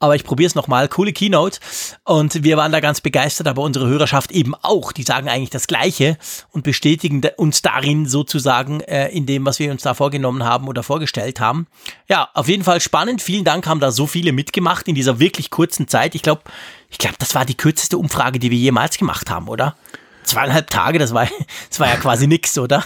aber 0.00 0.16
ich 0.16 0.24
probiere 0.24 0.48
es 0.48 0.54
nochmal. 0.54 0.88
Coole 0.88 1.12
Keynote. 1.12 1.60
Und 2.04 2.42
wir 2.42 2.56
waren 2.56 2.72
da 2.72 2.80
ganz 2.80 3.02
begeistert, 3.02 3.46
aber 3.46 3.62
unsere 3.62 3.86
Hörerschaft 3.86 4.32
eben 4.32 4.54
auch. 4.54 4.92
Die 4.92 5.02
sagen 5.02 5.28
eigentlich 5.28 5.50
das 5.50 5.66
Gleiche 5.66 6.16
und 6.50 6.64
bestätigen 6.64 7.20
uns 7.36 7.62
darin 7.62 8.06
sozusagen 8.06 8.80
äh, 8.80 9.08
in 9.08 9.26
dem, 9.26 9.44
was 9.44 9.58
wir 9.58 9.70
uns 9.70 9.82
da 9.82 9.92
vorgenommen 9.92 10.42
haben 10.44 10.68
oder 10.68 10.82
vorgestellt 10.82 11.38
haben. 11.38 11.66
Ja, 12.08 12.30
auf 12.32 12.48
jeden 12.48 12.64
Fall 12.64 12.80
spannend. 12.80 13.20
Vielen 13.20 13.44
Dank, 13.44 13.66
haben 13.66 13.80
da 13.80 13.92
so 13.92 14.06
viele 14.06 14.32
mitgemacht 14.32 14.88
in 14.88 14.94
dieser 14.94 15.20
wirklich 15.20 15.50
kurzen 15.50 15.86
Zeit. 15.86 16.14
Ich 16.14 16.22
glaube, 16.22 16.42
ich 16.88 16.96
glaube, 16.96 17.16
das 17.18 17.34
war 17.34 17.44
die 17.44 17.56
kürzeste 17.56 17.98
Umfrage, 17.98 18.38
die 18.38 18.50
wir 18.50 18.58
jemals 18.58 18.96
gemacht 18.96 19.30
haben, 19.30 19.48
oder? 19.48 19.76
Zweieinhalb 20.24 20.70
Tage, 20.70 20.98
das 20.98 21.12
war, 21.12 21.28
das 21.68 21.78
war 21.78 21.88
ja 21.88 21.96
quasi 21.96 22.26
nix, 22.26 22.56
oder? 22.56 22.84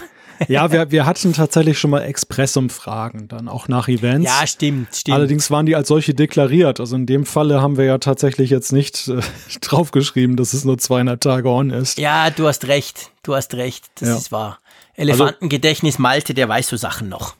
Ja, 0.49 0.72
wir, 0.72 0.91
wir 0.91 1.07
hatten 1.07 1.32
tatsächlich 1.32 1.78
schon 1.78 1.91
mal 1.91 2.03
Expressumfragen, 2.03 3.28
dann 3.28 3.49
auch 3.49 3.68
nach 3.68 3.89
Events. 3.89 4.30
Ja, 4.30 4.47
stimmt, 4.47 4.95
stimmt. 4.95 5.14
Allerdings 5.14 5.51
waren 5.51 5.66
die 5.66 5.76
als 5.76 5.89
solche 5.89 6.14
deklariert. 6.14 6.80
Also 6.80 6.97
in 6.97 7.07
dem 7.07 7.26
Falle 7.26 7.61
haben 7.61 7.76
wir 7.76 7.85
ja 7.85 7.99
tatsächlich 7.99 8.51
jetzt 8.51 8.72
nicht 8.72 9.09
äh, 9.09 9.20
draufgeschrieben, 9.61 10.37
dass 10.37 10.53
es 10.53 10.64
nur 10.64 10.78
zweieinhalb 10.78 11.20
Tage 11.20 11.49
on 11.49 11.70
ist. 11.70 11.99
Ja, 11.99 12.30
du 12.30 12.47
hast 12.47 12.66
recht, 12.66 13.11
du 13.22 13.35
hast 13.35 13.55
recht, 13.55 13.85
das 13.97 14.09
ja. 14.09 14.16
ist 14.16 14.32
wahr. 14.32 14.59
Elefantengedächtnis 14.97 15.99
Malte, 15.99 16.35
der 16.35 16.49
weiß 16.49 16.68
so 16.68 16.76
Sachen 16.76 17.09
noch. 17.09 17.35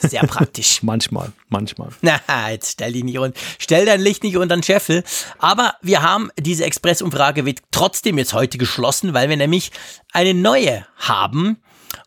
Sehr 0.00 0.22
praktisch. 0.22 0.82
manchmal, 0.82 1.32
manchmal. 1.48 1.88
Na, 2.02 2.20
jetzt 2.50 2.72
stell 2.72 2.92
dich 2.92 3.04
nicht 3.04 3.18
und 3.18 3.36
stell 3.58 3.86
dein 3.86 4.00
Licht 4.00 4.22
nicht 4.22 4.36
unter 4.36 4.56
den 4.56 4.62
Scheffel. 4.62 5.04
Aber 5.38 5.74
wir 5.82 6.02
haben 6.02 6.30
diese 6.38 6.64
Expressumfrage 6.64 7.46
wird 7.46 7.60
trotzdem 7.70 8.18
jetzt 8.18 8.32
heute 8.32 8.58
geschlossen, 8.58 9.14
weil 9.14 9.28
wir 9.28 9.36
nämlich 9.36 9.72
eine 10.12 10.34
neue 10.34 10.86
haben. 10.96 11.58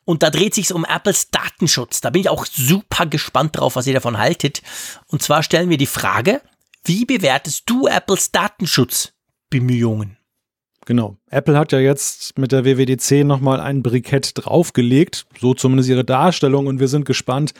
Und 0.06 0.24
da 0.24 0.30
dreht 0.30 0.54
sich 0.54 0.74
um 0.74 0.86
Apples 0.86 1.30
Datenschutz. 1.32 2.02
Da 2.02 2.10
bin 2.10 2.22
ich 2.22 2.30
auch 2.30 2.46
super 2.46 3.06
gespannt 3.06 3.58
drauf, 3.58 3.76
was 3.76 3.88
ihr 3.88 3.94
davon 3.94 4.18
haltet. 4.18 4.62
Und 5.08 5.22
zwar 5.22 5.44
stellen 5.44 5.70
wir 5.70 5.78
die 5.78 5.86
Frage, 5.86 6.42
wie 6.84 7.06
bewertest 7.06 7.64
du 7.66 7.88
Apples 7.88 8.32
Datenschutzbemühungen? 8.32 10.18
Genau. 10.86 11.16
Apple 11.30 11.58
hat 11.58 11.72
ja 11.72 11.80
jetzt 11.80 12.38
mit 12.38 12.52
der 12.52 12.66
WWDC 12.66 13.24
nochmal 13.26 13.60
ein 13.62 13.84
Brikett 13.84 14.32
draufgelegt, 14.36 15.26
so 15.40 15.54
zumindest 15.54 15.90
ihre 15.90 16.04
Darstellung 16.04 16.68
und 16.68 16.80
wir 16.80 16.90
sind 16.90 17.06
gespannt, 17.06 17.54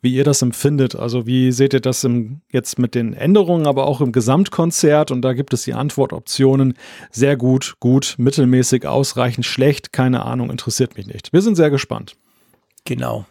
wie 0.00 0.14
ihr 0.14 0.24
das 0.24 0.42
empfindet. 0.42 0.94
Also 0.94 1.26
wie 1.26 1.50
seht 1.50 1.74
ihr 1.74 1.80
das 1.80 2.04
im, 2.04 2.40
jetzt 2.50 2.78
mit 2.78 2.94
den 2.94 3.14
Änderungen, 3.14 3.66
aber 3.66 3.86
auch 3.86 4.00
im 4.00 4.12
Gesamtkonzert 4.12 5.10
und 5.10 5.22
da 5.22 5.32
gibt 5.32 5.52
es 5.52 5.62
die 5.62 5.74
Antwortoptionen 5.74 6.74
sehr 7.10 7.36
gut, 7.36 7.76
gut, 7.80 8.14
mittelmäßig, 8.18 8.86
ausreichend, 8.86 9.44
schlecht, 9.44 9.92
keine 9.92 10.24
Ahnung, 10.24 10.50
interessiert 10.50 10.96
mich 10.96 11.06
nicht. 11.06 11.32
Wir 11.32 11.42
sind 11.42 11.56
sehr 11.56 11.70
gespannt. 11.70 12.16
Genau. 12.84 13.26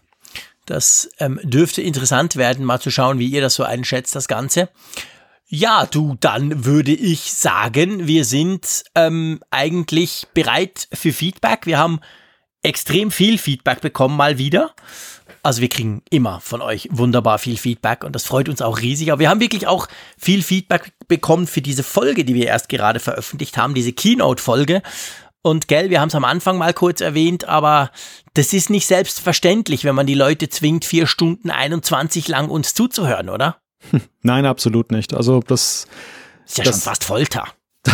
Das 0.65 1.09
ähm, 1.19 1.39
dürfte 1.43 1.81
interessant 1.81 2.35
werden, 2.35 2.65
mal 2.65 2.81
zu 2.81 2.91
schauen, 2.91 3.19
wie 3.19 3.27
ihr 3.27 3.39
das 3.39 3.55
so 3.55 3.63
einschätzt, 3.63 4.13
das 4.15 4.27
Ganze. 4.27 4.67
Ja, 5.49 5.85
du, 5.85 6.17
dann 6.19 6.65
würde 6.65 6.91
ich 6.91 7.33
sagen, 7.33 8.05
wir 8.05 8.25
sind 8.25 8.83
ähm, 8.95 9.39
eigentlich 9.49 10.27
bereit 10.33 10.89
für 10.91 11.13
Feedback. 11.13 11.65
Wir 11.65 11.77
haben 11.77 12.01
extrem 12.63 13.11
viel 13.11 13.37
Feedback 13.37 13.79
bekommen, 13.79 14.17
mal 14.17 14.37
wieder. 14.37 14.75
Also 15.43 15.61
wir 15.61 15.69
kriegen 15.69 16.01
immer 16.09 16.41
von 16.41 16.61
euch 16.61 16.89
wunderbar 16.91 17.39
viel 17.39 17.55
Feedback 17.55 18.03
und 18.03 18.13
das 18.13 18.25
freut 18.25 18.49
uns 18.49 18.61
auch 18.61 18.81
riesig. 18.81 19.09
Aber 19.09 19.19
wir 19.19 19.29
haben 19.29 19.39
wirklich 19.39 19.67
auch 19.67 19.87
viel 20.17 20.43
Feedback 20.43 20.91
bekommen 21.07 21.47
für 21.47 21.61
diese 21.61 21.83
Folge, 21.83 22.25
die 22.25 22.35
wir 22.35 22.47
erst 22.47 22.67
gerade 22.67 22.99
veröffentlicht 22.99 23.55
haben, 23.55 23.73
diese 23.73 23.93
Keynote-Folge. 23.93 24.81
Und 25.43 25.69
gell, 25.69 25.89
wir 25.89 26.01
haben 26.01 26.09
es 26.09 26.15
am 26.15 26.25
Anfang 26.25 26.57
mal 26.57 26.73
kurz 26.73 26.99
erwähnt, 26.99 27.45
aber 27.45 27.91
das 28.33 28.51
ist 28.51 28.69
nicht 28.69 28.85
selbstverständlich, 28.85 29.85
wenn 29.85 29.95
man 29.95 30.07
die 30.07 30.13
Leute 30.13 30.49
zwingt, 30.49 30.83
vier 30.83 31.07
Stunden 31.07 31.51
21 31.51 32.27
lang 32.27 32.49
uns 32.49 32.73
zuzuhören, 32.73 33.29
oder? 33.29 33.61
Nein, 34.21 34.45
absolut 34.45 34.91
nicht. 34.91 35.13
Also 35.13 35.39
das 35.41 35.87
ist 36.45 36.57
ja 36.57 36.63
das, 36.63 36.75
schon 36.75 36.81
fast 36.81 37.03
Folter. 37.03 37.45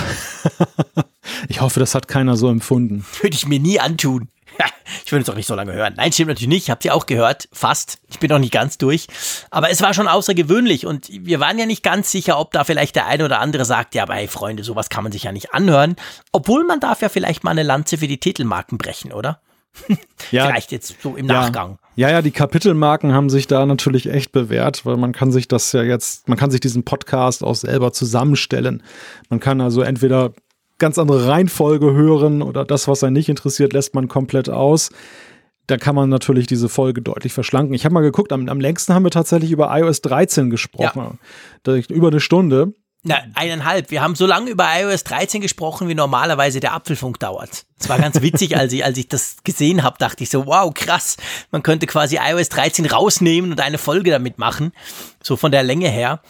ich 1.48 1.62
hoffe, 1.62 1.80
das 1.80 1.96
hat 1.96 2.08
keiner 2.08 2.38
so 2.38 2.50
empfunden. 2.50 3.06
Würde 3.22 3.36
ich 3.36 3.48
mir 3.48 3.60
nie 3.60 3.80
antun. 3.80 4.30
Ich 5.06 5.12
würde 5.12 5.24
es 5.24 5.30
auch 5.30 5.36
nicht 5.36 5.48
so 5.48 5.56
lange 5.56 5.74
hören. 5.74 5.94
Nein, 5.98 6.12
stimmt 6.12 6.30
natürlich 6.30 6.48
nicht. 6.48 6.70
Habt 6.70 6.86
ihr 6.86 6.94
auch 6.94 7.06
gehört? 7.06 7.48
Fast. 7.52 8.00
Ich 8.10 8.20
bin 8.20 8.30
noch 8.30 8.40
nicht 8.40 8.54
ganz 8.54 8.78
durch. 8.78 9.08
Aber 9.50 9.70
es 9.70 9.82
war 9.82 9.94
schon 9.94 10.08
außergewöhnlich 10.08 10.86
und 10.86 11.08
wir 11.10 11.40
waren 11.40 11.58
ja 11.58 11.66
nicht 11.66 11.84
ganz 11.84 12.12
sicher, 12.12 12.38
ob 12.38 12.52
da 12.52 12.64
vielleicht 12.64 12.96
der 12.96 13.08
eine 13.08 13.26
oder 13.26 13.40
andere 13.40 13.66
sagt, 13.66 13.96
ja, 13.96 14.04
aber 14.04 14.16
hey 14.16 14.28
Freunde, 14.28 14.64
sowas 14.64 14.90
kann 14.90 15.04
man 15.04 15.12
sich 15.12 15.24
ja 15.24 15.32
nicht 15.32 15.54
anhören. 15.54 15.96
Obwohl 16.32 16.64
man 16.66 16.80
darf 16.80 17.02
ja 17.02 17.10
vielleicht 17.10 17.44
mal 17.44 17.52
eine 17.52 17.64
Lanze 17.64 17.98
für 17.98 18.08
die 18.08 18.20
Titelmarken 18.20 18.78
brechen, 18.78 19.14
oder? 19.14 19.42
ja, 20.32 20.48
vielleicht 20.48 20.72
jetzt 20.72 21.02
so 21.02 21.16
im 21.16 21.26
Nachgang. 21.26 21.80
Ja, 21.82 21.83
ja, 22.10 22.22
die 22.22 22.32
Kapitelmarken 22.32 23.14
haben 23.14 23.30
sich 23.30 23.48
da 23.48 23.66
natürlich 23.66 24.10
echt 24.10 24.32
bewährt, 24.32 24.86
weil 24.86 24.98
man 24.98 25.12
kann 25.12 25.32
sich 25.32 25.48
das 25.48 25.72
ja 25.74 25.84
jetzt, 25.84 26.28
man 26.28 26.38
kann 26.38 26.52
sich 26.52 26.60
diesen 26.60 26.84
Podcast 26.84 27.44
auch 27.44 27.56
selber 27.56 27.94
zusammenstellen. 27.94 28.84
Man 29.30 29.40
kann 29.40 29.62
also 29.62 29.82
entweder 29.82 30.34
ganz 30.80 30.98
andere 30.98 31.28
Reihenfolge 31.28 31.94
hören 31.94 32.42
oder 32.42 32.66
das, 32.66 32.88
was 32.88 33.04
einen 33.04 33.14
nicht 33.14 33.30
interessiert, 33.30 33.74
lässt 33.74 33.94
man 33.96 34.08
komplett 34.08 34.50
aus. 34.50 34.90
Da 35.68 35.78
kann 35.78 35.96
man 35.96 36.10
natürlich 36.10 36.46
diese 36.46 36.68
Folge 36.68 37.02
deutlich 37.02 37.32
verschlanken. 37.32 37.74
Ich 37.74 37.86
habe 37.86 37.94
mal 37.94 38.02
geguckt, 38.02 38.34
am, 38.34 38.50
am 38.50 38.60
längsten 38.60 38.94
haben 38.94 39.04
wir 39.04 39.12
tatsächlich 39.12 39.52
über 39.52 39.70
iOS 39.78 40.02
13 40.02 40.50
gesprochen. 40.50 41.20
Ja. 41.66 41.76
Über 41.90 42.10
eine 42.10 42.20
Stunde. 42.20 42.74
Na, 43.06 43.22
eineinhalb. 43.36 43.92
Wir 43.92 44.02
haben 44.02 44.16
so 44.16 44.26
lange 44.26 44.50
über 44.50 44.66
iOS 44.80 45.04
13 45.04 45.42
gesprochen, 45.42 45.90
wie 45.90 45.96
normalerweise 45.96 46.62
der 46.62 46.74
Apfelfunk 46.74 47.20
dauert. 47.20 47.66
Es 47.78 47.90
war 47.90 48.00
ganz 48.00 48.22
witzig, 48.22 48.56
als 48.56 48.72
ich, 48.72 48.86
als 48.86 48.98
ich 48.98 49.10
das 49.10 49.38
gesehen 49.44 49.84
habe, 49.84 49.98
dachte 50.00 50.24
ich 50.24 50.30
so, 50.30 50.46
wow, 50.46 50.74
krass. 50.74 51.18
Man 51.52 51.64
könnte 51.64 51.86
quasi 51.86 52.18
iOS 52.18 52.48
13 52.48 52.86
rausnehmen 52.86 53.52
und 53.52 53.60
eine 53.60 53.78
Folge 53.78 54.10
damit 54.10 54.38
machen. 54.38 54.72
So 55.22 55.36
von 55.36 55.52
der 55.52 55.64
Länge 55.64 55.90
her. 55.90 56.22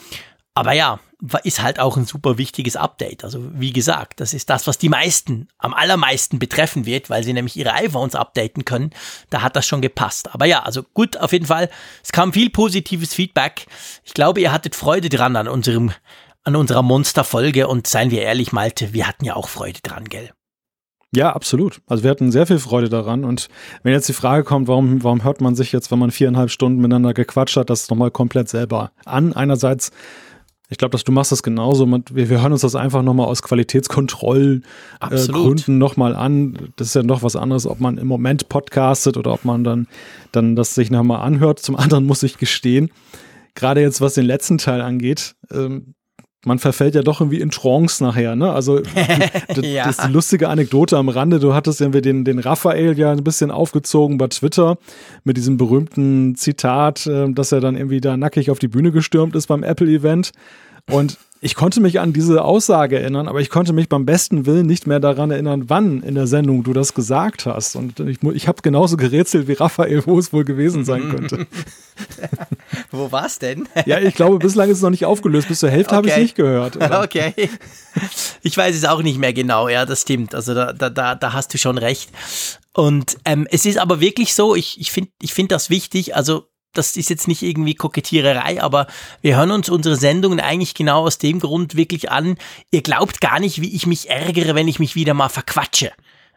Aber 0.55 0.73
ja, 0.73 0.99
ist 1.43 1.61
halt 1.61 1.79
auch 1.79 1.95
ein 1.95 2.05
super 2.05 2.37
wichtiges 2.37 2.75
Update. 2.75 3.23
Also 3.23 3.39
wie 3.53 3.71
gesagt, 3.71 4.19
das 4.19 4.33
ist 4.33 4.49
das, 4.49 4.67
was 4.67 4.77
die 4.77 4.89
meisten 4.89 5.47
am 5.57 5.73
allermeisten 5.73 6.37
betreffen 6.37 6.85
wird, 6.85 7.09
weil 7.09 7.23
sie 7.23 7.33
nämlich 7.33 7.55
ihre 7.55 7.73
iPhones 7.73 8.15
updaten 8.15 8.65
können. 8.65 8.91
Da 9.29 9.41
hat 9.41 9.55
das 9.55 9.65
schon 9.65 9.81
gepasst. 9.81 10.33
Aber 10.33 10.45
ja, 10.45 10.63
also 10.63 10.83
gut, 10.93 11.17
auf 11.17 11.31
jeden 11.31 11.45
Fall. 11.45 11.69
Es 12.03 12.11
kam 12.11 12.33
viel 12.33 12.49
positives 12.49 13.13
Feedback. 13.13 13.67
Ich 14.03 14.13
glaube, 14.13 14.41
ihr 14.41 14.51
hattet 14.51 14.75
Freude 14.75 15.09
dran 15.09 15.35
an 15.35 15.47
unserem 15.47 15.91
an 16.43 16.55
unserer 16.55 16.81
Monsterfolge 16.81 17.67
und 17.67 17.87
seien 17.87 18.11
wir 18.11 18.21
ehrlich, 18.21 18.51
Malte, 18.51 18.93
wir 18.93 19.07
hatten 19.07 19.25
ja 19.25 19.35
auch 19.35 19.47
Freude 19.47 19.79
dran, 19.81 20.05
gell? 20.05 20.31
Ja, 21.15 21.31
absolut. 21.31 21.81
Also 21.87 22.03
wir 22.03 22.09
hatten 22.09 22.31
sehr 22.31 22.47
viel 22.47 22.57
Freude 22.57 22.89
daran. 22.89 23.23
Und 23.23 23.47
wenn 23.83 23.93
jetzt 23.93 24.09
die 24.09 24.13
Frage 24.13 24.43
kommt, 24.43 24.67
warum, 24.67 25.03
warum 25.03 25.23
hört 25.23 25.41
man 25.41 25.53
sich 25.55 25.71
jetzt, 25.71 25.91
wenn 25.91 25.99
man 25.99 26.09
viereinhalb 26.09 26.49
Stunden 26.49 26.81
miteinander 26.81 27.13
gequatscht 27.13 27.55
hat, 27.55 27.69
das 27.69 27.87
nochmal 27.89 28.09
komplett 28.09 28.49
selber 28.49 28.91
an? 29.05 29.31
Einerseits, 29.33 29.91
ich 30.69 30.79
glaube, 30.79 30.93
dass 30.93 31.03
du 31.03 31.11
machst 31.11 31.31
das 31.31 31.43
genauso. 31.43 31.85
Wir, 31.85 32.29
wir 32.29 32.41
hören 32.41 32.51
uns 32.51 32.61
das 32.61 32.73
einfach 32.73 33.03
nochmal 33.03 33.27
aus 33.27 33.43
Qualitätskontrollgründen 33.43 35.75
äh, 35.75 35.77
nochmal 35.77 36.15
an. 36.15 36.71
Das 36.77 36.87
ist 36.87 36.95
ja 36.95 37.03
noch 37.03 37.21
was 37.21 37.35
anderes, 37.35 37.67
ob 37.67 37.79
man 37.79 37.99
im 37.99 38.07
Moment 38.07 38.49
podcastet 38.49 39.15
oder 39.15 39.33
ob 39.33 39.45
man 39.45 39.63
dann, 39.63 39.87
dann 40.31 40.55
das 40.55 40.73
sich 40.73 40.89
nochmal 40.89 41.21
anhört. 41.21 41.59
Zum 41.59 41.75
anderen 41.75 42.07
muss 42.07 42.23
ich 42.23 42.39
gestehen, 42.39 42.89
gerade 43.53 43.81
jetzt 43.81 44.01
was 44.01 44.15
den 44.15 44.25
letzten 44.25 44.57
Teil 44.57 44.81
angeht, 44.81 45.35
ähm, 45.51 45.93
man 46.45 46.59
verfällt 46.59 46.95
ja 46.95 47.01
doch 47.01 47.21
irgendwie 47.21 47.39
in 47.39 47.51
Trance 47.51 48.03
nachher, 48.03 48.35
ne? 48.35 48.51
Also 48.51 48.79
das, 49.47 49.65
ja. 49.65 49.85
das 49.85 49.97
ist 49.97 50.07
die 50.07 50.11
lustige 50.11 50.49
Anekdote 50.49 50.97
am 50.97 51.09
Rande. 51.09 51.39
Du 51.39 51.53
hattest 51.53 51.79
ja 51.79 51.89
den, 51.89 52.25
den 52.25 52.39
Raphael 52.39 52.97
ja 52.97 53.11
ein 53.11 53.23
bisschen 53.23 53.51
aufgezogen 53.51 54.17
bei 54.17 54.27
Twitter 54.27 54.77
mit 55.23 55.37
diesem 55.37 55.57
berühmten 55.57 56.35
Zitat, 56.35 57.07
äh, 57.07 57.31
dass 57.31 57.51
er 57.51 57.61
dann 57.61 57.75
irgendwie 57.75 58.01
da 58.01 58.17
nackig 58.17 58.51
auf 58.51 58.59
die 58.59 58.67
Bühne 58.67 58.91
gestürmt 58.91 59.35
ist 59.35 59.47
beim 59.47 59.63
Apple-Event. 59.63 60.31
Und 60.89 61.17
ich 61.43 61.55
konnte 61.55 61.81
mich 61.81 61.99
an 61.99 62.13
diese 62.13 62.41
Aussage 62.41 62.97
erinnern, 62.97 63.27
aber 63.27 63.41
ich 63.41 63.49
konnte 63.49 63.73
mich 63.73 63.89
beim 63.89 64.05
besten 64.05 64.45
Willen 64.45 64.65
nicht 64.65 64.87
mehr 64.87 65.01
daran 65.01 65.29
erinnern, 65.29 65.65
wann 65.67 66.01
in 66.01 66.15
der 66.15 66.25
Sendung 66.25 66.63
du 66.63 66.71
das 66.71 66.93
gesagt 66.93 67.45
hast. 67.45 67.75
Und 67.75 67.99
ich, 67.99 68.23
ich 68.23 68.47
habe 68.47 68.61
genauso 68.61 68.95
gerätselt 68.95 69.49
wie 69.49 69.53
Raphael, 69.53 70.05
wo 70.05 70.17
es 70.17 70.31
wohl 70.31 70.45
gewesen 70.45 70.85
sein 70.85 71.09
könnte. 71.09 71.45
wo 72.91 73.11
war 73.11 73.25
es 73.25 73.39
denn? 73.39 73.67
ja, 73.85 73.99
ich 73.99 74.15
glaube, 74.15 74.39
bislang 74.39 74.69
ist 74.69 74.77
es 74.77 74.83
noch 74.83 74.89
nicht 74.89 75.05
aufgelöst. 75.05 75.49
Bis 75.49 75.59
zur 75.59 75.69
Hälfte 75.69 75.89
okay. 75.89 75.97
habe 75.97 76.07
ich 76.07 76.13
es 76.13 76.19
nicht 76.19 76.35
gehört. 76.35 76.77
Oder? 76.77 77.03
Okay. 77.03 77.49
Ich 78.41 78.55
weiß 78.55 78.73
es 78.73 78.85
auch 78.85 79.03
nicht 79.03 79.19
mehr 79.19 79.33
genau. 79.33 79.67
Ja, 79.67 79.85
das 79.85 80.03
stimmt. 80.03 80.33
Also 80.33 80.53
da, 80.53 80.71
da, 80.71 80.89
da, 80.89 81.15
da 81.15 81.33
hast 81.33 81.53
du 81.53 81.57
schon 81.57 81.77
recht. 81.77 82.09
Und 82.73 83.17
ähm, 83.25 83.47
es 83.51 83.65
ist 83.65 83.77
aber 83.77 83.99
wirklich 83.99 84.33
so, 84.33 84.55
ich, 84.55 84.79
ich 84.79 84.91
finde 84.91 85.11
ich 85.21 85.33
find 85.33 85.51
das 85.51 85.69
wichtig. 85.69 86.15
Also 86.15 86.47
das 86.73 86.95
ist 86.97 87.09
jetzt 87.09 87.27
nicht 87.27 87.41
irgendwie 87.41 87.75
Kokettiererei, 87.75 88.61
aber 88.61 88.87
wir 89.21 89.37
hören 89.37 89.51
uns 89.51 89.69
unsere 89.69 89.95
Sendungen 89.95 90.39
eigentlich 90.39 90.73
genau 90.73 91.05
aus 91.05 91.17
dem 91.17 91.39
Grund 91.39 91.75
wirklich 91.75 92.11
an. 92.11 92.37
Ihr 92.71 92.81
glaubt 92.81 93.21
gar 93.21 93.39
nicht, 93.39 93.61
wie 93.61 93.75
ich 93.75 93.85
mich 93.85 94.09
ärgere, 94.09 94.55
wenn 94.55 94.67
ich 94.67 94.79
mich 94.79 94.95
wieder 94.95 95.13
mal 95.13 95.29
verquatsche. 95.29 95.91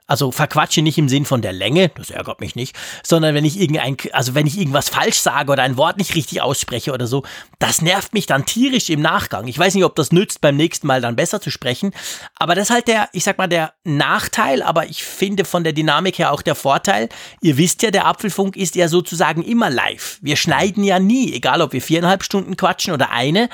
Also 0.07 0.31
verquatsche 0.31 0.83
nicht 0.83 0.99
im 0.99 1.09
Sinn 1.09 1.25
von 1.25 1.43
der 1.43 1.53
Länge, 1.53 1.89
das 1.89 2.11
ärgert 2.11 2.41
mich 2.41 2.55
nicht, 2.55 2.77
sondern 3.03 3.35
wenn 3.35 3.45
ich 3.45 3.61
irgendein, 3.61 3.97
also 4.13 4.35
wenn 4.35 4.47
ich 4.47 4.57
irgendwas 4.57 4.89
falsch 4.89 5.19
sage 5.19 5.51
oder 5.51 5.65
ein 5.65 5.77
Wort 5.77 5.99
nicht 5.99 6.15
richtig 6.15 6.41
ausspreche 6.43 6.93
oder 6.93 7.09
so, 7.09 7.25
das 7.59 7.83
nervt 7.83 8.15
mich 8.15 8.27
dann 8.27 8.47
tierisch 8.47 8.89
im 8.91 9.01
Nachgang. 9.01 9.49
Ich 9.49 9.59
weiß 9.59 9.75
nicht, 9.75 9.85
ob 9.85 9.97
das 9.97 10.13
nützt, 10.13 10.41
beim 10.41 10.57
nächsten 10.57 10.87
Mal 10.87 11.01
dann 11.01 11.17
besser 11.17 11.41
zu 11.41 11.51
sprechen, 11.51 11.93
aber 12.37 12.55
das 12.55 12.69
ist 12.69 12.75
halt 12.75 12.89
der, 12.89 13.09
ich 13.13 13.25
sag 13.25 13.39
mal, 13.39 13.49
der 13.49 13.73
Nachteil, 13.83 14.63
aber 14.63 14.87
ich 14.87 15.03
finde 15.03 15.45
von 15.45 15.65
der 15.65 15.73
Dynamik 15.73 16.19
her 16.19 16.33
auch 16.33 16.43
der 16.43 16.55
Vorteil. 16.55 17.09
Ihr 17.41 17.57
wisst 17.57 17.83
ja, 17.83 17.91
der 17.91 18.07
Apfelfunk 18.07 18.57
ist 18.57 18.77
ja 18.77 18.89
sozusagen 18.89 19.43
immer 19.43 19.71
live. 19.71 20.19
Wir 20.23 20.37
schneiden 20.37 20.85
ja 20.85 20.99
nie, 21.01 21.33
egal 21.33 21.63
ob 21.63 21.73
wir 21.73 21.83
viereinhalb 21.83 22.23
Stunden 22.23 22.57
quatschen 22.57 22.95
oder 22.95 23.11
eine 23.11 23.49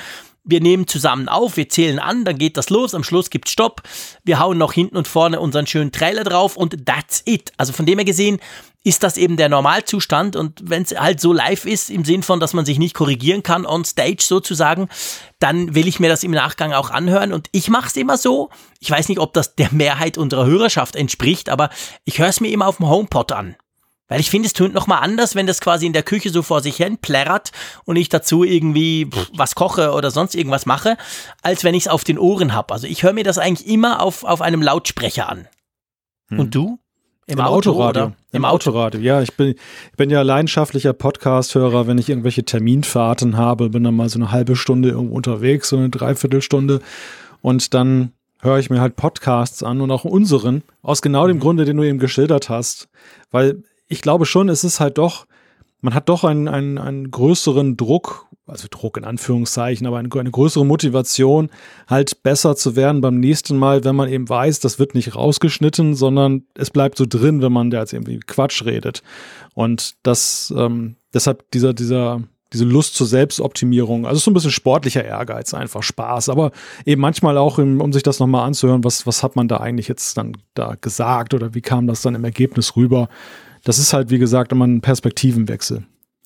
wir 0.44 0.60
nehmen 0.60 0.86
zusammen 0.86 1.28
auf, 1.28 1.56
wir 1.56 1.68
zählen 1.68 1.98
an, 1.98 2.24
dann 2.24 2.38
geht 2.38 2.56
das 2.56 2.70
los, 2.70 2.94
am 2.94 3.04
Schluss 3.04 3.30
gibt's 3.30 3.52
Stopp, 3.52 3.82
wir 4.24 4.38
hauen 4.38 4.58
noch 4.58 4.72
hinten 4.72 4.96
und 4.96 5.08
vorne 5.08 5.40
unseren 5.40 5.66
schönen 5.66 5.92
Trailer 5.92 6.24
drauf 6.24 6.56
und 6.56 6.86
that's 6.86 7.22
it. 7.26 7.52
Also 7.56 7.72
von 7.72 7.86
dem 7.86 7.98
her 7.98 8.04
gesehen 8.04 8.40
ist 8.84 9.04
das 9.04 9.16
eben 9.16 9.36
der 9.36 9.48
Normalzustand 9.48 10.34
und 10.34 10.60
wenn 10.64 10.82
es 10.82 10.98
halt 10.98 11.20
so 11.20 11.32
live 11.32 11.66
ist, 11.66 11.88
im 11.90 12.04
Sinn 12.04 12.24
von, 12.24 12.40
dass 12.40 12.52
man 12.52 12.64
sich 12.64 12.78
nicht 12.78 12.94
korrigieren 12.94 13.44
kann 13.44 13.64
on 13.64 13.84
stage 13.84 14.22
sozusagen, 14.22 14.88
dann 15.38 15.74
will 15.76 15.86
ich 15.86 16.00
mir 16.00 16.08
das 16.08 16.24
im 16.24 16.32
Nachgang 16.32 16.72
auch 16.72 16.90
anhören 16.90 17.32
und 17.32 17.48
ich 17.52 17.68
mache 17.68 17.86
es 17.86 17.96
immer 17.96 18.18
so. 18.18 18.50
Ich 18.80 18.90
weiß 18.90 19.08
nicht, 19.08 19.20
ob 19.20 19.34
das 19.34 19.54
der 19.54 19.72
Mehrheit 19.72 20.18
unserer 20.18 20.46
Hörerschaft 20.46 20.96
entspricht, 20.96 21.48
aber 21.48 21.70
ich 22.04 22.18
höre 22.18 22.28
es 22.28 22.40
mir 22.40 22.50
immer 22.50 22.66
auf 22.66 22.78
dem 22.78 22.88
HomePod 22.88 23.30
an. 23.30 23.54
Weil 24.12 24.20
ich 24.20 24.28
finde, 24.28 24.44
es 24.44 24.52
tönt 24.52 24.74
nochmal 24.74 24.98
anders, 25.02 25.34
wenn 25.36 25.46
das 25.46 25.62
quasi 25.62 25.86
in 25.86 25.94
der 25.94 26.02
Küche 26.02 26.28
so 26.28 26.42
vor 26.42 26.60
sich 26.60 26.76
hin 26.76 26.98
plärrt 26.98 27.50
und 27.86 27.96
ich 27.96 28.10
dazu 28.10 28.44
irgendwie 28.44 29.08
was 29.32 29.54
koche 29.54 29.92
oder 29.92 30.10
sonst 30.10 30.34
irgendwas 30.34 30.66
mache, 30.66 30.98
als 31.40 31.64
wenn 31.64 31.74
ich 31.74 31.84
es 31.84 31.88
auf 31.88 32.04
den 32.04 32.18
Ohren 32.18 32.52
habe. 32.52 32.74
Also 32.74 32.86
ich 32.86 33.04
höre 33.04 33.14
mir 33.14 33.24
das 33.24 33.38
eigentlich 33.38 33.66
immer 33.66 34.02
auf, 34.02 34.22
auf 34.24 34.42
einem 34.42 34.60
Lautsprecher 34.60 35.30
an. 35.30 35.48
Hm. 36.28 36.40
Und 36.40 36.54
du? 36.54 36.78
Im, 37.26 37.38
Im 37.38 37.40
Auto, 37.40 37.70
Autoradio. 37.70 37.88
Oder? 37.88 38.16
Im, 38.32 38.36
Im 38.36 38.44
Autoradio, 38.44 39.00
ja. 39.00 39.22
Ich 39.22 39.34
bin, 39.34 39.54
ich 39.54 39.96
bin 39.96 40.10
ja 40.10 40.20
leidenschaftlicher 40.20 40.92
Podcast-Hörer, 40.92 41.86
wenn 41.86 41.96
ich 41.96 42.10
irgendwelche 42.10 42.44
Terminfahrten 42.44 43.38
habe, 43.38 43.70
bin 43.70 43.82
dann 43.82 43.96
mal 43.96 44.10
so 44.10 44.18
eine 44.18 44.30
halbe 44.30 44.56
Stunde 44.56 44.90
irgendwo 44.90 45.14
unterwegs, 45.14 45.70
so 45.70 45.78
eine 45.78 45.88
Dreiviertelstunde. 45.88 46.82
Und 47.40 47.72
dann 47.72 48.12
höre 48.42 48.58
ich 48.58 48.68
mir 48.68 48.82
halt 48.82 48.94
Podcasts 48.96 49.62
an 49.62 49.80
und 49.80 49.90
auch 49.90 50.04
unseren, 50.04 50.64
aus 50.82 51.00
genau 51.00 51.26
dem 51.26 51.38
mhm. 51.38 51.40
Grunde, 51.40 51.64
den 51.64 51.78
du 51.78 51.84
eben 51.84 51.98
geschildert 51.98 52.50
hast. 52.50 52.90
Weil 53.30 53.62
ich 53.92 54.02
glaube 54.02 54.26
schon, 54.26 54.48
es 54.48 54.64
ist 54.64 54.80
halt 54.80 54.98
doch, 54.98 55.26
man 55.80 55.94
hat 55.94 56.08
doch 56.08 56.24
einen, 56.24 56.48
einen, 56.48 56.78
einen 56.78 57.10
größeren 57.10 57.76
Druck 57.76 58.26
also 58.46 58.66
Druck 58.70 58.96
in 58.96 59.04
Anführungszeichen, 59.04 59.86
aber 59.86 59.98
eine, 59.98 60.08
eine, 60.12 60.30
größere 60.30 60.66
Motivation, 60.66 61.50
halt 61.86 62.22
besser 62.22 62.56
zu 62.56 62.76
werden 62.76 63.00
beim 63.00 63.18
nächsten 63.18 63.56
Mal, 63.56 63.84
wenn 63.84 63.96
man 63.96 64.08
eben 64.08 64.28
weiß, 64.28 64.60
das 64.60 64.78
wird 64.78 64.94
nicht 64.94 65.14
rausgeschnitten, 65.14 65.94
sondern 65.94 66.44
es 66.54 66.70
bleibt 66.70 66.98
so 66.98 67.06
drin, 67.08 67.40
wenn 67.40 67.52
man 67.52 67.70
da 67.70 67.80
jetzt 67.80 67.92
irgendwie 67.92 68.18
Quatsch 68.18 68.64
redet. 68.64 69.02
Und 69.54 69.94
das, 70.02 70.52
ähm, 70.56 70.96
deshalb 71.14 71.50
dieser, 71.52 71.72
dieser, 71.72 72.22
diese 72.52 72.64
Lust 72.64 72.96
zur 72.96 73.06
Selbstoptimierung, 73.06 74.06
also 74.06 74.18
so 74.18 74.30
ein 74.30 74.34
bisschen 74.34 74.50
sportlicher 74.50 75.04
Ehrgeiz, 75.04 75.54
einfach 75.54 75.82
Spaß, 75.82 76.28
aber 76.28 76.50
eben 76.84 77.00
manchmal 77.00 77.38
auch, 77.38 77.58
um 77.58 77.92
sich 77.92 78.02
das 78.02 78.18
nochmal 78.18 78.46
anzuhören, 78.46 78.84
was, 78.84 79.06
was 79.06 79.22
hat 79.22 79.36
man 79.36 79.48
da 79.48 79.58
eigentlich 79.58 79.88
jetzt 79.88 80.18
dann 80.18 80.36
da 80.54 80.76
gesagt 80.80 81.32
oder 81.32 81.54
wie 81.54 81.62
kam 81.62 81.86
das 81.86 82.02
dann 82.02 82.14
im 82.14 82.24
Ergebnis 82.24 82.76
rüber? 82.76 83.08
Das 83.64 83.78
ist 83.78 83.92
halt, 83.92 84.10
wie 84.10 84.18
gesagt, 84.18 84.52
immer 84.52 84.66
ein 84.66 84.80
Perspektivenwechsel. 84.80 85.84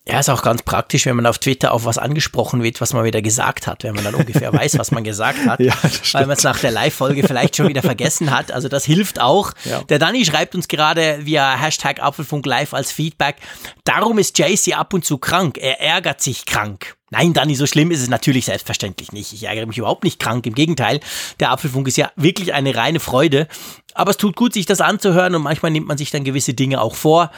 Ja, 0.09 0.21
ist 0.21 0.29
auch 0.29 0.43
ganz 0.43 0.63
praktisch, 0.63 1.05
wenn 1.07 1.17
man 1.17 1.27
auf 1.27 1.39
Twitter 1.39 1.73
auf 1.73 1.85
was 1.85 1.99
angesprochen 1.99 2.63
wird, 2.63 2.81
was 2.81 2.93
man 2.93 3.05
wieder 3.05 3.23
gesagt 3.23 3.67
hat, 3.67 3.83
wenn 3.83 3.93
man 3.97 4.05
dann 4.05 4.15
ungefähr 4.15 4.53
weiß, 4.53 4.79
was 4.79 4.93
man 4.93 5.03
gesagt 5.03 5.45
hat, 5.47 5.59
ja, 5.61 5.75
weil 6.13 6.27
man 6.27 6.37
es 6.37 6.45
nach 6.45 6.61
der 6.61 6.71
Live-Folge 6.71 7.27
vielleicht 7.27 7.57
schon 7.57 7.67
wieder 7.67 7.83
vergessen 7.83 8.31
hat. 8.31 8.53
Also 8.53 8.69
das 8.69 8.85
hilft 8.85 9.21
auch. 9.21 9.51
Ja. 9.65 9.83
Der 9.83 9.99
Danny 9.99 10.25
schreibt 10.25 10.55
uns 10.55 10.69
gerade 10.69 11.27
via 11.27 11.57
Hashtag 11.57 12.01
Apfelfunk 12.01 12.47
Live 12.47 12.73
als 12.73 12.93
Feedback, 12.93 13.37
darum 13.83 14.19
ist 14.19 14.39
JC 14.39 14.79
ab 14.79 14.95
und 14.95 15.05
zu 15.05 15.19
krank, 15.19 15.59
er 15.61 15.81
ärgert 15.81 16.21
sich 16.21 16.47
krank. 16.47 16.97
Nein, 17.11 17.33
Danny, 17.33 17.55
so 17.55 17.67
schlimm 17.67 17.93
ist 17.93 18.03
es 18.03 18.09
natürlich 18.09 18.47
selbstverständlich 18.47 19.13
nicht. 19.13 19.33
Ich 19.33 19.45
ärgere 19.45 19.67
mich 19.67 19.79
überhaupt 19.79 20.03
nicht 20.03 20.19
krank. 20.19 20.45
Im 20.47 20.55
Gegenteil, 20.55 21.01
der 21.39 21.53
Apfelfunk 21.53 21.87
ist 21.87 21.97
ja 21.97 22.11
wirklich 22.17 22.53
eine 22.53 22.75
reine 22.75 22.99
Freude. 22.99 23.47
Aber 23.95 24.11
es 24.11 24.17
tut 24.17 24.35
gut, 24.35 24.55
sich 24.55 24.67
das 24.67 24.81
anzuhören 24.81 25.35
und 25.37 25.43
manchmal 25.43 25.71
nimmt 25.71 25.87
man 25.87 25.99
sich 25.99 26.11
dann 26.11 26.25
gewisse 26.25 26.55
Dinge 26.55 26.81
auch 26.81 26.97
vor. 26.97 27.31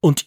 Und 0.00 0.26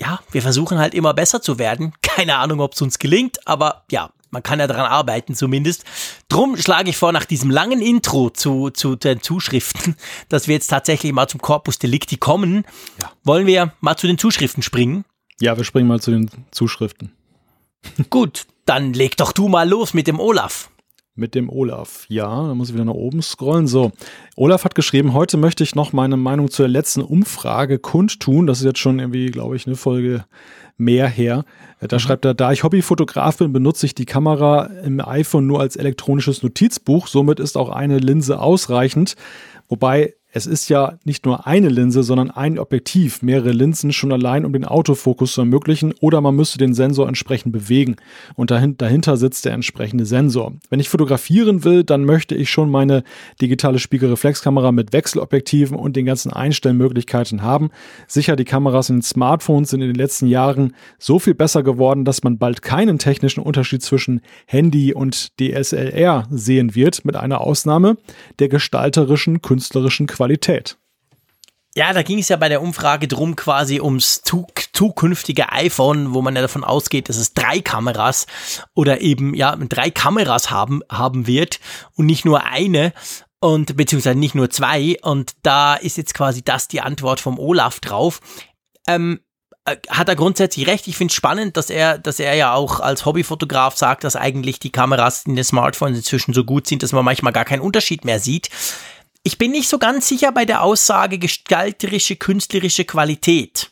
ja, 0.00 0.20
wir 0.30 0.42
versuchen 0.42 0.78
halt 0.78 0.94
immer 0.94 1.14
besser 1.14 1.42
zu 1.42 1.58
werden. 1.58 1.92
Keine 2.02 2.36
Ahnung, 2.36 2.60
ob 2.60 2.74
es 2.74 2.82
uns 2.82 3.00
gelingt, 3.00 3.46
aber 3.46 3.84
ja, 3.90 4.10
man 4.30 4.42
kann 4.42 4.60
ja 4.60 4.66
daran 4.66 4.86
arbeiten 4.86 5.34
zumindest. 5.34 5.84
Drum 6.28 6.56
schlage 6.56 6.90
ich 6.90 6.96
vor, 6.96 7.12
nach 7.12 7.24
diesem 7.24 7.50
langen 7.50 7.80
Intro 7.80 8.30
zu, 8.30 8.70
zu 8.70 8.94
den 8.94 9.20
Zuschriften, 9.20 9.96
dass 10.28 10.46
wir 10.46 10.54
jetzt 10.54 10.68
tatsächlich 10.68 11.12
mal 11.12 11.28
zum 11.28 11.40
Corpus 11.40 11.78
Delicti 11.78 12.18
kommen. 12.18 12.64
Ja. 13.00 13.10
Wollen 13.24 13.46
wir 13.46 13.72
mal 13.80 13.96
zu 13.96 14.06
den 14.06 14.18
Zuschriften 14.18 14.62
springen? 14.62 15.04
Ja, 15.40 15.56
wir 15.56 15.64
springen 15.64 15.88
mal 15.88 16.00
zu 16.00 16.10
den 16.12 16.30
Zuschriften. 16.50 17.12
Gut, 18.10 18.46
dann 18.64 18.92
leg 18.92 19.16
doch 19.16 19.32
du 19.32 19.48
mal 19.48 19.68
los 19.68 19.94
mit 19.94 20.06
dem 20.06 20.20
Olaf 20.20 20.70
mit 21.18 21.34
dem 21.34 21.50
Olaf. 21.50 22.06
Ja, 22.08 22.46
da 22.46 22.54
muss 22.54 22.68
ich 22.68 22.74
wieder 22.74 22.84
nach 22.84 22.94
oben 22.94 23.20
scrollen. 23.22 23.66
So, 23.66 23.90
Olaf 24.36 24.64
hat 24.64 24.74
geschrieben, 24.74 25.12
heute 25.12 25.36
möchte 25.36 25.64
ich 25.64 25.74
noch 25.74 25.92
meine 25.92 26.16
Meinung 26.16 26.48
zur 26.48 26.68
letzten 26.68 27.02
Umfrage 27.02 27.78
kundtun. 27.78 28.46
Das 28.46 28.60
ist 28.60 28.64
jetzt 28.64 28.78
schon 28.78 29.00
irgendwie, 29.00 29.26
glaube 29.26 29.56
ich, 29.56 29.66
eine 29.66 29.76
Folge 29.76 30.24
mehr 30.76 31.08
her. 31.08 31.44
Da 31.80 31.96
mhm. 31.96 32.00
schreibt 32.00 32.24
er, 32.24 32.34
da 32.34 32.52
ich 32.52 32.62
Hobbyfotograf 32.62 33.38
bin, 33.38 33.52
benutze 33.52 33.84
ich 33.84 33.94
die 33.94 34.06
Kamera 34.06 34.66
im 34.84 35.00
iPhone 35.00 35.46
nur 35.46 35.60
als 35.60 35.74
elektronisches 35.74 36.42
Notizbuch. 36.42 37.08
Somit 37.08 37.40
ist 37.40 37.56
auch 37.56 37.70
eine 37.70 37.98
Linse 37.98 38.40
ausreichend. 38.40 39.16
Wobei 39.68 40.14
es 40.38 40.46
ist 40.46 40.68
ja 40.68 40.94
nicht 41.04 41.26
nur 41.26 41.48
eine 41.48 41.68
Linse, 41.68 42.04
sondern 42.04 42.30
ein 42.30 42.60
Objektiv, 42.60 43.22
mehrere 43.22 43.50
Linsen 43.50 43.92
schon 43.92 44.12
allein, 44.12 44.44
um 44.44 44.52
den 44.52 44.64
Autofokus 44.64 45.32
zu 45.32 45.40
ermöglichen, 45.40 45.92
oder 46.00 46.20
man 46.20 46.36
müsste 46.36 46.58
den 46.58 46.74
Sensor 46.74 47.08
entsprechend 47.08 47.52
bewegen 47.52 47.96
und 48.36 48.52
dahinter 48.52 49.16
sitzt 49.16 49.44
der 49.44 49.52
entsprechende 49.52 50.06
Sensor. 50.06 50.52
Wenn 50.70 50.78
ich 50.78 50.88
fotografieren 50.88 51.64
will, 51.64 51.82
dann 51.82 52.04
möchte 52.04 52.36
ich 52.36 52.50
schon 52.50 52.70
meine 52.70 53.02
digitale 53.40 53.80
Spiegelreflexkamera 53.80 54.70
mit 54.70 54.92
Wechselobjektiven 54.92 55.76
und 55.76 55.96
den 55.96 56.06
ganzen 56.06 56.32
Einstellmöglichkeiten 56.32 57.42
haben. 57.42 57.70
Sicher, 58.06 58.36
die 58.36 58.44
Kameras 58.44 58.90
in 58.90 58.98
den 58.98 59.02
Smartphones 59.02 59.70
sind 59.70 59.80
in 59.80 59.88
den 59.88 59.96
letzten 59.96 60.28
Jahren 60.28 60.72
so 61.00 61.18
viel 61.18 61.34
besser 61.34 61.64
geworden, 61.64 62.04
dass 62.04 62.22
man 62.22 62.38
bald 62.38 62.62
keinen 62.62 63.00
technischen 63.00 63.40
Unterschied 63.40 63.82
zwischen 63.82 64.20
Handy 64.46 64.94
und 64.94 65.32
DSLR 65.40 66.28
sehen 66.30 66.76
wird, 66.76 67.04
mit 67.04 67.16
einer 67.16 67.40
Ausnahme 67.40 67.96
der 68.38 68.48
gestalterischen, 68.48 69.42
künstlerischen 69.42 70.06
Qualität. 70.06 70.27
Qualität. 70.28 70.76
Ja, 71.74 71.92
da 71.92 72.02
ging 72.02 72.18
es 72.18 72.28
ja 72.28 72.36
bei 72.36 72.48
der 72.48 72.60
Umfrage 72.60 73.08
drum 73.08 73.36
quasi 73.36 73.80
ums 73.80 74.22
zukünftige 74.22 75.52
iPhone, 75.52 76.12
wo 76.12 76.22
man 76.22 76.34
ja 76.34 76.42
davon 76.42 76.64
ausgeht, 76.64 77.08
dass 77.08 77.16
es 77.16 77.34
drei 77.34 77.60
Kameras 77.60 78.26
oder 78.74 79.00
eben 79.00 79.34
ja 79.34 79.54
drei 79.56 79.90
Kameras 79.90 80.50
haben 80.50 80.82
haben 80.90 81.26
wird 81.26 81.60
und 81.94 82.06
nicht 82.06 82.24
nur 82.24 82.44
eine 82.44 82.92
und 83.40 83.76
beziehungsweise 83.76 84.18
nicht 84.18 84.34
nur 84.34 84.50
zwei. 84.50 84.96
Und 85.02 85.32
da 85.42 85.74
ist 85.74 85.96
jetzt 85.96 86.14
quasi 86.14 86.42
das 86.42 86.68
die 86.68 86.80
Antwort 86.80 87.20
vom 87.20 87.38
Olaf 87.38 87.80
drauf. 87.80 88.20
Ähm, 88.88 89.20
äh, 89.64 89.76
hat 89.88 90.08
er 90.08 90.16
grundsätzlich 90.16 90.66
recht. 90.66 90.88
Ich 90.88 90.96
finde 90.96 91.12
es 91.12 91.16
spannend, 91.16 91.56
dass 91.56 91.70
er, 91.70 91.98
dass 91.98 92.18
er 92.18 92.34
ja 92.34 92.54
auch 92.54 92.80
als 92.80 93.04
Hobbyfotograf 93.04 93.76
sagt, 93.76 94.02
dass 94.02 94.16
eigentlich 94.16 94.58
die 94.58 94.72
Kameras 94.72 95.26
in 95.26 95.36
den 95.36 95.44
Smartphones 95.44 95.98
inzwischen 95.98 96.34
so 96.34 96.42
gut 96.42 96.66
sind, 96.66 96.82
dass 96.82 96.92
man 96.92 97.04
manchmal 97.04 97.32
gar 97.32 97.44
keinen 97.44 97.60
Unterschied 97.60 98.04
mehr 98.04 98.18
sieht. 98.18 98.50
Ich 99.28 99.36
bin 99.36 99.50
nicht 99.50 99.68
so 99.68 99.76
ganz 99.76 100.08
sicher 100.08 100.32
bei 100.32 100.46
der 100.46 100.62
Aussage 100.62 101.18
gestalterische, 101.18 102.16
künstlerische 102.16 102.86
Qualität. 102.86 103.70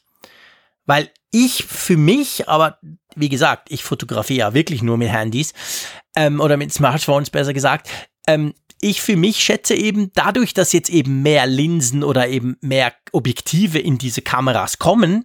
Weil 0.84 1.10
ich 1.30 1.64
für 1.64 1.96
mich, 1.96 2.46
aber 2.46 2.78
wie 3.14 3.30
gesagt, 3.30 3.68
ich 3.70 3.82
fotografiere 3.82 4.40
ja 4.40 4.52
wirklich 4.52 4.82
nur 4.82 4.98
mit 4.98 5.08
Handys 5.08 5.54
ähm, 6.14 6.40
oder 6.40 6.58
mit 6.58 6.74
Smartphones 6.74 7.30
besser 7.30 7.54
gesagt. 7.54 7.88
Ähm, 8.26 8.52
ich 8.82 9.00
für 9.00 9.16
mich 9.16 9.42
schätze 9.42 9.74
eben 9.74 10.10
dadurch, 10.12 10.52
dass 10.52 10.74
jetzt 10.74 10.90
eben 10.90 11.22
mehr 11.22 11.46
Linsen 11.46 12.04
oder 12.04 12.28
eben 12.28 12.58
mehr 12.60 12.92
Objektive 13.12 13.78
in 13.78 13.96
diese 13.96 14.20
Kameras 14.20 14.78
kommen, 14.78 15.24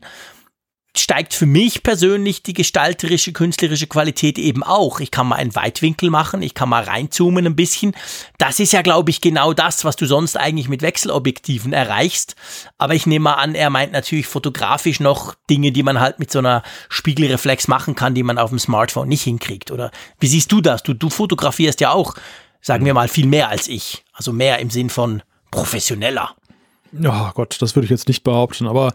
steigt 0.95 1.33
für 1.33 1.45
mich 1.45 1.83
persönlich 1.83 2.43
die 2.43 2.53
gestalterische, 2.53 3.31
künstlerische 3.31 3.87
Qualität 3.87 4.37
eben 4.37 4.61
auch. 4.61 4.99
Ich 4.99 5.09
kann 5.09 5.27
mal 5.27 5.37
einen 5.37 5.55
Weitwinkel 5.55 6.09
machen, 6.09 6.41
ich 6.41 6.53
kann 6.53 6.67
mal 6.67 6.83
reinzoomen 6.83 7.45
ein 7.45 7.55
bisschen. 7.55 7.95
Das 8.37 8.59
ist 8.59 8.73
ja, 8.73 8.81
glaube 8.81 9.09
ich, 9.09 9.21
genau 9.21 9.53
das, 9.53 9.85
was 9.85 9.95
du 9.95 10.05
sonst 10.05 10.37
eigentlich 10.37 10.67
mit 10.67 10.81
Wechselobjektiven 10.81 11.71
erreichst. 11.71 12.35
Aber 12.77 12.93
ich 12.93 13.05
nehme 13.05 13.23
mal 13.23 13.35
an, 13.35 13.55
er 13.55 13.69
meint 13.69 13.93
natürlich 13.93 14.27
fotografisch 14.27 14.99
noch 14.99 15.35
Dinge, 15.49 15.71
die 15.71 15.83
man 15.83 16.01
halt 16.01 16.19
mit 16.19 16.29
so 16.31 16.39
einer 16.39 16.61
Spiegelreflex 16.89 17.69
machen 17.69 17.95
kann, 17.95 18.13
die 18.13 18.23
man 18.23 18.37
auf 18.37 18.49
dem 18.49 18.59
Smartphone 18.59 19.07
nicht 19.07 19.23
hinkriegt. 19.23 19.71
Oder 19.71 19.91
wie 20.19 20.27
siehst 20.27 20.51
du 20.51 20.59
das? 20.59 20.83
Du, 20.83 20.93
du 20.93 21.09
fotografierst 21.09 21.79
ja 21.79 21.91
auch, 21.91 22.15
sagen 22.61 22.85
wir 22.85 22.93
mal, 22.93 23.07
viel 23.07 23.27
mehr 23.27 23.47
als 23.47 23.69
ich. 23.69 24.03
Also 24.13 24.33
mehr 24.33 24.59
im 24.59 24.69
Sinn 24.69 24.89
von 24.89 25.23
professioneller. 25.51 26.35
Ja, 26.91 27.29
oh 27.29 27.31
Gott, 27.33 27.61
das 27.61 27.75
würde 27.75 27.85
ich 27.85 27.91
jetzt 27.91 28.09
nicht 28.09 28.23
behaupten, 28.23 28.67
aber 28.67 28.91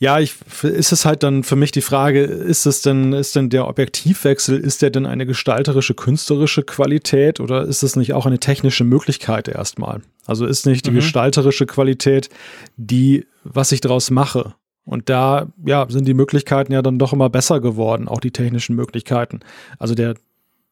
ja, 0.00 0.20
ich, 0.20 0.36
ist 0.62 0.92
es 0.92 1.04
halt 1.04 1.24
dann 1.24 1.42
für 1.42 1.56
mich 1.56 1.72
die 1.72 1.80
Frage, 1.80 2.22
ist 2.22 2.66
es 2.66 2.82
denn, 2.82 3.12
ist 3.12 3.34
denn 3.34 3.50
der 3.50 3.66
Objektivwechsel, 3.66 4.56
ist 4.56 4.80
der 4.80 4.90
denn 4.90 5.06
eine 5.06 5.26
gestalterische, 5.26 5.94
künstlerische 5.94 6.62
Qualität 6.62 7.40
oder 7.40 7.64
ist 7.64 7.82
es 7.82 7.96
nicht 7.96 8.12
auch 8.12 8.24
eine 8.24 8.38
technische 8.38 8.84
Möglichkeit 8.84 9.48
erstmal? 9.48 10.02
Also 10.24 10.46
ist 10.46 10.66
nicht 10.66 10.86
die 10.86 10.92
mhm. 10.92 10.96
gestalterische 10.96 11.66
Qualität 11.66 12.28
die, 12.76 13.26
was 13.42 13.72
ich 13.72 13.80
daraus 13.80 14.10
mache? 14.10 14.54
Und 14.84 15.08
da, 15.08 15.48
ja, 15.66 15.84
sind 15.90 16.06
die 16.06 16.14
Möglichkeiten 16.14 16.72
ja 16.72 16.80
dann 16.80 16.98
doch 16.98 17.12
immer 17.12 17.28
besser 17.28 17.60
geworden, 17.60 18.06
auch 18.06 18.20
die 18.20 18.30
technischen 18.30 18.76
Möglichkeiten. 18.76 19.40
Also 19.80 19.96
der, 19.96 20.14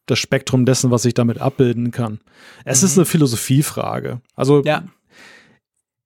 das 0.05 0.19
Spektrum 0.19 0.65
dessen, 0.65 0.89
was 0.89 1.03
ich 1.03 1.13
damit 1.13 1.39
abbilden 1.39 1.91
kann. 1.91 2.21
Es 2.63 2.81
mhm. 2.81 2.85
ist 2.85 2.97
eine 2.97 3.05
Philosophiefrage. 3.05 4.21
Also 4.35 4.63
ja 4.63 4.85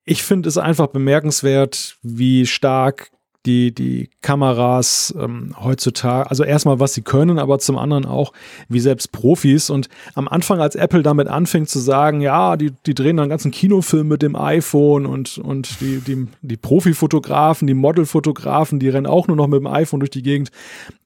ich 0.05 0.23
finde 0.23 0.49
es 0.49 0.57
einfach 0.57 0.87
bemerkenswert, 0.87 1.97
wie 2.01 2.45
stark 2.45 3.11
die, 3.45 3.73
die 3.73 4.09
Kameras 4.21 5.13
ähm, 5.17 5.55
heutzutage, 5.59 6.29
also 6.29 6.43
erstmal, 6.43 6.79
was 6.79 6.93
sie 6.93 7.01
können, 7.01 7.39
aber 7.39 7.57
zum 7.57 7.77
anderen 7.77 8.05
auch, 8.05 8.33
wie 8.69 8.79
selbst 8.79 9.11
Profis. 9.11 9.69
Und 9.69 9.89
am 10.13 10.27
Anfang, 10.27 10.59
als 10.59 10.75
Apple 10.75 11.01
damit 11.01 11.27
anfing 11.27 11.65
zu 11.65 11.79
sagen, 11.79 12.21
ja, 12.21 12.55
die, 12.55 12.71
die 12.85 12.93
drehen 12.93 13.17
dann 13.17 13.29
ganzen 13.29 13.51
Kinofilm 13.51 14.07
mit 14.07 14.21
dem 14.21 14.35
iPhone 14.35 15.05
und, 15.07 15.39
und 15.39 15.81
die, 15.81 16.01
die, 16.01 16.27
die 16.41 16.57
Profifotografen, 16.57 17.67
die 17.67 17.73
Modelfotografen, 17.73 18.79
die 18.79 18.89
rennen 18.89 19.07
auch 19.07 19.27
nur 19.27 19.37
noch 19.37 19.47
mit 19.47 19.59
dem 19.59 19.67
iPhone 19.67 20.01
durch 20.01 20.11
die 20.11 20.23
Gegend. 20.23 20.51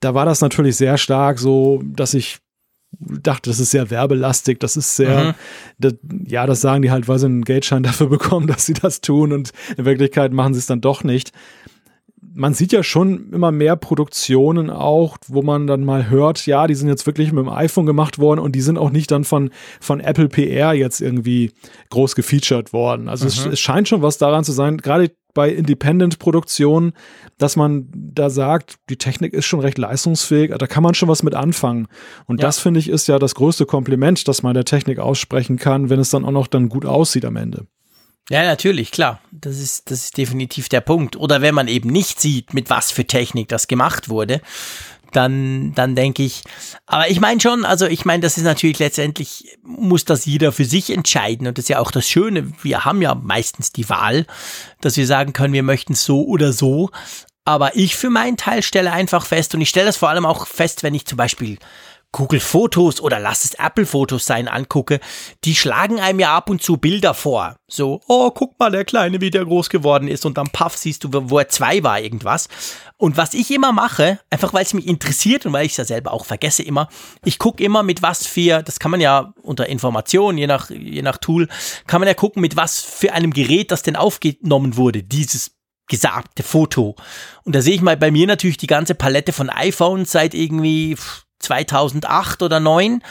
Da 0.02 0.14
war 0.14 0.26
das 0.26 0.42
natürlich 0.42 0.76
sehr 0.76 0.98
stark 0.98 1.40
so, 1.40 1.82
dass 1.86 2.14
ich 2.14 2.40
dachte, 3.00 3.50
das 3.50 3.60
ist 3.60 3.72
sehr 3.72 3.90
werbelastig, 3.90 4.60
das 4.60 4.78
ist 4.78 4.96
sehr, 4.96 5.24
mhm. 5.24 5.34
das, 5.80 5.94
ja, 6.28 6.46
das 6.46 6.62
sagen 6.62 6.82
die 6.82 6.92
halt, 6.92 7.08
weil 7.08 7.20
sie 7.20 7.26
einen 7.26 7.44
Geldschein 7.44 7.84
dafür 7.84 8.08
bekommen, 8.08 8.48
dass 8.48 8.66
sie 8.66 8.74
das 8.74 9.02
tun 9.02 9.32
und 9.32 9.52
in 9.78 9.86
Wirklichkeit 9.86 10.34
machen 10.34 10.54
sie 10.54 10.60
es 10.60 10.68
dann 10.68 10.82
doch 10.82 11.04
nicht. 11.04 11.32
Man 12.38 12.54
sieht 12.54 12.74
ja 12.74 12.84
schon 12.84 13.32
immer 13.32 13.52
mehr 13.52 13.78
Produktionen 13.78 14.70
auch, 14.70 15.18
wo 15.28 15.42
man 15.42 15.68
dann 15.68 15.86
mal 15.86 16.10
hört, 16.10 16.46
ja, 16.48 16.68
die 16.68 16.76
sind 16.76 16.90
jetzt 16.90 17.06
wirklich 17.06 17.32
mit 17.32 17.46
dem 17.46 17.50
iPhone 17.50 17.86
gemacht 17.86 18.20
worden 18.20 18.42
und 18.42 18.56
die 18.56 18.62
sind 18.62 18.78
auch 18.78 18.90
nicht 18.90 19.10
dann 19.12 19.24
von, 19.24 19.52
von 19.80 20.02
Apple 20.02 20.28
PR 20.28 20.74
jetzt 20.74 21.00
irgendwie 21.00 21.54
groß 21.92 22.16
gefeatured 22.16 22.74
worden. 22.74 23.08
Also 23.08 23.26
mhm. 23.26 23.30
es, 23.30 23.46
es 23.46 23.60
scheint 23.60 23.88
schon 23.88 24.02
was 24.02 24.18
daran 24.18 24.44
zu 24.44 24.52
sein, 24.52 24.78
gerade 24.78 25.12
bei 25.36 25.50
Independent-Produktionen, 25.52 26.94
dass 27.38 27.56
man 27.56 27.88
da 27.94 28.32
sagt, 28.32 28.78
die 28.90 28.98
Technik 28.98 29.34
ist 29.34 29.46
schon 29.46 29.60
recht 29.60 29.78
leistungsfähig, 29.78 30.52
da 30.58 30.66
kann 30.66 30.82
man 30.82 30.96
schon 30.96 31.10
was 31.10 31.22
mit 31.22 31.36
anfangen. 31.36 31.88
Und 32.26 32.40
ja. 32.40 32.48
das 32.48 32.58
finde 32.58 32.80
ich 32.80 32.90
ist 32.90 33.08
ja 33.08 33.20
das 33.20 33.36
größte 33.36 33.68
Kompliment, 33.68 34.28
das 34.28 34.42
man 34.42 34.56
der 34.56 34.66
Technik 34.66 34.98
aussprechen 34.98 35.58
kann, 35.58 35.92
wenn 35.92 36.00
es 36.00 36.10
dann 36.10 36.26
auch 36.26 36.32
noch 36.32 36.48
dann 36.48 36.70
gut 36.70 36.86
aussieht 36.88 37.26
am 37.26 37.36
Ende. 37.36 37.68
Ja, 38.30 38.44
natürlich, 38.44 38.90
klar. 38.90 39.22
Das 39.32 39.60
ist, 39.60 39.92
das 39.92 40.06
ist 40.06 40.18
definitiv 40.18 40.68
der 40.68 40.82
Punkt. 40.82 41.16
Oder 41.16 41.42
wenn 41.42 41.54
man 41.54 41.68
eben 41.68 41.92
nicht 41.92 42.20
sieht, 42.20 42.56
mit 42.56 42.72
was 42.72 42.90
für 42.90 43.06
Technik 43.06 43.50
das 43.50 43.68
gemacht 43.68 44.10
wurde, 44.10 44.42
dann, 45.16 45.74
dann 45.74 45.96
denke 45.96 46.24
ich, 46.24 46.44
aber 46.86 47.10
ich 47.10 47.20
meine 47.20 47.40
schon, 47.40 47.66
also 47.66 47.86
ich 47.86 48.06
meine, 48.06 48.22
das 48.22 48.38
ist 48.38 48.44
natürlich 48.44 48.80
letztendlich, 48.80 49.58
muss 49.64 50.06
das 50.06 50.26
jeder 50.26 50.52
für 50.52 50.66
sich 50.66 50.90
entscheiden 50.92 51.48
und 51.48 51.58
das 51.58 51.64
ist 51.66 51.70
ja 51.70 51.80
auch 51.80 51.92
das 51.92 52.08
Schöne, 52.08 52.52
wir 52.62 52.86
haben 52.86 53.02
ja 53.02 53.16
meistens 53.16 53.72
die 53.72 53.90
Wahl, 53.90 54.26
dass 54.82 54.98
wir 54.98 55.08
sagen 55.08 55.34
können, 55.34 55.54
wir 55.54 55.64
möchten 55.64 55.94
so 55.94 56.26
oder 56.26 56.54
so, 56.54 56.90
aber 57.46 57.76
ich 57.76 57.96
für 57.96 58.10
meinen 58.10 58.38
Teil 58.38 58.64
stelle 58.64 58.92
einfach 58.92 59.26
fest 59.26 59.54
und 59.54 59.62
ich 59.62 59.70
stelle 59.70 59.86
das 59.86 59.98
vor 59.98 60.10
allem 60.10 60.26
auch 60.26 60.48
fest, 60.48 60.84
wenn 60.84 60.96
ich 60.96 61.06
zum 61.06 61.18
Beispiel 61.18 61.60
Google 62.16 62.40
Fotos 62.40 63.02
oder 63.02 63.20
lass 63.20 63.44
es 63.44 63.56
Apple 63.56 63.86
Fotos 63.86 64.26
sein 64.26 64.48
angucke, 64.48 65.02
die 65.44 65.54
schlagen 65.54 66.00
einem 66.00 66.22
ja 66.22 66.34
ab 66.34 66.50
und 66.50 66.64
zu 66.64 66.78
Bilder 66.78 67.14
vor. 67.14 67.58
So, 67.68 68.00
oh, 68.08 68.32
guck 68.32 68.58
mal, 68.58 68.72
der 68.72 68.86
Kleine, 68.86 69.20
wie 69.20 69.32
der 69.32 69.44
groß 69.44 69.70
geworden 69.70 70.08
ist 70.08 70.26
und 70.26 70.38
dann 70.38 70.48
paff, 70.48 70.78
siehst 70.78 71.04
du, 71.04 71.10
wo 71.12 71.40
er 71.40 71.50
zwei 71.50 71.84
war, 71.84 72.00
irgendwas. 72.00 72.48
Und 72.96 73.18
was 73.18 73.34
ich 73.34 73.52
immer 73.52 73.74
mache, 73.74 74.20
einfach 74.30 74.54
weil 74.54 74.64
es 74.64 74.74
mich 74.74 74.88
interessiert 74.88 75.46
und 75.46 75.52
weil 75.52 75.66
ich 75.66 75.74
es 75.74 75.78
ja 75.78 75.84
selber 75.84 76.14
auch 76.14 76.24
vergesse 76.24 76.64
immer, 76.64 76.88
ich 77.26 77.38
gucke 77.38 77.62
immer 77.62 77.84
mit 77.84 78.02
was 78.02 78.26
für, 78.26 78.64
das 78.64 78.80
kann 78.80 78.92
man 78.92 79.02
ja 79.02 79.34
unter 79.42 79.68
Information, 79.68 80.38
je 80.38 80.48
nach, 80.48 80.70
je 80.70 81.02
nach 81.02 81.18
Tool, 81.18 81.50
kann 81.86 82.00
man 82.00 82.08
ja 82.08 82.14
gucken, 82.14 82.42
mit 82.42 82.56
was 82.56 82.80
für 82.80 83.12
einem 83.12 83.34
Gerät 83.34 83.72
das 83.72 83.84
denn 83.84 83.98
aufgenommen 83.98 84.78
wurde, 84.78 85.04
dieses 85.04 85.52
gesagte 85.88 86.44
Foto. 86.44 86.96
Und 87.44 87.56
da 87.56 87.62
sehe 87.62 87.76
ich 87.76 87.82
mal 87.82 87.98
bei 87.98 88.10
mir 88.10 88.26
natürlich 88.26 88.58
die 88.58 88.68
ganze 88.68 88.96
Palette 88.96 89.34
von 89.34 89.50
iPhones 89.50 90.14
seit 90.14 90.34
irgendwie 90.34 90.96
2008 91.46 92.42
oder 92.42 92.60
9, 92.60 93.02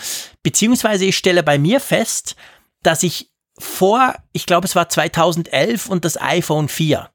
beziehungsweise 0.42 1.04
ich 1.06 1.16
stelle 1.16 1.42
bei 1.42 1.58
mir 1.58 1.80
fest, 1.80 2.36
dass 2.82 3.02
ich 3.02 3.30
vor, 3.58 4.14
ich 4.32 4.46
glaube 4.46 4.66
es 4.66 4.76
war 4.76 4.88
2011 4.88 5.88
und 5.88 6.04
das 6.04 6.20
iPhone 6.20 6.68
4, 6.68 7.08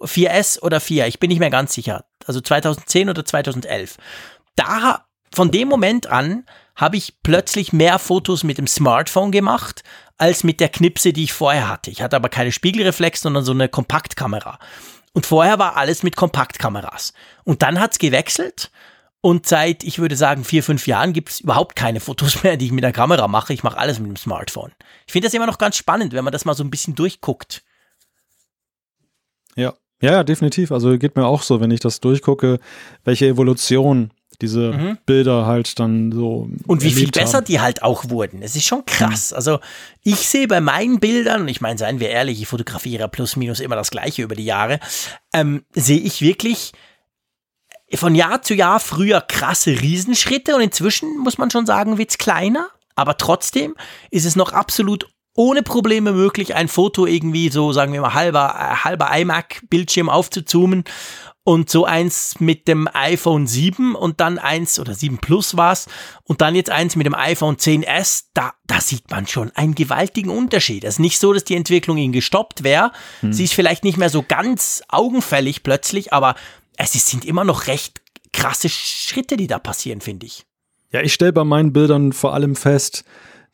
4S 0.00 0.60
oder 0.60 0.80
4, 0.80 1.06
ich 1.06 1.20
bin 1.20 1.28
nicht 1.28 1.40
mehr 1.40 1.50
ganz 1.50 1.74
sicher, 1.74 2.04
also 2.26 2.40
2010 2.40 3.10
oder 3.10 3.24
2011, 3.24 3.96
da, 4.56 5.04
von 5.34 5.50
dem 5.50 5.68
Moment 5.68 6.06
an, 6.06 6.46
habe 6.74 6.96
ich 6.96 7.18
plötzlich 7.22 7.72
mehr 7.72 7.98
Fotos 7.98 8.44
mit 8.44 8.56
dem 8.56 8.68
Smartphone 8.68 9.32
gemacht, 9.32 9.82
als 10.16 10.44
mit 10.44 10.60
der 10.60 10.68
Knipse, 10.68 11.12
die 11.12 11.24
ich 11.24 11.32
vorher 11.32 11.68
hatte. 11.68 11.90
Ich 11.90 12.02
hatte 12.02 12.16
aber 12.16 12.28
keine 12.28 12.52
Spiegelreflex, 12.52 13.20
sondern 13.20 13.44
so 13.44 13.52
eine 13.52 13.68
Kompaktkamera. 13.68 14.58
Und 15.12 15.26
vorher 15.26 15.58
war 15.58 15.76
alles 15.76 16.02
mit 16.02 16.16
Kompaktkameras. 16.16 17.12
Und 17.44 17.62
dann 17.62 17.80
hat's 17.80 17.98
gewechselt 17.98 18.70
und 19.28 19.44
seit, 19.44 19.84
ich 19.84 19.98
würde 19.98 20.16
sagen, 20.16 20.42
vier, 20.42 20.62
fünf 20.62 20.86
Jahren 20.86 21.12
gibt 21.12 21.28
es 21.28 21.40
überhaupt 21.40 21.76
keine 21.76 22.00
Fotos 22.00 22.42
mehr, 22.42 22.56
die 22.56 22.64
ich 22.64 22.72
mit 22.72 22.82
der 22.82 22.92
Kamera 22.92 23.28
mache. 23.28 23.52
Ich 23.52 23.62
mache 23.62 23.76
alles 23.76 23.98
mit 23.98 24.08
dem 24.08 24.16
Smartphone. 24.16 24.72
Ich 25.06 25.12
finde 25.12 25.26
das 25.26 25.34
immer 25.34 25.44
noch 25.44 25.58
ganz 25.58 25.76
spannend, 25.76 26.14
wenn 26.14 26.24
man 26.24 26.32
das 26.32 26.46
mal 26.46 26.54
so 26.54 26.64
ein 26.64 26.70
bisschen 26.70 26.94
durchguckt. 26.94 27.62
Ja. 29.54 29.74
Ja, 30.00 30.12
ja, 30.12 30.24
definitiv. 30.24 30.72
Also 30.72 30.96
geht 30.96 31.14
mir 31.14 31.26
auch 31.26 31.42
so, 31.42 31.60
wenn 31.60 31.70
ich 31.70 31.80
das 31.80 32.00
durchgucke, 32.00 32.58
welche 33.04 33.26
Evolution 33.26 34.12
diese 34.40 34.72
mhm. 34.72 34.98
Bilder 35.04 35.44
halt 35.44 35.78
dann 35.78 36.10
so. 36.10 36.48
Und 36.66 36.82
wie 36.82 36.92
viel 36.92 37.10
besser 37.10 37.38
haben. 37.38 37.44
die 37.44 37.60
halt 37.60 37.82
auch 37.82 38.08
wurden. 38.08 38.40
Es 38.40 38.56
ist 38.56 38.64
schon 38.64 38.86
krass. 38.86 39.32
Mhm. 39.32 39.36
Also 39.36 39.58
ich 40.04 40.20
sehe 40.20 40.48
bei 40.48 40.62
meinen 40.62 41.00
Bildern, 41.00 41.42
und 41.42 41.48
ich 41.48 41.60
meine, 41.60 41.76
seien 41.76 42.00
wir 42.00 42.08
ehrlich, 42.08 42.40
ich 42.40 42.48
fotografiere 42.48 43.10
plus 43.10 43.36
minus 43.36 43.60
immer 43.60 43.76
das 43.76 43.90
gleiche 43.90 44.22
über 44.22 44.36
die 44.36 44.46
Jahre, 44.46 44.80
ähm, 45.34 45.66
sehe 45.74 46.00
ich 46.00 46.22
wirklich 46.22 46.72
von 47.94 48.14
Jahr 48.14 48.42
zu 48.42 48.54
Jahr 48.54 48.80
früher 48.80 49.20
krasse 49.20 49.80
Riesenschritte 49.80 50.54
und 50.54 50.60
inzwischen 50.60 51.18
muss 51.18 51.38
man 51.38 51.50
schon 51.50 51.66
sagen, 51.66 51.98
wird's 51.98 52.18
kleiner, 52.18 52.68
aber 52.94 53.16
trotzdem 53.16 53.74
ist 54.10 54.26
es 54.26 54.36
noch 54.36 54.52
absolut 54.52 55.08
ohne 55.34 55.62
Probleme 55.62 56.12
möglich, 56.12 56.56
ein 56.56 56.66
Foto 56.66 57.06
irgendwie 57.06 57.48
so, 57.48 57.72
sagen 57.72 57.92
wir 57.92 58.00
mal, 58.00 58.14
halber, 58.14 58.56
äh, 58.58 58.84
halber 58.84 59.08
iMac-Bildschirm 59.16 60.08
aufzuzoomen 60.08 60.82
und 61.44 61.70
so 61.70 61.84
eins 61.84 62.40
mit 62.40 62.66
dem 62.66 62.88
iPhone 62.92 63.46
7 63.46 63.94
und 63.94 64.20
dann 64.20 64.38
eins 64.38 64.80
oder 64.80 64.94
7 64.94 65.18
Plus 65.18 65.56
war's 65.56 65.86
und 66.24 66.40
dann 66.40 66.56
jetzt 66.56 66.70
eins 66.70 66.96
mit 66.96 67.06
dem 67.06 67.14
iPhone 67.14 67.56
10s, 67.56 68.24
da, 68.34 68.52
da 68.66 68.80
sieht 68.80 69.12
man 69.12 69.28
schon 69.28 69.52
einen 69.52 69.76
gewaltigen 69.76 70.30
Unterschied. 70.30 70.82
Es 70.82 70.94
ist 70.94 70.98
nicht 70.98 71.20
so, 71.20 71.32
dass 71.32 71.44
die 71.44 71.54
Entwicklung 71.54 71.98
ihnen 71.98 72.12
gestoppt 72.12 72.64
wäre. 72.64 72.90
Hm. 73.20 73.32
Sie 73.32 73.44
ist 73.44 73.54
vielleicht 73.54 73.84
nicht 73.84 73.96
mehr 73.96 74.10
so 74.10 74.24
ganz 74.26 74.82
augenfällig 74.88 75.62
plötzlich, 75.62 76.12
aber 76.12 76.34
es 76.78 76.92
sind 76.92 77.24
immer 77.24 77.44
noch 77.44 77.66
recht 77.66 78.00
krasse 78.32 78.68
Schritte, 78.68 79.36
die 79.36 79.46
da 79.46 79.58
passieren, 79.58 80.00
finde 80.00 80.26
ich. 80.26 80.44
Ja, 80.90 81.02
ich 81.02 81.12
stelle 81.12 81.32
bei 81.32 81.44
meinen 81.44 81.72
Bildern 81.72 82.12
vor 82.12 82.34
allem 82.34 82.56
fest, 82.56 83.04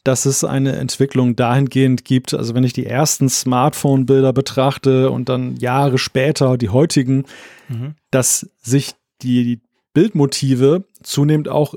dass 0.04 0.26
es 0.26 0.44
eine 0.44 0.76
Entwicklung 0.76 1.34
dahingehend 1.34 2.04
gibt, 2.04 2.34
also 2.34 2.54
wenn 2.54 2.62
ich 2.62 2.74
die 2.74 2.86
ersten 2.86 3.30
Smartphone-Bilder 3.30 4.32
betrachte 4.32 5.10
und 5.10 5.28
dann 5.30 5.56
Jahre 5.56 5.96
später 5.96 6.58
die 6.58 6.68
heutigen, 6.68 7.24
mhm. 7.68 7.94
dass 8.10 8.50
sich 8.60 8.92
die 9.22 9.62
Bildmotive 9.94 10.84
zunehmend 11.02 11.48
auch 11.48 11.74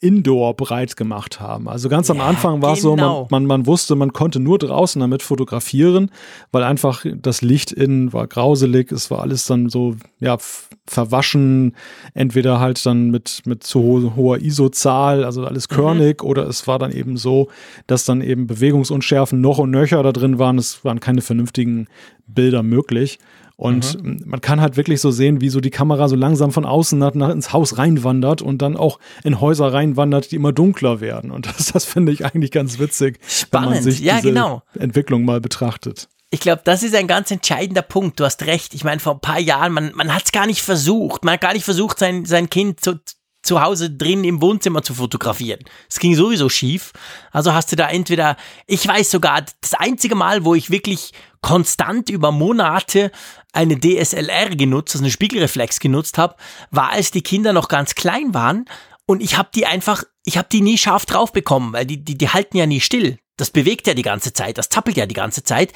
Indoor 0.00 0.54
breit 0.54 0.96
gemacht 0.96 1.40
haben. 1.40 1.68
Also 1.68 1.88
ganz 1.88 2.08
am 2.08 2.20
Anfang 2.20 2.62
war 2.62 2.74
es 2.74 2.82
genau. 2.82 2.90
so, 2.90 2.96
man, 2.96 3.04
genau. 3.04 3.28
man, 3.30 3.46
man 3.46 3.66
wusste, 3.66 3.96
man 3.96 4.12
konnte 4.12 4.38
nur 4.38 4.58
draußen 4.58 5.00
damit 5.00 5.22
fotografieren, 5.22 6.12
weil 6.52 6.62
einfach 6.62 7.04
das 7.16 7.42
Licht 7.42 7.72
innen 7.72 8.12
war 8.12 8.28
grauselig, 8.28 8.92
es 8.92 9.10
war 9.10 9.22
alles 9.22 9.46
dann 9.46 9.68
so, 9.68 9.96
ja, 10.20 10.38
verwaschen, 10.86 11.74
entweder 12.14 12.60
halt 12.60 12.84
dann 12.86 13.10
mit, 13.10 13.42
mit 13.44 13.64
zu 13.64 13.82
ho 13.82 14.12
hoher 14.14 14.38
ISO-Zahl, 14.38 15.24
also 15.24 15.44
alles 15.44 15.68
mhm. 15.68 15.74
körnig, 15.74 16.22
mhm. 16.22 16.28
oder 16.28 16.46
es 16.46 16.68
war 16.68 16.78
dann 16.78 16.92
eben 16.92 17.16
so, 17.16 17.48
dass 17.88 18.04
dann 18.04 18.20
eben 18.20 18.46
Bewegungsunschärfen 18.46 19.40
noch 19.40 19.58
und 19.58 19.70
nöcher 19.70 20.02
da 20.04 20.12
drin 20.12 20.38
waren, 20.38 20.58
es 20.58 20.84
waren 20.84 21.00
keine 21.00 21.22
vernünftigen 21.22 21.88
Bilder 22.28 22.62
möglich. 22.62 23.18
Und 23.58 24.00
mhm. 24.04 24.22
man 24.24 24.40
kann 24.40 24.60
halt 24.60 24.76
wirklich 24.76 25.00
so 25.00 25.10
sehen, 25.10 25.40
wie 25.40 25.48
so 25.48 25.60
die 25.60 25.70
Kamera 25.70 26.06
so 26.06 26.14
langsam 26.14 26.52
von 26.52 26.64
außen 26.64 26.96
nach, 26.96 27.14
nach 27.14 27.30
ins 27.30 27.52
Haus 27.52 27.76
reinwandert 27.76 28.40
und 28.40 28.62
dann 28.62 28.76
auch 28.76 29.00
in 29.24 29.40
Häuser 29.40 29.72
reinwandert, 29.72 30.30
die 30.30 30.36
immer 30.36 30.52
dunkler 30.52 31.00
werden. 31.00 31.32
Und 31.32 31.46
das, 31.58 31.72
das 31.72 31.84
finde 31.84 32.12
ich 32.12 32.24
eigentlich 32.24 32.52
ganz 32.52 32.78
witzig, 32.78 33.18
Spannend. 33.26 33.70
wenn 33.70 33.74
man 33.74 33.82
sich 33.82 33.98
ja, 33.98 34.14
diese 34.18 34.28
genau. 34.28 34.62
Entwicklung 34.78 35.24
mal 35.24 35.40
betrachtet. 35.40 36.08
Ich 36.30 36.38
glaube, 36.38 36.62
das 36.64 36.84
ist 36.84 36.94
ein 36.94 37.08
ganz 37.08 37.32
entscheidender 37.32 37.82
Punkt. 37.82 38.20
Du 38.20 38.24
hast 38.24 38.46
recht. 38.46 38.74
Ich 38.74 38.84
meine, 38.84 39.00
vor 39.00 39.14
ein 39.14 39.20
paar 39.20 39.40
Jahren, 39.40 39.72
man, 39.72 39.90
man 39.92 40.14
hat 40.14 40.26
es 40.26 40.32
gar 40.32 40.46
nicht 40.46 40.62
versucht. 40.62 41.24
Man 41.24 41.34
hat 41.34 41.40
gar 41.40 41.52
nicht 41.52 41.64
versucht, 41.64 41.98
sein, 41.98 42.26
sein 42.26 42.48
Kind 42.48 42.78
zu, 42.78 43.00
zu 43.42 43.60
Hause 43.60 43.90
drin 43.90 44.22
im 44.22 44.40
Wohnzimmer 44.40 44.82
zu 44.82 44.94
fotografieren. 44.94 45.60
Es 45.88 45.98
ging 45.98 46.14
sowieso 46.14 46.48
schief. 46.48 46.92
Also 47.32 47.54
hast 47.54 47.72
du 47.72 47.76
da 47.76 47.88
entweder, 47.88 48.36
ich 48.68 48.86
weiß 48.86 49.10
sogar, 49.10 49.42
das 49.60 49.74
einzige 49.74 50.14
Mal, 50.14 50.44
wo 50.44 50.54
ich 50.54 50.70
wirklich 50.70 51.12
konstant 51.40 52.10
über 52.10 52.32
Monate 52.32 53.10
eine 53.52 53.78
DSLR 53.78 54.50
genutzt, 54.50 54.94
also 54.94 55.04
eine 55.04 55.10
Spiegelreflex 55.10 55.80
genutzt 55.80 56.18
habe, 56.18 56.36
war, 56.70 56.90
als 56.90 57.10
die 57.10 57.22
Kinder 57.22 57.52
noch 57.52 57.68
ganz 57.68 57.94
klein 57.94 58.34
waren 58.34 58.66
und 59.06 59.22
ich 59.22 59.38
habe 59.38 59.48
die 59.54 59.64
einfach, 59.64 60.04
ich 60.26 60.36
habe 60.36 60.48
die 60.52 60.60
nie 60.60 60.76
scharf 60.76 61.06
drauf 61.06 61.32
bekommen, 61.32 61.72
weil 61.72 61.86
die, 61.86 62.04
die, 62.04 62.18
die 62.18 62.28
halten 62.28 62.58
ja 62.58 62.66
nie 62.66 62.80
still. 62.80 63.18
Das 63.38 63.50
bewegt 63.50 63.86
ja 63.86 63.94
die 63.94 64.02
ganze 64.02 64.34
Zeit, 64.34 64.58
das 64.58 64.68
zappelt 64.68 64.98
ja 64.98 65.06
die 65.06 65.14
ganze 65.14 65.44
Zeit. 65.44 65.72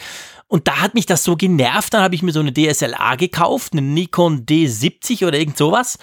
Und 0.49 0.69
da 0.69 0.83
hat 0.83 0.93
mich 0.93 1.07
das 1.07 1.25
so 1.25 1.35
genervt, 1.35 1.95
dann 1.95 2.03
habe 2.03 2.15
ich 2.15 2.23
mir 2.23 2.33
so 2.33 2.41
eine 2.41 2.53
DSLR 2.53 3.17
gekauft, 3.17 3.73
eine 3.73 3.81
Nikon 3.81 4.45
D70 4.45 5.27
oder 5.27 5.39
irgend 5.39 5.57
sowas. 5.57 5.99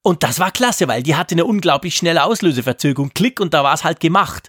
Und 0.00 0.22
das 0.22 0.38
war 0.38 0.50
klasse, 0.50 0.88
weil 0.88 1.02
die 1.02 1.14
hatte 1.14 1.34
eine 1.34 1.44
unglaublich 1.44 1.94
schnelle 1.94 2.24
Auslöseverzögerung. 2.24 3.10
Klick 3.12 3.38
und 3.38 3.52
da 3.52 3.62
war 3.64 3.74
es 3.74 3.84
halt 3.84 4.00
gemacht. 4.00 4.48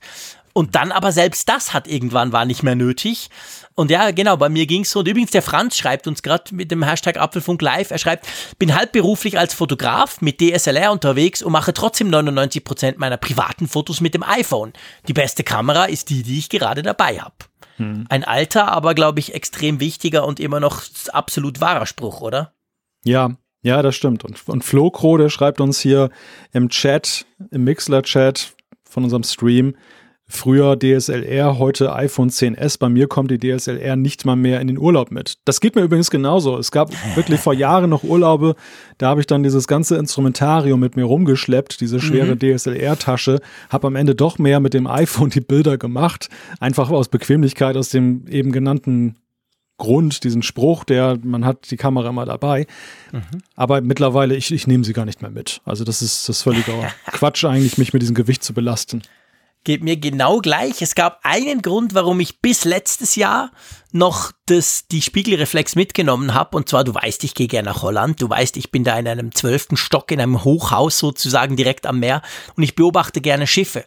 Und 0.53 0.75
dann 0.75 0.93
aber 0.93 1.11
selbst 1.11 1.49
das 1.49 1.73
hat 1.73 1.89
irgendwann 1.89 2.31
war 2.31 2.45
nicht 2.45 2.63
mehr 2.63 2.75
nötig. 2.75 3.29
Und 3.75 3.89
ja, 3.89 4.11
genau, 4.11 4.37
bei 4.37 4.49
mir 4.49 4.67
ging's 4.67 4.91
so. 4.91 4.99
Und 4.99 5.07
übrigens, 5.07 5.31
der 5.31 5.41
Franz 5.41 5.77
schreibt 5.77 6.07
uns 6.07 6.21
gerade 6.21 6.53
mit 6.53 6.69
dem 6.69 6.83
Hashtag 6.83 7.17
Apfelfunk 7.17 7.61
Live, 7.61 7.91
er 7.91 7.97
schreibt, 7.97 8.27
bin 8.59 8.75
halbberuflich 8.75 9.39
als 9.39 9.53
Fotograf 9.53 10.21
mit 10.21 10.39
DSLR 10.39 10.91
unterwegs 10.91 11.41
und 11.41 11.51
mache 11.51 11.73
trotzdem 11.73 12.09
99 12.09 12.63
Prozent 12.63 12.99
meiner 12.99 13.17
privaten 13.17 13.67
Fotos 13.67 14.01
mit 14.01 14.13
dem 14.13 14.23
iPhone. 14.23 14.73
Die 15.07 15.13
beste 15.13 15.43
Kamera 15.43 15.85
ist 15.85 16.09
die, 16.09 16.23
die 16.23 16.39
ich 16.39 16.49
gerade 16.49 16.83
dabei 16.83 17.19
habe. 17.19 17.35
Hm. 17.77 18.05
Ein 18.09 18.23
alter, 18.23 18.71
aber 18.71 18.93
glaube 18.93 19.19
ich 19.19 19.33
extrem 19.33 19.79
wichtiger 19.79 20.27
und 20.27 20.39
immer 20.39 20.59
noch 20.59 20.83
absolut 21.11 21.59
wahrer 21.59 21.87
Spruch, 21.87 22.21
oder? 22.21 22.53
Ja, 23.03 23.35
ja, 23.63 23.81
das 23.81 23.95
stimmt. 23.95 24.23
Und, 24.23 24.47
und 24.47 24.63
Flo 24.63 24.91
Kro, 24.91 25.17
der 25.17 25.29
schreibt 25.29 25.61
uns 25.61 25.79
hier 25.79 26.09
im 26.51 26.69
Chat, 26.69 27.25
im 27.49 27.63
Mixler-Chat 27.63 28.53
von 28.83 29.05
unserem 29.05 29.23
Stream, 29.23 29.75
Früher 30.35 30.77
DSLR, 30.77 31.59
heute 31.59 31.93
iPhone 31.93 32.31
10s. 32.31 32.79
Bei 32.79 32.89
mir 32.89 33.07
kommt 33.07 33.29
die 33.29 33.37
DSLR 33.37 33.95
nicht 33.95 34.25
mal 34.25 34.35
mehr 34.35 34.61
in 34.61 34.67
den 34.67 34.79
Urlaub 34.79 35.11
mit. 35.11 35.37
Das 35.45 35.61
geht 35.61 35.75
mir 35.75 35.83
übrigens 35.83 36.09
genauso. 36.09 36.57
Es 36.57 36.71
gab 36.71 36.91
wirklich 37.15 37.39
vor 37.39 37.53
Jahren 37.53 37.91
noch 37.91 38.03
Urlaube, 38.03 38.55
da 38.97 39.09
habe 39.09 39.21
ich 39.21 39.27
dann 39.27 39.43
dieses 39.43 39.67
ganze 39.67 39.95
Instrumentarium 39.95 40.79
mit 40.79 40.95
mir 40.95 41.03
rumgeschleppt, 41.03 41.79
diese 41.79 42.01
schwere 42.01 42.33
mhm. 42.33 42.39
DSLR-Tasche, 42.39 43.41
habe 43.69 43.87
am 43.87 43.95
Ende 43.95 44.15
doch 44.15 44.39
mehr 44.39 44.59
mit 44.59 44.73
dem 44.73 44.87
iPhone 44.87 45.29
die 45.29 45.39
Bilder 45.39 45.77
gemacht, 45.77 46.29
einfach 46.59 46.89
aus 46.89 47.09
Bequemlichkeit, 47.09 47.77
aus 47.77 47.89
dem 47.89 48.25
eben 48.27 48.51
genannten 48.51 49.15
Grund, 49.77 50.23
diesen 50.23 50.41
Spruch, 50.41 50.83
der 50.83 51.19
man 51.23 51.45
hat 51.45 51.69
die 51.69 51.77
Kamera 51.77 52.09
immer 52.09 52.25
dabei. 52.25 52.65
Mhm. 53.11 53.21
Aber 53.55 53.81
mittlerweile, 53.81 54.35
ich, 54.35 54.51
ich 54.51 54.65
nehme 54.65 54.83
sie 54.83 54.93
gar 54.93 55.05
nicht 55.05 55.21
mehr 55.21 55.31
mit. 55.31 55.61
Also 55.63 55.83
das 55.83 56.01
ist 56.01 56.27
das 56.27 56.41
völliger 56.41 56.91
Quatsch 57.11 57.45
eigentlich, 57.45 57.77
mich 57.77 57.93
mit 57.93 58.01
diesem 58.01 58.15
Gewicht 58.15 58.43
zu 58.43 58.53
belasten 58.53 59.03
geht 59.63 59.83
mir 59.83 59.97
genau 59.97 60.39
gleich. 60.39 60.81
Es 60.81 60.95
gab 60.95 61.19
einen 61.23 61.61
Grund, 61.61 61.93
warum 61.93 62.19
ich 62.19 62.41
bis 62.41 62.65
letztes 62.65 63.15
Jahr 63.15 63.51
noch 63.91 64.31
das, 64.45 64.87
die 64.87 65.01
Spiegelreflex 65.01 65.75
mitgenommen 65.75 66.33
habe. 66.33 66.57
Und 66.57 66.67
zwar, 66.67 66.83
du 66.83 66.93
weißt, 66.93 67.23
ich 67.23 67.33
gehe 67.33 67.47
gerne 67.47 67.69
nach 67.69 67.81
Holland. 67.81 68.21
Du 68.21 68.29
weißt, 68.29 68.57
ich 68.57 68.71
bin 68.71 68.83
da 68.83 68.97
in 68.97 69.07
einem 69.07 69.33
zwölften 69.33 69.77
Stock, 69.77 70.11
in 70.11 70.19
einem 70.19 70.43
Hochhaus 70.43 70.99
sozusagen 70.99 71.55
direkt 71.55 71.85
am 71.85 71.99
Meer. 71.99 72.21
Und 72.55 72.63
ich 72.63 72.75
beobachte 72.75 73.21
gerne 73.21 73.47
Schiffe. 73.47 73.85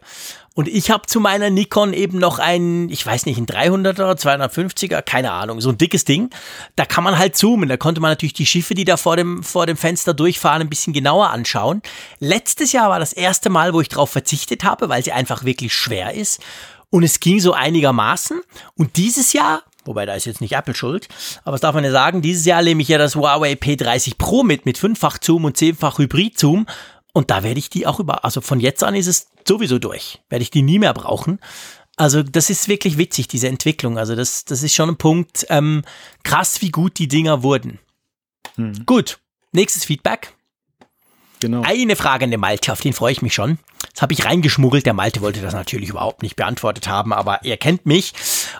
Und 0.57 0.67
ich 0.67 0.89
habe 0.89 1.05
zu 1.05 1.19
meiner 1.19 1.51
Nikon 1.51 1.93
eben 1.93 2.17
noch 2.17 2.39
ein, 2.39 2.89
ich 2.89 3.05
weiß 3.05 3.27
nicht, 3.27 3.37
ein 3.37 3.45
300er, 3.45 4.17
250er, 4.19 5.03
keine 5.03 5.31
Ahnung, 5.31 5.61
so 5.61 5.69
ein 5.69 5.77
dickes 5.77 6.03
Ding. 6.03 6.31
Da 6.75 6.83
kann 6.83 7.03
man 7.03 7.19
halt 7.19 7.35
zoomen. 7.35 7.69
Da 7.69 7.77
konnte 7.77 8.01
man 8.01 8.09
natürlich 8.09 8.33
die 8.33 8.47
Schiffe, 8.47 8.73
die 8.73 8.83
da 8.83 8.97
vor 8.97 9.17
dem, 9.17 9.43
vor 9.43 9.67
dem 9.67 9.77
Fenster 9.77 10.15
durchfahren, 10.15 10.63
ein 10.63 10.69
bisschen 10.69 10.93
genauer 10.93 11.29
anschauen. 11.29 11.83
Letztes 12.17 12.71
Jahr 12.71 12.89
war 12.89 12.99
das 12.99 13.13
erste 13.13 13.51
Mal, 13.51 13.75
wo 13.75 13.81
ich 13.81 13.89
darauf 13.89 14.09
verzichtet 14.09 14.63
habe, 14.63 14.89
weil 14.89 15.03
sie 15.03 15.11
einfach 15.11 15.43
wirklich 15.43 15.75
schwer 15.75 16.15
ist. 16.15 16.41
Und 16.89 17.03
es 17.03 17.19
ging 17.19 17.39
so 17.39 17.53
einigermaßen. 17.53 18.41
Und 18.73 18.97
dieses 18.97 19.33
Jahr 19.33 19.61
Wobei 19.85 20.05
da 20.05 20.15
ist 20.15 20.25
jetzt 20.25 20.41
nicht 20.41 20.53
Apple 20.53 20.75
schuld. 20.75 21.07
Aber 21.45 21.53
was 21.53 21.61
darf 21.61 21.73
man 21.73 21.85
ja 21.85 21.91
sagen? 21.91 22.21
Dieses 22.21 22.45
Jahr 22.45 22.61
nehme 22.61 22.81
ich 22.81 22.89
ja 22.89 22.97
das 22.97 23.15
Huawei 23.15 23.53
P30 23.53 24.17
Pro 24.17 24.43
mit, 24.43 24.65
mit 24.65 24.77
fünffach 24.77 25.17
Zoom 25.21 25.45
und 25.45 25.55
zehnfach 25.55 25.97
Hybrid 25.97 26.37
Zoom. 26.37 26.65
Und 27.17 27.31
da 27.31 27.41
werde 27.41 27.57
ich 27.57 27.71
die 27.71 27.87
auch 27.87 27.99
über, 27.99 28.23
also 28.25 28.41
von 28.41 28.59
jetzt 28.59 28.83
an 28.83 28.93
ist 28.93 29.07
es 29.07 29.25
sowieso 29.43 29.79
durch. 29.79 30.21
Werde 30.29 30.43
ich 30.43 30.51
die 30.51 30.61
nie 30.61 30.77
mehr 30.77 30.93
brauchen. 30.93 31.39
Also 31.95 32.21
das 32.21 32.51
ist 32.51 32.67
wirklich 32.67 32.99
witzig, 32.99 33.27
diese 33.27 33.47
Entwicklung. 33.47 33.97
Also 33.97 34.15
das, 34.15 34.45
das 34.45 34.61
ist 34.61 34.75
schon 34.75 34.89
ein 34.89 34.97
Punkt. 34.97 35.47
Ähm, 35.49 35.81
krass, 36.21 36.61
wie 36.61 36.69
gut 36.69 36.99
die 36.99 37.07
Dinger 37.07 37.41
wurden. 37.41 37.79
Hm. 38.53 38.85
Gut, 38.85 39.17
nächstes 39.51 39.83
Feedback. 39.83 40.35
Genau. 41.39 41.63
Eine 41.63 41.95
Frage 41.95 42.25
an 42.25 42.29
den 42.29 42.39
Malte, 42.39 42.71
auf 42.71 42.81
den 42.81 42.93
freue 42.93 43.13
ich 43.13 43.23
mich 43.23 43.33
schon. 43.33 43.57
Das 43.93 44.03
habe 44.03 44.13
ich 44.13 44.23
reingeschmuggelt. 44.23 44.85
Der 44.85 44.93
Malte 44.93 45.21
wollte 45.21 45.41
das 45.41 45.55
natürlich 45.55 45.89
überhaupt 45.89 46.21
nicht 46.21 46.35
beantwortet 46.35 46.87
haben, 46.87 47.13
aber 47.13 47.43
er 47.43 47.57
kennt 47.57 47.87
mich. 47.87 48.13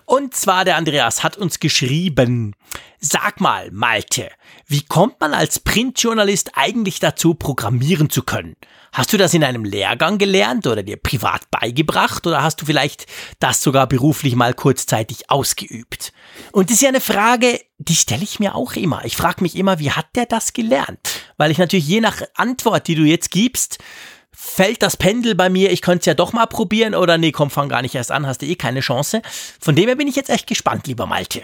Und 0.05 0.35
zwar 0.35 0.65
der 0.65 0.77
Andreas 0.77 1.23
hat 1.23 1.37
uns 1.37 1.59
geschrieben. 1.59 2.55
Sag 2.99 3.39
mal, 3.39 3.71
Malte, 3.71 4.29
wie 4.65 4.83
kommt 4.83 5.19
man 5.19 5.33
als 5.33 5.59
Printjournalist 5.59 6.51
eigentlich 6.55 6.99
dazu, 6.99 7.33
programmieren 7.33 8.09
zu 8.09 8.23
können? 8.23 8.55
Hast 8.91 9.13
du 9.13 9.17
das 9.17 9.33
in 9.33 9.43
einem 9.43 9.63
Lehrgang 9.63 10.17
gelernt 10.17 10.65
oder 10.65 10.81
dir 10.81 10.97
privat 10.97 11.51
beigebracht 11.51 12.25
oder 12.25 12.41
hast 12.41 12.61
du 12.61 12.65
vielleicht 12.65 13.05
das 13.39 13.61
sogar 13.61 13.85
beruflich 13.85 14.35
mal 14.35 14.53
kurzzeitig 14.53 15.29
ausgeübt? 15.29 16.13
Und 16.51 16.69
das 16.69 16.77
ist 16.77 16.81
ja 16.81 16.89
eine 16.89 17.01
Frage, 17.01 17.61
die 17.77 17.95
stelle 17.95 18.23
ich 18.23 18.39
mir 18.39 18.55
auch 18.55 18.73
immer. 18.73 19.05
Ich 19.05 19.15
frage 19.15 19.43
mich 19.43 19.55
immer, 19.55 19.79
wie 19.79 19.91
hat 19.91 20.07
der 20.15 20.25
das 20.25 20.53
gelernt? 20.53 21.21
Weil 21.37 21.51
ich 21.51 21.59
natürlich 21.59 21.87
je 21.87 22.01
nach 22.01 22.21
Antwort, 22.35 22.87
die 22.87 22.95
du 22.95 23.03
jetzt 23.03 23.29
gibst, 23.29 23.77
fällt 24.39 24.83
das 24.83 24.97
Pendel 24.97 25.33
bei 25.33 25.49
mir, 25.49 25.71
ich 25.71 25.81
könnte 25.81 26.01
es 26.01 26.05
ja 26.05 26.13
doch 26.13 26.31
mal 26.31 26.45
probieren 26.45 26.93
oder 26.93 27.17
nee, 27.17 27.31
komm, 27.31 27.49
fang 27.49 27.69
gar 27.69 27.81
nicht 27.81 27.95
erst 27.95 28.11
an, 28.11 28.27
hast 28.27 28.43
du 28.43 28.45
eh 28.45 28.55
keine 28.55 28.81
Chance. 28.81 29.23
Von 29.59 29.75
dem 29.75 29.87
her 29.87 29.95
bin 29.95 30.07
ich 30.07 30.15
jetzt 30.15 30.29
echt 30.29 30.45
gespannt, 30.45 30.85
lieber 30.85 31.07
Malte. 31.07 31.41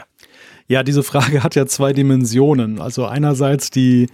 Ja, 0.67 0.83
diese 0.83 1.01
Frage 1.01 1.41
hat 1.43 1.55
ja 1.55 1.65
zwei 1.65 1.91
Dimensionen. 1.91 2.79
Also 2.79 3.07
einerseits 3.07 3.71
die 3.71 4.09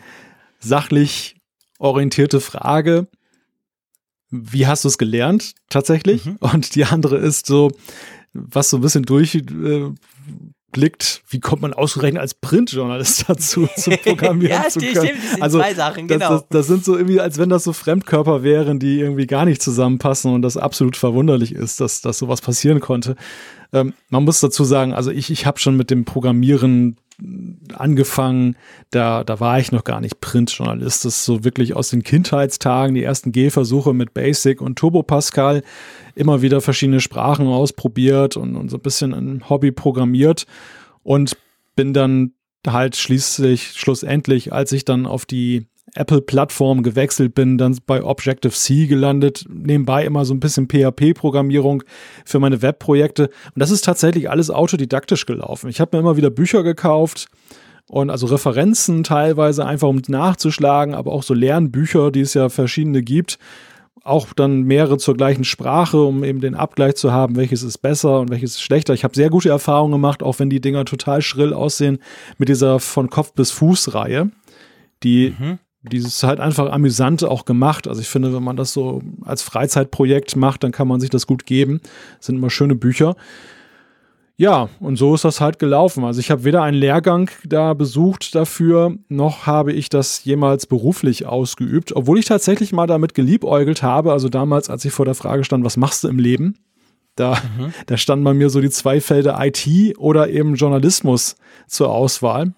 sachlich 0.59 1.35
orientierte 1.77 2.39
Frage, 2.39 3.07
wie 4.29 4.65
hast 4.65 4.85
du 4.85 4.87
es 4.87 4.97
gelernt 4.97 5.55
tatsächlich? 5.69 6.25
Mhm. 6.25 6.37
Und 6.39 6.75
die 6.75 6.85
andere 6.85 7.17
ist 7.17 7.47
so, 7.47 7.71
was 8.31 8.69
so 8.69 8.77
ein 8.77 8.81
bisschen 8.81 9.03
durchblickt, 9.03 9.51
äh, 9.51 9.91
wie 11.29 11.39
kommt 11.39 11.61
man 11.61 11.73
ausgerechnet 11.73 12.21
als 12.21 12.33
Printjournalist 12.33 13.25
dazu, 13.27 13.67
zu 13.75 13.91
programmieren 13.91 14.63
ja, 14.63 14.69
zu 14.69 14.79
können? 14.79 14.91
Stimmt, 14.91 15.17
das 15.23 15.31
sind 15.31 15.41
also, 15.41 15.59
zwei 15.59 15.73
Sachen, 15.73 16.07
genau. 16.07 16.29
Das, 16.29 16.41
das, 16.41 16.49
das, 16.49 16.67
sind 16.67 16.85
so 16.85 16.95
irgendwie, 16.95 17.19
als 17.19 17.37
wenn 17.37 17.49
das 17.49 17.63
so 17.63 17.73
Fremdkörper 17.73 18.43
wären, 18.43 18.79
die 18.79 18.99
irgendwie 18.99 19.27
gar 19.27 19.45
nicht 19.45 19.61
zusammenpassen 19.61 20.33
und 20.33 20.41
das 20.41 20.57
absolut 20.57 20.97
verwunderlich 20.97 21.53
ist, 21.53 21.79
dass, 21.79 22.01
dass 22.01 22.17
sowas 22.17 22.41
passieren 22.41 22.79
konnte. 22.79 23.15
Ähm, 23.73 23.93
man 24.09 24.23
muss 24.23 24.39
dazu 24.39 24.63
sagen, 24.63 24.93
also 24.93 25.11
ich, 25.11 25.29
ich 25.29 25.45
habe 25.45 25.59
schon 25.59 25.77
mit 25.77 25.91
dem 25.91 26.05
Programmieren 26.05 26.97
angefangen, 27.73 28.55
da, 28.91 29.23
da 29.23 29.39
war 29.39 29.59
ich 29.59 29.71
noch 29.71 29.83
gar 29.83 30.01
nicht 30.01 30.21
Printjournalist. 30.21 31.05
Das 31.05 31.15
ist 31.15 31.25
so 31.25 31.43
wirklich 31.43 31.75
aus 31.75 31.89
den 31.89 32.03
Kindheitstagen, 32.03 32.95
die 32.95 33.03
ersten 33.03 33.31
Gehversuche 33.31 33.93
mit 33.93 34.13
Basic 34.13 34.61
und 34.61 34.77
Turbo 34.77 35.03
Pascal, 35.03 35.63
immer 36.15 36.41
wieder 36.41 36.61
verschiedene 36.61 36.99
Sprachen 36.99 37.47
ausprobiert 37.47 38.37
und, 38.37 38.55
und 38.55 38.69
so 38.69 38.77
ein 38.77 38.81
bisschen 38.81 39.13
ein 39.13 39.49
Hobby 39.49 39.71
programmiert 39.71 40.45
und 41.03 41.37
bin 41.75 41.93
dann 41.93 42.33
halt 42.67 42.95
schließlich, 42.95 43.73
schlussendlich, 43.75 44.51
als 44.51 44.71
ich 44.71 44.85
dann 44.85 45.05
auf 45.05 45.25
die 45.25 45.67
Apple-Plattform 45.95 46.83
gewechselt 46.83 47.35
bin, 47.35 47.57
dann 47.57 47.77
bei 47.85 48.03
Objective-C 48.03 48.87
gelandet, 48.87 49.45
nebenbei 49.49 50.05
immer 50.05 50.25
so 50.25 50.33
ein 50.33 50.39
bisschen 50.39 50.67
PHP-Programmierung 50.67 51.83
für 52.25 52.39
meine 52.39 52.61
Webprojekte. 52.61 53.27
Und 53.27 53.59
das 53.59 53.71
ist 53.71 53.85
tatsächlich 53.85 54.29
alles 54.29 54.49
autodidaktisch 54.49 55.25
gelaufen. 55.25 55.69
Ich 55.69 55.79
habe 55.79 55.95
mir 55.95 56.01
immer 56.01 56.17
wieder 56.17 56.29
Bücher 56.29 56.63
gekauft 56.63 57.27
und 57.87 58.09
also 58.09 58.27
Referenzen 58.27 59.03
teilweise 59.03 59.65
einfach 59.65 59.87
um 59.87 60.01
nachzuschlagen, 60.07 60.93
aber 60.93 61.11
auch 61.11 61.23
so 61.23 61.33
Lernbücher, 61.33 62.11
die 62.11 62.21
es 62.21 62.33
ja 62.33 62.49
verschiedene 62.49 63.01
gibt. 63.01 63.39
Auch 64.03 64.33
dann 64.33 64.63
mehrere 64.63 64.97
zur 64.97 65.17
gleichen 65.17 65.43
Sprache, 65.43 66.01
um 66.01 66.23
eben 66.23 66.39
den 66.39 66.55
Abgleich 66.55 66.95
zu 66.95 67.11
haben, 67.11 67.35
welches 67.35 67.63
ist 67.63 67.79
besser 67.79 68.21
und 68.21 68.29
welches 68.29 68.51
ist 68.51 68.61
schlechter. 68.61 68.93
Ich 68.93 69.03
habe 69.03 69.15
sehr 69.15 69.29
gute 69.29 69.49
Erfahrungen 69.49 69.91
gemacht, 69.91 70.23
auch 70.23 70.39
wenn 70.39 70.49
die 70.49 70.61
Dinger 70.61 70.85
total 70.85 71.21
schrill 71.21 71.53
aussehen, 71.53 71.99
mit 72.37 72.47
dieser 72.47 72.79
von 72.79 73.09
Kopf 73.09 73.33
bis 73.33 73.51
Fuß 73.51 73.93
Reihe, 73.93 74.31
die 75.03 75.35
mhm 75.37 75.59
dieses 75.89 76.23
halt 76.23 76.39
einfach 76.39 76.71
amüsant 76.71 77.23
auch 77.23 77.45
gemacht. 77.45 77.87
Also 77.87 78.01
ich 78.01 78.07
finde, 78.07 78.33
wenn 78.33 78.43
man 78.43 78.55
das 78.55 78.73
so 78.73 79.01
als 79.23 79.41
Freizeitprojekt 79.41 80.35
macht, 80.35 80.63
dann 80.63 80.71
kann 80.71 80.87
man 80.87 80.99
sich 80.99 81.09
das 81.09 81.27
gut 81.27 81.45
geben. 81.45 81.81
Das 82.17 82.27
sind 82.27 82.37
immer 82.37 82.49
schöne 82.49 82.75
Bücher. 82.75 83.15
Ja, 84.37 84.69
und 84.79 84.95
so 84.95 85.15
ist 85.15 85.25
das 85.25 85.41
halt 85.41 85.59
gelaufen. 85.59 86.05
Also 86.05 86.21
ich 86.21 86.31
habe 86.31 86.45
weder 86.45 86.63
einen 86.63 86.77
Lehrgang 86.77 87.29
da 87.43 87.73
besucht 87.73 88.35
dafür, 88.35 88.95
noch 89.09 89.45
habe 89.45 89.73
ich 89.73 89.89
das 89.89 90.23
jemals 90.23 90.65
beruflich 90.65 91.25
ausgeübt, 91.25 91.93
obwohl 91.93 92.19
ich 92.19 92.25
tatsächlich 92.25 92.71
mal 92.71 92.87
damit 92.87 93.13
geliebäugelt 93.13 93.83
habe. 93.83 94.13
Also 94.13 94.29
damals, 94.29 94.69
als 94.69 94.85
ich 94.85 94.93
vor 94.93 95.03
der 95.03 95.15
Frage 95.15 95.43
stand, 95.43 95.65
was 95.65 95.75
machst 95.75 96.05
du 96.05 96.07
im 96.07 96.19
Leben? 96.19 96.55
Da, 97.17 97.33
mhm. 97.57 97.73
da 97.87 97.97
standen 97.97 98.23
bei 98.23 98.33
mir 98.33 98.49
so 98.49 98.61
die 98.61 98.69
zwei 98.69 99.01
Felder 99.01 99.37
IT 99.41 99.67
oder 99.97 100.29
eben 100.29 100.55
Journalismus 100.55 101.35
zur 101.67 101.89
Auswahl 101.89 102.53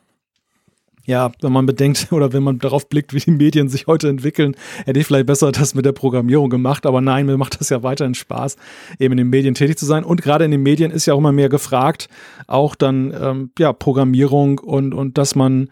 ja, 1.11 1.29
wenn 1.41 1.51
man 1.51 1.65
bedenkt 1.65 2.07
oder 2.11 2.31
wenn 2.31 2.41
man 2.41 2.57
darauf 2.57 2.87
blickt, 2.87 3.13
wie 3.13 3.19
die 3.19 3.31
Medien 3.31 3.67
sich 3.67 3.85
heute 3.85 4.07
entwickeln, 4.07 4.55
hätte 4.85 4.99
ich 4.99 5.05
vielleicht 5.05 5.27
besser 5.27 5.51
das 5.51 5.75
mit 5.75 5.85
der 5.85 5.91
Programmierung 5.91 6.49
gemacht. 6.49 6.85
Aber 6.85 7.01
nein, 7.01 7.25
mir 7.25 7.37
macht 7.37 7.59
das 7.59 7.69
ja 7.69 7.83
weiterhin 7.83 8.15
Spaß, 8.15 8.55
eben 8.97 9.11
in 9.11 9.17
den 9.17 9.29
Medien 9.29 9.53
tätig 9.53 9.77
zu 9.77 9.85
sein. 9.85 10.05
Und 10.05 10.21
gerade 10.21 10.45
in 10.45 10.51
den 10.51 10.63
Medien 10.63 10.89
ist 10.89 11.05
ja 11.05 11.13
auch 11.13 11.19
immer 11.19 11.33
mehr 11.33 11.49
gefragt, 11.49 12.07
auch 12.47 12.75
dann 12.75 13.13
ähm, 13.13 13.51
ja 13.59 13.73
Programmierung 13.73 14.59
und 14.59 14.93
und 14.93 15.17
dass 15.17 15.35
man 15.35 15.69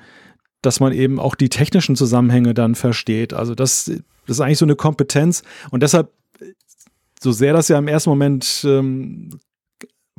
dass 0.61 0.81
man 0.81 0.91
eben 0.91 1.21
auch 1.21 1.35
die 1.35 1.47
technischen 1.47 1.95
Zusammenhänge 1.95 2.53
dann 2.53 2.75
versteht. 2.75 3.33
Also 3.33 3.55
das, 3.55 3.85
das 3.85 4.01
ist 4.27 4.41
eigentlich 4.41 4.57
so 4.57 4.65
eine 4.65 4.75
Kompetenz 4.75 5.41
und 5.71 5.83
deshalb 5.83 6.11
so 7.21 7.31
sehr 7.31 7.53
das 7.53 7.69
ja 7.69 7.77
im 7.77 7.87
ersten 7.87 8.09
Moment 8.09 8.65
ähm, 8.65 9.29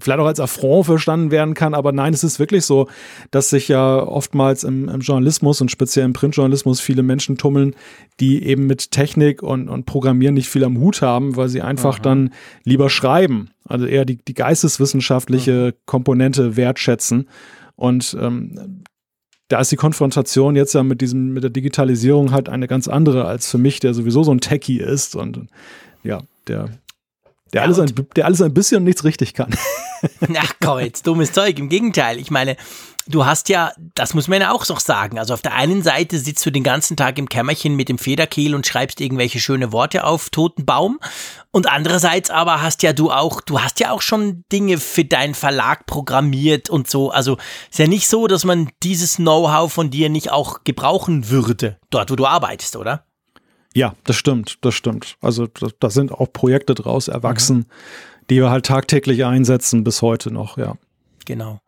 vielleicht 0.00 0.20
auch 0.20 0.26
als 0.26 0.40
Affront 0.40 0.86
verstanden 0.86 1.30
werden 1.30 1.54
kann, 1.54 1.74
aber 1.74 1.92
nein, 1.92 2.12
es 2.12 2.24
ist 2.24 2.38
wirklich 2.38 2.64
so, 2.64 2.88
dass 3.30 3.50
sich 3.50 3.68
ja 3.68 4.02
oftmals 4.02 4.64
im, 4.64 4.88
im 4.88 5.00
Journalismus 5.00 5.60
und 5.60 5.70
speziell 5.70 6.04
im 6.04 6.12
Printjournalismus 6.12 6.80
viele 6.80 7.02
Menschen 7.02 7.36
tummeln, 7.36 7.74
die 8.18 8.44
eben 8.44 8.66
mit 8.66 8.90
Technik 8.90 9.42
und, 9.42 9.68
und 9.68 9.86
Programmieren 9.86 10.34
nicht 10.34 10.48
viel 10.48 10.64
am 10.64 10.78
Hut 10.78 11.02
haben, 11.02 11.36
weil 11.36 11.48
sie 11.48 11.62
einfach 11.62 11.96
Aha. 11.96 12.02
dann 12.02 12.30
lieber 12.64 12.90
schreiben, 12.90 13.50
also 13.64 13.86
eher 13.86 14.04
die, 14.04 14.16
die 14.16 14.34
geisteswissenschaftliche. 14.34 15.74
Komponente 15.86 16.56
wertschätzen. 16.56 17.28
Und 17.76 18.16
ähm, 18.20 18.84
da 19.48 19.60
ist 19.60 19.72
die 19.72 19.76
Konfrontation 19.76 20.54
jetzt 20.54 20.74
ja 20.74 20.82
mit 20.82 21.00
diesem, 21.00 21.32
mit 21.32 21.42
der 21.42 21.50
Digitalisierung 21.50 22.30
halt 22.30 22.48
eine 22.48 22.68
ganz 22.68 22.86
andere 22.88 23.24
als 23.24 23.50
für 23.50 23.58
mich, 23.58 23.80
der 23.80 23.94
sowieso 23.94 24.22
so 24.22 24.32
ein 24.32 24.40
Techie 24.40 24.78
ist 24.78 25.16
und 25.16 25.46
ja, 26.02 26.22
der 26.46 26.68
der, 27.52 27.62
ja, 27.62 27.64
alles 27.64 27.78
ein, 27.78 27.92
der 28.16 28.26
alles 28.26 28.42
ein 28.42 28.54
bisschen 28.54 28.84
nichts 28.84 29.04
richtig 29.04 29.34
kann. 29.34 29.50
Ach 30.36 30.54
komm, 30.62 30.80
jetzt 30.80 31.06
dummes 31.06 31.32
Zeug. 31.32 31.58
Im 31.58 31.68
Gegenteil. 31.68 32.18
Ich 32.18 32.30
meine, 32.30 32.56
du 33.06 33.26
hast 33.26 33.48
ja, 33.48 33.72
das 33.94 34.14
muss 34.14 34.28
man 34.28 34.40
ja 34.40 34.52
auch 34.52 34.66
noch 34.68 34.80
sagen. 34.80 35.18
Also 35.18 35.34
auf 35.34 35.42
der 35.42 35.54
einen 35.54 35.82
Seite 35.82 36.18
sitzt 36.18 36.44
du 36.46 36.50
den 36.50 36.62
ganzen 36.62 36.96
Tag 36.96 37.18
im 37.18 37.28
Kämmerchen 37.28 37.74
mit 37.74 37.88
dem 37.88 37.98
Federkehl 37.98 38.54
und 38.54 38.66
schreibst 38.66 39.00
irgendwelche 39.00 39.40
schöne 39.40 39.72
Worte 39.72 40.04
auf 40.04 40.30
toten 40.30 40.64
Baum. 40.64 40.98
Und 41.50 41.70
andererseits 41.70 42.30
aber 42.30 42.62
hast 42.62 42.82
ja 42.82 42.92
du 42.92 43.10
auch, 43.10 43.40
du 43.40 43.60
hast 43.60 43.80
ja 43.80 43.90
auch 43.90 44.02
schon 44.02 44.44
Dinge 44.52 44.78
für 44.78 45.04
deinen 45.04 45.34
Verlag 45.34 45.86
programmiert 45.86 46.70
und 46.70 46.88
so. 46.88 47.10
Also 47.10 47.36
ist 47.70 47.78
ja 47.78 47.86
nicht 47.86 48.08
so, 48.08 48.26
dass 48.26 48.44
man 48.44 48.70
dieses 48.82 49.16
Know-how 49.16 49.72
von 49.72 49.90
dir 49.90 50.08
nicht 50.08 50.30
auch 50.30 50.64
gebrauchen 50.64 51.28
würde, 51.30 51.78
dort 51.90 52.10
wo 52.10 52.16
du 52.16 52.26
arbeitest, 52.26 52.76
oder? 52.76 53.04
Ja, 53.72 53.94
das 54.04 54.16
stimmt, 54.16 54.58
das 54.62 54.74
stimmt. 54.74 55.16
Also 55.20 55.46
da, 55.46 55.90
sind 55.90 56.10
auch 56.12 56.32
Projekte 56.32 56.74
draus 56.74 57.06
erwachsen, 57.06 57.58
mhm. 57.58 57.66
Die 58.30 58.36
wir 58.36 58.50
halt 58.50 58.66
tagtäglich 58.66 59.24
einsetzen 59.24 59.84
bis 59.84 60.02
heute 60.02 60.30
noch, 60.30 60.56
ja. 60.56 60.76
Genau. 61.26 61.60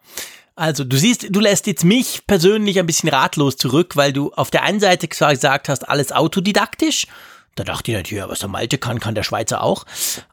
Also 0.55 0.85
du 0.85 0.97
siehst, 0.97 1.27
du 1.31 1.41
lässt 1.41 1.67
jetzt 1.67 1.85
mich 1.85 2.27
persönlich 2.27 2.79
ein 2.79 2.87
bisschen 2.87 3.09
ratlos 3.09 3.57
zurück, 3.57 3.97
weil 3.97 4.13
du 4.13 4.33
auf 4.35 4.51
der 4.51 4.63
einen 4.63 4.81
Seite 4.81 5.09
gesagt 5.09 5.69
hast, 5.69 5.89
alles 5.89 6.13
autodidaktisch. 6.13 7.07
Da 7.55 7.65
dachte 7.65 7.91
ich 7.91 7.97
natürlich, 7.99 8.23
ja, 8.23 8.31
was 8.31 8.39
der 8.39 8.49
Malte 8.49 8.79
kann, 8.79 8.99
kann 8.99 9.15
der 9.15 9.25
Schweizer 9.25 9.63
auch. 9.63 9.85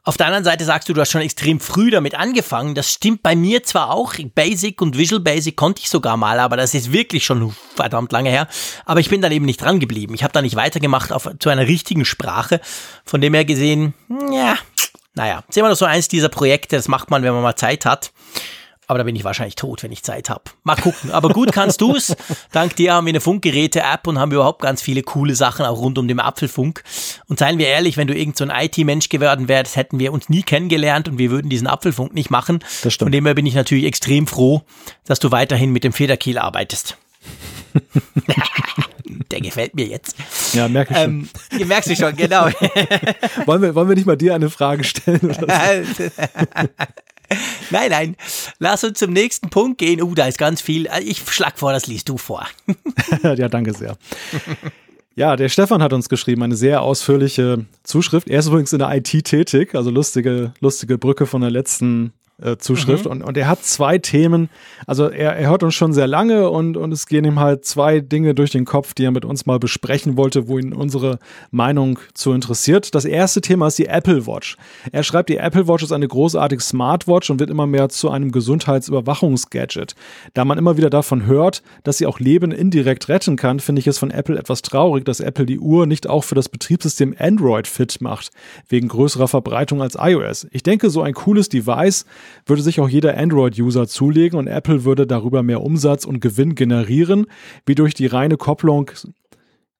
Auf 0.04 0.16
der 0.16 0.26
anderen 0.26 0.44
Seite 0.44 0.64
sagst 0.64 0.88
du, 0.88 0.94
du 0.94 1.02
hast 1.02 1.10
schon 1.10 1.20
extrem 1.20 1.60
früh 1.60 1.90
damit 1.90 2.14
angefangen. 2.14 2.74
Das 2.74 2.90
stimmt 2.90 3.22
bei 3.22 3.36
mir 3.36 3.62
zwar 3.62 3.90
auch. 3.90 4.14
Basic 4.34 4.80
und 4.80 4.96
Visual 4.96 5.20
Basic 5.20 5.54
konnte 5.54 5.82
ich 5.82 5.90
sogar 5.90 6.16
mal, 6.16 6.40
aber 6.40 6.56
das 6.56 6.72
ist 6.72 6.92
wirklich 6.92 7.26
schon 7.26 7.54
verdammt 7.74 8.12
lange 8.12 8.30
her. 8.30 8.48
Aber 8.86 9.00
ich 9.00 9.10
bin 9.10 9.20
dann 9.20 9.32
eben 9.32 9.44
nicht 9.44 9.60
dran 9.60 9.80
geblieben. 9.80 10.14
Ich 10.14 10.22
habe 10.22 10.32
da 10.32 10.40
nicht 10.40 10.56
weitergemacht 10.56 11.12
auf, 11.12 11.28
zu 11.38 11.50
einer 11.50 11.66
richtigen 11.66 12.06
Sprache. 12.06 12.58
Von 13.04 13.20
dem 13.20 13.34
her 13.34 13.44
gesehen, 13.44 13.92
ja, 14.32 14.56
naja, 15.14 15.42
ist 15.48 15.58
immer 15.58 15.68
noch 15.68 15.76
so 15.76 15.84
eins 15.84 16.08
dieser 16.08 16.28
Projekte, 16.28 16.76
das 16.76 16.88
macht 16.88 17.10
man, 17.10 17.22
wenn 17.22 17.32
man 17.32 17.42
mal 17.42 17.56
Zeit 17.56 17.84
hat. 17.84 18.12
Aber 18.90 18.98
da 18.98 19.04
bin 19.04 19.14
ich 19.14 19.22
wahrscheinlich 19.22 19.54
tot, 19.54 19.84
wenn 19.84 19.92
ich 19.92 20.02
Zeit 20.02 20.28
habe. 20.28 20.42
Mal 20.64 20.74
gucken. 20.74 21.12
Aber 21.12 21.28
gut 21.28 21.52
kannst 21.52 21.80
du's. 21.80 22.16
Dank 22.50 22.74
dir 22.74 22.94
haben 22.94 23.06
wir 23.06 23.12
eine 23.12 23.20
Funkgeräte-App 23.20 24.08
und 24.08 24.18
haben 24.18 24.32
überhaupt 24.32 24.62
ganz 24.62 24.82
viele 24.82 25.04
coole 25.04 25.36
Sachen 25.36 25.64
auch 25.64 25.78
rund 25.78 25.96
um 25.96 26.08
den 26.08 26.18
Apfelfunk. 26.18 26.82
Und 27.28 27.38
seien 27.38 27.58
wir 27.58 27.68
ehrlich, 27.68 27.96
wenn 27.96 28.08
du 28.08 28.18
irgend 28.18 28.36
so 28.36 28.44
ein 28.44 28.50
IT-Mensch 28.50 29.08
geworden 29.08 29.46
wärst, 29.46 29.76
hätten 29.76 30.00
wir 30.00 30.12
uns 30.12 30.28
nie 30.28 30.42
kennengelernt 30.42 31.06
und 31.06 31.18
wir 31.18 31.30
würden 31.30 31.48
diesen 31.48 31.68
Apfelfunk 31.68 32.14
nicht 32.14 32.30
machen. 32.30 32.64
Das 32.82 32.92
stimmt. 32.92 33.06
Von 33.06 33.12
dem 33.12 33.26
her 33.26 33.34
bin 33.34 33.46
ich 33.46 33.54
natürlich 33.54 33.84
extrem 33.84 34.26
froh, 34.26 34.62
dass 35.04 35.20
du 35.20 35.30
weiterhin 35.30 35.70
mit 35.70 35.84
dem 35.84 35.92
Federkiel 35.92 36.38
arbeitest. 36.38 36.98
Der 39.30 39.40
gefällt 39.40 39.74
mir 39.74 39.86
jetzt. 39.86 40.16
Ja, 40.52 40.68
merke 40.68 40.92
ich 40.92 40.98
schon. 40.98 41.10
Ähm, 41.10 41.28
ihr 41.58 41.66
merkst 41.66 41.90
du 41.90 41.96
schon, 41.96 42.16
genau. 42.16 42.46
wollen, 43.46 43.62
wir, 43.62 43.74
wollen 43.74 43.88
wir 43.88 43.96
nicht 43.96 44.06
mal 44.06 44.16
dir 44.16 44.34
eine 44.34 44.50
Frage 44.50 44.84
stellen? 44.84 45.20
Nein, 47.70 47.90
nein. 47.90 48.16
Lass 48.58 48.82
uns 48.82 48.98
zum 48.98 49.12
nächsten 49.12 49.50
Punkt 49.50 49.78
gehen. 49.78 50.02
Uh, 50.02 50.16
da 50.16 50.26
ist 50.26 50.36
ganz 50.36 50.60
viel. 50.60 50.88
Ich 51.04 51.22
schlag 51.30 51.60
vor, 51.60 51.72
das 51.72 51.86
liest 51.86 52.08
du 52.08 52.18
vor. 52.18 52.44
ja, 53.22 53.48
danke 53.48 53.72
sehr. 53.72 53.96
Ja, 55.14 55.36
der 55.36 55.48
Stefan 55.48 55.82
hat 55.82 55.92
uns 55.92 56.08
geschrieben, 56.08 56.42
eine 56.42 56.56
sehr 56.56 56.82
ausführliche 56.82 57.66
Zuschrift. 57.84 58.28
Er 58.28 58.40
ist 58.40 58.46
übrigens 58.46 58.72
in 58.72 58.80
der 58.80 58.92
IT 58.96 59.24
tätig, 59.24 59.74
also 59.76 59.90
lustige, 59.90 60.54
lustige 60.60 60.98
Brücke 60.98 61.26
von 61.26 61.40
der 61.40 61.50
letzten 61.50 62.12
äh, 62.42 62.56
Zuschrift. 62.58 63.04
Mhm. 63.04 63.10
Und, 63.10 63.22
und 63.22 63.36
er 63.36 63.48
hat 63.48 63.64
zwei 63.64 63.98
Themen, 63.98 64.48
also 64.86 65.08
er, 65.08 65.36
er 65.36 65.50
hört 65.50 65.62
uns 65.62 65.74
schon 65.74 65.92
sehr 65.92 66.06
lange 66.06 66.50
und, 66.50 66.76
und 66.76 66.92
es 66.92 67.06
gehen 67.06 67.24
ihm 67.24 67.40
halt 67.40 67.64
zwei 67.64 68.00
Dinge 68.00 68.34
durch 68.34 68.50
den 68.50 68.64
Kopf, 68.64 68.94
die 68.94 69.04
er 69.04 69.10
mit 69.10 69.24
uns 69.24 69.46
mal 69.46 69.58
besprechen 69.58 70.16
wollte, 70.16 70.48
wo 70.48 70.58
ihn 70.58 70.72
unsere 70.72 71.18
Meinung 71.50 71.98
zu 72.14 72.32
interessiert. 72.32 72.94
Das 72.94 73.04
erste 73.04 73.40
Thema 73.40 73.68
ist 73.68 73.78
die 73.78 73.86
Apple 73.86 74.26
Watch. 74.26 74.56
Er 74.92 75.02
schreibt, 75.02 75.28
die 75.28 75.36
Apple 75.36 75.68
Watch 75.68 75.82
ist 75.82 75.92
eine 75.92 76.08
großartige 76.08 76.62
Smartwatch 76.62 77.30
und 77.30 77.40
wird 77.40 77.50
immer 77.50 77.66
mehr 77.66 77.88
zu 77.88 78.10
einem 78.10 78.32
Gesundheitsüberwachungsgadget. 78.32 79.94
Da 80.34 80.44
man 80.44 80.58
immer 80.58 80.76
wieder 80.76 80.90
davon 80.90 81.26
hört, 81.26 81.62
dass 81.84 81.98
sie 81.98 82.06
auch 82.06 82.20
Leben 82.20 82.52
indirekt 82.52 83.08
retten 83.08 83.36
kann, 83.36 83.60
finde 83.60 83.80
ich 83.80 83.86
es 83.86 83.98
von 83.98 84.10
Apple 84.10 84.38
etwas 84.38 84.62
traurig, 84.62 85.04
dass 85.04 85.20
Apple 85.20 85.46
die 85.46 85.58
Uhr 85.58 85.86
nicht 85.86 86.08
auch 86.08 86.24
für 86.24 86.34
das 86.34 86.48
Betriebssystem 86.48 87.14
Android 87.18 87.66
fit 87.66 88.00
macht, 88.00 88.30
wegen 88.68 88.88
größerer 88.88 89.28
Verbreitung 89.28 89.82
als 89.82 89.96
iOS. 89.98 90.46
Ich 90.50 90.62
denke, 90.62 90.90
so 90.90 91.02
ein 91.02 91.14
cooles 91.14 91.48
Device 91.48 92.04
würde 92.46 92.62
sich 92.62 92.80
auch 92.80 92.88
jeder 92.88 93.16
Android-User 93.16 93.86
zulegen 93.86 94.38
und 94.38 94.46
Apple 94.46 94.84
würde 94.84 95.06
darüber 95.06 95.42
mehr 95.42 95.62
Umsatz 95.62 96.04
und 96.04 96.20
Gewinn 96.20 96.54
generieren, 96.54 97.26
wie 97.66 97.74
durch 97.74 97.94
die 97.94 98.06
reine 98.06 98.36
Kopplung 98.36 98.90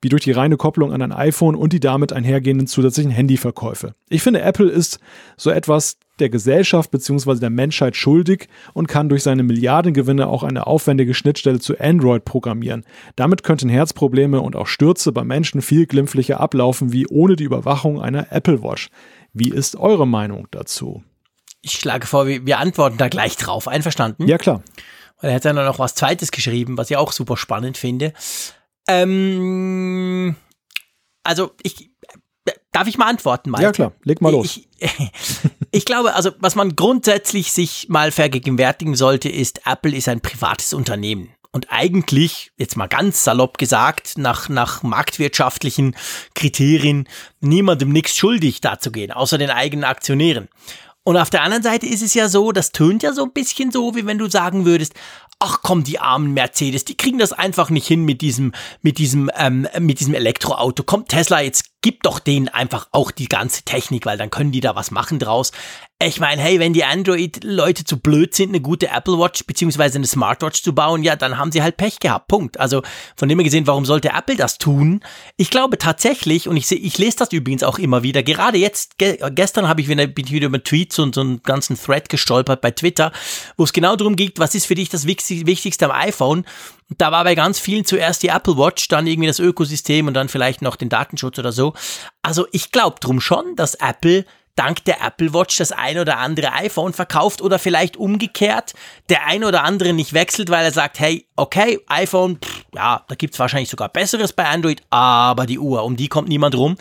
wie 0.03 0.09
durch 0.09 0.23
die 0.23 0.33
reine 0.33 0.57
Kopplung 0.57 0.93
an 0.93 1.03
ein 1.03 1.13
iPhone 1.13 1.55
und 1.55 1.73
die 1.73 1.81
damit 1.81 2.13
einhergehenden 2.13 2.67
zusätzlichen 2.67 3.11
Handyverkäufe. 3.11 3.95
Ich 4.09 4.23
finde, 4.23 4.41
Apple 4.41 4.71
ist 4.71 4.99
so 5.37 5.51
etwas 5.51 5.99
der 6.19 6.31
Gesellschaft 6.31 6.91
bzw. 6.91 7.37
der 7.37 7.51
Menschheit 7.51 7.97
schuldig 7.97 8.49
und 8.73 8.89
kann 8.89 9.09
durch 9.09 9.23
seine 9.23 9.43
Milliardengewinne 9.43 10.27
auch 10.27 10.43
eine 10.43 10.67
aufwendige 10.67 11.15
Schnittstelle 11.15 11.61
zu 11.61 11.79
Android 11.79 12.25
programmieren. 12.25 12.85
Damit 13.17 13.43
könnten 13.43 13.69
Herzprobleme 13.69 14.41
und 14.41 14.57
auch 14.57 14.67
Stürze 14.67 15.13
bei 15.13 15.25
Menschen 15.25 15.63
viel 15.63 15.87
glimpflicher 15.87 16.41
ablaufen 16.41 16.93
wie 16.93 17.07
ohne 17.07 17.37
die 17.37 17.45
Überwachung 17.45 18.01
einer 18.01 18.33
Apple 18.33 18.63
Watch. 18.63 18.91
Wie 19.33 19.51
ist 19.51 19.77
eure 19.77 20.07
Meinung 20.07 20.49
dazu? 20.51 21.03
Ich 21.63 21.73
schlage 21.73 22.07
vor, 22.07 22.27
wir, 22.27 22.47
wir 22.47 22.59
antworten 22.59 22.97
da 22.97 23.09
gleich 23.09 23.37
drauf. 23.37 23.69
Einverstanden? 23.69 24.27
Ja, 24.27 24.39
klar. 24.39 24.63
Weil 25.21 25.31
er 25.31 25.37
hat 25.37 25.45
dann 25.45 25.57
noch 25.57 25.79
was 25.79 25.95
Zweites 25.95 26.31
geschrieben, 26.31 26.79
was 26.79 26.91
ich 26.91 26.97
auch 26.97 27.13
super 27.13 27.37
spannend 27.37 27.77
finde. 27.77 28.13
Ähm, 28.89 30.37
also, 31.23 31.53
ich, 31.63 31.91
darf 32.73 32.87
ich 32.87 32.99
mal 32.99 33.09
antworten, 33.09 33.51
Malte? 33.51 33.65
Ja, 33.65 33.73
klar. 33.73 33.93
Leg 34.03 34.21
mal 34.21 34.33
los. 34.33 34.57
Ich, 34.57 34.69
ich 35.71 35.85
glaube, 35.85 36.15
also, 36.15 36.31
was 36.39 36.55
man 36.55 36.77
grundsätzlich 36.77 37.53
sich 37.53 37.89
mal 37.89 38.11
vergegenwärtigen 38.11 38.95
sollte, 38.95 39.29
ist, 39.29 39.67
Apple 39.67 39.95
ist 39.95 40.09
ein 40.09 40.21
privates 40.21 40.73
Unternehmen. 40.73 41.35
Und 41.53 41.67
eigentlich, 41.71 42.53
jetzt 42.57 42.77
mal 42.77 42.87
ganz 42.87 43.25
salopp 43.25 43.59
gesagt, 43.59 44.19
nach, 44.19 44.49
nach 44.49 44.85
marktwirtschaftlichen 44.85 45.97
Kriterien 46.35 47.09
niemandem 47.41 47.91
nichts 47.91 48.17
schuldig 48.17 48.61
dazugehen, 48.61 49.11
außer 49.11 49.37
den 49.37 49.51
eigenen 49.51 49.85
Aktionären. 49.85 50.49
Und 51.05 51.17
auf 51.17 51.31
der 51.31 51.43
anderen 51.43 51.63
Seite 51.63 51.87
ist 51.87 52.03
es 52.03 52.15
ja 52.15 52.29
so, 52.29 52.53
das 52.53 52.73
tönt 52.73 53.03
ja 53.03 53.13
so 53.13 53.25
ein 53.25 53.33
bisschen 53.33 53.71
so, 53.71 53.95
wie 53.95 54.07
wenn 54.07 54.19
du 54.19 54.29
sagen 54.29 54.65
würdest, 54.67 54.95
ach 55.39 55.61
komm, 55.63 55.83
die 55.83 55.99
armen 55.99 56.35
Mercedes, 56.35 56.85
die 56.85 56.97
kriegen 56.97 57.19
das 57.19 57.33
einfach 57.33 57.71
nicht 57.71 57.87
hin 57.87 58.05
mit 58.05 58.21
diesem, 58.21 58.53
mit 58.83 58.99
diesem, 58.99 59.31
ähm, 59.37 59.67
mit 59.79 60.01
diesem 60.01 60.15
Elektroauto. 60.15 60.83
Kommt 60.83 61.09
Tesla, 61.09 61.41
jetzt 61.41 61.65
gib 61.81 62.03
doch 62.03 62.19
denen 62.19 62.49
einfach 62.49 62.89
auch 62.93 63.11
die 63.11 63.29
ganze 63.29 63.63
Technik, 63.63 64.05
weil 64.05 64.19
dann 64.19 64.31
können 64.31 64.53
die 64.53 64.61
da 64.61 64.77
was 64.77 64.91
machen 64.91 65.19
draus. 65.19 65.53
Ich 66.03 66.19
meine, 66.19 66.41
hey, 66.41 66.59
wenn 66.59 66.73
die 66.73 66.85
Android-Leute 66.85 67.85
zu 67.85 67.99
blöd 67.99 68.35
sind, 68.35 68.49
eine 68.49 68.63
gute 68.63 68.89
Apple 68.89 69.19
Watch 69.19 69.45
beziehungsweise 69.45 69.99
eine 69.99 70.07
Smartwatch 70.07 70.63
zu 70.63 70.75
bauen, 70.75 71.03
ja, 71.03 71.15
dann 71.15 71.37
haben 71.37 71.53
sie 71.53 71.63
halt 71.63 71.77
Pech 71.77 72.01
gehabt. 72.01 72.27
Punkt. 72.27 72.59
Also 72.59 72.81
von 73.17 73.29
dem 73.29 73.39
her 73.39 73.45
gesehen, 73.45 73.67
warum 73.67 73.85
sollte 73.85 74.09
Apple 74.09 74.37
das 74.37 74.57
tun? 74.57 75.03
Ich 75.37 75.51
glaube 75.51 75.77
tatsächlich, 75.77 76.49
und 76.49 76.57
ich, 76.57 76.67
seh, 76.67 76.77
ich 76.77 76.97
lese 76.97 77.19
das 77.19 77.33
übrigens 77.33 77.63
auch 77.63 77.79
immer 77.79 78.03
wieder, 78.03 78.23
gerade 78.23 78.57
jetzt, 78.57 78.97
ge 78.97 79.19
gestern 79.33 79.69
habe 79.69 79.83
ich 79.83 79.89
wieder, 79.89 80.07
bin 80.07 80.25
ich 80.25 80.33
wieder 80.33 80.47
über 80.47 80.65
Tweets 80.65 80.99
und 80.99 81.15
so 81.15 81.21
einen 81.21 81.43
ganzen 81.43 81.79
Thread 81.79 82.09
gestolpert 82.09 82.63
bei 82.63 82.71
Twitter, 82.71 83.13
wo 83.59 83.65
es 83.65 83.75
genau 83.75 83.95
darum 83.95 84.17
geht, 84.17 84.39
was 84.39 84.55
ist 84.55 84.65
für 84.65 84.77
dich 84.77 84.89
das 84.89 85.07
Wichtigste 85.07 85.85
am 85.85 85.93
iPhone? 85.93 86.47
Da 86.97 87.13
war 87.13 87.25
bei 87.25 87.35
ganz 87.35 87.59
vielen 87.59 87.85
zuerst 87.85 88.23
die 88.23 88.29
Apple 88.29 88.57
Watch, 88.57 88.89
dann 88.89 89.07
irgendwie 89.07 89.29
das 89.29 89.39
Ökosystem 89.39 90.07
und 90.07 90.15
dann 90.15 90.31
vielleicht 90.31 90.63
noch 90.63 90.77
den 90.77 90.89
Datenschutz 90.89 91.39
oder 91.39 91.53
so. 91.53 91.75
Also 92.23 92.47
ich 92.53 92.73
glaube 92.73 93.01
drum 93.01 93.21
schon, 93.21 93.55
dass 93.55 93.75
Apple 93.75 94.25
dank 94.61 94.85
der 94.85 95.01
Apple 95.01 95.33
Watch 95.33 95.57
das 95.57 95.73
ein 95.73 95.99
oder 95.99 96.19
andere 96.19 96.53
iPhone 96.53 96.93
verkauft 96.93 97.41
oder 97.41 97.59
vielleicht 97.59 97.97
umgekehrt 97.97 98.75
der 99.09 99.27
ein 99.27 99.43
oder 99.43 99.65
andere 99.65 99.95
nicht 99.95 100.13
wechselt, 100.13 100.51
weil 100.51 100.67
er 100.67 100.71
sagt, 100.71 101.01
hey, 101.01 101.27
okay, 101.35 101.81
iPhone, 101.89 102.37
pff, 102.37 102.65
ja, 102.75 103.03
da 103.09 103.15
gibt's 103.15 103.39
wahrscheinlich 103.39 103.71
sogar 103.71 103.89
besseres 103.89 104.35
bei 104.35 104.45
Android, 104.45 104.83
aber 104.91 105.47
die 105.47 105.59
Uhr, 105.59 105.83
um 105.83 105.97
die 105.97 106.09
kommt 106.09 106.29
niemand 106.29 106.55
rum. 106.57 106.77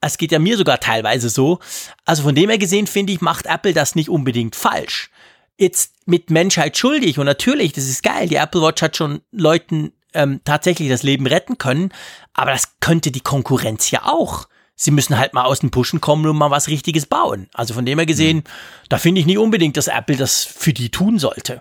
Es 0.00 0.18
geht 0.18 0.32
ja 0.32 0.40
mir 0.40 0.56
sogar 0.56 0.80
teilweise 0.80 1.28
so. 1.28 1.60
Also 2.04 2.24
von 2.24 2.34
dem 2.34 2.48
her 2.48 2.58
gesehen, 2.58 2.88
finde 2.88 3.12
ich, 3.12 3.20
macht 3.20 3.46
Apple 3.46 3.74
das 3.74 3.94
nicht 3.94 4.08
unbedingt 4.08 4.56
falsch. 4.56 5.08
Jetzt 5.56 5.92
mit 6.06 6.30
Menschheit 6.30 6.76
schuldig 6.76 7.20
und 7.20 7.26
natürlich, 7.26 7.72
das 7.74 7.84
ist 7.84 8.02
geil, 8.02 8.28
die 8.28 8.36
Apple 8.36 8.60
Watch 8.60 8.82
hat 8.82 8.96
schon 8.96 9.20
Leuten 9.30 9.92
ähm, 10.14 10.40
tatsächlich 10.44 10.88
das 10.88 11.04
Leben 11.04 11.28
retten 11.28 11.58
können, 11.58 11.92
aber 12.34 12.50
das 12.50 12.80
könnte 12.80 13.12
die 13.12 13.20
Konkurrenz 13.20 13.92
ja 13.92 14.06
auch 14.06 14.48
sie 14.80 14.90
müssen 14.92 15.18
halt 15.18 15.34
mal 15.34 15.44
aus 15.44 15.60
den 15.60 15.70
Pushen 15.70 16.00
kommen 16.00 16.26
und 16.26 16.38
mal 16.38 16.50
was 16.50 16.68
Richtiges 16.68 17.04
bauen. 17.04 17.48
Also 17.52 17.74
von 17.74 17.84
dem 17.84 17.98
her 17.98 18.06
gesehen, 18.06 18.38
mhm. 18.38 18.42
da 18.88 18.96
finde 18.96 19.20
ich 19.20 19.26
nicht 19.26 19.36
unbedingt, 19.36 19.76
dass 19.76 19.88
Apple 19.88 20.16
das 20.16 20.42
für 20.44 20.72
die 20.72 20.88
tun 20.88 21.18
sollte. 21.18 21.60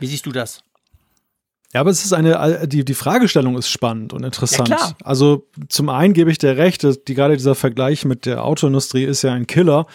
Wie 0.00 0.06
siehst 0.06 0.26
du 0.26 0.32
das? 0.32 0.64
Ja, 1.72 1.82
aber 1.82 1.90
es 1.90 2.04
ist 2.04 2.12
eine, 2.12 2.66
die, 2.66 2.84
die 2.84 2.94
Fragestellung 2.94 3.56
ist 3.56 3.68
spannend 3.68 4.12
und 4.12 4.24
interessant. 4.24 4.70
Ja, 4.70 4.90
also 5.04 5.46
zum 5.68 5.88
einen 5.88 6.12
gebe 6.12 6.32
ich 6.32 6.38
dir 6.38 6.56
recht, 6.56 6.82
dass 6.82 7.04
die, 7.04 7.14
gerade 7.14 7.36
dieser 7.36 7.54
Vergleich 7.54 8.04
mit 8.04 8.26
der 8.26 8.44
Autoindustrie 8.44 9.04
ist 9.04 9.22
ja 9.22 9.32
ein 9.32 9.46
Killer. 9.46 9.86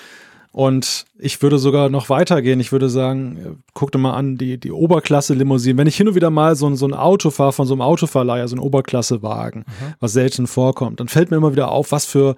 Und 0.55 1.03
ich 1.19 1.41
würde 1.41 1.57
sogar 1.57 1.89
noch 1.89 2.07
weitergehen. 2.07 2.61
Ich 2.61 2.71
würde 2.71 2.87
sagen, 2.87 3.61
guck 3.73 3.91
dir 3.91 3.97
mal 3.97 4.13
an, 4.13 4.37
die, 4.37 4.57
die 4.57 4.71
Oberklasse-Limousinen. 4.71 5.77
Wenn 5.77 5.87
ich 5.87 5.97
hin 5.97 6.07
und 6.07 6.15
wieder 6.15 6.29
mal 6.29 6.55
so, 6.55 6.73
so 6.75 6.87
ein 6.87 6.93
Auto 6.93 7.29
fahre 7.29 7.51
von 7.51 7.67
so 7.67 7.73
einem 7.73 7.81
Autoverleiher, 7.81 8.47
so 8.47 8.55
ein 8.55 8.59
Oberklassewagen, 8.59 9.65
mhm. 9.67 9.93
was 9.99 10.13
selten 10.13 10.47
vorkommt, 10.47 11.01
dann 11.01 11.09
fällt 11.09 11.29
mir 11.29 11.35
immer 11.35 11.51
wieder 11.51 11.71
auf, 11.71 11.91
was 11.91 12.05
für 12.05 12.37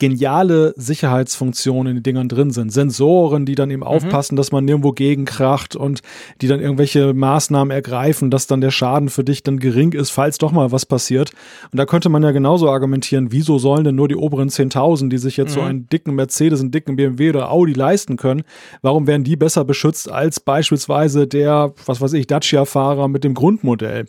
geniale 0.00 0.74
Sicherheitsfunktionen 0.76 1.90
in 1.90 1.96
den 1.98 2.02
Dingern 2.02 2.28
drin 2.28 2.50
sind. 2.50 2.72
Sensoren, 2.72 3.46
die 3.46 3.54
dann 3.54 3.70
eben 3.70 3.82
mhm. 3.82 3.86
aufpassen, 3.86 4.34
dass 4.34 4.50
man 4.50 4.64
nirgendwo 4.64 4.90
gegenkracht 4.92 5.76
und 5.76 6.00
die 6.40 6.48
dann 6.48 6.58
irgendwelche 6.58 7.14
Maßnahmen 7.14 7.70
ergreifen, 7.70 8.30
dass 8.30 8.48
dann 8.48 8.60
der 8.60 8.72
Schaden 8.72 9.10
für 9.10 9.22
dich 9.22 9.44
dann 9.44 9.60
gering 9.60 9.92
ist, 9.92 10.10
falls 10.10 10.38
doch 10.38 10.50
mal 10.50 10.72
was 10.72 10.86
passiert. 10.86 11.30
Und 11.70 11.76
da 11.76 11.86
könnte 11.86 12.08
man 12.08 12.22
ja 12.24 12.32
genauso 12.32 12.68
argumentieren, 12.68 13.30
wieso 13.30 13.58
sollen 13.58 13.84
denn 13.84 13.94
nur 13.94 14.08
die 14.08 14.16
oberen 14.16 14.48
10.000, 14.48 15.10
die 15.10 15.18
sich 15.18 15.36
jetzt 15.36 15.50
mhm. 15.50 15.54
so 15.54 15.60
einen 15.60 15.86
dicken 15.88 16.14
Mercedes, 16.14 16.60
einen 16.60 16.70
dicken 16.70 16.96
BMW 16.96 17.30
oder 17.30 17.52
Audi 17.52 17.74
leisten 17.74 18.16
können, 18.16 18.42
warum 18.82 19.06
werden 19.06 19.22
die 19.22 19.36
besser 19.36 19.64
beschützt 19.64 20.10
als 20.10 20.40
beispielsweise 20.40 21.26
der, 21.26 21.74
was 21.84 22.00
weiß 22.00 22.14
ich, 22.14 22.26
Dacia-Fahrer 22.26 23.06
mit 23.08 23.22
dem 23.22 23.34
Grundmodell? 23.34 24.06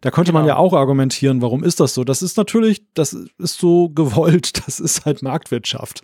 Da 0.00 0.10
könnte 0.10 0.32
genau. 0.32 0.40
man 0.40 0.48
ja 0.48 0.56
auch 0.56 0.72
argumentieren, 0.72 1.42
warum 1.42 1.62
ist 1.62 1.80
das 1.80 1.94
so? 1.94 2.04
Das 2.04 2.22
ist 2.22 2.36
natürlich, 2.38 2.82
das 2.94 3.12
ist 3.12 3.58
so 3.58 3.90
gewollt, 3.90 4.52
das 4.66 4.80
ist 4.80 5.04
halt 5.04 5.22
mal 5.22 5.33
Marktwirtschaft, 5.34 6.02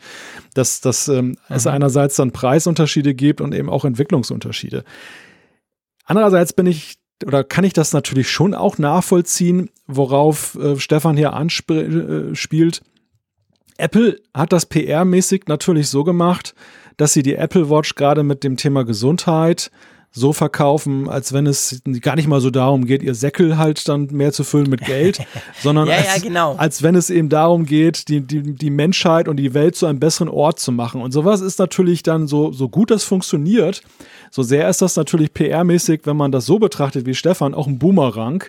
dass, 0.54 0.80
dass 0.80 1.06
ähm, 1.08 1.28
mhm. 1.28 1.36
es 1.48 1.66
einerseits 1.66 2.16
dann 2.16 2.32
Preisunterschiede 2.32 3.14
gibt 3.14 3.40
und 3.40 3.54
eben 3.54 3.70
auch 3.70 3.84
Entwicklungsunterschiede. 3.84 4.84
Andererseits 6.04 6.52
bin 6.52 6.66
ich 6.66 6.98
oder 7.24 7.44
kann 7.44 7.64
ich 7.64 7.74
das 7.74 7.92
natürlich 7.92 8.30
schon 8.30 8.54
auch 8.54 8.78
nachvollziehen, 8.78 9.68
worauf 9.86 10.54
äh, 10.56 10.78
Stefan 10.78 11.18
hier 11.18 11.34
anspielt, 11.34 12.82
Apple 13.76 14.20
hat 14.34 14.52
das 14.52 14.70
PR-mäßig 14.70 15.44
natürlich 15.46 15.88
so 15.88 16.02
gemacht, 16.02 16.54
dass 16.96 17.12
sie 17.12 17.22
die 17.22 17.34
Apple 17.34 17.70
Watch 17.70 17.94
gerade 17.94 18.22
mit 18.22 18.42
dem 18.42 18.56
Thema 18.56 18.84
Gesundheit 18.84 19.70
so 20.12 20.32
verkaufen, 20.32 21.08
als 21.08 21.32
wenn 21.32 21.46
es 21.46 21.82
gar 22.00 22.16
nicht 22.16 22.26
mal 22.26 22.40
so 22.40 22.50
darum 22.50 22.84
geht, 22.84 23.02
ihr 23.02 23.14
Säckel 23.14 23.58
halt 23.58 23.88
dann 23.88 24.08
mehr 24.10 24.32
zu 24.32 24.42
füllen 24.42 24.68
mit 24.68 24.84
Geld, 24.84 25.20
sondern 25.62 25.86
ja, 25.86 25.96
als, 25.96 26.06
ja, 26.06 26.18
genau. 26.18 26.56
als 26.56 26.82
wenn 26.82 26.96
es 26.96 27.10
eben 27.10 27.28
darum 27.28 27.64
geht, 27.64 28.08
die, 28.08 28.20
die, 28.20 28.54
die 28.54 28.70
Menschheit 28.70 29.28
und 29.28 29.36
die 29.36 29.54
Welt 29.54 29.76
zu 29.76 29.86
einem 29.86 30.00
besseren 30.00 30.28
Ort 30.28 30.58
zu 30.58 30.72
machen. 30.72 31.00
Und 31.00 31.12
sowas 31.12 31.40
ist 31.40 31.60
natürlich 31.60 32.02
dann 32.02 32.26
so, 32.26 32.50
so 32.50 32.68
gut 32.68 32.90
das 32.90 33.04
funktioniert, 33.04 33.82
so 34.32 34.42
sehr 34.42 34.68
ist 34.68 34.82
das 34.82 34.96
natürlich 34.96 35.30
PR-mäßig, 35.30 36.00
wenn 36.04 36.16
man 36.16 36.32
das 36.32 36.44
so 36.44 36.58
betrachtet 36.58 37.06
wie 37.06 37.14
Stefan, 37.14 37.54
auch 37.54 37.68
ein 37.68 37.78
Boomerang, 37.78 38.44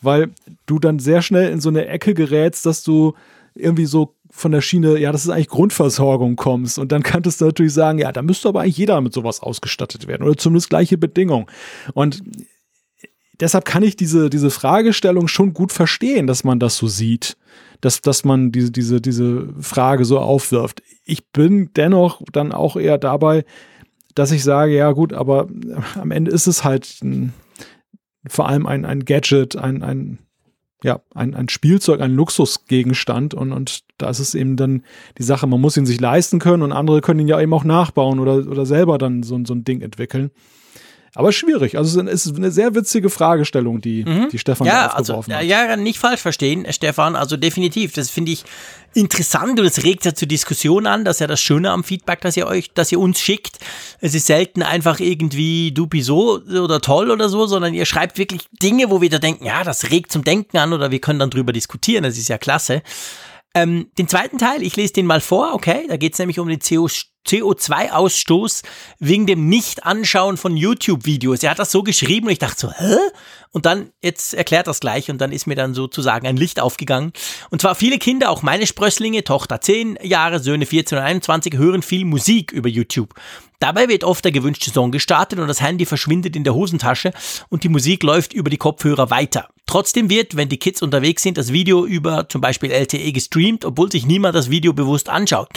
weil 0.00 0.30
du 0.64 0.78
dann 0.78 0.98
sehr 0.98 1.20
schnell 1.20 1.50
in 1.50 1.60
so 1.60 1.68
eine 1.68 1.86
Ecke 1.86 2.14
gerätst, 2.14 2.64
dass 2.64 2.82
du 2.84 3.14
irgendwie 3.54 3.86
so 3.86 4.16
von 4.30 4.52
der 4.52 4.62
Schiene, 4.62 4.98
ja, 4.98 5.12
das 5.12 5.24
ist 5.24 5.30
eigentlich 5.30 5.48
Grundversorgung 5.48 6.36
kommst. 6.36 6.78
Und 6.78 6.90
dann 6.90 7.02
könntest 7.02 7.40
du 7.40 7.46
natürlich 7.46 7.74
sagen, 7.74 7.98
ja, 7.98 8.12
da 8.12 8.22
müsste 8.22 8.48
aber 8.48 8.62
eigentlich 8.62 8.78
jeder 8.78 9.00
mit 9.00 9.12
sowas 9.12 9.40
ausgestattet 9.40 10.06
werden 10.06 10.22
oder 10.22 10.36
zumindest 10.36 10.70
gleiche 10.70 10.96
Bedingungen. 10.96 11.46
Und 11.92 12.22
deshalb 13.40 13.64
kann 13.64 13.82
ich 13.82 13.96
diese, 13.96 14.30
diese 14.30 14.50
Fragestellung 14.50 15.28
schon 15.28 15.52
gut 15.52 15.72
verstehen, 15.72 16.26
dass 16.26 16.44
man 16.44 16.58
das 16.58 16.76
so 16.76 16.86
sieht, 16.86 17.36
dass, 17.82 18.00
dass 18.00 18.24
man 18.24 18.52
diese, 18.52 18.70
diese, 18.70 19.00
diese 19.00 19.48
Frage 19.60 20.04
so 20.04 20.18
aufwirft. 20.18 20.82
Ich 21.04 21.28
bin 21.30 21.70
dennoch 21.74 22.22
dann 22.32 22.52
auch 22.52 22.76
eher 22.76 22.96
dabei, 22.96 23.44
dass 24.14 24.30
ich 24.30 24.44
sage, 24.44 24.74
ja 24.74 24.92
gut, 24.92 25.12
aber 25.12 25.48
am 26.00 26.10
Ende 26.10 26.30
ist 26.30 26.46
es 26.46 26.64
halt 26.64 26.98
ein, 27.02 27.34
vor 28.26 28.48
allem 28.48 28.66
ein, 28.66 28.84
ein 28.84 29.04
Gadget, 29.04 29.56
ein, 29.56 29.82
ein 29.82 30.18
ja, 30.82 31.00
ein, 31.14 31.34
ein 31.34 31.48
Spielzeug, 31.48 32.00
ein 32.00 32.14
Luxusgegenstand 32.14 33.34
und, 33.34 33.52
und 33.52 33.84
da 33.98 34.10
ist 34.10 34.18
es 34.18 34.34
eben 34.34 34.56
dann 34.56 34.82
die 35.18 35.22
Sache, 35.22 35.46
man 35.46 35.60
muss 35.60 35.76
ihn 35.76 35.86
sich 35.86 36.00
leisten 36.00 36.38
können 36.38 36.62
und 36.62 36.72
andere 36.72 37.00
können 37.00 37.20
ihn 37.20 37.28
ja 37.28 37.40
eben 37.40 37.54
auch 37.54 37.64
nachbauen 37.64 38.18
oder, 38.18 38.46
oder 38.48 38.66
selber 38.66 38.98
dann 38.98 39.22
so, 39.22 39.38
so 39.44 39.54
ein 39.54 39.64
Ding 39.64 39.80
entwickeln. 39.80 40.30
Aber 41.14 41.30
schwierig. 41.32 41.76
Also 41.76 42.00
es 42.00 42.24
ist 42.24 42.36
eine 42.36 42.50
sehr 42.50 42.74
witzige 42.74 43.10
Fragestellung, 43.10 43.82
die, 43.82 44.04
mhm. 44.04 44.30
die 44.30 44.38
Stefan 44.38 44.66
ja, 44.66 44.86
also, 44.86 45.24
hat. 45.26 45.42
Ja, 45.42 45.76
nicht 45.76 45.98
falsch 45.98 46.20
verstehen, 46.20 46.66
Stefan. 46.70 47.16
Also 47.16 47.36
definitiv. 47.36 47.92
Das 47.92 48.08
finde 48.08 48.32
ich 48.32 48.44
interessant 48.94 49.60
und 49.60 49.66
es 49.66 49.84
regt 49.84 50.06
ja 50.06 50.14
zur 50.14 50.26
Diskussion 50.26 50.86
an. 50.86 51.04
Das 51.04 51.16
ist 51.16 51.20
ja 51.20 51.26
das 51.26 51.40
Schöne 51.40 51.70
am 51.70 51.84
Feedback, 51.84 52.22
dass 52.22 52.36
ihr 52.38 52.46
euch, 52.46 52.72
dass 52.72 52.90
ihr 52.92 52.98
uns 52.98 53.20
schickt. 53.20 53.58
Es 54.00 54.14
ist 54.14 54.26
selten 54.26 54.62
einfach 54.62 55.00
irgendwie 55.00 55.72
dupi 55.72 56.00
so 56.00 56.40
oder 56.40 56.80
toll 56.80 57.10
oder 57.10 57.28
so, 57.28 57.46
sondern 57.46 57.74
ihr 57.74 57.84
schreibt 57.84 58.16
wirklich 58.16 58.48
Dinge, 58.62 58.90
wo 58.90 59.02
wir 59.02 59.10
da 59.10 59.18
denken, 59.18 59.44
ja, 59.44 59.64
das 59.64 59.90
regt 59.90 60.12
zum 60.12 60.24
Denken 60.24 60.56
an 60.56 60.72
oder 60.72 60.90
wir 60.90 61.00
können 61.00 61.18
dann 61.18 61.30
drüber 61.30 61.52
diskutieren. 61.52 62.04
Das 62.04 62.16
ist 62.16 62.28
ja 62.28 62.38
klasse. 62.38 62.82
Ähm, 63.54 63.90
den 63.98 64.08
zweiten 64.08 64.38
Teil, 64.38 64.62
ich 64.62 64.76
lese 64.76 64.94
den 64.94 65.04
mal 65.04 65.20
vor, 65.20 65.52
okay? 65.52 65.84
Da 65.88 65.98
geht 65.98 66.14
es 66.14 66.18
nämlich 66.18 66.38
um 66.38 66.48
den 66.48 66.60
CO 66.60 66.88
CO2-Ausstoß 67.26 68.62
wegen 68.98 69.26
dem 69.26 69.48
Nicht-Anschauen 69.48 70.36
von 70.36 70.56
YouTube-Videos. 70.56 71.42
Er 71.42 71.50
hat 71.50 71.58
das 71.58 71.72
so 71.72 71.82
geschrieben 71.82 72.26
und 72.26 72.32
ich 72.32 72.38
dachte 72.38 72.60
so, 72.60 72.72
hä? 72.72 72.96
Und 73.50 73.66
dann, 73.66 73.90
jetzt 74.00 74.32
erklärt 74.32 74.66
das 74.66 74.80
gleich 74.80 75.10
und 75.10 75.18
dann 75.20 75.30
ist 75.30 75.46
mir 75.46 75.54
dann 75.54 75.74
sozusagen 75.74 76.26
ein 76.26 76.38
Licht 76.38 76.58
aufgegangen. 76.58 77.12
Und 77.50 77.60
zwar 77.60 77.74
viele 77.74 77.98
Kinder, 77.98 78.30
auch 78.30 78.42
meine 78.42 78.66
Sprösslinge, 78.66 79.24
Tochter 79.24 79.60
10 79.60 79.98
Jahre, 80.02 80.40
Söhne 80.40 80.64
14 80.64 80.98
und 80.98 81.04
21, 81.04 81.56
hören 81.56 81.82
viel 81.82 82.06
Musik 82.06 82.50
über 82.50 82.68
YouTube. 82.68 83.14
Dabei 83.62 83.88
wird 83.88 84.02
oft 84.02 84.24
der 84.24 84.32
gewünschte 84.32 84.72
Song 84.72 84.90
gestartet 84.90 85.38
und 85.38 85.46
das 85.46 85.60
Handy 85.60 85.86
verschwindet 85.86 86.34
in 86.34 86.42
der 86.42 86.52
Hosentasche 86.52 87.12
und 87.48 87.62
die 87.62 87.68
Musik 87.68 88.02
läuft 88.02 88.32
über 88.32 88.50
die 88.50 88.56
Kopfhörer 88.56 89.10
weiter. 89.10 89.50
Trotzdem 89.66 90.10
wird, 90.10 90.36
wenn 90.36 90.48
die 90.48 90.58
Kids 90.58 90.82
unterwegs 90.82 91.22
sind, 91.22 91.38
das 91.38 91.52
Video 91.52 91.86
über 91.86 92.28
zum 92.28 92.40
Beispiel 92.40 92.72
LTE 92.72 93.12
gestreamt, 93.12 93.64
obwohl 93.64 93.92
sich 93.92 94.04
niemand 94.04 94.34
das 94.34 94.50
Video 94.50 94.72
bewusst 94.72 95.08
anschaut. 95.08 95.48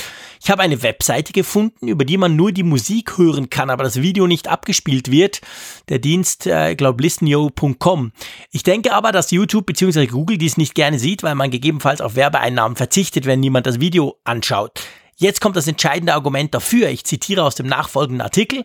Ich 0.41 0.51
habe 0.51 0.61
eine 0.61 0.83
Webseite 0.83 1.33
gefunden, 1.33 1.54
über 1.81 2.05
die 2.05 2.17
man 2.17 2.35
nur 2.35 2.51
die 2.51 2.63
Musik 2.63 3.17
hören 3.17 3.49
kann, 3.49 3.69
aber 3.69 3.83
das 3.83 4.01
Video 4.01 4.27
nicht 4.27 4.47
abgespielt 4.47 5.11
wird. 5.11 5.41
Der 5.89 5.99
Dienst, 5.99 6.47
äh, 6.47 6.75
glaube, 6.75 7.01
listenio.com. 7.03 8.11
Ich 8.51 8.63
denke 8.63 8.93
aber, 8.93 9.11
dass 9.11 9.31
YouTube 9.31 9.65
bzw. 9.65 10.07
Google 10.07 10.37
dies 10.37 10.57
nicht 10.57 10.75
gerne 10.75 10.99
sieht, 10.99 11.23
weil 11.23 11.35
man 11.35 11.51
gegebenenfalls 11.51 12.01
auf 12.01 12.15
Werbeeinnahmen 12.15 12.75
verzichtet, 12.75 13.25
wenn 13.25 13.39
niemand 13.39 13.67
das 13.67 13.79
Video 13.79 14.17
anschaut. 14.23 14.81
Jetzt 15.17 15.39
kommt 15.39 15.55
das 15.55 15.67
entscheidende 15.67 16.13
Argument 16.13 16.53
dafür. 16.53 16.89
Ich 16.89 17.05
zitiere 17.05 17.43
aus 17.43 17.55
dem 17.55 17.67
nachfolgenden 17.67 18.21
Artikel. 18.21 18.63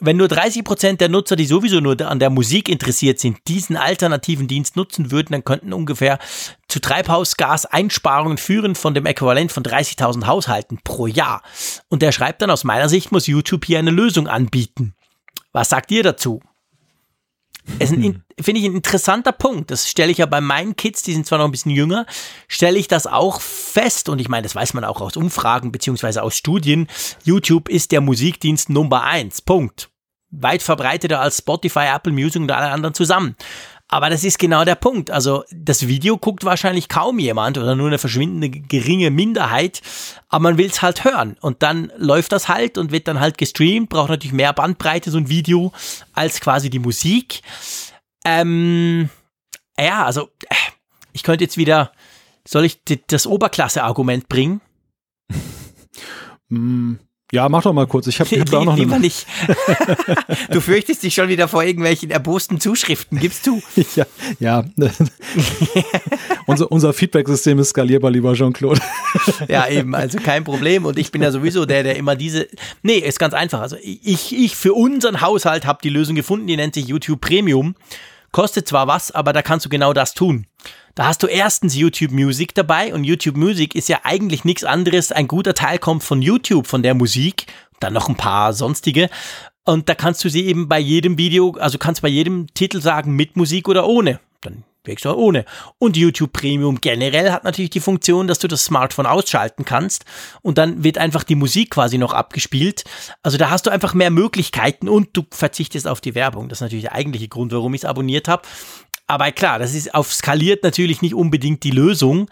Wenn 0.00 0.16
nur 0.16 0.28
30 0.28 0.64
Prozent 0.64 1.00
der 1.02 1.10
Nutzer, 1.10 1.36
die 1.36 1.44
sowieso 1.44 1.80
nur 1.80 2.00
an 2.00 2.18
der 2.18 2.30
Musik 2.30 2.68
interessiert 2.68 3.18
sind, 3.18 3.38
diesen 3.46 3.76
alternativen 3.76 4.48
Dienst 4.48 4.74
nutzen 4.74 5.10
würden, 5.10 5.32
dann 5.32 5.44
könnten 5.44 5.72
ungefähr 5.74 6.18
zu 6.66 6.80
Treibhausgaseinsparungen 6.80 8.38
führen 8.38 8.74
von 8.74 8.94
dem 8.94 9.04
Äquivalent 9.04 9.52
von 9.52 9.62
30.000 9.62 10.26
Haushalten 10.26 10.78
pro 10.82 11.06
Jahr. 11.06 11.42
Und 11.88 12.00
der 12.00 12.12
schreibt 12.12 12.40
dann, 12.40 12.50
aus 12.50 12.64
meiner 12.64 12.88
Sicht 12.88 13.12
muss 13.12 13.26
YouTube 13.26 13.66
hier 13.66 13.78
eine 13.78 13.90
Lösung 13.90 14.28
anbieten. 14.28 14.94
Was 15.52 15.68
sagt 15.68 15.90
ihr 15.90 16.02
dazu? 16.02 16.40
Ist 17.78 17.92
ein, 17.92 18.22
finde 18.40 18.60
ich, 18.60 18.66
ein 18.66 18.76
interessanter 18.76 19.32
Punkt. 19.32 19.70
Das 19.70 19.88
stelle 19.88 20.10
ich 20.10 20.18
ja 20.18 20.26
bei 20.26 20.40
meinen 20.40 20.76
Kids, 20.76 21.02
die 21.02 21.12
sind 21.12 21.26
zwar 21.26 21.38
noch 21.38 21.46
ein 21.46 21.50
bisschen 21.50 21.70
jünger, 21.70 22.06
stelle 22.48 22.78
ich 22.78 22.88
das 22.88 23.06
auch 23.06 23.40
fest. 23.40 24.08
Und 24.08 24.20
ich 24.20 24.28
meine, 24.28 24.42
das 24.42 24.54
weiß 24.54 24.74
man 24.74 24.84
auch 24.84 25.00
aus 25.00 25.16
Umfragen 25.16 25.72
beziehungsweise 25.72 26.22
aus 26.22 26.36
Studien. 26.36 26.88
YouTube 27.24 27.68
ist 27.68 27.92
der 27.92 28.00
Musikdienst 28.00 28.70
Nummer 28.70 29.04
eins. 29.04 29.40
Punkt. 29.42 29.90
Weit 30.30 30.62
verbreiteter 30.62 31.20
als 31.20 31.38
Spotify, 31.38 31.86
Apple 31.94 32.12
Music 32.12 32.40
und 32.40 32.50
alle 32.50 32.70
anderen 32.70 32.94
zusammen. 32.94 33.36
Aber 33.92 34.08
das 34.08 34.24
ist 34.24 34.38
genau 34.38 34.64
der 34.64 34.74
Punkt. 34.74 35.10
Also 35.10 35.44
das 35.50 35.86
Video 35.86 36.16
guckt 36.16 36.46
wahrscheinlich 36.46 36.88
kaum 36.88 37.18
jemand 37.18 37.58
oder 37.58 37.76
nur 37.76 37.88
eine 37.88 37.98
verschwindende 37.98 38.48
geringe 38.48 39.10
Minderheit, 39.10 39.82
aber 40.30 40.44
man 40.44 40.56
will 40.56 40.64
es 40.64 40.80
halt 40.80 41.04
hören. 41.04 41.36
Und 41.42 41.62
dann 41.62 41.92
läuft 41.98 42.32
das 42.32 42.48
halt 42.48 42.78
und 42.78 42.90
wird 42.90 43.06
dann 43.06 43.20
halt 43.20 43.36
gestreamt, 43.36 43.90
braucht 43.90 44.08
natürlich 44.08 44.32
mehr 44.32 44.54
Bandbreite, 44.54 45.10
so 45.10 45.18
ein 45.18 45.28
Video, 45.28 45.74
als 46.14 46.40
quasi 46.40 46.70
die 46.70 46.78
Musik. 46.78 47.42
Ähm, 48.24 49.10
ja, 49.78 50.06
also 50.06 50.30
ich 51.12 51.22
könnte 51.22 51.44
jetzt 51.44 51.58
wieder, 51.58 51.92
soll 52.48 52.64
ich 52.64 52.80
das 53.08 53.26
Oberklasse-Argument 53.26 54.26
bringen? 54.26 54.62
Ja, 57.34 57.48
mach 57.48 57.62
doch 57.62 57.72
mal 57.72 57.86
kurz. 57.86 58.06
Ich 58.08 58.20
habe 58.20 58.28
hab 58.38 58.50
da 58.50 58.58
auch 58.58 58.64
noch 58.66 58.74
eine. 58.78 59.00
Nicht. 59.00 59.26
du 60.50 60.60
fürchtest 60.60 61.02
dich 61.02 61.14
schon 61.14 61.28
wieder 61.28 61.48
vor 61.48 61.64
irgendwelchen 61.64 62.10
erbosten 62.10 62.60
Zuschriften, 62.60 63.18
gibst 63.18 63.46
du? 63.46 63.62
ja, 63.96 64.04
ja. 64.38 64.64
unser, 66.46 66.70
unser 66.70 66.92
Feedback-System 66.92 67.58
ist 67.58 67.70
skalierbar, 67.70 68.10
lieber 68.10 68.34
Jean-Claude. 68.34 68.82
ja, 69.48 69.66
eben, 69.66 69.94
also 69.94 70.18
kein 70.18 70.44
Problem. 70.44 70.84
Und 70.84 70.98
ich 70.98 71.10
bin 71.10 71.22
ja 71.22 71.30
sowieso 71.30 71.64
der, 71.64 71.82
der 71.82 71.96
immer 71.96 72.16
diese. 72.16 72.48
Nee, 72.82 72.98
ist 72.98 73.18
ganz 73.18 73.32
einfach. 73.32 73.62
Also 73.62 73.76
ich, 73.82 74.36
ich 74.36 74.54
für 74.54 74.74
unseren 74.74 75.22
Haushalt 75.22 75.64
habe 75.64 75.78
die 75.82 75.88
Lösung 75.88 76.14
gefunden, 76.14 76.46
die 76.46 76.56
nennt 76.56 76.74
sich 76.74 76.86
YouTube 76.86 77.22
Premium. 77.22 77.74
Kostet 78.30 78.68
zwar 78.68 78.86
was, 78.88 79.10
aber 79.10 79.32
da 79.32 79.40
kannst 79.40 79.64
du 79.64 79.70
genau 79.70 79.94
das 79.94 80.12
tun. 80.12 80.46
Da 80.94 81.06
hast 81.06 81.22
du 81.22 81.26
erstens 81.26 81.74
YouTube 81.74 82.12
Music 82.12 82.54
dabei 82.54 82.92
und 82.92 83.04
YouTube 83.04 83.36
Music 83.36 83.74
ist 83.74 83.88
ja 83.88 84.00
eigentlich 84.04 84.44
nichts 84.44 84.64
anderes. 84.64 85.10
Ein 85.10 85.26
guter 85.26 85.54
Teil 85.54 85.78
kommt 85.78 86.02
von 86.02 86.20
YouTube, 86.20 86.66
von 86.66 86.82
der 86.82 86.94
Musik, 86.94 87.46
dann 87.80 87.94
noch 87.94 88.10
ein 88.10 88.16
paar 88.16 88.52
sonstige. 88.52 89.08
Und 89.64 89.88
da 89.88 89.94
kannst 89.94 90.22
du 90.24 90.28
sie 90.28 90.44
eben 90.44 90.68
bei 90.68 90.78
jedem 90.78 91.16
Video, 91.16 91.52
also 91.58 91.78
kannst 91.78 92.02
bei 92.02 92.08
jedem 92.08 92.46
Titel 92.52 92.80
sagen, 92.80 93.16
mit 93.16 93.36
Musik 93.36 93.68
oder 93.68 93.86
ohne. 93.86 94.20
Dann 94.42 94.64
Wächst 94.84 95.04
du 95.04 95.14
ohne. 95.14 95.44
Und 95.78 95.96
YouTube 95.96 96.32
Premium 96.32 96.80
generell 96.80 97.30
hat 97.30 97.44
natürlich 97.44 97.70
die 97.70 97.78
Funktion, 97.78 98.26
dass 98.26 98.40
du 98.40 98.48
das 98.48 98.64
Smartphone 98.64 99.06
ausschalten 99.06 99.64
kannst 99.64 100.04
und 100.42 100.58
dann 100.58 100.82
wird 100.82 100.98
einfach 100.98 101.22
die 101.22 101.36
Musik 101.36 101.70
quasi 101.70 101.98
noch 101.98 102.12
abgespielt. 102.12 102.82
Also 103.22 103.38
da 103.38 103.48
hast 103.48 103.64
du 103.66 103.70
einfach 103.70 103.94
mehr 103.94 104.10
Möglichkeiten 104.10 104.88
und 104.88 105.10
du 105.12 105.24
verzichtest 105.30 105.86
auf 105.86 106.00
die 106.00 106.16
Werbung. 106.16 106.48
Das 106.48 106.58
ist 106.58 106.62
natürlich 106.62 106.82
der 106.82 106.94
eigentliche 106.94 107.28
Grund, 107.28 107.52
warum 107.52 107.74
ich 107.74 107.82
es 107.82 107.84
abonniert 107.84 108.26
habe. 108.26 108.42
Aber 109.12 109.30
klar, 109.30 109.58
das 109.58 109.74
ist 109.74 109.94
auf 109.94 110.10
skaliert 110.10 110.62
natürlich 110.62 111.02
nicht 111.02 111.12
unbedingt 111.12 111.64
die 111.64 111.70
Lösung. 111.70 112.30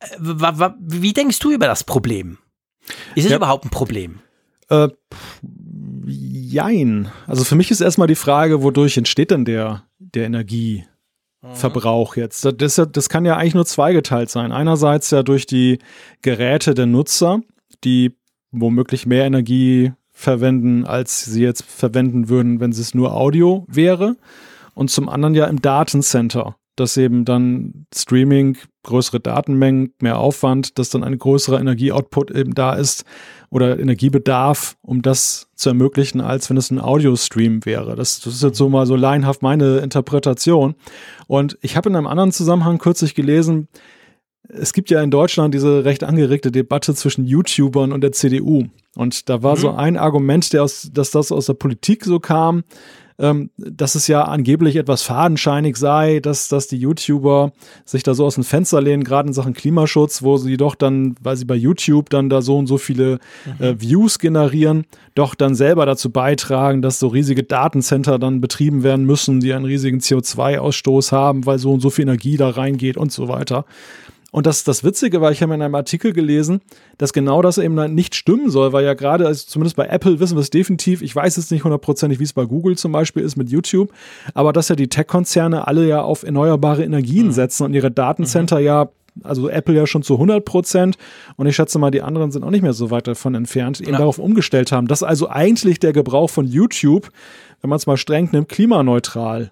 Äh, 0.00 0.70
wie 0.78 1.14
denkst 1.14 1.38
du 1.38 1.50
über 1.50 1.66
das 1.66 1.82
Problem? 1.82 2.36
Ist 3.14 3.24
es 3.24 3.30
ja. 3.30 3.38
überhaupt 3.38 3.64
ein 3.64 3.70
Problem? 3.70 4.20
Äh, 4.68 4.88
jein. 6.04 7.10
Also 7.26 7.44
für 7.44 7.54
mich 7.54 7.70
ist 7.70 7.80
erstmal 7.80 8.06
die 8.06 8.16
Frage, 8.16 8.62
wodurch 8.62 8.98
entsteht 8.98 9.30
denn 9.30 9.46
der, 9.46 9.84
der 9.98 10.26
Energieverbrauch 10.26 12.16
jetzt? 12.16 12.44
Das, 12.44 12.82
das 12.92 13.08
kann 13.08 13.24
ja 13.24 13.38
eigentlich 13.38 13.54
nur 13.54 13.64
zweigeteilt 13.64 14.28
sein. 14.28 14.52
Einerseits 14.52 15.10
ja 15.10 15.22
durch 15.22 15.46
die 15.46 15.78
Geräte 16.20 16.74
der 16.74 16.84
Nutzer, 16.84 17.40
die 17.82 18.14
womöglich 18.50 19.06
mehr 19.06 19.24
Energie 19.24 19.92
verwenden, 20.12 20.84
als 20.84 21.24
sie 21.24 21.42
jetzt 21.42 21.64
verwenden 21.64 22.28
würden, 22.28 22.60
wenn 22.60 22.72
es 22.72 22.92
nur 22.92 23.14
Audio 23.14 23.64
wäre 23.68 24.16
und 24.80 24.88
zum 24.88 25.10
anderen 25.10 25.34
ja 25.34 25.44
im 25.44 25.60
Datencenter, 25.60 26.56
dass 26.74 26.96
eben 26.96 27.26
dann 27.26 27.84
Streaming, 27.94 28.56
größere 28.82 29.20
Datenmengen, 29.20 29.92
mehr 30.00 30.18
Aufwand, 30.18 30.78
dass 30.78 30.88
dann 30.88 31.04
ein 31.04 31.18
größerer 31.18 31.60
Energieoutput 31.60 32.30
eben 32.30 32.54
da 32.54 32.72
ist 32.72 33.04
oder 33.50 33.78
Energiebedarf, 33.78 34.78
um 34.80 35.02
das 35.02 35.48
zu 35.54 35.68
ermöglichen, 35.68 36.22
als 36.22 36.48
wenn 36.48 36.56
es 36.56 36.70
ein 36.70 36.80
Audio-Stream 36.80 37.66
wäre. 37.66 37.94
Das, 37.94 38.20
das 38.20 38.32
ist 38.32 38.42
jetzt 38.42 38.56
so 38.56 38.70
mal 38.70 38.86
so 38.86 38.96
laienhaft 38.96 39.42
meine 39.42 39.80
Interpretation. 39.80 40.74
Und 41.26 41.58
ich 41.60 41.76
habe 41.76 41.90
in 41.90 41.96
einem 41.96 42.06
anderen 42.06 42.32
Zusammenhang 42.32 42.78
kürzlich 42.78 43.14
gelesen, 43.14 43.68
es 44.48 44.72
gibt 44.72 44.88
ja 44.88 45.02
in 45.02 45.10
Deutschland 45.10 45.52
diese 45.52 45.84
recht 45.84 46.04
angeregte 46.04 46.50
Debatte 46.50 46.94
zwischen 46.94 47.26
YouTubern 47.26 47.92
und 47.92 48.00
der 48.00 48.12
CDU. 48.12 48.64
Und 48.96 49.28
da 49.28 49.42
war 49.42 49.56
mhm. 49.56 49.60
so 49.60 49.70
ein 49.72 49.98
Argument, 49.98 50.50
der 50.54 50.62
aus, 50.62 50.88
dass 50.90 51.10
das 51.10 51.30
aus 51.32 51.44
der 51.44 51.54
Politik 51.54 52.06
so 52.06 52.18
kam, 52.18 52.64
ähm, 53.20 53.50
dass 53.56 53.94
es 53.94 54.06
ja 54.06 54.24
angeblich 54.24 54.76
etwas 54.76 55.02
fadenscheinig 55.02 55.76
sei, 55.76 56.20
dass, 56.20 56.48
dass 56.48 56.66
die 56.66 56.78
YouTuber 56.78 57.52
sich 57.84 58.02
da 58.02 58.14
so 58.14 58.24
aus 58.24 58.34
dem 58.34 58.44
Fenster 58.44 58.80
lehnen, 58.80 59.04
gerade 59.04 59.28
in 59.28 59.34
Sachen 59.34 59.52
Klimaschutz, 59.52 60.22
wo 60.22 60.38
sie 60.38 60.56
doch 60.56 60.74
dann, 60.74 61.14
weil 61.20 61.36
sie 61.36 61.44
bei 61.44 61.54
YouTube 61.54 62.08
dann 62.10 62.30
da 62.30 62.40
so 62.40 62.56
und 62.56 62.66
so 62.66 62.78
viele 62.78 63.18
mhm. 63.58 63.64
äh, 63.64 63.80
Views 63.80 64.18
generieren, 64.18 64.86
doch 65.14 65.34
dann 65.34 65.54
selber 65.54 65.84
dazu 65.84 66.10
beitragen, 66.10 66.80
dass 66.80 66.98
so 66.98 67.08
riesige 67.08 67.42
Datencenter 67.42 68.18
dann 68.18 68.40
betrieben 68.40 68.82
werden 68.82 69.04
müssen, 69.04 69.40
die 69.40 69.52
einen 69.52 69.66
riesigen 69.66 69.98
CO2-Ausstoß 69.98 71.12
haben, 71.12 71.44
weil 71.44 71.58
so 71.58 71.72
und 71.72 71.80
so 71.80 71.90
viel 71.90 72.02
Energie 72.02 72.38
da 72.38 72.48
reingeht 72.48 72.96
und 72.96 73.12
so 73.12 73.28
weiter. 73.28 73.66
Und 74.30 74.46
das, 74.46 74.64
das 74.64 74.84
Witzige 74.84 75.20
war, 75.20 75.32
ich 75.32 75.42
habe 75.42 75.54
in 75.54 75.62
einem 75.62 75.74
Artikel 75.74 76.12
gelesen, 76.12 76.60
dass 76.98 77.12
genau 77.12 77.42
das 77.42 77.58
eben 77.58 77.74
nicht 77.94 78.14
stimmen 78.14 78.50
soll, 78.50 78.72
weil 78.72 78.84
ja 78.84 78.94
gerade, 78.94 79.26
also 79.26 79.44
zumindest 79.46 79.76
bei 79.76 79.86
Apple 79.86 80.20
wissen 80.20 80.36
wir 80.36 80.40
es 80.40 80.50
definitiv, 80.50 81.02
ich 81.02 81.14
weiß 81.14 81.36
jetzt 81.36 81.50
nicht 81.50 81.64
hundertprozentig, 81.64 82.20
wie 82.20 82.24
es 82.24 82.32
bei 82.32 82.44
Google 82.44 82.76
zum 82.76 82.92
Beispiel 82.92 83.22
ist 83.22 83.36
mit 83.36 83.50
YouTube, 83.50 83.92
aber 84.34 84.52
dass 84.52 84.68
ja 84.68 84.76
die 84.76 84.88
Tech-Konzerne 84.88 85.66
alle 85.66 85.86
ja 85.86 86.02
auf 86.02 86.22
erneuerbare 86.22 86.84
Energien 86.84 87.28
mhm. 87.28 87.32
setzen 87.32 87.64
und 87.64 87.74
ihre 87.74 87.90
Datencenter 87.90 88.60
mhm. 88.60 88.64
ja 88.64 88.88
also 89.24 89.48
Apple 89.48 89.74
ja 89.74 89.88
schon 89.88 90.04
zu 90.04 90.14
100 90.14 90.44
Prozent 90.44 90.96
und 91.36 91.46
ich 91.46 91.56
schätze 91.56 91.80
mal, 91.80 91.90
die 91.90 92.00
anderen 92.00 92.30
sind 92.30 92.44
auch 92.44 92.50
nicht 92.50 92.62
mehr 92.62 92.72
so 92.72 92.92
weit 92.92 93.08
davon 93.08 93.34
entfernt, 93.34 93.80
eben 93.80 93.92
ja. 93.92 93.98
darauf 93.98 94.20
umgestellt 94.20 94.70
haben, 94.70 94.86
dass 94.86 95.02
also 95.02 95.28
eigentlich 95.28 95.80
der 95.80 95.92
Gebrauch 95.92 96.30
von 96.30 96.46
YouTube, 96.46 97.10
wenn 97.60 97.70
man 97.70 97.76
es 97.76 97.86
mal 97.88 97.96
streng 97.96 98.28
nimmt, 98.32 98.48
klimaneutral 98.48 99.50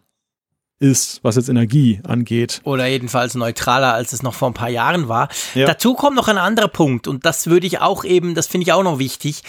ist, 0.80 1.20
was 1.22 1.36
jetzt 1.36 1.48
Energie 1.48 2.00
angeht. 2.04 2.60
Oder 2.64 2.86
jedenfalls 2.86 3.34
neutraler, 3.34 3.94
als 3.94 4.12
es 4.12 4.22
noch 4.22 4.34
vor 4.34 4.50
ein 4.50 4.54
paar 4.54 4.70
Jahren 4.70 5.08
war. 5.08 5.28
Ja. 5.54 5.66
Dazu 5.66 5.94
kommt 5.94 6.16
noch 6.16 6.28
ein 6.28 6.38
anderer 6.38 6.68
Punkt 6.68 7.08
und 7.08 7.24
das 7.24 7.46
würde 7.48 7.66
ich 7.66 7.80
auch 7.80 8.04
eben, 8.04 8.34
das 8.34 8.46
finde 8.46 8.64
ich 8.64 8.72
auch 8.72 8.82
noch 8.82 8.98
wichtig. 8.98 9.42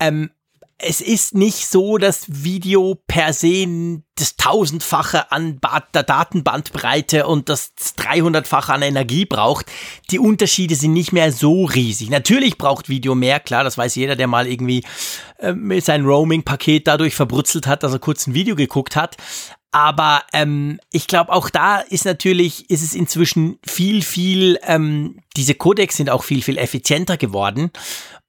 Ähm, 0.00 0.30
es 0.84 1.00
ist 1.00 1.34
nicht 1.34 1.68
so, 1.68 1.96
dass 1.96 2.24
Video 2.28 3.00
per 3.06 3.32
se 3.32 4.02
das 4.16 4.36
tausendfache 4.36 5.30
an 5.30 5.60
der 5.94 6.02
Datenbandbreite 6.02 7.26
und 7.26 7.48
das 7.48 7.72
300-fache 7.98 8.72
an 8.72 8.82
Energie 8.82 9.24
braucht. 9.24 9.66
Die 10.10 10.18
Unterschiede 10.18 10.74
sind 10.74 10.92
nicht 10.92 11.12
mehr 11.12 11.30
so 11.30 11.64
riesig. 11.64 12.10
Natürlich 12.10 12.58
braucht 12.58 12.88
Video 12.88 13.14
mehr, 13.14 13.38
klar, 13.38 13.62
das 13.62 13.78
weiß 13.78 13.94
jeder, 13.94 14.16
der 14.16 14.26
mal 14.26 14.48
irgendwie 14.48 14.84
äh, 15.38 15.80
sein 15.80 16.04
Roaming-Paket 16.04 16.88
dadurch 16.88 17.14
verbrutzelt 17.14 17.68
hat, 17.68 17.84
dass 17.84 17.92
er 17.92 18.00
kurz 18.00 18.26
ein 18.26 18.34
Video 18.34 18.56
geguckt 18.56 18.96
hat. 18.96 19.16
Aber 19.72 20.22
ähm, 20.34 20.78
ich 20.90 21.06
glaube, 21.06 21.32
auch 21.32 21.48
da 21.48 21.78
ist 21.78 22.04
natürlich, 22.04 22.68
ist 22.70 22.82
es 22.82 22.94
inzwischen 22.94 23.58
viel, 23.66 24.02
viel, 24.02 24.58
ähm, 24.64 25.20
diese 25.36 25.54
Codecs 25.54 25.96
sind 25.96 26.10
auch 26.10 26.24
viel, 26.24 26.42
viel 26.42 26.58
effizienter 26.58 27.16
geworden. 27.16 27.70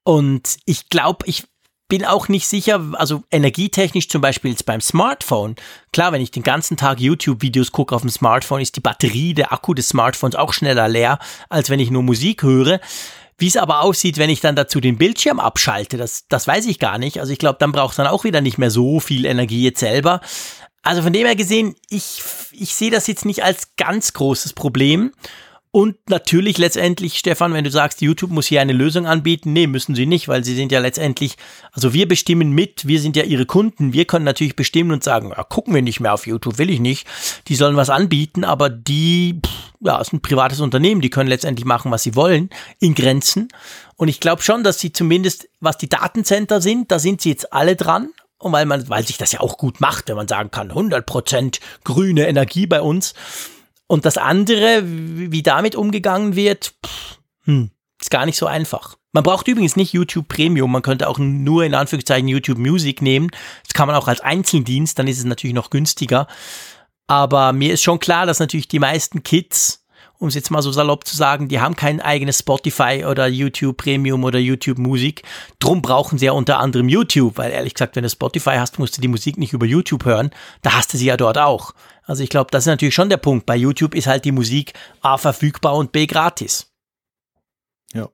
Und 0.03 0.57
ich 0.65 0.89
glaube, 0.89 1.25
ich 1.27 1.43
bin 1.89 2.05
auch 2.05 2.29
nicht 2.29 2.47
sicher, 2.47 2.81
also 2.93 3.23
energietechnisch 3.29 4.07
zum 4.07 4.21
Beispiel 4.21 4.51
jetzt 4.51 4.65
beim 4.65 4.81
Smartphone. 4.81 5.55
Klar, 5.91 6.13
wenn 6.13 6.21
ich 6.21 6.31
den 6.31 6.43
ganzen 6.43 6.77
Tag 6.77 6.99
YouTube-Videos 6.99 7.71
gucke 7.71 7.93
auf 7.93 8.01
dem 8.01 8.09
Smartphone, 8.09 8.61
ist 8.61 8.77
die 8.77 8.81
Batterie, 8.81 9.33
der 9.33 9.51
Akku 9.51 9.73
des 9.73 9.89
Smartphones 9.89 10.35
auch 10.35 10.53
schneller 10.53 10.87
leer, 10.87 11.19
als 11.49 11.69
wenn 11.69 11.79
ich 11.79 11.91
nur 11.91 12.03
Musik 12.03 12.41
höre. 12.41 12.79
Wie 13.37 13.47
es 13.47 13.57
aber 13.57 13.81
aussieht, 13.81 14.17
wenn 14.17 14.29
ich 14.29 14.39
dann 14.39 14.55
dazu 14.55 14.79
den 14.79 14.97
Bildschirm 14.97 15.39
abschalte, 15.39 15.97
das, 15.97 16.25
das 16.29 16.47
weiß 16.47 16.65
ich 16.67 16.79
gar 16.79 16.97
nicht. 16.97 17.19
Also 17.19 17.33
ich 17.33 17.39
glaube, 17.39 17.57
dann 17.59 17.71
braucht 17.71 17.91
es 17.91 17.97
dann 17.97 18.07
auch 18.07 18.23
wieder 18.23 18.41
nicht 18.41 18.57
mehr 18.57 18.71
so 18.71 18.99
viel 18.99 19.25
Energie 19.25 19.63
jetzt 19.63 19.79
selber. 19.79 20.21
Also 20.83 21.01
von 21.01 21.13
dem 21.13 21.25
her 21.25 21.35
gesehen, 21.35 21.75
ich, 21.89 22.21
ich 22.51 22.75
sehe 22.75 22.91
das 22.91 23.07
jetzt 23.07 23.25
nicht 23.25 23.43
als 23.43 23.75
ganz 23.77 24.13
großes 24.13 24.53
Problem. 24.53 25.11
Und 25.75 25.95
natürlich 26.07 26.59
letztendlich, 26.59 27.17
Stefan, 27.17 27.53
wenn 27.53 27.63
du 27.63 27.71
sagst, 27.71 28.01
YouTube 28.01 28.29
muss 28.29 28.45
hier 28.45 28.61
eine 28.61 28.73
Lösung 28.73 29.07
anbieten, 29.07 29.53
nee, 29.53 29.65
müssen 29.65 29.95
sie 29.95 30.05
nicht, 30.05 30.27
weil 30.27 30.43
sie 30.43 30.53
sind 30.53 30.71
ja 30.71 30.79
letztendlich, 30.79 31.35
also 31.71 31.93
wir 31.93 32.07
bestimmen 32.07 32.51
mit, 32.51 32.85
wir 32.85 33.01
sind 33.01 33.15
ja 33.15 33.23
ihre 33.23 33.47
Kunden, 33.47 33.91
wir 33.91 34.05
können 34.05 34.23
natürlich 34.23 34.55
bestimmen 34.55 34.91
und 34.91 35.03
sagen, 35.03 35.31
ja, 35.35 35.43
gucken 35.43 35.73
wir 35.73 35.81
nicht 35.81 35.99
mehr 35.99 36.13
auf 36.13 36.27
YouTube, 36.27 36.59
will 36.59 36.69
ich 36.69 36.79
nicht. 36.79 37.07
Die 37.47 37.55
sollen 37.55 37.75
was 37.75 37.89
anbieten, 37.89 38.43
aber 38.43 38.69
die, 38.69 39.39
ja, 39.79 39.99
ist 39.99 40.13
ein 40.13 40.21
privates 40.21 40.59
Unternehmen, 40.59 41.01
die 41.01 41.09
können 41.09 41.29
letztendlich 41.29 41.65
machen, 41.65 41.89
was 41.89 42.03
sie 42.03 42.13
wollen, 42.13 42.51
in 42.79 42.93
Grenzen. 42.93 43.47
Und 43.95 44.09
ich 44.09 44.19
glaube 44.19 44.43
schon, 44.43 44.63
dass 44.63 44.79
sie 44.79 44.93
zumindest, 44.93 45.49
was 45.59 45.79
die 45.79 45.89
Datencenter 45.89 46.61
sind, 46.61 46.91
da 46.91 46.99
sind 46.99 47.21
sie 47.21 47.29
jetzt 47.29 47.51
alle 47.51 47.75
dran 47.75 48.09
und 48.43 48.51
weil 48.51 48.65
man, 48.65 48.87
weil 48.89 49.05
sich 49.05 49.17
das 49.17 49.31
ja 49.31 49.39
auch 49.39 49.57
gut 49.57 49.81
macht, 49.81 50.09
wenn 50.09 50.15
man 50.15 50.27
sagen 50.27 50.51
kann, 50.51 50.71
100% 50.71 51.59
grüne 51.83 52.27
Energie 52.27 52.67
bei 52.67 52.81
uns. 52.81 53.13
Und 53.87 54.05
das 54.05 54.17
andere, 54.17 54.83
wie 54.85 55.43
damit 55.43 55.75
umgegangen 55.75 56.35
wird, 56.35 56.73
pff, 56.85 57.19
hm, 57.45 57.71
ist 58.01 58.11
gar 58.11 58.25
nicht 58.25 58.37
so 58.37 58.45
einfach. 58.45 58.97
Man 59.11 59.23
braucht 59.23 59.47
übrigens 59.47 59.75
nicht 59.75 59.93
YouTube 59.93 60.27
Premium, 60.27 60.71
man 60.71 60.81
könnte 60.81 61.07
auch 61.07 61.19
nur 61.19 61.63
in 61.63 61.75
Anführungszeichen 61.75 62.27
YouTube 62.27 62.57
Music 62.57 63.01
nehmen. 63.01 63.29
Das 63.63 63.73
kann 63.73 63.87
man 63.87 63.95
auch 63.95 64.07
als 64.07 64.21
Einzeldienst, 64.21 64.97
dann 64.97 65.07
ist 65.07 65.19
es 65.19 65.25
natürlich 65.25 65.53
noch 65.53 65.69
günstiger. 65.69 66.27
Aber 67.07 67.53
mir 67.53 67.73
ist 67.73 67.83
schon 67.83 67.99
klar, 67.99 68.25
dass 68.25 68.39
natürlich 68.39 68.67
die 68.67 68.79
meisten 68.79 69.23
Kids 69.23 69.82
um 70.23 70.29
es 70.29 70.35
jetzt 70.35 70.51
mal 70.51 70.61
so 70.61 70.71
salopp 70.71 71.05
zu 71.05 71.17
sagen, 71.17 71.49
die 71.49 71.59
haben 71.59 71.75
kein 71.75 71.99
eigenes 71.99 72.39
Spotify 72.39 73.03
oder 73.05 73.27
YouTube 73.27 73.75
Premium 73.75 74.23
oder 74.23 74.39
YouTube 74.39 74.77
Musik. 74.77 75.23
Drum 75.59 75.81
brauchen 75.81 76.17
sie 76.17 76.27
ja 76.27 76.31
unter 76.31 76.59
anderem 76.59 76.87
YouTube, 76.87 77.37
weil 77.37 77.51
ehrlich 77.51 77.73
gesagt, 77.73 77.97
wenn 77.97 78.03
du 78.03 78.09
Spotify 78.09 78.55
hast, 78.57 78.79
musst 78.79 78.95
du 78.95 79.01
die 79.01 79.09
Musik 79.09 79.37
nicht 79.37 79.51
über 79.51 79.65
YouTube 79.65 80.05
hören. 80.05 80.31
Da 80.61 80.75
hast 80.75 80.93
du 80.93 80.97
sie 80.97 81.07
ja 81.07 81.17
dort 81.17 81.37
auch. 81.37 81.73
Also 82.05 82.23
ich 82.23 82.29
glaube, 82.29 82.51
das 82.51 82.63
ist 82.63 82.67
natürlich 82.67 82.95
schon 82.95 83.09
der 83.09 83.17
Punkt. 83.17 83.45
Bei 83.45 83.57
YouTube 83.57 83.93
ist 83.95 84.07
halt 84.07 84.23
die 84.23 84.31
Musik 84.31 84.71
A 85.01 85.17
verfügbar 85.17 85.75
und 85.75 85.91
B 85.91 86.05
gratis. 86.05 86.71
Ja. 87.93 88.07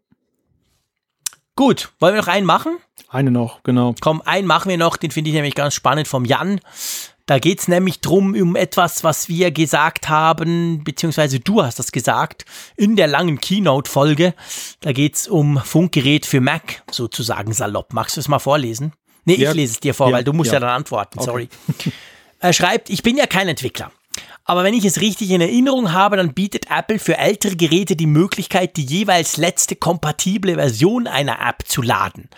Gut, 1.55 1.91
wollen 1.99 2.15
wir 2.15 2.21
noch 2.21 2.27
einen 2.27 2.47
machen? 2.47 2.77
Eine 3.07 3.29
noch, 3.29 3.61
genau. 3.61 3.93
Komm, 4.01 4.23
einen 4.25 4.47
machen 4.47 4.69
wir 4.69 4.79
noch, 4.79 4.97
den 4.97 5.11
finde 5.11 5.29
ich 5.29 5.35
nämlich 5.35 5.53
ganz 5.53 5.75
spannend 5.75 6.07
vom 6.07 6.25
Jan. 6.25 6.59
Da 7.29 7.37
geht 7.37 7.59
es 7.59 7.67
nämlich 7.67 8.01
drum 8.01 8.33
um 8.33 8.55
etwas, 8.55 9.03
was 9.03 9.29
wir 9.29 9.51
gesagt 9.51 10.09
haben, 10.09 10.83
beziehungsweise 10.83 11.39
du 11.39 11.61
hast 11.61 11.77
das 11.77 11.91
gesagt, 11.91 12.43
in 12.75 12.95
der 12.95 13.05
langen 13.05 13.39
Keynote-Folge. 13.39 14.33
Da 14.79 14.93
geht 14.93 15.15
es 15.15 15.27
um 15.27 15.59
Funkgerät 15.59 16.25
für 16.25 16.41
Mac, 16.41 16.81
sozusagen 16.89 17.53
salopp. 17.53 17.93
Magst 17.93 18.17
du 18.17 18.21
es 18.21 18.29
mal 18.29 18.39
vorlesen? 18.39 18.93
Nee, 19.25 19.35
ja. 19.35 19.51
ich 19.51 19.55
lese 19.55 19.73
es 19.73 19.79
dir 19.79 19.93
vor, 19.93 20.07
ja. 20.07 20.13
weil 20.13 20.23
du 20.23 20.33
musst 20.33 20.47
ja, 20.47 20.55
ja 20.55 20.61
dann 20.61 20.69
antworten, 20.71 21.21
sorry. 21.21 21.49
Okay. 21.67 21.91
er 22.39 22.51
schreibt, 22.51 22.89
ich 22.89 23.03
bin 23.03 23.15
ja 23.15 23.27
kein 23.27 23.47
Entwickler. 23.47 23.91
Aber 24.45 24.63
wenn 24.63 24.73
ich 24.73 24.83
es 24.83 24.99
richtig 24.99 25.29
in 25.29 25.41
Erinnerung 25.41 25.93
habe, 25.93 26.17
dann 26.17 26.33
bietet 26.33 26.71
Apple 26.71 26.97
für 26.97 27.17
ältere 27.17 27.55
Geräte 27.55 27.95
die 27.95 28.07
Möglichkeit, 28.07 28.77
die 28.77 28.83
jeweils 28.83 29.37
letzte 29.37 29.75
kompatible 29.75 30.55
Version 30.55 31.05
einer 31.05 31.39
App 31.47 31.67
zu 31.67 31.83
laden. 31.83 32.29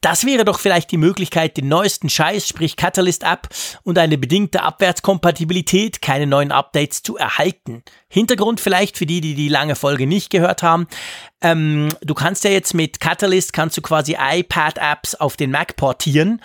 Das 0.00 0.24
wäre 0.24 0.44
doch 0.44 0.60
vielleicht 0.60 0.92
die 0.92 0.96
Möglichkeit, 0.96 1.56
den 1.56 1.68
neuesten 1.68 2.08
Scheiß, 2.08 2.46
sprich 2.46 2.76
Catalyst 2.76 3.24
App 3.24 3.48
und 3.82 3.98
eine 3.98 4.16
bedingte 4.16 4.62
Abwärtskompatibilität, 4.62 6.00
keine 6.00 6.26
neuen 6.26 6.52
Updates 6.52 7.02
zu 7.02 7.16
erhalten. 7.16 7.82
Hintergrund 8.08 8.60
vielleicht 8.60 8.96
für 8.96 9.06
die, 9.06 9.20
die 9.20 9.34
die 9.34 9.48
lange 9.48 9.74
Folge 9.74 10.06
nicht 10.06 10.30
gehört 10.30 10.62
haben. 10.62 10.86
Ähm, 11.42 11.88
du 12.00 12.14
kannst 12.14 12.44
ja 12.44 12.50
jetzt 12.50 12.74
mit 12.74 13.00
Catalyst 13.00 13.52
kannst 13.52 13.76
du 13.76 13.82
quasi 13.82 14.16
iPad-Apps 14.18 15.16
auf 15.16 15.36
den 15.36 15.50
Mac 15.50 15.76
portieren. 15.76 16.40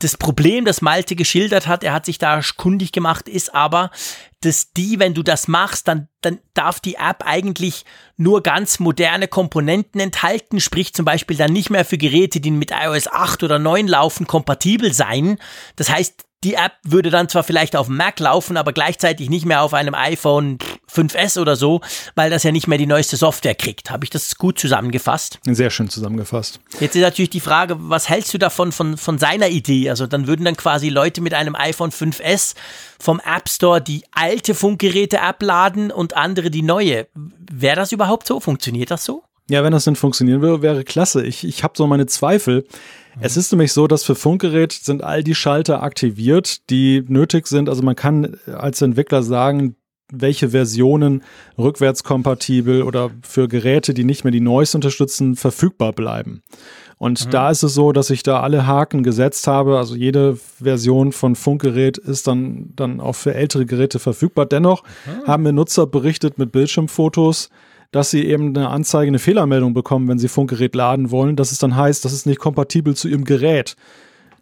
Das 0.00 0.16
Problem, 0.16 0.64
das 0.64 0.82
Malte 0.82 1.16
geschildert 1.16 1.66
hat, 1.66 1.82
er 1.82 1.92
hat 1.92 2.06
sich 2.06 2.18
da 2.18 2.40
kundig 2.56 2.92
gemacht, 2.92 3.28
ist 3.28 3.54
aber, 3.54 3.90
dass 4.40 4.72
die, 4.72 4.98
wenn 4.98 5.14
du 5.14 5.22
das 5.22 5.48
machst, 5.48 5.88
dann, 5.88 6.08
dann 6.20 6.38
darf 6.52 6.80
die 6.80 6.96
App 6.96 7.24
eigentlich 7.24 7.84
nur 8.16 8.42
ganz 8.42 8.78
moderne 8.78 9.28
Komponenten 9.28 10.00
enthalten, 10.00 10.60
sprich 10.60 10.92
zum 10.92 11.04
Beispiel 11.04 11.36
dann 11.36 11.52
nicht 11.52 11.70
mehr 11.70 11.84
für 11.84 11.98
Geräte, 11.98 12.40
die 12.40 12.50
mit 12.50 12.70
iOS 12.70 13.08
8 13.08 13.42
oder 13.42 13.58
9 13.58 13.88
laufen, 13.88 14.26
kompatibel 14.26 14.92
sein. 14.92 15.38
Das 15.76 15.88
heißt, 15.88 16.25
die 16.46 16.54
App 16.54 16.74
würde 16.84 17.10
dann 17.10 17.28
zwar 17.28 17.42
vielleicht 17.42 17.74
auf 17.74 17.88
dem 17.88 17.96
Mac 17.96 18.20
laufen, 18.20 18.56
aber 18.56 18.72
gleichzeitig 18.72 19.28
nicht 19.28 19.44
mehr 19.44 19.62
auf 19.62 19.74
einem 19.74 19.96
iPhone 19.96 20.58
5S 20.88 21.40
oder 21.40 21.56
so, 21.56 21.80
weil 22.14 22.30
das 22.30 22.44
ja 22.44 22.52
nicht 22.52 22.68
mehr 22.68 22.78
die 22.78 22.86
neueste 22.86 23.16
Software 23.16 23.56
kriegt. 23.56 23.90
Habe 23.90 24.04
ich 24.04 24.10
das 24.10 24.36
gut 24.36 24.56
zusammengefasst? 24.56 25.40
Sehr 25.44 25.70
schön 25.70 25.90
zusammengefasst. 25.90 26.60
Jetzt 26.78 26.94
ist 26.94 27.02
natürlich 27.02 27.30
die 27.30 27.40
Frage, 27.40 27.74
was 27.80 28.08
hältst 28.08 28.32
du 28.32 28.38
davon 28.38 28.70
von, 28.70 28.96
von 28.96 29.18
seiner 29.18 29.48
Idee? 29.48 29.90
Also 29.90 30.06
dann 30.06 30.28
würden 30.28 30.44
dann 30.44 30.56
quasi 30.56 30.88
Leute 30.88 31.20
mit 31.20 31.34
einem 31.34 31.56
iPhone 31.56 31.90
5S 31.90 32.54
vom 33.00 33.20
App 33.20 33.48
Store 33.48 33.80
die 33.80 34.04
alte 34.12 34.54
Funkgeräte 34.54 35.22
abladen 35.22 35.90
und 35.90 36.16
andere 36.16 36.52
die 36.52 36.62
neue. 36.62 37.08
Wäre 37.50 37.74
das 37.74 37.90
überhaupt 37.90 38.28
so? 38.28 38.38
Funktioniert 38.38 38.92
das 38.92 39.04
so? 39.04 39.24
Ja, 39.48 39.62
wenn 39.62 39.72
das 39.72 39.84
denn 39.84 39.96
funktionieren 39.96 40.42
würde, 40.42 40.62
wäre 40.62 40.84
klasse. 40.84 41.24
Ich, 41.24 41.44
ich 41.44 41.62
habe 41.62 41.74
so 41.76 41.86
meine 41.86 42.06
Zweifel. 42.06 42.64
Es 43.20 43.36
ist 43.36 43.52
nämlich 43.52 43.72
so, 43.72 43.86
dass 43.86 44.02
für 44.02 44.14
Funkgerät 44.14 44.72
sind 44.72 45.02
all 45.02 45.22
die 45.22 45.34
Schalter 45.34 45.82
aktiviert, 45.82 46.68
die 46.68 47.04
nötig 47.06 47.46
sind. 47.46 47.68
Also 47.68 47.82
man 47.82 47.96
kann 47.96 48.36
als 48.46 48.82
Entwickler 48.82 49.22
sagen, 49.22 49.76
welche 50.12 50.50
Versionen 50.50 51.22
rückwärtskompatibel 51.58 52.82
oder 52.82 53.10
für 53.22 53.48
Geräte, 53.48 53.94
die 53.94 54.04
nicht 54.04 54.24
mehr 54.24 54.30
die 54.30 54.40
Noise 54.40 54.76
unterstützen, 54.76 55.34
verfügbar 55.34 55.92
bleiben. 55.92 56.42
Und 56.98 57.26
mhm. 57.26 57.30
da 57.30 57.50
ist 57.50 57.62
es 57.62 57.74
so, 57.74 57.92
dass 57.92 58.10
ich 58.10 58.22
da 58.22 58.40
alle 58.40 58.66
Haken 58.66 59.02
gesetzt 59.02 59.46
habe. 59.46 59.78
Also 59.78 59.96
jede 59.96 60.36
Version 60.36 61.12
von 61.12 61.34
Funkgerät 61.34 61.98
ist 61.98 62.26
dann, 62.26 62.72
dann 62.76 63.00
auch 63.00 63.14
für 63.14 63.34
ältere 63.34 63.66
Geräte 63.66 63.98
verfügbar. 63.98 64.46
Dennoch 64.46 64.82
mhm. 64.82 65.26
haben 65.26 65.42
mir 65.42 65.52
Nutzer 65.52 65.86
berichtet 65.86 66.38
mit 66.38 66.52
Bildschirmfotos, 66.52 67.50
dass 67.92 68.10
sie 68.10 68.24
eben 68.24 68.56
eine 68.56 68.68
Anzeige, 68.68 69.08
eine 69.08 69.18
Fehlermeldung 69.18 69.74
bekommen, 69.74 70.08
wenn 70.08 70.18
sie 70.18 70.28
Funkgerät 70.28 70.74
laden 70.74 71.10
wollen, 71.10 71.36
dass 71.36 71.52
es 71.52 71.58
dann 71.58 71.76
heißt, 71.76 72.04
das 72.04 72.12
ist 72.12 72.26
nicht 72.26 72.38
kompatibel 72.38 72.94
zu 72.94 73.08
ihrem 73.08 73.24
Gerät. 73.24 73.76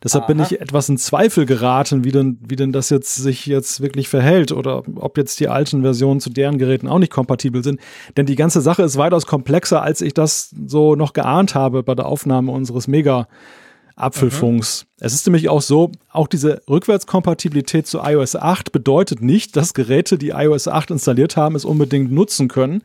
Deshalb 0.03 0.25
Aha. 0.25 0.33
bin 0.35 0.41
ich 0.41 0.61
etwas 0.61 0.91
in 0.91 0.99
Zweifel 0.99 1.47
geraten, 1.47 2.05
wie 2.05 2.13
denn, 2.13 2.39
wie 2.47 2.57
denn 2.57 2.73
das 2.73 2.91
jetzt 2.91 3.15
sich 3.15 3.47
jetzt 3.47 3.81
wirklich 3.81 4.11
verhält 4.11 4.53
oder 4.53 4.83
ob 4.97 5.17
jetzt 5.17 5.41
die 5.41 5.49
alten 5.49 5.81
Versionen 5.81 6.21
zu 6.21 6.29
deren 6.29 6.59
Geräten 6.59 6.89
auch 6.89 6.99
nicht 6.99 7.13
kompatibel 7.13 7.65
sind. 7.65 7.81
Denn 8.17 8.27
die 8.27 8.37
ganze 8.37 8.61
Sache 8.61 8.83
ist 8.83 8.99
weitaus 8.99 9.25
komplexer, 9.25 9.83
als 9.83 10.03
ich 10.03 10.13
das 10.13 10.55
so 10.67 10.95
noch 10.95 11.15
geahnt 11.15 11.55
habe 11.55 11.83
bei 11.83 11.95
der 11.95 12.07
Aufnahme 12.07 12.53
unseres 12.53 12.87
Mega- 12.87 13.27
Apfelfunks. 13.97 14.85
Mhm. 14.85 15.05
Es 15.07 15.15
ist 15.15 15.27
nämlich 15.27 15.49
auch 15.49 15.63
so, 15.63 15.93
auch 16.11 16.27
diese 16.27 16.63
Rückwärtskompatibilität 16.69 17.87
zu 17.87 18.01
iOS 18.01 18.35
8 18.35 18.73
bedeutet 18.73 19.23
nicht, 19.23 19.57
dass 19.57 19.73
Geräte, 19.73 20.19
die 20.19 20.31
iOS 20.31 20.67
8 20.67 20.91
installiert 20.91 21.37
haben, 21.37 21.55
es 21.55 21.65
unbedingt 21.65 22.11
nutzen 22.11 22.49
können. 22.49 22.83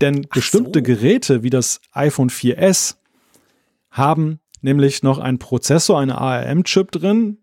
Denn 0.00 0.26
Ach 0.26 0.34
bestimmte 0.34 0.78
so. 0.80 0.82
Geräte 0.82 1.42
wie 1.42 1.50
das 1.50 1.80
iPhone 1.92 2.30
4S 2.30 2.96
haben 3.90 4.40
nämlich 4.60 5.02
noch 5.02 5.18
einen 5.18 5.38
Prozessor, 5.38 6.00
einen 6.00 6.10
ARM-Chip 6.10 6.90
drin, 6.92 7.38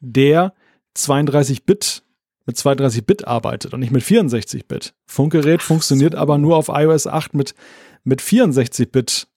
der 0.00 0.54
32-Bit 0.96 2.02
mit 2.46 2.56
32-Bit 2.56 3.26
arbeitet 3.26 3.74
und 3.74 3.80
nicht 3.80 3.92
mit 3.92 4.02
64-Bit. 4.02 4.94
Funkgerät 5.06 5.60
Ach 5.62 5.66
funktioniert 5.66 6.14
so. 6.14 6.18
aber 6.18 6.38
nur 6.38 6.56
auf 6.56 6.68
iOS 6.68 7.06
8 7.06 7.34
mit, 7.34 7.54
mit 8.02 8.20
64-Bit 8.20 9.28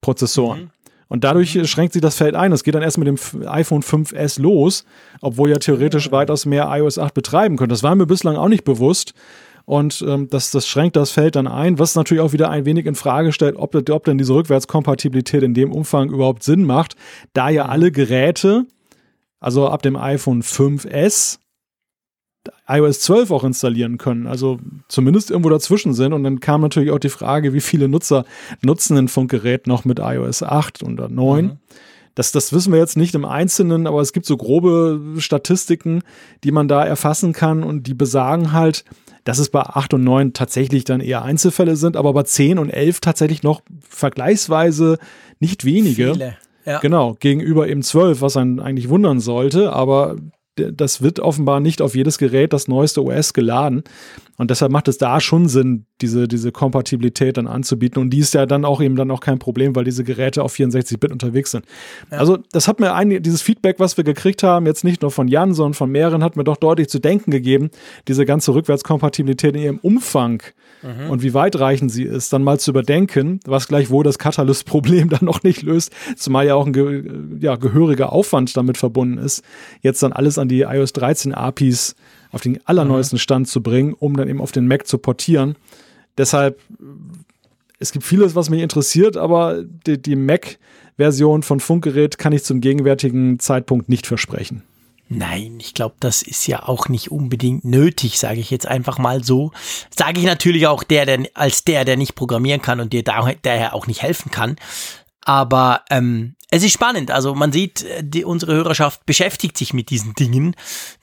Prozessoren. 0.00 0.60
Mhm. 0.60 0.70
Und 1.08 1.24
dadurch 1.24 1.54
mhm. 1.54 1.64
schränkt 1.64 1.94
sich 1.94 2.02
das 2.02 2.16
Feld 2.16 2.34
ein. 2.34 2.52
Es 2.52 2.64
geht 2.64 2.74
dann 2.74 2.82
erst 2.82 2.98
mit 2.98 3.08
dem 3.08 3.18
iPhone 3.48 3.82
5S 3.82 4.40
los, 4.40 4.84
obwohl 5.20 5.50
ja 5.50 5.58
theoretisch 5.58 6.10
weitaus 6.12 6.46
mehr 6.46 6.68
iOS 6.70 6.98
8 6.98 7.14
betreiben 7.14 7.56
können. 7.56 7.70
Das 7.70 7.82
war 7.82 7.94
mir 7.94 8.06
bislang 8.06 8.36
auch 8.36 8.48
nicht 8.48 8.64
bewusst. 8.64 9.14
Und 9.66 10.02
ähm, 10.06 10.30
das, 10.30 10.52
das 10.52 10.66
schränkt 10.66 10.94
das 10.94 11.10
Feld 11.10 11.34
dann 11.34 11.48
ein, 11.48 11.80
was 11.80 11.96
natürlich 11.96 12.22
auch 12.22 12.32
wieder 12.32 12.50
ein 12.50 12.64
wenig 12.64 12.86
in 12.86 12.94
Frage 12.94 13.32
stellt, 13.32 13.56
ob, 13.56 13.74
ob 13.74 14.04
denn 14.04 14.16
diese 14.16 14.32
Rückwärtskompatibilität 14.32 15.42
in 15.42 15.54
dem 15.54 15.72
Umfang 15.72 16.08
überhaupt 16.08 16.44
Sinn 16.44 16.64
macht, 16.64 16.94
da 17.32 17.50
ja 17.50 17.66
alle 17.66 17.90
Geräte, 17.90 18.66
also 19.40 19.68
ab 19.68 19.82
dem 19.82 19.96
iPhone 19.96 20.42
5S, 20.42 21.38
iOS 22.68 23.00
12 23.00 23.32
auch 23.32 23.42
installieren 23.42 23.98
können. 23.98 24.28
Also 24.28 24.60
zumindest 24.86 25.32
irgendwo 25.32 25.50
dazwischen 25.50 25.94
sind. 25.94 26.12
Und 26.12 26.22
dann 26.22 26.38
kam 26.38 26.60
natürlich 26.60 26.92
auch 26.92 27.00
die 27.00 27.08
Frage, 27.08 27.52
wie 27.52 27.60
viele 27.60 27.88
Nutzer 27.88 28.24
nutzen 28.62 28.96
ein 28.96 29.08
Funkgerät 29.08 29.66
noch 29.66 29.84
mit 29.84 29.98
iOS 29.98 30.44
8 30.44 30.84
oder 30.84 31.08
9. 31.08 31.44
Mhm. 31.44 31.50
Das, 32.14 32.30
das 32.30 32.52
wissen 32.52 32.72
wir 32.72 32.78
jetzt 32.78 32.96
nicht 32.96 33.16
im 33.16 33.24
Einzelnen, 33.24 33.88
aber 33.88 34.00
es 34.00 34.12
gibt 34.12 34.26
so 34.26 34.36
grobe 34.36 35.16
Statistiken, 35.18 36.02
die 36.44 36.52
man 36.52 36.68
da 36.68 36.84
erfassen 36.84 37.32
kann 37.32 37.64
und 37.64 37.88
die 37.88 37.94
besagen 37.94 38.52
halt, 38.52 38.84
dass 39.26 39.40
es 39.40 39.50
bei 39.50 39.60
8 39.60 39.94
und 39.94 40.04
9 40.04 40.32
tatsächlich 40.34 40.84
dann 40.84 41.00
eher 41.00 41.22
Einzelfälle 41.22 41.74
sind, 41.74 41.96
aber 41.96 42.12
bei 42.12 42.22
10 42.22 42.60
und 42.60 42.70
11 42.70 43.00
tatsächlich 43.00 43.42
noch 43.42 43.60
vergleichsweise 43.88 44.98
nicht 45.40 45.64
wenige. 45.64 46.12
Viele. 46.12 46.36
Ja. 46.64 46.78
Genau, 46.78 47.16
gegenüber 47.18 47.68
eben 47.68 47.82
12, 47.82 48.20
was 48.20 48.36
einen 48.36 48.60
eigentlich 48.60 48.88
wundern 48.88 49.18
sollte, 49.18 49.72
aber 49.72 50.16
das 50.54 51.02
wird 51.02 51.18
offenbar 51.18 51.58
nicht 51.58 51.82
auf 51.82 51.96
jedes 51.96 52.18
Gerät 52.18 52.52
das 52.52 52.68
neueste 52.68 53.04
OS 53.04 53.34
geladen. 53.34 53.82
Und 54.36 54.50
deshalb 54.50 54.70
macht 54.72 54.88
es 54.88 54.98
da 54.98 55.20
schon 55.20 55.48
Sinn, 55.48 55.86
diese, 56.00 56.28
diese 56.28 56.52
Kompatibilität 56.52 57.36
dann 57.36 57.46
anzubieten. 57.46 58.00
Und 58.00 58.10
die 58.10 58.18
ist 58.18 58.34
ja 58.34 58.46
dann 58.46 58.64
auch 58.64 58.80
eben 58.80 58.96
dann 58.96 59.10
auch 59.10 59.20
kein 59.20 59.38
Problem, 59.38 59.74
weil 59.74 59.84
diese 59.84 60.04
Geräte 60.04 60.42
auf 60.42 60.54
64-Bit 60.54 61.10
unterwegs 61.10 61.50
sind. 61.52 61.64
Ja. 62.10 62.18
Also, 62.18 62.38
das 62.52 62.68
hat 62.68 62.80
mir 62.80 62.94
ein, 62.94 63.22
dieses 63.22 63.42
Feedback, 63.42 63.80
was 63.80 63.96
wir 63.96 64.04
gekriegt 64.04 64.42
haben, 64.42 64.66
jetzt 64.66 64.84
nicht 64.84 65.02
nur 65.02 65.10
von 65.10 65.28
Jan, 65.28 65.54
sondern 65.54 65.74
von 65.74 65.90
mehreren, 65.90 66.22
hat 66.22 66.36
mir 66.36 66.44
doch 66.44 66.56
deutlich 66.56 66.88
zu 66.88 66.98
denken 66.98 67.30
gegeben, 67.30 67.70
diese 68.08 68.26
ganze 68.26 68.54
Rückwärtskompatibilität 68.54 69.56
in 69.56 69.62
ihrem 69.62 69.78
Umfang 69.78 70.42
mhm. 70.82 71.10
und 71.10 71.22
wie 71.22 71.34
weitreichend 71.34 71.90
sie 71.90 72.04
ist, 72.04 72.32
dann 72.32 72.42
mal 72.42 72.58
zu 72.58 72.70
überdenken, 72.70 73.40
was 73.46 73.68
gleichwohl 73.68 74.04
das 74.04 74.18
Catalyst-Problem 74.18 75.08
dann 75.10 75.24
noch 75.24 75.42
nicht 75.42 75.62
löst, 75.62 75.92
zumal 76.16 76.46
ja 76.46 76.54
auch 76.54 76.66
ein 76.66 76.72
ge 76.72 77.04
ja, 77.40 77.56
gehöriger 77.56 78.12
Aufwand 78.12 78.56
damit 78.56 78.76
verbunden 78.76 79.18
ist, 79.18 79.42
jetzt 79.80 80.02
dann 80.02 80.12
alles 80.12 80.38
an 80.38 80.48
die 80.48 80.62
iOS 80.62 80.92
13 80.92 81.34
APIs 81.34 81.96
auf 82.36 82.42
den 82.42 82.64
allerneuesten 82.66 83.16
mhm. 83.16 83.20
Stand 83.20 83.48
zu 83.48 83.62
bringen, 83.62 83.94
um 83.94 84.16
dann 84.16 84.28
eben 84.28 84.40
auf 84.40 84.52
den 84.52 84.68
Mac 84.68 84.86
zu 84.86 84.98
portieren. 84.98 85.56
Deshalb, 86.16 86.60
es 87.78 87.92
gibt 87.92 88.04
vieles, 88.04 88.34
was 88.34 88.48
mich 88.48 88.62
interessiert, 88.62 89.16
aber 89.16 89.64
die, 89.86 90.00
die 90.00 90.16
Mac-Version 90.16 91.42
von 91.42 91.60
Funkgerät 91.60 92.18
kann 92.18 92.32
ich 92.32 92.44
zum 92.44 92.60
gegenwärtigen 92.60 93.38
Zeitpunkt 93.38 93.88
nicht 93.88 94.06
versprechen. 94.06 94.62
Nein, 95.08 95.58
ich 95.60 95.74
glaube, 95.74 95.94
das 96.00 96.22
ist 96.22 96.46
ja 96.48 96.64
auch 96.64 96.88
nicht 96.88 97.12
unbedingt 97.12 97.64
nötig, 97.64 98.18
sage 98.18 98.40
ich 98.40 98.50
jetzt 98.50 98.66
einfach 98.66 98.98
mal 98.98 99.22
so. 99.22 99.52
Sage 99.96 100.18
ich 100.18 100.26
natürlich 100.26 100.66
auch 100.66 100.82
der, 100.82 101.06
der 101.06 101.26
als 101.34 101.62
der, 101.62 101.84
der 101.84 101.96
nicht 101.96 102.16
programmieren 102.16 102.60
kann 102.60 102.80
und 102.80 102.92
dir 102.92 103.04
daher 103.04 103.74
auch 103.74 103.86
nicht 103.86 104.02
helfen 104.02 104.32
kann. 104.32 104.56
Aber 105.20 105.82
ähm, 105.90 106.34
es 106.56 106.64
ist 106.64 106.72
spannend. 106.72 107.10
Also 107.10 107.34
man 107.34 107.52
sieht, 107.52 107.82
äh, 107.84 108.02
die, 108.02 108.24
unsere 108.24 108.54
Hörerschaft 108.54 109.06
beschäftigt 109.06 109.56
sich 109.58 109.72
mit 109.72 109.90
diesen 109.90 110.14
Dingen, 110.14 110.56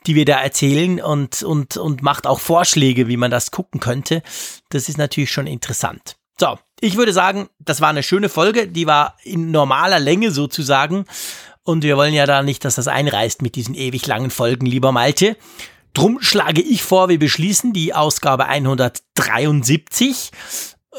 die 0.08 0.16
wir 0.16 0.26
da 0.26 0.42
erzählen 0.42 1.02
und, 1.02 1.44
und, 1.44 1.78
und 1.78 2.02
macht 2.02 2.28
auch 2.28 2.40
Vorschläge, 2.40 3.08
wie 3.08 3.18
man 3.18 3.32
das 3.32 3.52
gucken 3.52 3.80
könnte. 3.80 4.24
Das 4.70 4.90
ist 4.90 4.98
natürlich 4.98 5.32
schon 5.32 5.48
interessant. 5.48 6.18
So, 6.40 6.58
ich 6.82 6.98
würde 6.98 7.14
sagen, 7.14 7.50
das 7.60 7.80
war 7.80 7.90
eine 7.90 8.04
schöne 8.04 8.30
Folge. 8.30 8.68
Die 8.68 8.88
war 8.88 9.16
in 9.24 9.52
normaler 9.52 10.00
Länge 10.00 10.32
sozusagen. 10.32 11.06
Und 11.64 11.84
wir 11.84 11.96
wollen 11.96 12.14
ja 12.14 12.26
da 12.26 12.44
nicht, 12.44 12.66
dass 12.66 12.76
das 12.76 12.88
einreißt 12.88 13.42
mit 13.42 13.56
diesen 13.56 13.76
ewig 13.76 14.06
langen 14.06 14.32
Folgen, 14.32 14.66
lieber 14.66 14.92
Malte. 14.92 15.38
Drum 15.94 16.20
schlage 16.22 16.62
ich 16.62 16.84
vor, 16.84 17.08
wir 17.08 17.20
beschließen 17.20 17.72
die 17.72 17.94
Ausgabe 17.94 18.48
173. 18.48 20.32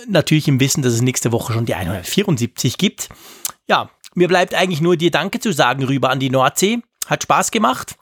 Natürlich 0.07 0.49
im 0.49 0.61
Wissen, 0.61 0.83
dass 0.83 0.95
es 0.95 1.03
nächste 1.03 1.33
Woche 1.33 1.53
schon 1.53 1.67
die 1.67 1.75
174 1.75 2.79
gibt. 2.79 3.09
Ja, 3.67 3.91
mir 4.15 4.29
bleibt 4.29 4.55
eigentlich 4.55 4.81
nur 4.81 4.97
dir 4.97 5.11
Danke 5.11 5.41
zu 5.41 5.53
sagen 5.53 5.85
rüber 5.85 6.11
an 6.11 6.21
die 6.21 6.31
Nordsee. 6.31 6.81
Hat 7.07 7.23
Spaß 7.23 7.51
gemacht. 7.51 7.97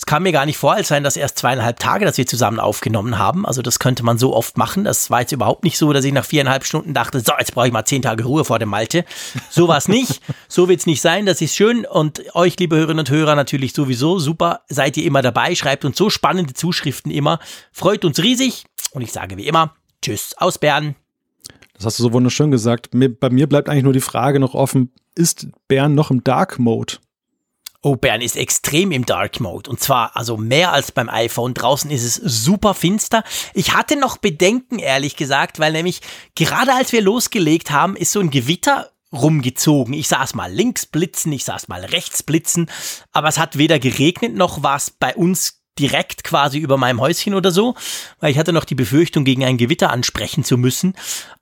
Es 0.00 0.06
kam 0.06 0.22
mir 0.22 0.32
gar 0.32 0.46
nicht 0.46 0.56
vor, 0.56 0.72
als 0.72 0.88
seien 0.88 1.04
das 1.04 1.18
erst 1.18 1.38
zweieinhalb 1.38 1.78
Tage, 1.78 2.06
dass 2.06 2.16
wir 2.16 2.26
zusammen 2.26 2.58
aufgenommen 2.58 3.18
haben. 3.18 3.44
Also 3.44 3.60
das 3.60 3.78
könnte 3.78 4.02
man 4.02 4.16
so 4.16 4.34
oft 4.34 4.56
machen. 4.56 4.84
Das 4.84 5.10
war 5.10 5.20
jetzt 5.20 5.32
überhaupt 5.32 5.62
nicht 5.62 5.76
so, 5.76 5.92
dass 5.92 6.06
ich 6.06 6.12
nach 6.14 6.24
viereinhalb 6.24 6.64
Stunden 6.64 6.94
dachte, 6.94 7.20
so, 7.20 7.34
jetzt 7.38 7.52
brauche 7.52 7.66
ich 7.66 7.72
mal 7.72 7.84
zehn 7.84 8.00
Tage 8.00 8.24
Ruhe 8.24 8.46
vor 8.46 8.58
dem 8.58 8.70
Malte. 8.70 9.04
So 9.50 9.68
war 9.68 9.76
es 9.76 9.88
nicht. 9.88 10.22
so 10.48 10.70
wird 10.70 10.80
es 10.80 10.86
nicht 10.86 11.02
sein. 11.02 11.26
Das 11.26 11.42
ist 11.42 11.54
schön. 11.54 11.84
Und 11.84 12.34
euch, 12.34 12.58
liebe 12.58 12.76
Hörerinnen 12.76 13.00
und 13.00 13.10
Hörer, 13.10 13.34
natürlich 13.34 13.74
sowieso 13.74 14.18
super. 14.18 14.62
Seid 14.70 14.96
ihr 14.96 15.04
immer 15.04 15.20
dabei. 15.20 15.54
Schreibt 15.54 15.84
uns 15.84 15.98
so 15.98 16.08
spannende 16.08 16.54
Zuschriften 16.54 17.12
immer. 17.12 17.38
Freut 17.70 18.06
uns 18.06 18.22
riesig. 18.22 18.64
Und 18.92 19.02
ich 19.02 19.12
sage 19.12 19.36
wie 19.36 19.46
immer, 19.46 19.74
tschüss 20.00 20.34
aus 20.38 20.56
Bern. 20.56 20.94
Das 21.74 21.84
hast 21.84 21.98
du 21.98 22.04
so 22.04 22.12
wunderschön 22.14 22.50
gesagt. 22.50 22.88
bei 22.92 23.28
mir 23.28 23.46
bleibt 23.46 23.68
eigentlich 23.68 23.84
nur 23.84 23.92
die 23.92 24.00
Frage 24.00 24.40
noch 24.40 24.54
offen, 24.54 24.92
ist 25.20 25.48
Bern 25.68 25.94
noch 25.94 26.10
im 26.10 26.24
Dark 26.24 26.58
Mode? 26.58 26.94
Oh, 27.82 27.96
Bern 27.96 28.20
ist 28.20 28.36
extrem 28.36 28.92
im 28.92 29.06
Dark 29.06 29.40
Mode. 29.40 29.70
Und 29.70 29.80
zwar 29.80 30.16
also 30.16 30.36
mehr 30.36 30.72
als 30.72 30.92
beim 30.92 31.08
iPhone. 31.08 31.54
Draußen 31.54 31.90
ist 31.90 32.04
es 32.04 32.14
super 32.16 32.74
finster. 32.74 33.22
Ich 33.54 33.74
hatte 33.74 33.96
noch 33.96 34.18
Bedenken, 34.18 34.78
ehrlich 34.78 35.16
gesagt, 35.16 35.58
weil 35.58 35.72
nämlich 35.72 36.00
gerade 36.34 36.74
als 36.74 36.92
wir 36.92 37.00
losgelegt 37.00 37.70
haben, 37.70 37.96
ist 37.96 38.12
so 38.12 38.20
ein 38.20 38.30
Gewitter 38.30 38.90
rumgezogen. 39.12 39.94
Ich 39.94 40.08
saß 40.08 40.34
mal 40.34 40.52
links 40.52 40.86
blitzen, 40.86 41.32
ich 41.32 41.44
saß 41.44 41.68
mal 41.68 41.84
rechts 41.84 42.22
blitzen, 42.22 42.70
aber 43.12 43.28
es 43.28 43.38
hat 43.38 43.58
weder 43.58 43.78
geregnet 43.78 44.34
noch 44.34 44.62
war 44.62 44.76
es 44.76 44.90
bei 44.90 45.16
uns 45.16 45.59
direkt 45.80 46.24
quasi 46.24 46.58
über 46.58 46.76
meinem 46.76 47.00
Häuschen 47.00 47.34
oder 47.34 47.50
so, 47.50 47.74
weil 48.20 48.30
ich 48.30 48.38
hatte 48.38 48.52
noch 48.52 48.64
die 48.64 48.74
Befürchtung, 48.74 49.24
gegen 49.24 49.44
ein 49.44 49.56
Gewitter 49.56 49.90
ansprechen 49.90 50.44
zu 50.44 50.58
müssen. 50.58 50.94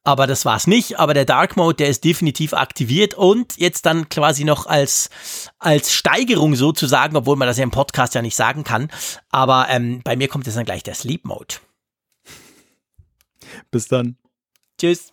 Aber 0.05 0.27
das 0.27 0.45
war's 0.45 0.67
nicht. 0.67 0.99
Aber 0.99 1.13
der 1.13 1.25
Dark 1.25 1.57
Mode, 1.57 1.77
der 1.77 1.89
ist 1.89 2.05
definitiv 2.05 2.55
aktiviert 2.55 3.15
und 3.15 3.57
jetzt 3.57 3.85
dann 3.85 4.09
quasi 4.09 4.45
noch 4.45 4.67
als, 4.67 5.11
als 5.59 5.93
Steigerung 5.93 6.55
sozusagen, 6.55 7.17
obwohl 7.17 7.37
man 7.37 7.49
das 7.49 7.59
ja 7.59 7.65
im 7.65 7.71
Podcast 7.71 8.15
ja 8.15 8.23
nicht 8.23 8.37
sagen 8.37 8.65
kann. 8.65 8.89
Aber 9.31 9.67
ähm, 9.69 10.01
bei 10.05 10.17
mir 10.17 10.29
kommt 10.29 10.47
jetzt 10.47 10.57
dann 10.57 10.65
gleich 10.65 10.83
der 10.83 10.95
Sleep 10.95 11.25
Mode. 11.25 11.57
Bis 13.71 13.89
dann. 13.89 14.17
Tschüss. 14.81 15.13